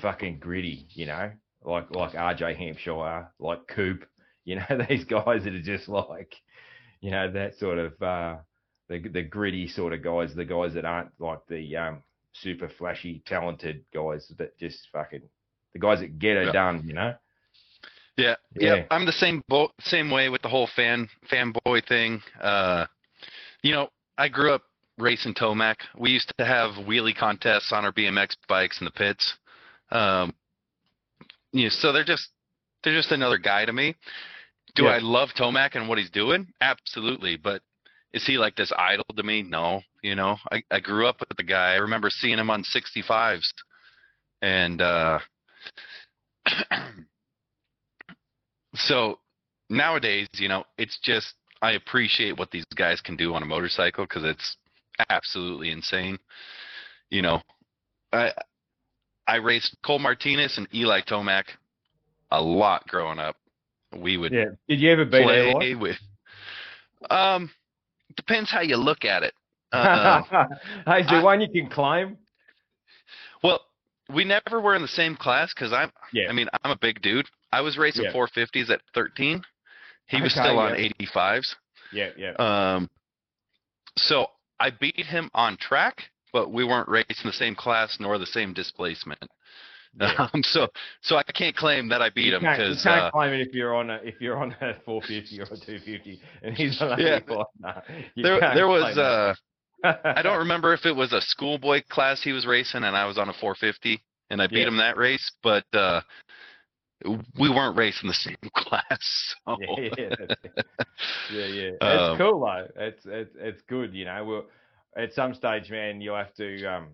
fucking 0.00 0.38
gritty, 0.38 0.86
you 0.94 1.06
know, 1.06 1.30
like 1.62 1.90
like 1.94 2.12
RJ 2.12 2.56
Hampshire, 2.56 3.28
like 3.38 3.66
Coop, 3.68 4.04
you 4.44 4.56
know, 4.56 4.66
these 4.88 5.04
guys 5.04 5.44
that 5.44 5.54
are 5.54 5.62
just 5.62 5.88
like, 5.88 6.34
you 7.00 7.10
know, 7.10 7.30
that 7.32 7.58
sort 7.58 7.78
of 7.78 8.02
uh 8.02 8.36
the 8.88 9.00
the 9.08 9.22
gritty 9.22 9.68
sort 9.68 9.92
of 9.92 10.02
guys, 10.02 10.34
the 10.34 10.44
guys 10.44 10.74
that 10.74 10.84
aren't 10.84 11.10
like 11.18 11.40
the 11.48 11.76
um 11.76 12.02
super 12.32 12.68
flashy, 12.68 13.22
talented 13.26 13.84
guys 13.92 14.30
that 14.38 14.56
just 14.58 14.88
fucking 14.92 15.22
the 15.72 15.78
guys 15.78 16.00
that 16.00 16.18
get 16.18 16.36
it 16.36 16.46
Yeah. 16.46 16.52
done, 16.52 16.82
you 16.86 16.94
know. 16.94 17.14
Yeah, 18.18 18.34
Yeah. 18.54 18.74
yeah. 18.74 18.84
I'm 18.90 19.06
the 19.06 19.12
same 19.12 19.42
bo- 19.48 19.72
same 19.80 20.10
way 20.10 20.28
with 20.28 20.42
the 20.42 20.48
whole 20.48 20.66
fan 20.76 21.08
fanboy 21.30 21.86
thing. 21.86 22.20
Uh, 22.40 22.84
you 23.62 23.72
know, 23.72 23.88
I 24.18 24.28
grew 24.28 24.52
up 24.52 24.62
racing 24.98 25.34
Tomac. 25.34 25.76
We 25.96 26.10
used 26.10 26.32
to 26.36 26.44
have 26.44 26.72
wheelie 26.84 27.16
contests 27.16 27.72
on 27.72 27.84
our 27.84 27.92
BMX 27.92 28.34
bikes 28.48 28.80
in 28.80 28.84
the 28.86 28.90
pits. 28.90 29.34
Um, 29.92 30.34
you 31.52 31.64
know, 31.64 31.68
so 31.70 31.92
they're 31.92 32.04
just 32.04 32.28
they're 32.82 32.96
just 32.96 33.12
another 33.12 33.38
guy 33.38 33.64
to 33.64 33.72
me. 33.72 33.94
Do 34.74 34.84
Yeah. 34.84 34.90
I 34.90 34.98
love 34.98 35.30
Tomac 35.38 35.76
and 35.76 35.88
what 35.88 35.98
he's 35.98 36.10
doing? 36.10 36.48
Absolutely, 36.60 37.36
but 37.36 37.62
is 38.12 38.26
he 38.26 38.36
like 38.36 38.56
this 38.56 38.72
idol 38.76 39.04
to 39.16 39.22
me? 39.22 39.42
No. 39.42 39.82
You 40.02 40.14
know, 40.16 40.36
I, 40.52 40.62
I 40.70 40.80
grew 40.80 41.06
up 41.06 41.20
with 41.20 41.36
the 41.36 41.42
guy. 41.42 41.72
I 41.72 41.76
remember 41.76 42.10
seeing 42.10 42.38
him 42.38 42.50
on 42.50 42.62
65s, 42.64 43.52
and 44.42 44.80
uh, 44.80 45.18
so 48.78 49.18
nowadays, 49.70 50.28
you 50.34 50.48
know, 50.48 50.64
it's 50.76 50.98
just 51.02 51.34
I 51.62 51.72
appreciate 51.72 52.38
what 52.38 52.50
these 52.50 52.64
guys 52.76 53.00
can 53.00 53.16
do 53.16 53.34
on 53.34 53.42
a 53.42 53.46
motorcycle 53.46 54.04
because 54.04 54.24
it's 54.24 54.56
absolutely 55.10 55.70
insane. 55.70 56.18
You 57.10 57.22
know, 57.22 57.40
I 58.12 58.32
I 59.26 59.36
raced 59.36 59.76
Cole 59.84 59.98
Martinez 59.98 60.56
and 60.58 60.68
Eli 60.74 61.00
Tomac 61.02 61.44
a 62.30 62.40
lot 62.40 62.86
growing 62.88 63.18
up. 63.18 63.36
We 63.96 64.16
would 64.16 64.32
Yeah. 64.32 64.44
Did 64.68 64.80
you 64.80 64.90
ever 64.90 65.04
beat 65.04 65.22
play 65.24 65.50
Eli? 65.50 65.74
with. 65.74 65.96
Um, 67.10 67.50
depends 68.16 68.50
how 68.50 68.60
you 68.60 68.76
look 68.76 69.04
at 69.04 69.22
it. 69.22 69.34
Uh, 69.72 70.22
hey, 70.86 71.02
there 71.02 71.20
I- 71.20 71.22
one 71.22 71.40
you 71.42 71.48
can 71.50 71.68
claim? 71.70 72.16
well, 73.42 73.60
we 74.12 74.24
never 74.24 74.60
were 74.62 74.74
in 74.74 74.80
the 74.82 74.88
same 74.88 75.14
class 75.14 75.52
because 75.54 75.72
I'm. 75.74 75.90
Yeah. 76.12 76.28
I 76.30 76.32
mean, 76.32 76.48
I'm 76.64 76.70
a 76.70 76.78
big 76.78 77.02
dude. 77.02 77.26
I 77.52 77.60
was 77.60 77.78
racing 77.78 78.04
Yeah. 78.04 78.12
450s 78.12 78.70
at 78.70 78.80
13. 78.94 79.42
He 80.06 80.22
was 80.22 80.32
Okay, 80.32 80.40
still 80.40 80.58
on 80.58 80.74
yeah. 80.74 80.88
85s. 81.00 81.54
Yeah, 81.92 82.10
yeah. 82.16 82.32
Um, 82.76 82.88
so 83.96 84.26
I 84.60 84.70
beat 84.70 84.96
him 84.96 85.30
on 85.34 85.56
track, 85.56 86.02
but 86.32 86.52
we 86.52 86.64
weren't 86.64 86.88
racing 86.88 87.24
the 87.24 87.32
same 87.32 87.54
class 87.54 87.96
nor 88.00 88.18
the 88.18 88.26
same 88.26 88.52
displacement. 88.52 89.22
yeah. 90.00 90.28
Um, 90.32 90.42
so 90.44 90.68
so 91.02 91.16
I 91.16 91.22
can't 91.22 91.56
claim 91.56 91.88
that 91.88 92.02
I 92.02 92.10
beat 92.10 92.32
him 92.32 92.42
can't, 92.42 92.60
you 92.60 92.66
because 92.66 92.84
can't 92.84 93.04
uh, 93.04 93.10
claim 93.10 93.32
it 93.32 93.40
if 93.40 93.54
you're 93.54 93.74
on 93.74 93.90
a 93.90 93.96
if 94.04 94.20
you're 94.20 94.36
on 94.38 94.52
a 94.60 94.74
450 94.84 95.40
or 95.40 95.44
a 95.44 95.46
250 95.48 96.20
and 96.42 96.54
he's 96.56 96.80
on 96.82 96.92
a 96.92 97.02
Yeah. 97.02 97.16
85. 97.16 97.46
Nah, 97.60 97.80
there 98.22 98.40
there 98.54 98.68
was 98.68 98.96
uh 98.96 99.34
I 100.14 100.22
don't 100.22 100.38
remember 100.38 100.72
if 100.74 100.84
it 100.86 100.94
was 100.94 101.12
a 101.12 101.20
schoolboy 101.20 101.82
class 101.88 102.22
he 102.22 102.32
was 102.32 102.46
racing 102.46 102.84
and 102.84 102.96
I 102.96 103.06
was 103.06 103.18
on 103.18 103.28
a 103.28 103.32
450 103.32 104.00
and 104.30 104.42
I 104.42 104.46
beat 104.46 104.58
Yeah. 104.58 104.68
him 104.68 104.76
that 104.76 104.96
race, 104.96 105.32
but 105.42 105.64
uh 105.72 106.00
we 107.04 107.48
weren't 107.48 107.76
racing 107.76 108.08
the 108.08 108.14
same 108.14 108.36
class. 108.56 109.34
So. 109.46 109.56
yeah, 109.60 109.88
yeah, 109.98 110.16
yeah, 111.32 111.46
yeah. 111.46 111.70
It's 111.80 111.82
Um, 111.82 112.18
cool 112.18 112.40
though. 112.40 112.66
It's 112.76 113.06
it's 113.06 113.34
it's 113.38 113.62
good. 113.62 113.94
You 113.94 114.04
know, 114.06 114.24
we'll, 114.24 114.44
at 114.96 115.12
some 115.12 115.34
stage, 115.34 115.70
man, 115.70 116.00
you'll 116.00 116.16
have 116.16 116.34
to 116.34 116.64
um, 116.66 116.88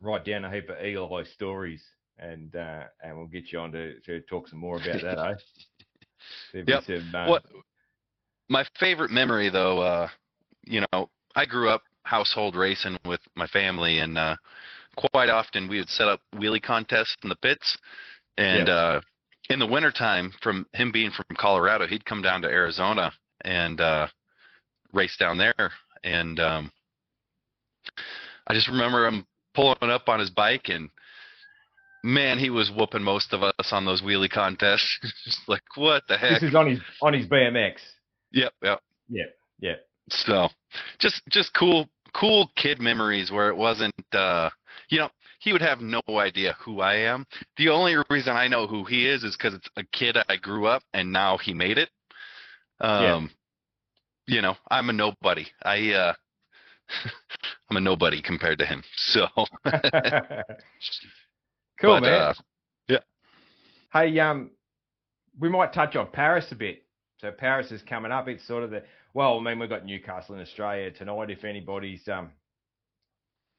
write 0.00 0.24
down 0.24 0.44
a 0.44 0.50
heap 0.52 0.68
of 0.68 0.76
Eli 0.84 1.24
stories, 1.24 1.82
and 2.18 2.54
uh, 2.54 2.84
and 3.02 3.16
we'll 3.16 3.26
get 3.26 3.52
you 3.52 3.58
on 3.58 3.72
to, 3.72 3.98
to 4.00 4.20
talk 4.22 4.48
some 4.48 4.60
more 4.60 4.76
about 4.76 5.02
that, 5.02 5.18
eh? 5.18 5.34
Yep. 6.66 6.84
some, 6.84 7.14
uh, 7.14 7.28
What 7.28 7.44
my 8.48 8.64
favorite 8.78 9.10
memory 9.10 9.50
though, 9.50 9.80
uh, 9.80 10.08
you 10.64 10.82
know, 10.92 11.08
I 11.34 11.46
grew 11.46 11.68
up 11.70 11.82
household 12.02 12.56
racing 12.56 12.96
with 13.04 13.20
my 13.36 13.46
family 13.46 13.98
and 13.98 14.16
uh 14.16 14.34
quite 15.12 15.28
often 15.28 15.68
we 15.68 15.78
would 15.78 15.88
set 15.90 16.08
up 16.08 16.20
wheelie 16.34 16.62
contests 16.62 17.16
in 17.22 17.28
the 17.28 17.36
pits 17.36 17.76
and 18.38 18.68
Yeah. 18.68 18.74
uh 18.74 19.00
in 19.50 19.58
the 19.58 19.66
wintertime 19.66 20.32
from 20.42 20.66
him 20.74 20.92
being 20.92 21.10
from 21.10 21.24
Colorado, 21.36 21.86
he'd 21.86 22.04
come 22.04 22.22
down 22.22 22.42
to 22.42 22.48
Arizona 22.48 23.12
and 23.44 23.80
uh 23.80 24.06
race 24.92 25.16
down 25.18 25.36
there 25.38 25.70
and 26.04 26.38
um 26.40 26.72
I 28.46 28.54
just 28.54 28.68
remember 28.68 29.06
him 29.06 29.26
pulling 29.54 29.90
up 29.90 30.08
on 30.08 30.20
his 30.20 30.30
bike 30.30 30.68
and 30.68 30.88
man, 32.04 32.38
he 32.38 32.50
was 32.50 32.70
whooping 32.70 33.02
most 33.02 33.32
of 33.32 33.42
us 33.42 33.72
on 33.72 33.84
those 33.84 34.02
wheelie 34.02 34.30
contests. 34.30 34.98
just 35.24 35.40
like 35.48 35.62
what 35.74 36.04
the 36.08 36.16
heck? 36.16 36.40
This 36.40 36.50
is 36.50 36.54
on 36.54 36.68
his 36.70 36.80
on 37.02 37.12
his 37.12 37.26
BMX. 37.26 37.74
Yep, 38.32 38.52
yep. 38.62 38.80
Yeah, 39.08 39.24
yeah. 39.60 39.74
So, 40.10 40.48
just 40.98 41.22
just 41.28 41.52
cool 41.54 41.88
cool 42.14 42.50
kid 42.56 42.80
memories 42.80 43.30
where 43.30 43.48
it 43.48 43.56
wasn't 43.56 43.94
uh 44.12 44.50
you 44.90 44.98
know, 44.98 45.10
he 45.38 45.52
would 45.52 45.62
have 45.62 45.80
no 45.80 46.00
idea 46.08 46.56
who 46.60 46.80
I 46.80 46.94
am. 46.96 47.24
The 47.56 47.68
only 47.68 47.96
reason 48.10 48.36
I 48.36 48.48
know 48.48 48.66
who 48.66 48.84
he 48.84 49.06
is 49.06 49.24
is 49.24 49.36
because 49.36 49.54
it's 49.54 49.68
a 49.76 49.84
kid 49.92 50.16
I 50.28 50.36
grew 50.36 50.66
up 50.66 50.82
and 50.92 51.12
now 51.12 51.38
he 51.38 51.54
made 51.54 51.78
it. 51.78 51.90
Um, 52.80 53.30
Yeah. 54.26 54.36
you 54.36 54.42
know, 54.42 54.56
I'm 54.70 54.90
a 54.90 54.92
nobody. 54.92 55.46
I 55.62 55.92
uh, 55.92 56.14
I'm 57.70 57.76
a 57.76 57.80
nobody 57.80 58.20
compared 58.22 58.58
to 58.58 58.66
him. 58.66 58.82
So 58.96 59.26
cool, 59.64 59.70
but, 61.80 62.02
man. 62.02 62.04
uh, 62.04 62.34
Hey, 63.92 64.18
um, 64.20 64.50
we 65.40 65.48
might 65.48 65.72
touch 65.72 65.96
on 65.96 66.08
Paris 66.12 66.44
a 66.50 66.54
bit. 66.54 66.84
So 67.20 67.30
Paris 67.30 67.72
is 67.72 67.80
coming 67.82 68.12
up. 68.12 68.28
It's 68.28 68.46
sort 68.46 68.62
of 68.62 68.70
the 68.70 68.82
well, 69.14 69.38
I 69.38 69.42
mean, 69.42 69.58
we've 69.58 69.68
got 69.68 69.86
Newcastle 69.86 70.34
in 70.34 70.42
Australia 70.42 70.90
tonight. 70.90 71.30
If 71.30 71.42
anybody's 71.44 72.06
um, 72.08 72.30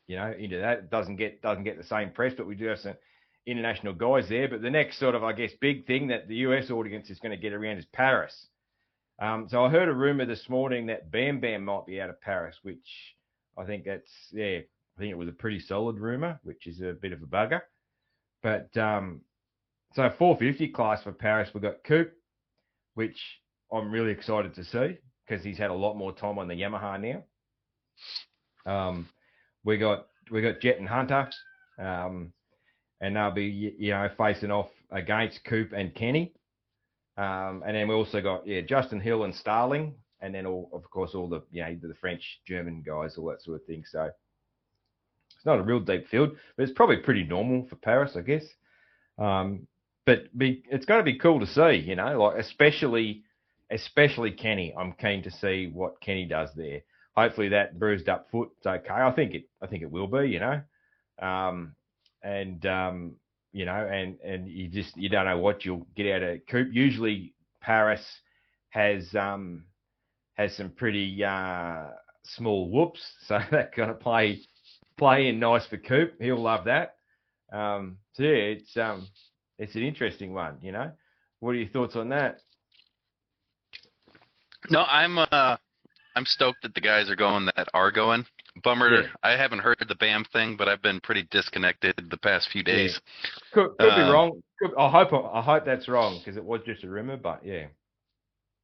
you 0.10 0.16
know, 0.16 0.34
into 0.38 0.57
that, 0.57 0.89
doesn't 0.89 1.18
get 1.18 1.39
doesn't 1.43 1.64
get 1.64 1.78
the 1.78 1.84
same 1.84 2.10
press, 2.10 2.34
but 2.36 2.47
we 2.47 2.55
do 2.55 2.66
have 2.66 2.80
some 2.80 2.95
international 3.45 3.93
guys 3.93 4.28
there. 4.28 4.49
But 4.49 4.64
the 4.64 4.70
next 4.72 4.97
sort 4.97 5.14
of, 5.14 5.24
I 5.24 5.34
guess, 5.34 5.51
big 5.62 5.86
thing 5.86 6.07
that 6.07 6.28
the 6.28 6.38
US 6.38 6.72
audience 6.72 7.12
is 7.12 7.20
going 7.20 7.32
to 7.32 7.41
get 7.41 7.53
around 7.53 7.78
is 7.78 7.86
Paris. 7.93 8.47
Um, 9.22 9.47
so 9.49 9.64
I 9.64 9.70
heard 9.70 9.88
a 9.88 9.93
rumor 9.93 10.26
this 10.26 10.49
morning 10.49 10.88
that 10.88 11.12
Bam 11.12 11.39
Bam 11.39 11.64
might 11.64 11.86
be 11.86 12.01
out 12.01 12.10
of 12.10 12.20
Paris, 12.22 12.55
which 12.64 13.14
I 13.55 13.66
think 13.66 13.86
that's 13.86 14.10
yeah, 14.32 14.57
I 14.57 14.99
think 14.99 15.12
it 15.12 15.18
was 15.18 15.30
a 15.30 15.34
pretty 15.34 15.60
solid 15.60 15.99
rumor, 15.99 16.39
which 16.41 16.66
is 16.66 16.82
a 16.82 16.97
bit 16.99 17.14
of 17.14 17.22
a 17.22 17.28
bugger. 17.28 17.62
But 18.41 18.76
um, 18.78 19.22
so 19.93 20.10
450 20.18 20.70
class 20.70 21.03
for 21.03 21.12
Paris, 21.12 21.51
we've 21.53 21.62
got 21.62 21.84
Coop, 21.84 22.14
which 22.95 23.22
I'm 23.72 23.91
really 23.91 24.12
excited 24.12 24.55
to 24.55 24.64
see 24.64 24.97
because 25.28 25.43
he's 25.43 25.60
had 25.60 25.70
a 25.70 25.76
lot 25.76 25.93
more 25.93 26.14
time 26.14 26.39
on 26.39 26.47
the 26.47 26.55
Yamaha 26.55 26.99
now. 28.66 28.76
Um, 28.89 29.07
we 29.70 29.78
got 29.78 30.07
we 30.32 30.41
got 30.41 30.59
Jett 30.59 30.80
and 30.80 30.89
Hunter, 30.89 31.30
um, 31.78 32.34
and 32.99 33.15
they'll 33.15 33.32
be 33.32 33.76
you 33.78 33.91
know 33.91 34.09
facing 34.17 34.51
off 34.51 34.70
against 34.91 35.45
Coop 35.45 35.72
and 35.72 35.93
Kenny. 35.93 36.34
Um, 37.17 37.63
and 37.65 37.76
then 37.76 37.88
we 37.88 37.93
also 37.93 38.22
got 38.22 38.47
yeah 38.47 38.61
Justin 38.61 38.99
Hill 38.99 39.24
and 39.24 39.34
Starling, 39.34 39.93
and 40.22 40.34
then 40.34 40.45
all 40.45 40.70
of 40.74 40.89
course 40.89 41.13
all 41.13 41.30
the 41.30 41.43
you 41.51 41.61
know 41.61 41.78
the 41.82 41.93
French, 42.01 42.41
German 42.47 42.84
guys, 42.86 43.15
all 43.17 43.28
that 43.28 43.43
sort 43.43 43.61
of 43.61 43.65
thing. 43.67 43.84
So 43.89 44.09
it's 45.36 45.45
not 45.45 45.59
a 45.59 45.63
real 45.63 45.80
deep 45.80 46.07
field, 46.07 46.32
but 46.57 46.63
it's 46.63 46.74
probably 46.74 46.97
pretty 46.97 47.24
normal 47.24 47.67
for 47.70 47.76
Paris, 47.76 48.13
I 48.17 48.22
guess. 48.22 48.45
Um, 49.17 49.67
but 50.05 50.36
be, 50.36 50.63
it's 50.72 50.86
going 50.86 50.99
to 50.99 51.11
be 51.11 51.20
cool 51.20 51.39
to 51.39 51.45
see, 51.45 51.76
you 51.76 51.95
know, 51.95 52.20
like 52.20 52.39
especially 52.39 53.24
especially 53.70 54.32
Kenny. 54.32 54.74
I'm 54.76 54.93
keen 54.93 55.22
to 55.24 55.32
see 55.32 55.70
what 55.72 56.01
Kenny 56.01 56.26
does 56.26 56.49
there. 56.55 56.82
Hopefully 57.16 57.49
that 57.49 57.80
bruised 57.80 58.10
up 58.10 58.28
foot's 58.32 58.66
okay. 58.66 58.89
I 58.93 59.12
think 59.12 59.34
it 59.34 59.43
I 59.62 59.68
think 59.68 59.84
it 59.84 59.91
will 59.91 60.07
be, 60.07 60.30
you 60.30 60.39
know. 60.39 60.62
Um, 61.22 61.76
and 62.24 62.66
um, 62.66 63.16
you 63.51 63.66
know, 63.66 63.88
and 63.91 64.18
and 64.22 64.47
you 64.47 64.68
just 64.68 64.95
you 64.95 65.10
don't 65.10 65.26
know 65.26 65.38
what 65.38 65.66
you'll 65.66 65.88
get 65.95 66.16
out 66.16 66.24
of 66.24 66.39
Coop. 66.47 66.70
Usually 66.72 67.34
Paris 67.62 68.05
has 68.70 69.14
um 69.16 69.66
has 70.36 70.55
some 70.55 70.70
pretty 70.70 71.24
uh 71.24 71.88
small 72.24 72.70
whoops, 72.70 73.01
so 73.28 73.39
that 73.51 73.76
gonna 73.76 73.93
play 73.93 74.39
play 74.97 75.28
in 75.28 75.39
nice 75.39 75.66
for 75.68 75.78
Coop. 75.78 76.14
He'll 76.22 76.41
love 76.41 76.66
that. 76.66 76.95
Um, 77.51 77.97
so 78.14 78.24
yeah, 78.24 78.30
it's 78.30 78.78
um 78.78 79.07
it's 79.57 79.76
an 79.76 79.84
interesting 79.84 80.34
one, 80.34 80.57
you 80.62 80.72
know. 80.72 80.91
What 81.39 81.51
are 81.51 81.55
your 81.55 81.70
thoughts 81.70 81.95
on 81.95 82.10
that? 82.10 82.39
no, 84.70 84.84
I'm 84.84 85.18
uh, 85.18 85.57
I'm 86.20 86.26
stoked 86.26 86.63
that 86.63 86.76
the 86.76 86.82
guys 86.82 87.09
are 87.09 87.15
going 87.15 87.45
that 87.55 87.70
are 87.74 87.91
going. 87.91 88.26
Bummer, 88.61 89.03
Yeah. 89.03 89.07
I 89.24 89.38
haven't 89.38 89.59
heard 89.59 89.78
the 89.88 89.95
BAM 89.95 90.26
thing, 90.34 90.57
but 90.57 90.67
I've 90.67 90.82
been 90.82 90.99
pretty 90.99 91.26
disconnected 91.32 91.95
the 92.11 92.17
past 92.17 92.49
few 92.49 92.61
days. 92.61 92.99
Could, 93.53 93.70
could 93.80 93.95
be 93.95 94.01
Um, 94.01 94.11
wrong. 94.11 94.43
Could, 94.61 94.72
I 94.78 94.89
hope 94.89 95.13
I 95.13 95.41
hope 95.41 95.63
that's 95.63 95.88
wrong 95.88 96.20
because 96.20 96.36
it 96.36 96.43
was 96.43 96.59
just 96.65 96.84
a 96.84 96.89
rumor, 96.89 97.15
but 97.15 97.45
yeah. 97.45 97.67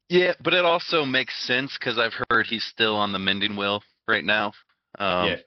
Yeah, 0.10 0.34
but 0.44 0.54
it 0.54 0.66
also 0.66 1.06
makes 1.06 1.34
sense 1.48 1.78
because 1.80 1.98
I've 1.98 2.14
heard 2.30 2.46
he's 2.46 2.66
still 2.66 2.98
on 2.98 3.14
the 3.14 3.20
mending 3.20 3.56
wheel 3.56 3.82
right 4.06 4.26
now. 4.26 4.52
Um, 5.00 5.30
Yeah. 5.30 5.38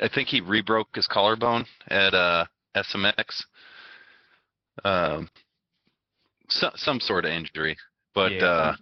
I 0.00 0.08
think 0.08 0.28
he 0.28 0.40
rebroke 0.40 0.94
his 0.94 1.06
collarbone 1.06 1.66
at 1.88 2.14
uh, 2.14 2.46
SMX. 2.74 3.44
Um, 4.84 5.28
so, 6.48 6.70
some 6.76 6.98
sort 6.98 7.26
of 7.26 7.32
injury, 7.32 7.76
but 8.14 8.32
yeah, 8.32 8.44
uh 8.44 8.76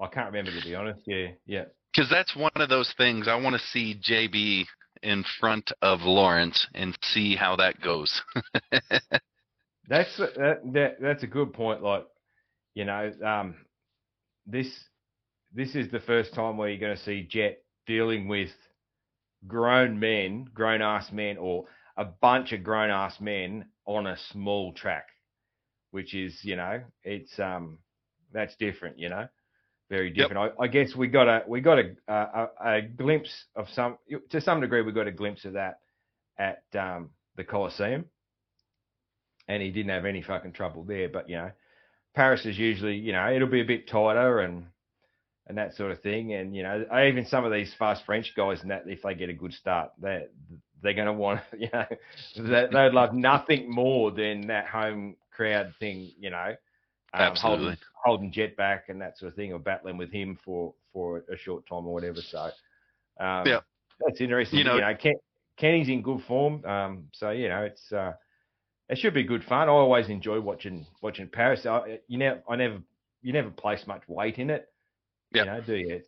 I 0.00 0.06
can't 0.08 0.26
remember 0.26 0.58
to 0.58 0.66
be 0.66 0.74
honest. 0.74 1.00
Yeah, 1.06 1.28
yeah. 1.46 1.64
because 1.92 2.10
that's 2.10 2.34
one 2.34 2.50
of 2.56 2.68
those 2.68 2.92
things 2.96 3.28
I 3.28 3.36
want 3.36 3.54
to 3.54 3.66
see 3.68 4.00
JB 4.00 4.64
in 5.02 5.24
front 5.38 5.72
of 5.82 6.02
Lawrence 6.02 6.66
and 6.74 6.96
see 7.02 7.36
how 7.36 7.56
that 7.56 7.80
goes. 7.80 8.20
That's 9.88 10.16
that, 10.18 10.60
that 10.72 10.96
that's 11.00 11.24
a 11.24 11.26
good 11.26 11.52
point. 11.52 11.82
Like, 11.82 12.06
you 12.74 12.84
know, 12.84 13.10
um, 13.26 13.56
this 14.46 14.68
this 15.52 15.74
is 15.74 15.90
the 15.90 15.98
first 15.98 16.32
time 16.32 16.56
where 16.56 16.68
you're 16.68 16.78
going 16.78 16.96
to 16.96 17.02
see 17.02 17.26
Jett 17.28 17.64
dealing 17.88 18.28
with 18.28 18.50
grown 19.48 19.98
men, 19.98 20.46
grown 20.54 20.80
ass 20.80 21.10
men, 21.10 21.38
or 21.38 21.64
a 21.96 22.04
bunch 22.04 22.52
of 22.52 22.62
grown 22.62 22.90
ass 22.90 23.20
men 23.20 23.64
on 23.84 24.06
a 24.06 24.16
small 24.30 24.72
track, 24.72 25.06
which 25.90 26.14
is, 26.14 26.38
you 26.44 26.54
know, 26.54 26.82
it's 27.02 27.36
um, 27.40 27.78
that's 28.32 28.54
different. 28.60 28.96
You 28.96 29.08
know, 29.08 29.26
very 29.90 30.10
different. 30.10 30.54
I, 30.58 30.64
I 30.64 30.68
guess 30.68 30.94
we 30.96 31.08
got 31.08 31.28
a 31.28 31.42
we 31.46 31.60
got 31.60 31.78
a, 31.78 31.94
a 32.08 32.48
a 32.64 32.82
glimpse 32.82 33.44
of 33.54 33.66
some 33.74 33.98
to 34.30 34.40
some 34.40 34.60
degree 34.60 34.82
we 34.82 34.92
got 34.92 35.06
a 35.06 35.12
glimpse 35.12 35.44
of 35.44 35.54
that 35.54 35.80
at 36.38 36.62
um, 36.78 37.10
the 37.36 37.44
Coliseum 37.44 38.06
and 39.50 39.62
he 39.62 39.70
didn't 39.70 39.90
have 39.90 40.04
any 40.04 40.22
fucking 40.22 40.52
trouble 40.52 40.84
there. 40.84 41.08
But 41.08 41.28
you 41.28 41.36
know, 41.36 41.50
Paris 42.14 42.46
is 42.46 42.56
usually 42.56 42.96
you 42.96 43.12
know 43.12 43.32
it'll 43.32 43.48
be 43.48 43.60
a 43.60 43.64
bit 43.66 43.88
tighter 43.88 44.40
and 44.40 44.66
and 45.48 45.58
that 45.58 45.74
sort 45.74 45.90
of 45.90 46.00
thing. 46.00 46.32
And 46.32 46.54
you 46.54 46.62
know, 46.62 46.84
even 47.04 47.26
some 47.26 47.44
of 47.44 47.52
these 47.52 47.74
fast 47.78 48.04
French 48.06 48.32
guys 48.36 48.60
and 48.62 48.70
that 48.70 48.84
if 48.86 49.02
they 49.02 49.14
get 49.14 49.28
a 49.28 49.34
good 49.34 49.52
start, 49.52 49.90
they 50.00 50.26
they're 50.82 50.94
going 50.94 51.06
to 51.06 51.12
want 51.12 51.40
you 51.58 51.68
know 51.72 51.86
they, 52.36 52.66
they'd 52.72 52.92
love 52.92 53.12
nothing 53.12 53.70
more 53.70 54.12
than 54.12 54.46
that 54.46 54.66
home 54.66 55.16
crowd 55.32 55.74
thing. 55.80 56.12
You 56.18 56.30
know, 56.30 56.54
um, 57.12 57.20
Absolutely. 57.22 57.64
holding, 57.64 57.78
holding 58.04 58.32
Jett 58.32 58.56
back 58.56 58.88
and 58.88 59.00
that 59.00 59.18
sort 59.18 59.30
of 59.32 59.36
thing, 59.36 59.52
or 59.52 59.58
battling 59.58 59.96
with 59.96 60.10
him 60.12 60.38
for 60.44 60.74
for 60.92 61.18
a 61.32 61.36
short 61.36 61.66
time 61.66 61.86
or 61.86 61.92
whatever. 61.94 62.20
So 62.20 62.50
um, 63.20 63.46
Yeah. 63.46 63.60
that's 64.04 64.20
interesting. 64.20 64.58
You 64.58 64.64
You 64.64 64.70
know- 64.70 64.78
know, 64.78 64.94
Ken, 64.96 65.14
Kenny's 65.56 65.88
in 65.88 66.02
good 66.02 66.22
form. 66.26 66.64
Um, 66.64 67.08
so 67.12 67.30
you 67.30 67.48
know, 67.48 67.62
it's 67.62 67.92
uh, 67.92 68.12
it 68.88 68.98
should 68.98 69.14
be 69.14 69.22
good 69.24 69.44
fun. 69.44 69.68
I 69.68 69.72
always 69.72 70.08
enjoy 70.08 70.40
watching 70.40 70.86
watching 71.02 71.28
Paris. 71.28 71.66
I, 71.66 72.00
you 72.08 72.18
know, 72.18 72.40
I 72.48 72.56
never 72.56 72.78
you 73.22 73.32
never 73.32 73.50
place 73.50 73.86
much 73.86 74.02
weight 74.08 74.38
in 74.38 74.50
it. 74.50 74.68
Yeah. 75.32 75.42
You 75.44 75.50
know, 75.50 75.60
do 75.60 75.74
you? 75.76 75.94
It 75.96 76.06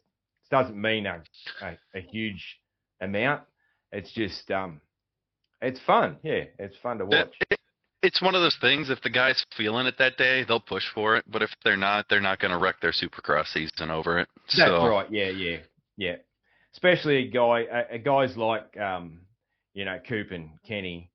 doesn't 0.50 0.80
mean 0.80 1.06
a, 1.06 1.22
a, 1.62 1.76
a 1.94 2.00
huge 2.00 2.58
amount. 3.00 3.42
It's 3.92 4.10
just 4.12 4.50
um, 4.50 4.80
it's 5.60 5.80
fun. 5.80 6.16
Yeah, 6.22 6.44
it's 6.58 6.76
fun 6.82 6.98
to 6.98 7.04
watch. 7.06 7.34
it- 7.50 7.58
it's 8.02 8.20
one 8.20 8.34
of 8.34 8.42
those 8.42 8.56
things. 8.60 8.90
If 8.90 9.00
the 9.02 9.10
guy's 9.10 9.44
feeling 9.56 9.86
it 9.86 9.96
that 9.98 10.16
day, 10.16 10.44
they'll 10.46 10.60
push 10.60 10.84
for 10.94 11.16
it. 11.16 11.24
But 11.30 11.42
if 11.42 11.50
they're 11.64 11.76
not, 11.76 12.06
they're 12.08 12.20
not 12.20 12.40
going 12.40 12.50
to 12.50 12.58
wreck 12.58 12.80
their 12.80 12.92
Supercross 12.92 13.46
season 13.52 13.90
over 13.90 14.18
it. 14.18 14.28
That's 14.46 14.56
so 14.56 14.86
right. 14.86 15.10
Yeah, 15.10 15.28
yeah, 15.28 15.58
yeah. 15.96 16.16
Especially 16.74 17.28
a 17.28 17.30
guy, 17.30 17.64
a, 17.70 17.94
a 17.94 17.98
guys 17.98 18.36
like 18.36 18.76
um, 18.76 19.20
you 19.74 19.84
know, 19.84 19.98
Coop 20.08 20.32
and 20.32 20.50
Kenny. 20.66 21.10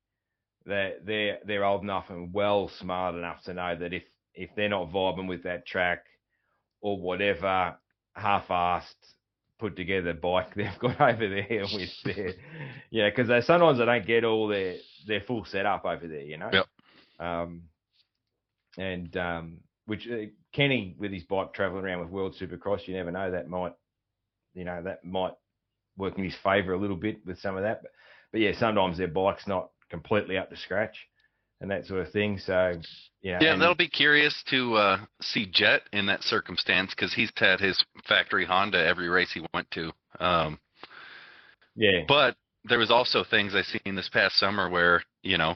They're 0.65 0.95
they're 1.03 1.37
they're 1.45 1.65
old 1.65 1.83
enough 1.83 2.05
and 2.09 2.33
well 2.33 2.69
smart 2.79 3.15
enough 3.15 3.43
to 3.43 3.53
know 3.53 3.75
that 3.75 3.93
if 3.93 4.03
if 4.33 4.49
they're 4.55 4.69
not 4.69 4.91
vibing 4.91 5.27
with 5.27 5.43
that 5.43 5.65
track 5.65 6.03
or 6.81 6.99
whatever 6.99 7.75
half-assed 8.15 8.83
put 9.59 9.75
together 9.75 10.13
bike 10.13 10.53
they've 10.55 10.77
got 10.79 10.99
over 10.99 11.29
there 11.29 11.65
with 11.73 11.89
their 12.03 12.33
yeah 12.91 13.09
because 13.09 13.27
they 13.27 13.41
sometimes 13.41 13.79
they 13.79 13.85
don't 13.85 14.05
get 14.05 14.23
all 14.23 14.47
their 14.47 14.75
their 15.07 15.21
full 15.21 15.45
setup 15.45 15.85
over 15.85 16.07
there 16.07 16.21
you 16.21 16.37
know 16.37 16.49
Yep. 16.51 16.65
Um 17.19 17.63
and 18.77 19.15
um 19.17 19.57
which 19.85 20.07
uh, 20.07 20.27
Kenny 20.53 20.95
with 20.99 21.11
his 21.11 21.23
bike 21.23 21.53
traveling 21.53 21.85
around 21.85 22.01
with 22.01 22.09
World 22.09 22.35
Supercross 22.39 22.87
you 22.87 22.93
never 22.93 23.11
know 23.11 23.31
that 23.31 23.49
might 23.49 23.73
you 24.53 24.65
know 24.65 24.81
that 24.83 25.03
might 25.03 25.33
work 25.97 26.17
in 26.17 26.23
his 26.23 26.35
favor 26.43 26.73
a 26.73 26.79
little 26.79 26.95
bit 26.95 27.25
with 27.25 27.39
some 27.39 27.57
of 27.57 27.63
that. 27.63 27.81
But, 27.81 27.91
but 28.31 28.41
yeah 28.41 28.51
sometimes 28.57 28.97
their 28.97 29.07
bike's 29.07 29.47
not 29.47 29.69
completely 29.89 30.37
up 30.37 30.49
to 30.49 30.57
scratch 30.57 30.97
and 31.61 31.71
that 31.71 31.85
sort 31.85 32.01
of 32.01 32.11
thing. 32.11 32.37
So 32.37 32.73
you 33.21 33.33
know 33.33 33.39
yeah, 33.41 33.53
and- 33.53 33.61
that'll 33.61 33.75
be 33.75 33.87
curious 33.87 34.43
to 34.49 34.75
uh, 34.75 34.97
see 35.21 35.45
Jett 35.45 35.81
in 35.93 36.05
that 36.07 36.23
circumstance 36.23 36.91
because 36.91 37.13
he's 37.13 37.31
had 37.35 37.59
his 37.59 37.83
factory 38.07 38.45
Honda 38.45 38.85
every 38.85 39.09
race 39.09 39.31
he 39.33 39.45
went 39.53 39.69
to. 39.71 39.91
Um, 40.19 40.59
yeah. 41.75 42.03
But 42.07 42.35
there 42.65 42.79
was 42.79 42.91
also 42.91 43.23
things 43.23 43.53
I 43.55 43.61
seen 43.61 43.95
this 43.95 44.09
past 44.09 44.37
summer 44.37 44.69
where 44.69 45.03
you 45.23 45.37
know 45.37 45.55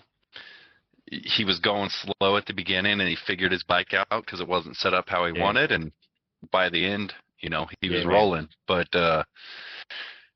he 1.11 1.43
was 1.45 1.59
going 1.59 1.89
slow 1.89 2.37
at 2.37 2.45
the 2.45 2.53
beginning 2.53 2.99
and 2.99 3.07
he 3.09 3.17
figured 3.27 3.51
his 3.51 3.63
bike 3.63 3.93
out 3.93 4.07
because 4.25 4.39
it 4.41 4.47
wasn't 4.47 4.77
set 4.77 4.93
up 4.93 5.09
how 5.09 5.25
he 5.25 5.33
Yeah. 5.35 5.43
wanted, 5.43 5.71
and 5.71 5.91
by 6.51 6.69
the 6.69 6.83
end, 6.85 7.13
you 7.39 7.49
know, 7.49 7.67
he 7.81 7.89
was 7.89 7.99
Yeah, 7.99 8.05
man. 8.07 8.13
rolling. 8.15 8.49
But 8.67 8.95
uh, 8.95 9.23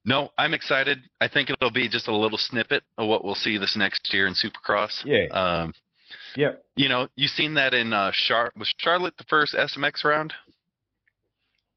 No, 0.08 0.32
I'm 0.38 0.54
excited. 0.54 1.00
I 1.20 1.28
think 1.28 1.50
it'll 1.50 1.72
be 1.72 1.88
just 1.90 2.08
a 2.08 2.16
little 2.16 2.38
snippet 2.38 2.84
of 3.00 3.08
what 3.08 3.26
we'll 3.26 3.34
see 3.34 3.58
this 3.58 3.76
next 3.76 4.14
year 4.14 4.28
in 4.28 4.36
Supercross. 4.36 5.04
Yeah. 5.04 5.26
Um, 5.34 5.74
Yep. 6.36 6.64
you 6.76 6.90
know, 6.90 7.08
you 7.16 7.28
seen 7.28 7.56
that 7.56 7.74
in 7.74 7.92
uh, 7.92 8.12
Char- 8.14 8.52
was 8.56 8.72
Charlotte 8.78 9.18
the 9.18 9.24
first 9.24 9.56
SMX 9.56 10.04
round? 10.04 10.32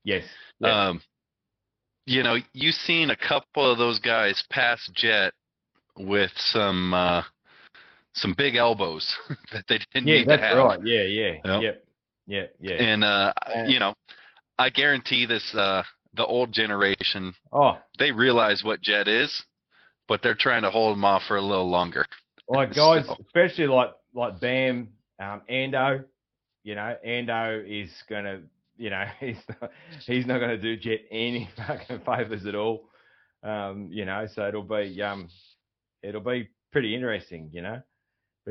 Yes. 0.05 0.25
Yeah. 0.61 0.89
Um, 0.89 1.03
you 2.07 2.23
know, 2.23 2.37
you 2.53 2.73
seen 2.73 3.11
a 3.11 3.16
couple 3.16 3.70
of 3.70 3.79
those 3.79 3.99
guys 3.99 4.43
pass 4.51 4.87
Jett 4.95 5.33
with 5.97 6.33
some 6.37 6.93
uh, 6.93 7.23
some 8.14 8.35
big 8.36 8.56
elbows 8.56 9.14
that 9.52 9.64
they 9.68 9.78
didn't 9.93 10.06
yeah, 10.09 10.14
need 10.18 10.28
that's 10.28 10.40
to 10.43 10.47
have. 10.47 10.59
right. 10.59 10.80
Yeah, 10.85 11.02
yeah. 11.02 11.32
Yep. 11.44 11.62
Yep. 11.62 11.85
Yeah, 12.26 12.43
yeah. 12.60 12.74
And 12.82 13.05
uh, 13.05 13.32
Uh, 13.47 13.62
you 13.66 13.78
know, 13.78 13.94
I 14.59 14.70
guarantee 14.70 15.24
this 15.26 15.55
uh, 15.55 15.82
the 16.14 16.26
old 16.26 16.52
generation 16.52 17.32
oh, 17.52 17.78
they 17.98 18.10
realize 18.12 18.62
what 18.64 18.80
Jett 18.82 19.09
is, 19.09 19.43
but 20.09 20.20
they're 20.22 20.35
trying 20.35 20.62
to 20.62 20.70
hold 20.70 20.97
him 20.97 21.05
off 21.05 21.22
for 21.28 21.36
a 21.36 21.43
little 21.43 21.70
longer. 21.70 22.05
like 22.48 22.74
guys, 22.74 23.06
So- 23.06 23.16
especially 23.26 23.66
like 23.68 23.90
like 24.14 24.40
Bam, 24.40 24.89
um, 25.20 25.43
Ando. 25.51 26.05
You 26.64 26.74
know, 26.74 26.97
Ando 27.06 27.64
is 27.66 27.90
gonna, 28.10 28.40
you 28.76 28.90
know, 28.90 29.05
he's 29.20 29.36
not, 29.60 29.70
he's 30.06 30.26
not 30.26 30.39
gonna 30.40 30.59
do 30.59 30.76
Jett 30.76 31.01
any 31.10 31.48
fucking 31.56 32.01
favors 32.01 32.44
at 32.47 32.55
all. 32.55 32.89
Um, 33.43 33.89
you 33.90 34.05
know, 34.05 34.26
so 34.35 34.48
it'll 34.48 34.62
be 34.64 35.01
um, 35.01 35.28
it'll 36.02 36.20
be 36.20 36.48
pretty 36.72 36.94
interesting. 36.94 37.48
You 37.52 37.62
know, 37.62 37.82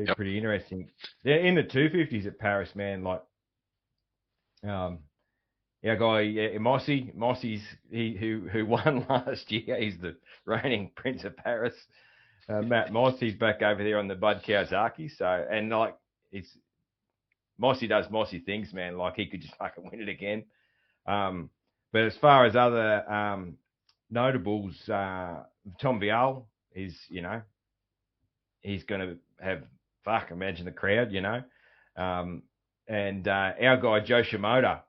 be 0.04 0.06
Yep. 0.06 0.16
pretty 0.16 0.36
interesting. 0.36 0.90
They're 1.24 1.40
in 1.40 1.54
the 1.54 1.62
two 1.62 1.90
fifties 1.90 2.26
at 2.26 2.38
Paris, 2.38 2.74
man. 2.74 3.02
Like, 3.04 3.22
um, 4.64 5.00
our 5.86 5.96
guy 5.96 6.20
yeah, 6.22 6.58
Mossy, 6.58 7.12
Mossy's 7.16 7.62
he 7.90 8.16
who 8.16 8.48
who 8.50 8.66
won 8.66 9.06
last 9.10 9.50
year. 9.50 9.78
He's 9.80 9.98
the 9.98 10.16
reigning 10.44 10.90
Prince 10.96 11.24
of 11.24 11.36
Paris. 11.36 11.74
Uh, 12.48 12.62
Matt 12.62 12.92
Moss, 12.92 13.20
he's 13.20 13.34
back 13.34 13.60
over 13.62 13.84
there 13.84 13.98
on 13.98 14.08
the 14.08 14.14
Bud 14.14 14.42
Kawasaki. 14.46 15.10
So 15.16 15.26
and 15.26 15.68
like 15.70 15.96
it's 16.32 16.48
Mossy 17.58 17.86
does 17.86 18.06
Mossy 18.10 18.40
things, 18.40 18.72
man. 18.72 18.96
Like 18.96 19.16
he 19.16 19.26
could 19.26 19.42
just 19.42 19.56
fucking 19.56 19.84
win 19.90 20.00
it 20.00 20.08
again. 20.08 20.44
Um, 21.06 21.50
but 21.92 22.02
as 22.04 22.16
far 22.16 22.44
as 22.46 22.54
other 22.56 23.10
um, 23.10 23.56
notables, 24.10 24.74
uh, 24.88 25.42
Tom 25.80 26.00
Vialle 26.00 26.44
is, 26.74 26.94
you 27.08 27.22
know, 27.22 27.40
he's 28.60 28.84
going 28.84 29.00
to 29.00 29.16
have 29.42 29.62
fuck. 30.08 30.30
Imagine 30.30 30.64
the 30.64 30.72
crowd, 30.72 31.12
you 31.12 31.20
know. 31.20 31.42
Um, 31.96 32.42
and 32.88 33.26
uh, 33.28 33.52
our 33.60 33.76
guy 33.76 34.00
Jo 34.00 34.22
Shimoda 34.22 34.80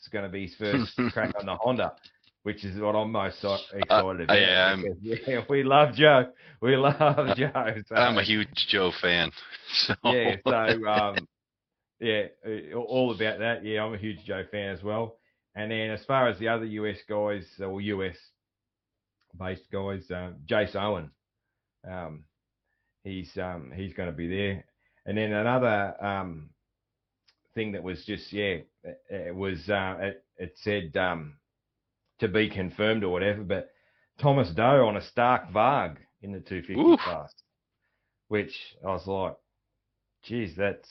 is 0.00 0.08
going 0.08 0.24
to 0.24 0.30
be 0.30 0.46
his 0.46 0.54
first 0.56 0.96
crack 1.12 1.34
on 1.38 1.46
the 1.46 1.56
Honda, 1.56 1.92
which 2.42 2.64
is 2.64 2.80
what 2.80 2.94
I'm 2.94 3.12
most 3.12 3.40
so 3.40 3.54
excited 3.72 4.22
about. 4.22 4.38
yeah, 4.38 4.68
I'm- 4.68 4.82
because, 4.82 5.20
yeah, 5.28 5.40
we 5.48 5.62
love 5.62 5.94
Jo. 5.94 6.32
We 6.60 6.76
love 6.76 7.36
Jo. 7.36 7.50
So, 7.86 7.94
I'm 7.94 8.16
a 8.18 8.22
huge 8.22 8.66
Jo 8.68 8.90
fan. 9.00 9.30
So 9.86 9.94
yeah, 10.04 10.36
so 10.44 10.86
um, 10.86 11.16
yeah, 11.98 12.26
uh, 12.46 12.76
all 12.76 13.10
about 13.12 13.38
that. 13.40 13.64
Yeah, 13.64 13.82
I'm 13.84 13.94
a 13.94 13.98
huge 13.98 14.24
Jo 14.24 14.44
fan 14.50 14.70
as 14.70 14.82
well. 14.82 15.16
And 15.56 15.70
then 15.70 15.90
as 15.90 16.04
far 16.04 16.28
as 16.28 16.38
the 16.38 16.48
other 16.48 16.64
US 16.66 16.98
guys 17.08 17.46
or 17.60 17.80
US 17.80 18.16
based 19.38 19.70
guys, 19.72 20.10
uh, 20.10 20.32
Jace 20.46 20.76
Owen, 20.76 21.10
um, 21.90 22.24
he's 23.04 23.30
um, 23.38 23.70
he's 23.74 23.92
going 23.92 24.10
to 24.10 24.16
be 24.16 24.28
there. 24.28 24.64
And 25.06 25.16
then 25.16 25.32
another 25.32 25.94
um, 26.04 26.50
thing 27.54 27.72
that 27.72 27.82
was 27.82 28.04
just 28.04 28.32
yeah, 28.32 28.58
it, 28.82 29.00
it 29.08 29.34
was 29.34 29.68
uh, 29.68 29.96
it, 30.00 30.24
it 30.36 30.52
said 30.56 30.96
um, 30.96 31.34
to 32.18 32.28
be 32.28 32.48
confirmed 32.50 33.04
or 33.04 33.10
whatever, 33.10 33.42
but 33.42 33.70
Thomas 34.18 34.50
Do 34.50 34.62
on 34.62 34.96
a 34.96 35.02
Stark 35.02 35.52
Varg 35.52 35.96
in 36.22 36.32
the 36.32 36.40
250 36.40 36.80
Oof. 36.80 37.00
class, 37.00 37.32
which 38.28 38.54
I 38.84 38.88
was 38.88 39.06
like, 39.06 39.36
geez, 40.24 40.54
that's 40.56 40.88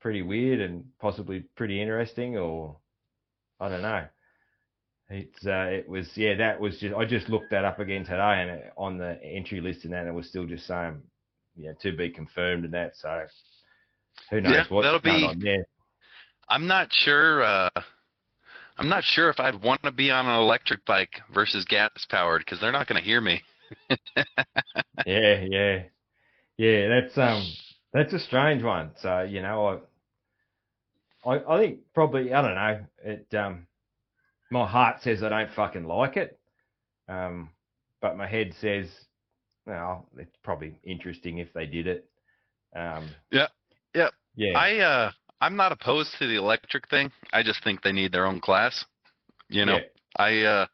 pretty 0.00 0.22
weird 0.22 0.60
and 0.60 0.84
possibly 1.00 1.44
pretty 1.56 1.80
interesting, 1.80 2.36
or 2.36 2.76
I 3.58 3.68
don't 3.68 3.82
know. 3.82 4.04
It's 5.10 5.46
uh, 5.46 5.68
it 5.70 5.88
was 5.88 6.08
yeah 6.16 6.34
that 6.36 6.60
was 6.60 6.78
just 6.78 6.94
I 6.94 7.04
just 7.04 7.28
looked 7.28 7.50
that 7.50 7.64
up 7.64 7.78
again 7.78 8.04
today 8.04 8.40
and 8.42 8.50
it, 8.50 8.72
on 8.76 8.98
the 8.98 9.18
entry 9.22 9.60
list 9.60 9.84
and 9.84 9.92
that 9.92 10.06
it 10.06 10.14
was 10.14 10.28
still 10.28 10.46
just 10.46 10.66
saying 10.66 11.02
yeah 11.56 11.72
to 11.82 11.96
be 11.96 12.10
confirmed 12.10 12.64
and 12.64 12.74
that 12.74 12.96
so 12.96 13.26
who 14.30 14.40
knows 14.40 14.54
Yeah, 14.54 14.64
what's 14.70 14.86
that'll 14.86 15.00
going 15.00 15.22
be- 15.22 15.26
on 15.26 15.38
there. 15.40 15.66
I'm 16.48 16.66
not 16.66 16.92
sure. 16.92 17.42
Uh, 17.42 17.70
I'm 18.78 18.88
not 18.88 19.04
sure 19.04 19.30
if 19.30 19.40
I'd 19.40 19.62
want 19.62 19.82
to 19.84 19.92
be 19.92 20.10
on 20.10 20.26
an 20.26 20.34
electric 20.38 20.84
bike 20.84 21.20
versus 21.32 21.64
gas 21.64 21.90
powered 22.08 22.40
because 22.44 22.60
they're 22.60 22.72
not 22.72 22.86
going 22.86 23.00
to 23.00 23.04
hear 23.06 23.20
me. 23.20 23.42
yeah, 25.06 25.44
yeah, 25.48 25.82
yeah. 26.56 26.88
That's 26.88 27.16
um, 27.18 27.46
that's 27.92 28.12
a 28.12 28.18
strange 28.18 28.62
one. 28.62 28.90
So 29.00 29.22
you 29.22 29.42
know, 29.42 29.80
I, 31.24 31.30
I, 31.30 31.54
I 31.56 31.60
think 31.60 31.78
probably 31.94 32.32
I 32.32 32.42
don't 32.42 32.54
know. 32.54 32.86
It 33.04 33.34
um, 33.36 33.66
my 34.50 34.66
heart 34.66 35.02
says 35.02 35.22
I 35.22 35.28
don't 35.28 35.52
fucking 35.52 35.84
like 35.84 36.16
it, 36.16 36.38
um, 37.08 37.50
but 38.00 38.16
my 38.16 38.26
head 38.26 38.54
says, 38.60 38.88
well, 39.66 40.08
it's 40.18 40.36
probably 40.42 40.78
interesting 40.84 41.38
if 41.38 41.52
they 41.52 41.66
did 41.66 41.86
it. 41.86 42.08
Um, 42.76 43.08
Yeah, 43.30 43.48
yeah. 43.94 44.08
yeah, 44.36 44.58
I 44.58 44.78
uh, 44.78 45.10
I'm 45.40 45.56
not 45.56 45.72
opposed 45.72 46.10
to 46.18 46.26
the 46.26 46.36
electric 46.36 46.88
thing. 46.88 47.10
I 47.32 47.42
just 47.42 47.62
think 47.64 47.82
they 47.82 47.92
need 47.92 48.12
their 48.12 48.26
own 48.26 48.40
class. 48.40 48.84
You 49.48 49.64
know, 49.64 49.76
yeah, 49.76 49.82
I 50.16 50.40
uh, 50.40 50.66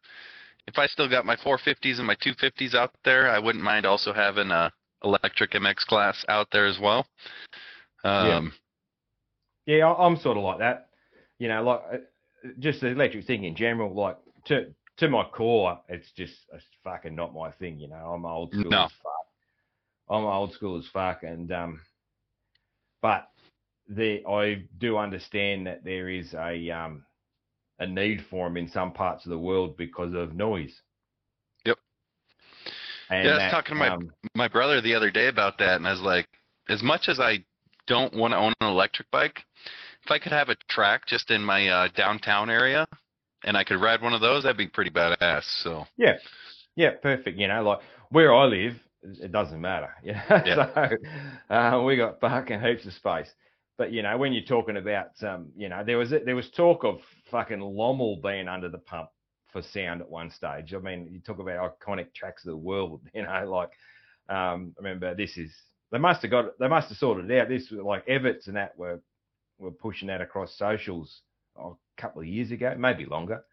if 0.66 0.78
I 0.78 0.86
still 0.86 1.09
got 1.09 1.26
my 1.26 1.36
450s 1.36 1.98
and 1.98 2.06
my 2.06 2.16
250s 2.16 2.74
out 2.74 2.94
there, 3.05 3.30
I 3.30 3.38
wouldn't 3.38 3.64
mind 3.64 3.86
also 3.86 4.12
having 4.12 4.51
a 4.51 4.72
electric 5.02 5.52
MX 5.52 5.76
class 5.86 6.24
out 6.28 6.48
there 6.52 6.66
as 6.66 6.78
well. 6.78 7.06
Yeah. 8.05 8.36
Um, 8.36 8.52
yeah. 9.66 9.86
I, 9.86 10.06
I'm 10.06 10.16
sort 10.16 10.36
of 10.36 10.44
like 10.44 10.59
that. 10.59 10.88
You 11.38 11.48
know, 11.48 11.62
like 11.62 12.02
just 12.59 12.81
the 12.81 12.89
electric 12.89 13.27
thing 13.27 13.45
in 13.45 13.55
general. 13.55 13.95
Like 13.95 14.17
to 14.47 14.73
to 14.99 15.09
my 15.09 15.25
core, 15.25 15.79
it's 15.89 16.11
just 16.12 16.35
it's 16.53 16.65
fucking 16.85 17.15
not 17.15 17.35
my 17.35 17.51
thing. 17.53 17.79
You 17.79 17.89
know, 17.89 18.12
I'm 18.15 18.25
old 18.25 18.53
school 18.53 18.71
No. 18.71 18.85
as 18.85 18.91
fuck. 18.93 19.12
I'm 20.09 20.25
old 20.25 20.53
school 20.53 20.79
as 20.79 20.87
fuck, 20.93 21.23
and 21.23 21.51
um, 21.53 21.81
but 23.03 23.29
the 23.89 24.25
I 24.27 24.65
do 24.79 24.97
understand 24.99 25.67
that 25.67 25.85
there 25.85 26.09
is 26.09 26.35
a 26.35 26.71
um 26.71 27.05
a 27.79 27.87
need 27.87 28.25
for 28.29 28.47
them 28.47 28.57
in 28.57 28.69
some 28.69 28.93
parts 28.93 29.25
of 29.25 29.31
the 29.31 29.39
world 29.39 29.77
because 29.77 30.12
of 30.15 30.35
noise. 30.35 30.83
Yep. 31.65 31.79
And 33.09 33.25
Yeah, 33.25 33.31
I 33.31 33.35
was 33.35 33.39
that, 33.41 33.51
talking 33.51 33.75
to 33.75 33.79
my- 33.79 33.89
um, 33.89 34.12
my 34.35 34.49
brother 34.49 34.81
the 34.81 34.95
other 34.95 35.11
day 35.11 35.29
about 35.29 35.59
that, 35.59 35.77
and 35.77 35.87
I 35.87 35.93
was 35.93 36.01
like, 36.03 36.29
as 36.69 36.83
much 36.83 37.09
as 37.09 37.19
I 37.21 37.43
don't 37.87 38.12
want 38.15 38.33
to 38.33 38.37
own 38.39 38.53
an 38.61 38.69
electric 38.69 39.11
bike, 39.11 39.45
if 40.05 40.10
I 40.10 40.18
could 40.18 40.32
have 40.32 40.48
a 40.48 40.56
track 40.68 41.06
just 41.06 41.31
in 41.31 41.43
my 41.43 41.68
uh, 41.68 41.89
downtown 41.94 42.51
area, 42.51 42.86
and 43.44 43.56
I 43.56 43.64
could 43.64 43.81
ride 43.81 44.02
one 44.02 44.12
of 44.12 44.20
those, 44.20 44.43
that'd 44.43 44.56
be 44.56 44.68
pretty 44.68 44.90
badass. 44.90 45.44
So 45.62 45.86
Yeah, 45.97 46.18
yeah, 46.77 46.93
perfect. 47.02 47.39
You 47.39 47.48
know, 47.48 47.62
like 47.62 47.81
where 48.10 48.35
I 48.35 48.44
live, 48.44 48.74
it 49.02 49.32
doesn't 49.32 49.60
matter. 49.60 49.90
You 50.02 50.12
know? 50.12 50.20
Yeah. 50.31 50.89
so 51.48 51.55
uh, 51.55 51.82
we 51.82 51.97
got 51.97 52.20
fucking 52.20 52.60
heaps 52.60 52.86
of 52.86 52.93
space. 52.93 53.31
But 53.78 53.93
you 53.93 54.02
know, 54.02 54.16
when 54.18 54.32
you're 54.35 54.44
talking 54.44 54.77
about, 54.77 55.10
um, 55.22 55.48
you 55.56 55.70
know, 55.70 55.82
there 55.85 55.97
was 55.97 56.10
there 56.10 56.36
was 56.36 56.51
talk 56.51 56.85
of 56.85 57.01
fucking 57.31 57.60
Lommel 57.60 58.20
being 58.20 58.47
under 58.47 58.68
the 58.68 58.78
pump 58.78 59.09
for 59.52 59.62
sound 59.62 60.02
at 60.02 60.10
one 60.10 60.31
stage. 60.31 60.74
I 60.74 60.78
mean, 60.78 61.09
you 61.10 61.20
talk 61.20 61.39
about 61.39 61.81
iconic 61.81 62.12
tracks 62.14 62.44
of 62.44 62.51
the 62.51 62.56
world. 62.56 63.01
You 63.14 63.22
know, 63.22 63.51
like 63.51 63.70
um, 64.28 64.74
I 64.78 64.82
remember 64.82 65.14
this 65.14 65.36
is 65.39 65.55
they 65.90 65.98
must 65.98 66.22
have 66.22 66.31
got 66.31 66.59
they 66.59 66.68
must 66.68 66.89
have 66.90 66.98
sorted 66.98 67.31
it 67.31 67.40
out. 67.40 67.48
This 67.48 67.72
like 67.72 68.06
Everts 68.06 68.48
and 68.48 68.56
that 68.56 68.77
were 68.77 69.01
were 69.61 69.70
pushing 69.70 70.09
that 70.09 70.20
across 70.20 70.57
socials 70.57 71.20
oh, 71.57 71.77
a 71.99 72.01
couple 72.01 72.23
of 72.23 72.27
years 72.27 72.51
ago, 72.51 72.74
maybe 72.77 73.05
longer 73.05 73.45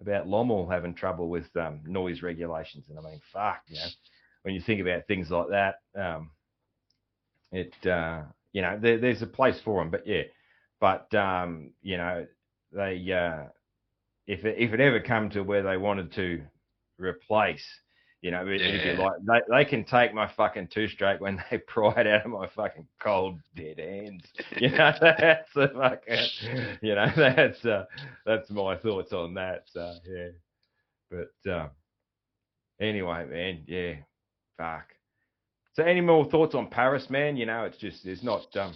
about 0.00 0.26
Lommel 0.26 0.70
having 0.70 0.94
trouble 0.94 1.28
with 1.28 1.46
um, 1.56 1.80
noise 1.86 2.22
regulations. 2.22 2.84
And 2.88 2.98
I 2.98 3.02
mean, 3.02 3.20
fuck, 3.32 3.62
you 3.66 3.76
know, 3.76 3.86
when 4.42 4.54
you 4.54 4.60
think 4.60 4.80
about 4.80 5.06
things 5.06 5.30
like 5.30 5.48
that, 5.50 5.76
um, 5.98 6.30
it, 7.52 7.86
uh, 7.86 8.22
you 8.52 8.62
know, 8.62 8.78
there, 8.80 8.98
there's 8.98 9.22
a 9.22 9.26
place 9.26 9.60
for 9.64 9.80
them. 9.80 9.90
But 9.90 10.06
yeah, 10.06 10.22
but 10.80 11.12
um, 11.14 11.70
you 11.82 11.96
know, 11.96 12.26
they 12.72 13.12
uh, 13.12 13.48
if 14.26 14.44
it, 14.44 14.56
if 14.58 14.72
it 14.72 14.80
ever 14.80 15.00
come 15.00 15.30
to 15.30 15.42
where 15.42 15.62
they 15.62 15.76
wanted 15.76 16.12
to 16.14 16.42
replace. 16.98 17.64
You 18.24 18.30
know, 18.30 18.42
it, 18.48 18.58
Yeah. 18.62 18.96
like 18.98 19.12
they, 19.26 19.54
they 19.54 19.64
can 19.66 19.84
take 19.84 20.14
my 20.14 20.26
fucking 20.26 20.68
two 20.68 20.88
stroke 20.88 21.20
when 21.20 21.44
they 21.50 21.58
pry 21.68 21.92
it 22.00 22.06
out 22.06 22.24
of 22.24 22.30
my 22.30 22.46
fucking 22.56 22.88
cold 22.98 23.38
dead 23.54 23.78
hands. 23.78 24.24
You 24.58 24.70
know, 24.70 24.92
that's 24.98 25.52
the 25.54 25.68
fucking, 25.68 26.78
you 26.80 26.94
know, 26.94 27.12
that's 27.16 27.62
uh, 27.66 27.84
that's 28.24 28.48
my 28.48 28.78
thoughts 28.78 29.12
on 29.12 29.34
that. 29.34 29.64
So 29.66 29.92
yeah, 30.08 30.28
but 31.10 31.52
um, 31.52 31.70
anyway, 32.80 33.26
man, 33.26 33.64
yeah, 33.66 33.96
fuck. 34.56 34.86
So 35.74 35.82
any 35.82 36.00
more 36.00 36.24
thoughts 36.24 36.54
on 36.54 36.70
Paris, 36.70 37.10
man? 37.10 37.36
You 37.36 37.44
know, 37.44 37.64
it's 37.64 37.76
just 37.76 38.04
there's 38.06 38.22
not 38.22 38.46
um, 38.56 38.72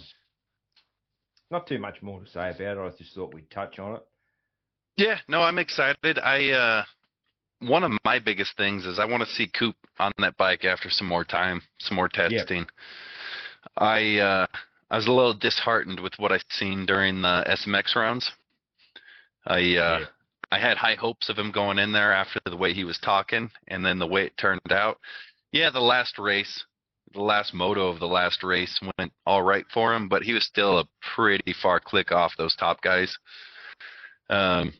not 1.49 1.65
too 1.65 1.79
much 1.79 2.03
more 2.03 2.19
to 2.19 2.29
say 2.29 2.51
about 2.51 2.77
it. 2.77 2.93
I 2.93 2.97
just 2.99 3.15
thought 3.15 3.33
we'd 3.33 3.49
touch 3.49 3.79
on 3.79 3.95
it. 3.95 4.05
yeah, 4.97 5.17
no, 5.27 5.41
I'm 5.41 5.57
excited. 5.57 6.19
I 6.19 6.51
uh, 6.51 6.83
one 7.61 7.83
of 7.83 7.91
my 8.05 8.19
biggest 8.19 8.55
things 8.57 8.85
is 8.85 8.99
I 8.99 9.05
want 9.05 9.23
to 9.23 9.29
see 9.29 9.47
Coop 9.47 9.75
on 9.99 10.11
that 10.19 10.37
bike 10.37 10.65
after 10.65 10.89
some 10.89 11.07
more 11.07 11.25
time, 11.25 11.61
some 11.79 11.95
more 11.95 12.09
testing. 12.09 12.65
I 13.77 14.17
uh, 14.17 14.47
I 14.89 14.95
was 14.95 15.07
a 15.07 15.11
little 15.11 15.33
disheartened 15.33 15.99
with 15.99 16.13
what 16.17 16.31
I 16.31 16.39
seen 16.49 16.85
during 16.85 17.21
the 17.21 17.43
SMX 17.47 17.95
rounds. 17.95 18.31
I 19.45 19.57
uh, 19.57 19.59
Yeah. 19.59 20.05
I 20.51 20.59
had 20.59 20.77
high 20.77 20.95
hopes 20.95 21.29
of 21.29 21.37
him 21.37 21.51
going 21.51 21.77
in 21.77 21.91
there 21.91 22.11
after 22.11 22.39
the 22.43 22.57
way 22.57 22.73
he 22.73 22.83
was 22.83 22.97
talking, 22.97 23.51
and 23.67 23.85
then 23.85 23.99
the 23.99 24.07
way 24.07 24.25
it 24.25 24.37
turned 24.37 24.71
out. 24.71 24.97
Yeah, 25.51 25.69
the 25.69 25.79
last 25.79 26.17
race, 26.17 26.65
the 27.13 27.21
last 27.21 27.53
moto 27.53 27.87
of 27.87 27.99
the 27.99 28.07
last 28.07 28.43
race 28.43 28.79
went 28.97 29.13
all 29.27 29.43
right 29.43 29.65
for 29.71 29.93
him, 29.93 30.09
but 30.09 30.23
he 30.23 30.33
was 30.33 30.45
still 30.45 30.79
a 30.79 30.87
pretty 31.15 31.53
far 31.61 31.79
click 31.79 32.11
off 32.11 32.35
those 32.37 32.55
top 32.55 32.81
guys. 32.81 33.15
Um, 34.29 34.73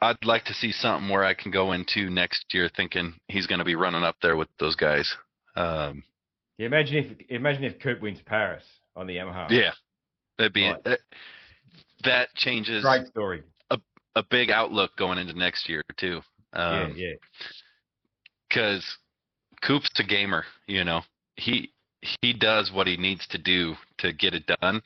I'd 0.00 0.24
like 0.24 0.44
to 0.44 0.54
see 0.54 0.70
something 0.72 1.08
where 1.08 1.24
I 1.24 1.34
can 1.34 1.50
go 1.50 1.72
into 1.72 2.08
next 2.10 2.54
year 2.54 2.70
thinking 2.76 3.14
he's 3.28 3.46
going 3.46 3.58
to 3.58 3.64
be 3.64 3.74
running 3.74 4.04
up 4.04 4.16
there 4.22 4.36
with 4.36 4.48
those 4.60 4.76
guys. 4.76 5.12
Um, 5.56 6.04
Yeah, 6.58 6.66
imagine 6.66 6.96
if 6.98 7.30
imagine 7.30 7.64
if 7.64 7.78
Coop 7.80 8.00
wins 8.00 8.20
Paris 8.24 8.64
on 8.94 9.06
the 9.06 9.16
Yamaha. 9.16 9.50
yeah, 9.50 9.72
that'd 10.38 10.52
be 10.52 10.68
Right. 10.68 10.84
that, 10.84 11.00
that 12.04 12.34
changes 12.36 12.84
Great 12.84 13.06
story. 13.08 13.42
a 14.16 14.22
big 14.30 14.50
outlook 14.50 14.96
going 14.96 15.18
into 15.18 15.32
next 15.38 15.68
year 15.68 15.82
too. 15.96 16.20
Um, 16.52 16.92
yeah, 16.96 17.06
yeah. 17.08 17.14
because 18.48 18.84
Coop's 19.62 19.90
a 19.98 20.02
gamer, 20.04 20.44
you 20.66 20.84
know. 20.84 21.02
He 21.36 21.72
he 22.22 22.32
does 22.32 22.72
what 22.72 22.86
he 22.86 22.96
needs 22.96 23.26
to 23.28 23.38
do 23.38 23.74
to 23.98 24.12
get 24.12 24.34
it 24.34 24.44
done. 24.60 24.80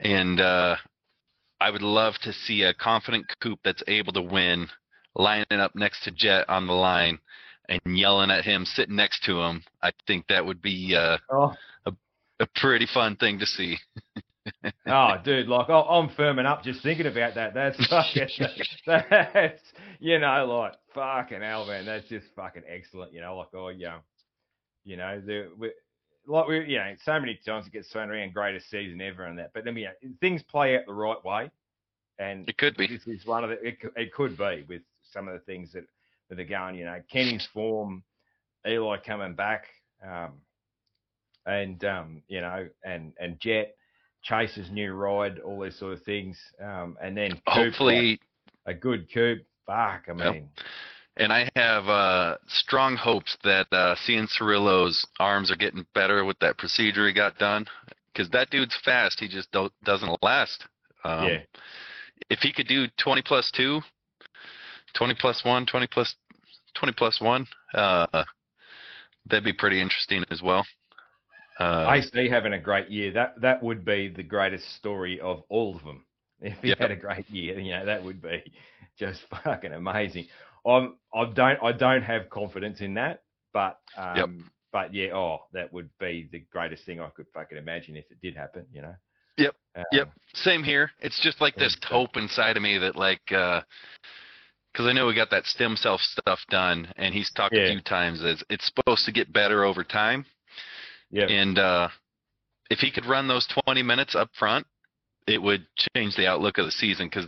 And 0.00 0.40
uh 0.40 0.76
I 1.60 1.70
would 1.70 1.82
love 1.82 2.14
to 2.22 2.32
see 2.32 2.62
a 2.62 2.74
confident 2.74 3.26
Coop 3.40 3.60
that's 3.64 3.82
able 3.86 4.12
to 4.12 4.22
win 4.22 4.68
lining 5.14 5.46
up 5.52 5.74
next 5.74 6.04
to 6.04 6.10
Jett 6.10 6.48
on 6.48 6.66
the 6.66 6.74
line 6.74 7.18
and 7.68 7.80
yelling 7.86 8.30
at 8.30 8.44
him 8.44 8.64
sitting 8.64 8.96
next 8.96 9.24
to 9.24 9.40
him. 9.40 9.62
I 9.82 9.92
think 10.06 10.26
that 10.28 10.44
would 10.44 10.62
be 10.62 10.94
uh, 10.94 11.18
Oh, 11.30 11.54
a 12.40 12.46
pretty 12.54 12.86
fun 12.92 13.16
thing 13.16 13.38
to 13.38 13.46
see. 13.46 13.76
oh, 14.86 15.14
dude, 15.24 15.48
like 15.48 15.68
I'm 15.68 16.08
firming 16.10 16.46
up 16.46 16.62
just 16.62 16.82
thinking 16.82 17.06
about 17.06 17.34
that. 17.34 17.54
That's 17.54 17.84
fucking, 17.88 18.28
that's 18.86 19.62
you 19.98 20.18
know, 20.18 20.62
like 20.62 20.74
fucking 20.94 21.40
hell, 21.40 21.66
man. 21.66 21.86
That's 21.86 22.08
just 22.08 22.26
fucking 22.36 22.62
excellent. 22.68 23.12
You 23.12 23.20
know, 23.22 23.36
like 23.36 23.54
oh 23.54 23.68
yeah, 23.68 23.98
you 24.84 24.96
know, 24.96 25.20
the 25.24 25.50
like 26.26 26.48
we, 26.48 26.64
you 26.66 26.78
know, 26.78 26.94
so 27.04 27.18
many 27.18 27.38
times 27.46 27.66
it 27.66 27.72
gets 27.72 27.88
thrown 27.88 28.10
around 28.10 28.34
greatest 28.34 28.70
season 28.70 29.00
ever 29.00 29.24
and 29.24 29.38
that, 29.38 29.52
but 29.54 29.64
mean, 29.64 29.76
you 29.78 29.84
know, 29.84 30.14
things 30.20 30.42
play 30.42 30.76
out 30.76 30.86
the 30.86 30.94
right 30.94 31.22
way, 31.24 31.50
and 32.18 32.48
It 32.48 32.58
could 32.58 32.76
be. 32.76 32.86
this 32.86 33.06
is 33.06 33.26
one 33.26 33.44
of 33.44 33.50
the. 33.50 33.66
It, 33.66 33.78
it 33.96 34.12
could 34.12 34.36
be 34.36 34.64
with 34.68 34.82
some 35.12 35.28
of 35.28 35.34
the 35.34 35.40
things 35.40 35.72
that 35.72 35.84
that 36.30 36.40
are 36.40 36.44
going. 36.44 36.76
You 36.76 36.86
know, 36.86 37.00
Kenny's 37.10 37.46
form, 37.52 38.02
Eli 38.66 38.98
coming 38.98 39.34
back, 39.34 39.66
um, 40.06 40.32
and 41.46 41.84
um, 41.84 42.22
you 42.28 42.40
know, 42.40 42.68
and 42.84 43.12
and 43.20 43.38
Jett, 43.40 43.76
Chase's 44.22 44.70
new 44.70 44.92
ride, 44.92 45.38
all 45.40 45.60
these 45.60 45.78
sort 45.78 45.92
of 45.92 46.02
things, 46.02 46.38
um, 46.62 46.96
and 47.02 47.16
then 47.16 47.32
Coop, 47.32 47.42
like, 47.46 47.56
Hopefully 47.56 48.20
a 48.66 48.74
good 48.74 49.12
Coop. 49.12 49.42
Fuck, 49.66 50.04
I 50.08 50.12
Yep. 50.12 50.64
And 51.18 51.32
I 51.32 51.48
have 51.56 51.88
uh, 51.88 52.36
strong 52.46 52.96
hopes 52.96 53.36
that 53.42 53.66
uh, 53.72 53.94
Cianciarulo's 54.06 55.06
arms 55.18 55.50
are 55.50 55.56
getting 55.56 55.86
better 55.94 56.24
with 56.24 56.38
that 56.40 56.58
procedure 56.58 57.06
he 57.06 57.12
got 57.14 57.38
done. 57.38 57.66
Because 58.12 58.30
that 58.30 58.50
dude's 58.50 58.76
fast. 58.84 59.20
He 59.20 59.28
just 59.28 59.50
don't, 59.52 59.72
doesn't 59.84 60.22
last. 60.22 60.64
Um, 61.04 61.26
yeah, 61.26 61.38
If 62.30 62.40
he 62.40 62.52
could 62.52 62.68
do 62.68 62.86
20 62.98 63.22
plus 63.22 63.50
2, 63.52 63.80
20 64.94 65.14
plus 65.20 65.44
1, 65.44 65.66
20 65.66 65.86
plus, 65.88 66.14
20 66.74 66.92
plus 66.94 67.20
1, 67.20 67.46
uh, 67.74 68.24
that'd 69.26 69.44
be 69.44 69.52
pretty 69.52 69.80
interesting 69.80 70.24
as 70.30 70.42
well. 70.42 70.66
Uh, 71.58 71.86
AC 71.92 72.28
having 72.28 72.52
a 72.52 72.58
great 72.60 72.90
year. 72.90 73.12
That 73.12 73.40
that 73.40 73.62
would 73.62 73.84
be 73.84 74.08
the 74.08 74.22
greatest 74.22 74.74
story 74.76 75.20
of 75.20 75.42
all 75.48 75.76
of 75.76 75.84
them. 75.84 76.04
If 76.40 76.58
he 76.60 76.68
Yep. 76.68 76.78
had 76.78 76.90
a 76.90 76.96
great 76.96 77.28
year, 77.30 77.58
you 77.58 77.72
know, 77.72 77.86
that 77.86 78.04
would 78.04 78.20
be 78.20 78.42
just 78.98 79.22
fucking 79.44 79.72
amazing. 79.72 80.26
I'm 80.66 80.94
I 81.14 81.24
don't 81.26 81.62
I 81.62 81.72
don't 81.72 82.02
have 82.02 82.28
confidence 82.30 82.80
in 82.80 82.94
that, 82.94 83.22
but 83.52 83.78
um, 83.96 84.16
Yep. 84.16 84.28
but 84.72 84.94
yeah, 84.94 85.14
oh, 85.14 85.38
that 85.52 85.72
would 85.72 85.90
be 85.98 86.28
the 86.30 86.40
greatest 86.50 86.84
thing 86.84 87.00
I 87.00 87.08
could 87.10 87.26
fucking 87.32 87.58
imagine 87.58 87.96
if 87.96 88.10
it 88.10 88.20
did 88.20 88.36
happen. 88.36 88.66
You 88.72 88.82
know. 88.82 88.94
Yep. 89.38 89.54
Um, 89.76 89.84
Yep. 89.92 90.10
Same 90.34 90.62
here. 90.64 90.90
It's 91.00 91.20
just 91.20 91.40
like 91.40 91.54
this 91.56 91.76
uh, 91.84 91.86
hope 91.88 92.16
inside 92.16 92.56
of 92.56 92.62
me 92.62 92.78
that 92.78 92.96
like 92.96 93.20
because 93.26 93.64
I 94.80 94.92
know 94.92 95.06
we 95.06 95.14
got 95.14 95.30
that 95.30 95.46
stem 95.46 95.76
cell 95.76 95.98
stuff 95.98 96.40
done, 96.50 96.92
and 96.96 97.14
he's 97.14 97.30
talked 97.32 97.54
Yeah. 97.54 97.62
a 97.62 97.70
few 97.72 97.80
times 97.80 98.22
as 98.22 98.42
it's 98.50 98.66
supposed 98.66 99.04
to 99.06 99.12
get 99.12 99.32
better 99.32 99.64
over 99.64 99.84
time. 99.84 100.26
Yeah. 101.10 101.26
And 101.26 101.58
uh, 101.58 101.88
if 102.70 102.80
he 102.80 102.90
could 102.90 103.06
run 103.06 103.28
those 103.28 103.46
20 103.64 103.82
minutes 103.82 104.14
up 104.14 104.30
front, 104.38 104.66
it 105.26 105.40
would 105.40 105.66
change 105.94 106.16
the 106.16 106.26
outlook 106.26 106.58
of 106.58 106.66
the 106.66 106.72
season 106.72 107.06
because 107.06 107.26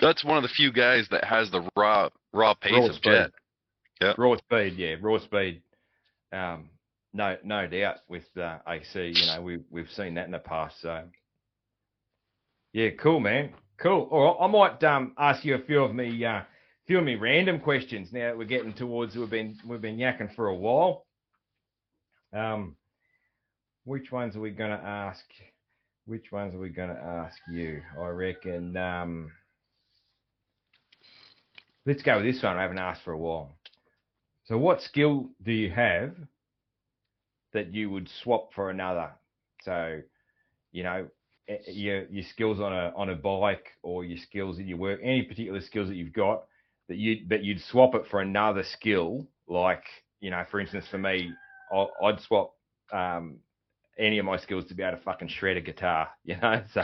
that's 0.00 0.24
one 0.24 0.36
of 0.36 0.42
the 0.42 0.48
few 0.48 0.72
guys 0.72 1.06
that 1.10 1.24
has 1.24 1.50
the 1.50 1.68
raw 1.76 2.08
raw 2.32 2.54
pace 2.54 2.72
Raw 2.72 2.86
of 2.86 2.94
speed. 2.94 3.10
Jett. 3.10 3.30
Yep. 4.00 4.18
Raw 4.18 4.36
speed, 4.36 4.74
yeah, 4.76 4.96
raw 5.00 5.18
speed. 5.18 5.62
Um, 6.32 6.68
no, 7.14 7.36
no 7.44 7.66
doubt 7.66 7.96
with 8.08 8.24
uh, 8.36 8.58
AC. 8.68 9.12
You 9.14 9.26
know, 9.26 9.40
we 9.42 9.58
we've 9.70 9.90
seen 9.90 10.14
that 10.14 10.26
in 10.26 10.32
the 10.32 10.38
past. 10.38 10.80
So, 10.82 11.04
yeah, 12.72 12.90
cool, 13.00 13.20
man, 13.20 13.54
cool. 13.78 14.08
All 14.10 14.24
right, 14.24 14.44
I 14.44 14.46
might 14.48 14.84
um 14.84 15.12
ask 15.18 15.44
you 15.44 15.54
a 15.54 15.60
few 15.60 15.82
of 15.82 15.94
me, 15.94 16.24
uh, 16.24 16.42
few 16.86 16.98
of 16.98 17.04
me 17.04 17.14
random 17.14 17.58
questions. 17.58 18.12
Now 18.12 18.28
that 18.28 18.38
we're 18.38 18.44
getting 18.44 18.74
towards, 18.74 19.16
we've 19.16 19.30
been 19.30 19.56
we've 19.66 19.80
been 19.80 19.96
yakking 19.96 20.34
for 20.34 20.48
a 20.48 20.54
while. 20.54 21.06
Um, 22.34 22.76
which 23.84 24.12
ones 24.12 24.36
are 24.36 24.40
we 24.40 24.50
gonna 24.50 24.82
ask? 24.84 25.24
Which 26.04 26.30
ones 26.32 26.54
are 26.54 26.58
we 26.58 26.68
gonna 26.68 27.00
ask 27.24 27.38
you? 27.50 27.80
I 27.98 28.08
reckon. 28.08 28.76
Um, 28.76 29.30
let's 31.86 32.02
go 32.02 32.16
with 32.16 32.26
this 32.26 32.42
one. 32.42 32.56
I 32.56 32.62
haven't 32.62 32.78
asked 32.78 33.02
for 33.04 33.12
a 33.12 33.18
while. 33.18 33.56
So, 34.44 34.58
what 34.58 34.82
skill 34.82 35.30
do 35.42 35.52
you 35.52 35.70
have 35.70 36.14
that 37.52 37.72
you 37.72 37.90
would 37.90 38.08
swap 38.22 38.52
for 38.54 38.70
another? 38.70 39.10
So, 39.62 40.00
you 40.72 40.82
know, 40.84 41.08
eh, 41.48 41.58
your 41.68 42.06
your 42.06 42.24
skills 42.24 42.60
on 42.60 42.72
a 42.72 42.92
on 42.96 43.10
a 43.10 43.14
bike 43.14 43.66
or 43.82 44.04
your 44.04 44.18
skills 44.18 44.58
in 44.58 44.68
your 44.68 44.78
work, 44.78 45.00
any 45.02 45.22
particular 45.22 45.60
skills 45.60 45.88
that 45.88 45.96
you've 45.96 46.12
got 46.12 46.44
that 46.88 46.96
you 46.98 47.26
that 47.28 47.42
you'd 47.44 47.60
swap 47.60 47.94
it 47.94 48.04
for 48.10 48.20
another 48.20 48.62
skill. 48.64 49.26
Like, 49.48 49.84
you 50.20 50.30
know, 50.30 50.44
for 50.50 50.60
instance, 50.60 50.86
for 50.90 50.98
me, 50.98 51.38
I- 51.72 51.88
I'd 52.04 52.20
swap 52.20 52.54
um, 52.92 53.38
any 53.98 54.18
of 54.18 54.24
my 54.26 54.36
skills 54.36 54.66
to 54.66 54.74
be 54.74 54.82
able 54.82 54.96
to 54.98 55.02
fucking 55.02 55.28
shred 55.28 55.56
a 55.56 55.60
guitar. 55.60 56.08
You 56.24 56.36
know, 56.36 56.62
so 56.72 56.82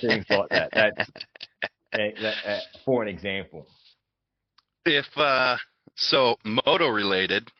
things 0.00 0.26
like 0.30 0.50
that. 0.50 0.72
That's 0.74 1.10
eh, 1.94 2.10
that, 2.20 2.36
uh, 2.46 2.60
for 2.84 3.02
an 3.02 3.08
example. 3.08 3.66
If 4.84 5.06
uh, 5.16 5.56
so, 5.96 6.36
moto 6.44 6.88
related, 6.88 7.50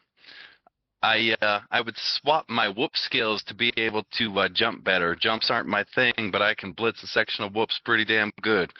I 1.03 1.35
uh, 1.40 1.61
I 1.70 1.81
would 1.81 1.97
swap 1.97 2.49
my 2.49 2.69
whoop 2.69 2.93
skills 2.95 3.43
to 3.45 3.55
be 3.55 3.73
able 3.77 4.05
to 4.19 4.39
uh, 4.40 4.49
jump 4.53 4.85
better. 4.85 5.15
Jumps 5.15 5.51
aren't 5.51 5.69
my 5.69 5.85
thing, 5.95 6.31
but 6.32 6.43
I 6.43 6.55
can 6.55 6.73
blitz 6.73 7.03
a 7.03 7.07
section 7.07 7.45
of 7.45 7.55
whoops 7.55 7.81
pretty 7.85 8.05
damn 8.05 8.32
good. 8.43 8.73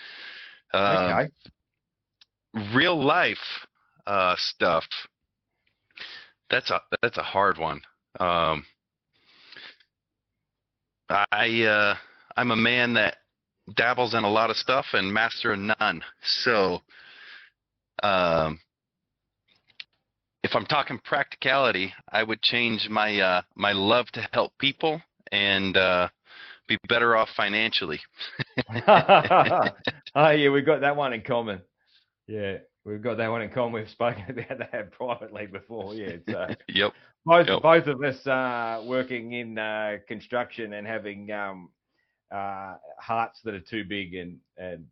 Uh, 0.73 1.27
Okay. 2.55 2.75
Real 2.75 3.01
life 3.03 3.39
uh, 4.07 4.35
stuff. 4.39 4.85
That's 6.51 6.71
a 6.71 6.81
that's 7.03 7.19
a 7.19 7.23
hard 7.23 7.59
one. 7.59 7.83
Um, 8.19 8.65
I 11.11 11.63
uh, 11.63 11.95
I'm 12.37 12.51
a 12.51 12.57
man 12.57 12.95
that 12.95 13.19
dabbles 13.75 14.15
in 14.15 14.25
a 14.25 14.31
lot 14.31 14.51
of 14.51 14.57
stuff 14.57 14.87
and 14.93 15.13
master 15.13 15.57
none. 15.57 16.03
So, 16.23 16.81
um, 18.03 18.61
if 20.43 20.55
I'm 20.55 20.67
talking 20.67 20.99
practicality, 21.05 21.93
I 22.11 22.23
would 22.23 22.43
change 22.43 22.89
my 22.89 23.21
uh, 23.21 23.43
my 23.55 23.73
love 23.73 24.07
to 24.13 24.27
help 24.33 24.53
people 24.59 25.01
and 25.33 25.77
uh, 25.77 26.09
be 26.69 26.79
better 26.89 27.17
off 27.17 27.29
financially. 27.37 28.01
oh 28.87 30.31
yeah, 30.31 30.51
we've 30.51 30.67
got 30.67 30.81
that 30.83 30.97
one 30.97 31.13
in 31.13 31.23
common. 31.23 31.61
Yeah, 32.27 32.59
we've 32.85 33.03
got 33.03 33.17
that 33.17 33.29
one 33.29 33.43
in 33.43 33.51
common. 33.51 33.73
We've 33.73 33.91
spoken 33.91 34.25
about 34.29 34.71
that 34.71 34.93
privately 34.93 35.47
before. 35.47 35.95
Yeah, 35.95 36.17
so 36.29 36.55
yep. 36.69 36.93
both 37.25 37.49
Yep. 37.49 37.63
both 37.63 37.87
of 37.87 38.03
us 38.03 38.27
uh, 38.27 38.83
working 38.87 39.33
in 39.33 39.59
uh, 39.59 39.97
construction 40.07 40.73
and 40.75 40.87
having 40.87 41.31
um, 41.33 41.71
uh, 42.31 42.77
hearts 42.99 43.41
that 43.45 43.55
are 43.55 43.61
too 43.61 43.85
big 43.85 44.15
and 44.15 44.39
and 44.57 44.87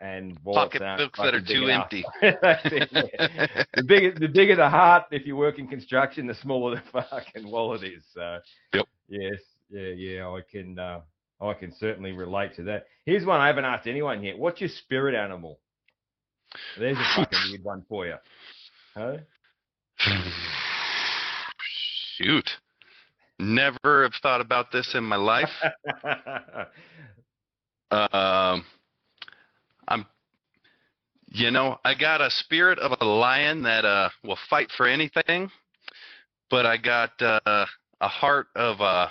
and 0.00 0.36
that 0.44 0.82
aren't 0.82 1.16
that 1.16 1.34
are 1.34 1.40
too 1.40 1.68
empty. 1.68 2.04
That's 2.22 2.64
it, 2.66 2.88
yeah. 2.92 3.64
The 3.74 3.82
bigger 3.82 4.12
the 4.18 4.28
bigger 4.28 4.56
the 4.56 4.68
heart, 4.68 5.04
if 5.10 5.26
you 5.26 5.36
work 5.36 5.58
in 5.58 5.66
construction, 5.68 6.26
the 6.26 6.34
smaller 6.34 6.76
the 6.92 7.02
fucking 7.10 7.50
wallet 7.50 7.82
is. 7.84 8.02
So 8.12 8.38
Yep. 8.74 8.86
yes, 9.08 9.38
yeah, 9.70 9.88
yeah, 9.96 10.28
I 10.28 10.40
can 10.50 10.78
uh, 10.78 11.00
I 11.40 11.54
can 11.54 11.72
certainly 11.78 12.12
relate 12.12 12.54
to 12.56 12.62
that. 12.64 12.86
Here's 13.04 13.24
one 13.24 13.40
I 13.40 13.46
haven't 13.46 13.64
asked 13.64 13.86
anyone 13.86 14.22
yet. 14.22 14.38
What's 14.38 14.60
your 14.60 14.70
spirit 14.70 15.14
animal? 15.14 15.60
There's 16.78 16.98
a 16.98 17.04
fucking 17.16 17.38
weird 17.50 17.64
one 17.64 17.84
for 17.88 18.06
you. 18.06 18.16
Huh? 18.94 19.16
Shoot. 22.16 22.50
Never 23.38 24.02
have 24.04 24.14
thought 24.22 24.40
about 24.40 24.72
this 24.72 24.94
in 24.94 25.04
my 25.04 25.16
life. 25.16 25.50
Um, 27.90 28.64
I'm, 29.88 30.06
you 31.28 31.50
know, 31.50 31.78
I 31.84 31.94
got 31.94 32.20
a 32.20 32.30
spirit 32.30 32.78
of 32.78 32.96
a 33.00 33.04
lion 33.04 33.62
that 33.62 33.84
uh 33.84 34.10
will 34.24 34.38
fight 34.48 34.70
for 34.76 34.86
anything, 34.86 35.50
but 36.50 36.66
I 36.66 36.76
got 36.76 37.10
uh, 37.20 37.66
a 38.00 38.08
heart 38.08 38.48
of 38.54 38.80
a 38.80 39.10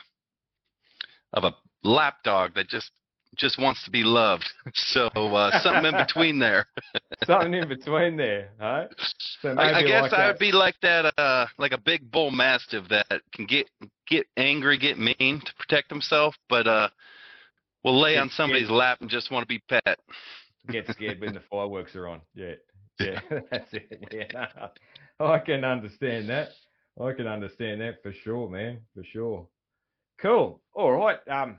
of 1.33 1.43
a 1.43 1.53
lapdog 1.83 2.55
that 2.55 2.69
just 2.69 2.91
just 3.35 3.59
wants 3.59 3.83
to 3.83 3.91
be 3.91 4.03
loved. 4.03 4.49
So 4.73 5.07
uh, 5.07 5.61
something 5.61 5.85
in 5.85 5.97
between 5.97 6.39
there. 6.39 6.67
Something 7.25 7.53
in 7.53 7.67
between 7.67 8.17
there, 8.17 8.49
right? 8.59 8.87
So 9.41 9.49
I, 9.49 9.79
I 9.79 9.83
guess 9.83 10.03
like 10.03 10.13
I 10.13 10.27
would 10.27 10.39
be 10.39 10.51
like 10.51 10.75
that, 10.81 11.13
uh, 11.17 11.45
like 11.57 11.71
a 11.71 11.77
big 11.77 12.11
bull 12.11 12.31
mastiff 12.31 12.87
that 12.89 13.21
can 13.33 13.45
get 13.45 13.67
get 14.07 14.27
angry, 14.37 14.77
get 14.77 14.97
mean 14.97 15.41
to 15.45 15.53
protect 15.57 15.89
himself, 15.89 16.35
but 16.49 16.67
uh, 16.67 16.89
will 17.83 17.99
lay 17.99 18.17
on 18.17 18.29
somebody's 18.29 18.69
lap 18.69 18.99
and 19.01 19.09
just 19.09 19.31
want 19.31 19.43
to 19.43 19.47
be 19.47 19.61
pet. 19.69 19.99
Get 20.67 20.89
scared 20.91 21.19
when 21.19 21.33
the 21.33 21.41
fireworks 21.49 21.95
are 21.95 22.07
on. 22.07 22.21
Yeah, 22.33 22.53
yeah, 22.99 23.19
that's 23.51 23.73
it. 23.73 24.07
Yeah, 24.11 24.67
I 25.19 25.39
can 25.39 25.63
understand 25.63 26.29
that. 26.29 26.49
I 27.01 27.11
can 27.11 27.27
understand 27.27 27.81
that 27.81 28.01
for 28.01 28.13
sure, 28.13 28.49
man, 28.49 28.79
for 28.93 29.03
sure. 29.03 29.47
Cool. 30.21 30.61
All 30.73 30.91
right. 30.91 31.17
Um, 31.29 31.57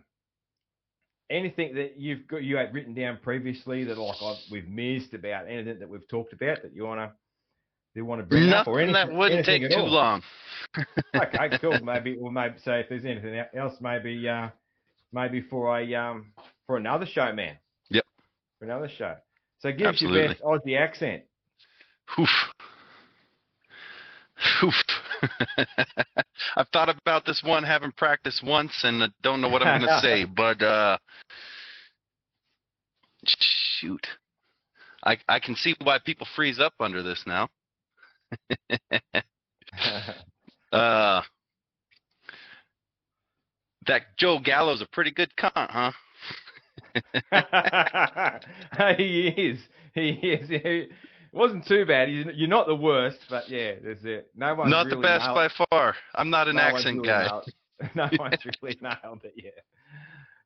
anything 1.30 1.74
that 1.74 1.98
you've 1.98 2.26
got 2.26 2.42
you 2.42 2.56
had 2.56 2.72
written 2.72 2.94
down 2.94 3.18
previously 3.22 3.84
that 3.84 3.98
like 3.98 4.16
I've, 4.22 4.36
we've 4.50 4.68
missed 4.68 5.12
about 5.12 5.48
anything 5.48 5.78
that 5.80 5.88
we've 5.88 6.08
talked 6.08 6.32
about 6.32 6.62
that 6.62 6.74
you 6.74 6.84
wanna 6.84 7.12
you 7.96 8.04
want 8.04 8.20
to 8.20 8.26
bring 8.26 8.50
up 8.50 8.66
or 8.68 8.80
Nothing 8.84 8.94
anything 8.94 9.08
that 9.10 9.16
wouldn't 9.18 9.48
anything 9.48 9.62
take 9.62 9.70
too 9.70 9.84
all? 9.84 9.90
long. 9.90 10.22
okay, 11.16 11.58
cool. 11.58 11.78
Maybe 11.82 12.16
we'll 12.18 12.30
maybe 12.30 12.58
say 12.58 12.80
if 12.80 12.88
there's 12.88 13.04
anything 13.04 13.42
else, 13.56 13.74
maybe 13.80 14.28
uh, 14.28 14.50
maybe 15.12 15.40
for 15.40 15.78
a 15.78 15.94
um 15.94 16.32
for 16.66 16.76
another 16.76 17.06
show, 17.06 17.32
man. 17.32 17.56
For 18.58 18.64
another 18.64 18.88
show. 18.88 19.14
So 19.58 19.70
give 19.72 19.86
us 19.86 20.00
your 20.00 20.10
Absolutely. 20.10 20.28
best 20.28 20.42
Aussie 20.42 20.78
accent. 20.78 21.22
Oof. 22.18 22.28
Oof. 24.62 24.74
I've 26.56 26.68
thought 26.68 26.88
about 26.88 27.24
this 27.24 27.42
one, 27.44 27.64
haven't 27.64 27.96
practiced 27.96 28.44
once, 28.44 28.72
and 28.82 29.02
I 29.02 29.08
don't 29.22 29.40
know 29.40 29.48
what 29.48 29.62
I'm 29.62 29.80
going 29.80 29.90
to 29.90 30.00
say, 30.00 30.24
but 30.36 30.62
uh, 30.62 30.98
shoot. 33.24 34.06
I, 35.04 35.18
I 35.28 35.40
can 35.40 35.54
see 35.56 35.74
why 35.82 35.98
people 36.04 36.26
freeze 36.34 36.58
up 36.58 36.74
under 36.80 37.02
this 37.02 37.22
now. 37.26 37.48
Uh, 40.72 41.22
that 43.86 44.02
Joe 44.18 44.38
Gallo's 44.42 44.82
a 44.82 44.86
pretty 44.86 45.12
good 45.12 45.30
cunt, 45.38 45.52
huh? 45.54 45.92
he 48.96 49.28
is. 49.28 49.58
He 49.94 50.10
is. 50.10 50.48
It 50.50 50.90
wasn't 51.32 51.66
too 51.66 51.86
bad. 51.86 52.10
You're 52.10 52.48
not 52.48 52.66
the 52.66 52.76
worst, 52.76 53.18
but 53.28 53.48
yeah, 53.48 53.72
that's 53.82 54.04
it. 54.04 54.30
No 54.36 54.54
one's 54.54 54.70
Not 54.70 54.88
the 54.88 54.96
best 54.96 55.26
by 55.26 55.48
far. 55.70 55.94
I'm 56.14 56.30
not 56.30 56.48
an 56.48 56.56
no 56.56 56.62
accent 56.62 56.96
really 56.98 57.08
guy. 57.08 57.24
nailed- 57.24 57.52
no 57.94 58.08
one's 58.18 58.38
really 58.62 58.78
nailed 58.80 59.24
it 59.24 59.34
yet. 59.36 59.64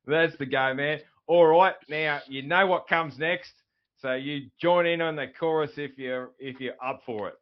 That's 0.06 0.36
the 0.38 0.46
go, 0.46 0.74
man. 0.74 1.00
All 1.26 1.46
right, 1.46 1.74
now 1.88 2.20
you 2.26 2.42
know 2.42 2.66
what 2.66 2.88
comes 2.88 3.18
next, 3.18 3.52
so 3.98 4.14
you 4.14 4.50
join 4.60 4.86
in 4.86 5.00
on 5.00 5.14
the 5.14 5.26
chorus 5.38 5.72
if 5.76 5.96
you're 5.96 6.30
if 6.40 6.60
you're 6.60 6.74
up 6.84 7.02
for 7.06 7.28
it. 7.28 7.34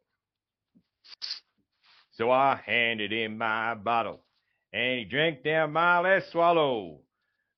So 2.11 2.29
I 2.29 2.59
handed 2.63 3.11
him 3.11 3.37
my 3.37 3.73
bottle, 3.73 4.19
and 4.73 4.99
he 4.99 5.05
drank 5.05 5.43
down 5.43 5.71
my 5.71 5.99
last 5.99 6.31
swallow. 6.31 6.99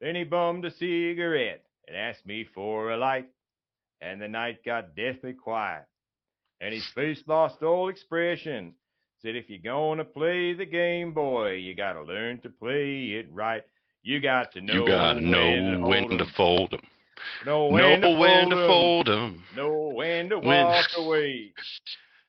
Then 0.02 0.16
he 0.16 0.24
bummed 0.24 0.66
a 0.66 0.72
cigarette 0.72 1.64
and 1.88 1.96
asked 1.96 2.26
me 2.26 2.44
for 2.44 2.92
a 2.92 2.98
light, 2.98 3.28
and 4.02 4.20
the 4.20 4.28
night 4.28 4.64
got 4.66 4.96
deathly 4.96 5.34
quiet. 5.34 5.86
And 6.60 6.74
his 6.74 6.86
face 6.96 7.24
lost 7.28 7.62
all 7.64 7.88
expression. 7.90 8.74
Said, 9.22 9.36
if 9.36 9.50
you're 9.50 9.60
gonna 9.64 10.04
play 10.04 10.54
the 10.54 10.66
game, 10.66 11.14
boy, 11.14 11.52
you 11.52 11.76
gotta 11.76 12.02
learn 12.02 12.40
to 12.42 12.50
play 12.50 13.12
it 13.20 13.28
right. 13.32 13.64
You 14.04 14.20
got 14.20 14.52
to 14.54 14.62
know 14.62 14.74
You 14.74 14.88
gotta 14.88 15.20
when 15.22 15.30
know 15.32 15.72
to 15.74 15.80
when 15.88 16.18
to 16.18 16.26
fold 16.36 16.74
'em. 16.74 16.80
know 17.46 17.70
Know 17.70 17.74
when 17.74 18.02
to 18.02 18.10
when 18.10 18.50
to 18.50 18.56
fold 18.68 19.08
'em, 19.08 19.08
fold 19.08 19.10
'em. 19.10 19.44
know 19.56 19.92
when 19.94 20.30
to 20.30 20.40
When- 20.40 20.66
walk 20.66 20.90
away, 20.98 21.54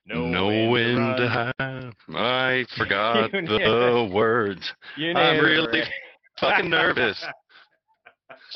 know, 0.04 0.26
Know 0.26 0.46
when, 0.48 0.70
when 0.70 0.96
to 0.96 1.16
to 1.16 1.28
hide. 1.58 1.92
I 2.14 2.66
forgot 2.76 3.32
the 3.32 4.10
words. 4.12 4.70
You 4.98 5.14
I'm 5.14 5.42
really 5.42 5.82
fucking 6.40 6.68
nervous. 6.68 7.24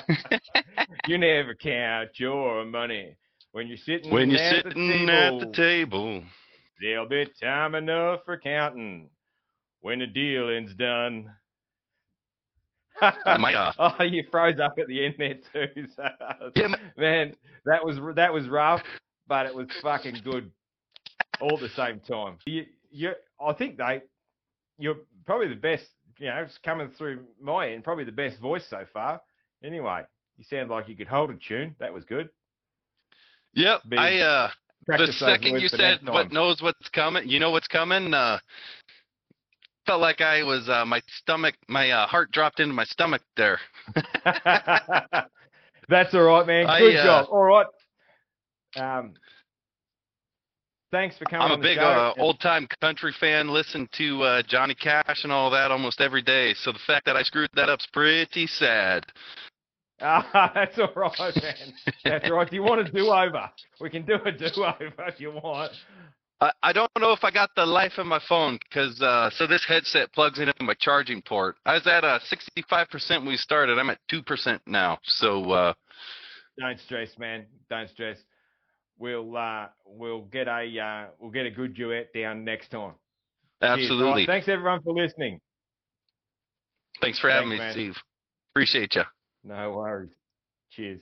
you 1.07 1.19
never 1.19 1.55
count 1.55 2.11
your 2.19 2.65
money 2.65 3.17
when 3.53 3.67
you're 3.69 3.77
sitting 3.79 4.13
When 4.13 4.31
you're 4.31 4.41
at 4.41 4.65
sitting 4.65 5.07
the 5.07 5.13
at 5.13 5.31
table. 5.31 5.41
the 5.41 5.53
table. 5.53 6.23
There'll 6.81 7.09
be 7.09 7.27
time 7.43 7.75
enough 7.75 8.21
for 8.25 8.39
counting 8.39 9.09
when 9.81 10.01
the 10.01 10.07
dealing's 10.07 10.75
done. 10.75 11.31
Oh 13.03 13.39
my 13.39 13.53
God. 13.53 13.75
oh, 13.79 14.03
you 14.03 14.25
froze 14.31 14.59
up 14.59 14.75
at 14.79 14.87
the 14.89 15.05
end 15.05 15.15
there 15.19 15.35
too. 15.53 15.87
So, 15.97 16.05
Yeah, 16.55 16.69
ma- 16.69 16.77
man, 16.97 17.35
that 17.65 17.85
was 17.85 17.99
that 18.17 18.33
was 18.33 18.49
rough, 18.49 18.83
but 19.27 19.47
it 19.47 19.55
was 19.55 19.69
fucking 19.83 20.21
good 20.25 20.51
all 21.41 21.55
at 21.55 21.61
the 21.61 21.69
same 21.71 22.01
time. 22.01 22.39
You, 22.47 22.65
you, 22.91 23.13
I 23.41 23.53
think 23.53 23.77
they, 23.77 24.03
you're 24.79 24.97
probably 25.27 25.49
the 25.49 25.55
best. 25.57 25.85
You 26.19 26.29
know, 26.29 26.37
it's 26.47 26.57
coming 26.65 26.91
through 26.97 27.25
my 27.41 27.69
end, 27.71 27.85
probably 27.85 28.05
the 28.05 28.13
best 28.13 28.39
voice 28.41 28.65
so 28.71 28.85
far. 28.93 29.21
Anyway, 29.65 30.03
you 30.37 30.45
sound 30.45 30.71
like 30.71 30.89
you 30.89 30.97
could 30.97 31.09
hold 31.09 31.31
a 31.31 31.35
tune. 31.35 31.75
That 31.81 31.93
was 31.93 32.05
good. 32.05 32.29
Yep. 33.55 33.81
Big 33.89 33.99
I 33.99 34.19
uh 34.19 34.51
the 34.87 35.13
second 35.13 35.61
you 35.61 35.69
said 35.69 35.99
what 36.05 36.31
knows 36.33 36.63
what's 36.63 36.89
coming, 36.91 37.29
you 37.29 37.41
know 37.41 37.51
what's 37.51 37.67
coming. 37.67 38.15
Uh, 38.15 38.39
felt 39.87 40.01
like 40.01 40.21
I 40.21 40.43
was 40.43 40.69
uh, 40.69 40.85
my 40.85 41.01
stomach, 41.23 41.55
my 41.69 41.91
uh, 41.91 42.07
heart 42.07 42.31
dropped 42.33 42.61
into 42.61 42.75
my 42.75 42.85
stomach 42.85 43.23
there. 43.37 43.59
That's 45.89 46.15
all 46.15 46.23
right, 46.23 46.47
man. 46.47 46.67
I, 46.69 46.81
Good 46.81 46.97
uh, 46.97 47.05
job. 47.05 47.27
All 47.31 47.45
right. 47.45 47.67
Um, 48.77 49.15
thanks 50.97 51.19
for 51.19 51.27
coming 51.27 51.47
I'm 51.47 51.59
a 51.59 51.63
big 51.63 51.79
uh, 51.79 52.15
old 52.19 52.41
time 52.41 52.67
country 52.81 53.15
fan. 53.21 53.49
Listen 53.49 53.87
to 53.99 54.23
uh, 54.23 54.43
Johnny 54.49 54.75
Cash 54.75 55.25
and 55.25 55.33
all 55.33 55.51
that 55.51 55.71
almost 55.71 56.01
every 56.01 56.23
day. 56.23 56.55
So 56.55 56.73
the 56.73 56.79
fact 56.87 57.05
that 57.05 57.17
I 57.17 57.23
screwed 57.23 57.51
that 57.55 57.69
up's 57.69 57.87
pretty 57.93 58.47
sad. 58.47 59.05
Ah, 60.01 60.51
that's 60.55 60.79
all 60.79 60.93
right, 60.97 61.37
man. 61.37 61.73
That's 62.05 62.31
all 62.31 62.37
right. 62.37 62.49
Do 62.49 62.57
you 62.57 62.63
want 62.63 62.81
a 62.89 62.91
do-over? 62.91 63.51
We 63.81 63.91
can 63.91 64.07
do 64.07 64.15
a 64.25 64.33
do-over 64.33 64.93
if 65.07 65.21
you 65.21 65.33
want. 65.33 65.73
I, 66.41 66.53
I 66.63 66.73
don't 66.73 66.91
know 66.99 67.13
if 67.13 67.25
I 67.25 67.31
got 67.31 67.51
the 67.57 67.67
life 67.67 67.93
of 67.99 68.07
my 68.07 68.21
phone 68.27 68.59
because 68.65 69.01
uh, 69.01 69.31
so 69.35 69.47
this 69.47 69.65
headset 69.67 70.13
plugs 70.13 70.39
into 70.39 70.55
my 70.61 70.75
charging 70.81 71.21
port. 71.23 71.57
I 71.67 71.75
was 71.75 71.87
at 71.87 72.05
uh, 72.05 72.19
65% 72.63 73.11
when 73.11 73.27
we 73.27 73.37
started. 73.37 73.79
I'm 73.79 73.91
at 73.91 73.99
2% 74.11 74.61
now. 74.67 74.99
So 75.05 75.51
uh, 75.51 75.75
Don't 76.59 76.81
stress, 76.81 77.11
man. 77.19 77.47
Don't 77.69 77.89
stress. 77.91 78.19
We'll 78.99 79.37
uh, 79.37 79.67
we'll 79.85 80.23
get 80.23 80.49
a 80.49 80.63
uh, 80.79 81.11
we'll 81.21 81.31
get 81.31 81.47
a 81.47 81.51
good 81.51 81.75
duet 81.75 82.13
down 82.15 82.45
next 82.45 82.71
time. 82.71 82.95
Cheers. 83.63 83.63
All 83.63 83.69
right, 83.69 83.81
absolutely. 83.81 84.27
Thanks 84.27 84.49
everyone 84.49 84.83
for 84.83 84.95
listening. 84.95 85.41
Thanks 87.01 87.19
for 87.19 87.31
having 87.31 87.51
Thanks, 87.51 87.61
me, 87.61 87.65
man. 87.65 87.73
Steve. 87.73 88.03
Appreciate 88.53 88.95
you. 88.95 89.03
No 89.45 89.73
worries. 89.73 90.11
Cheers. 90.71 91.01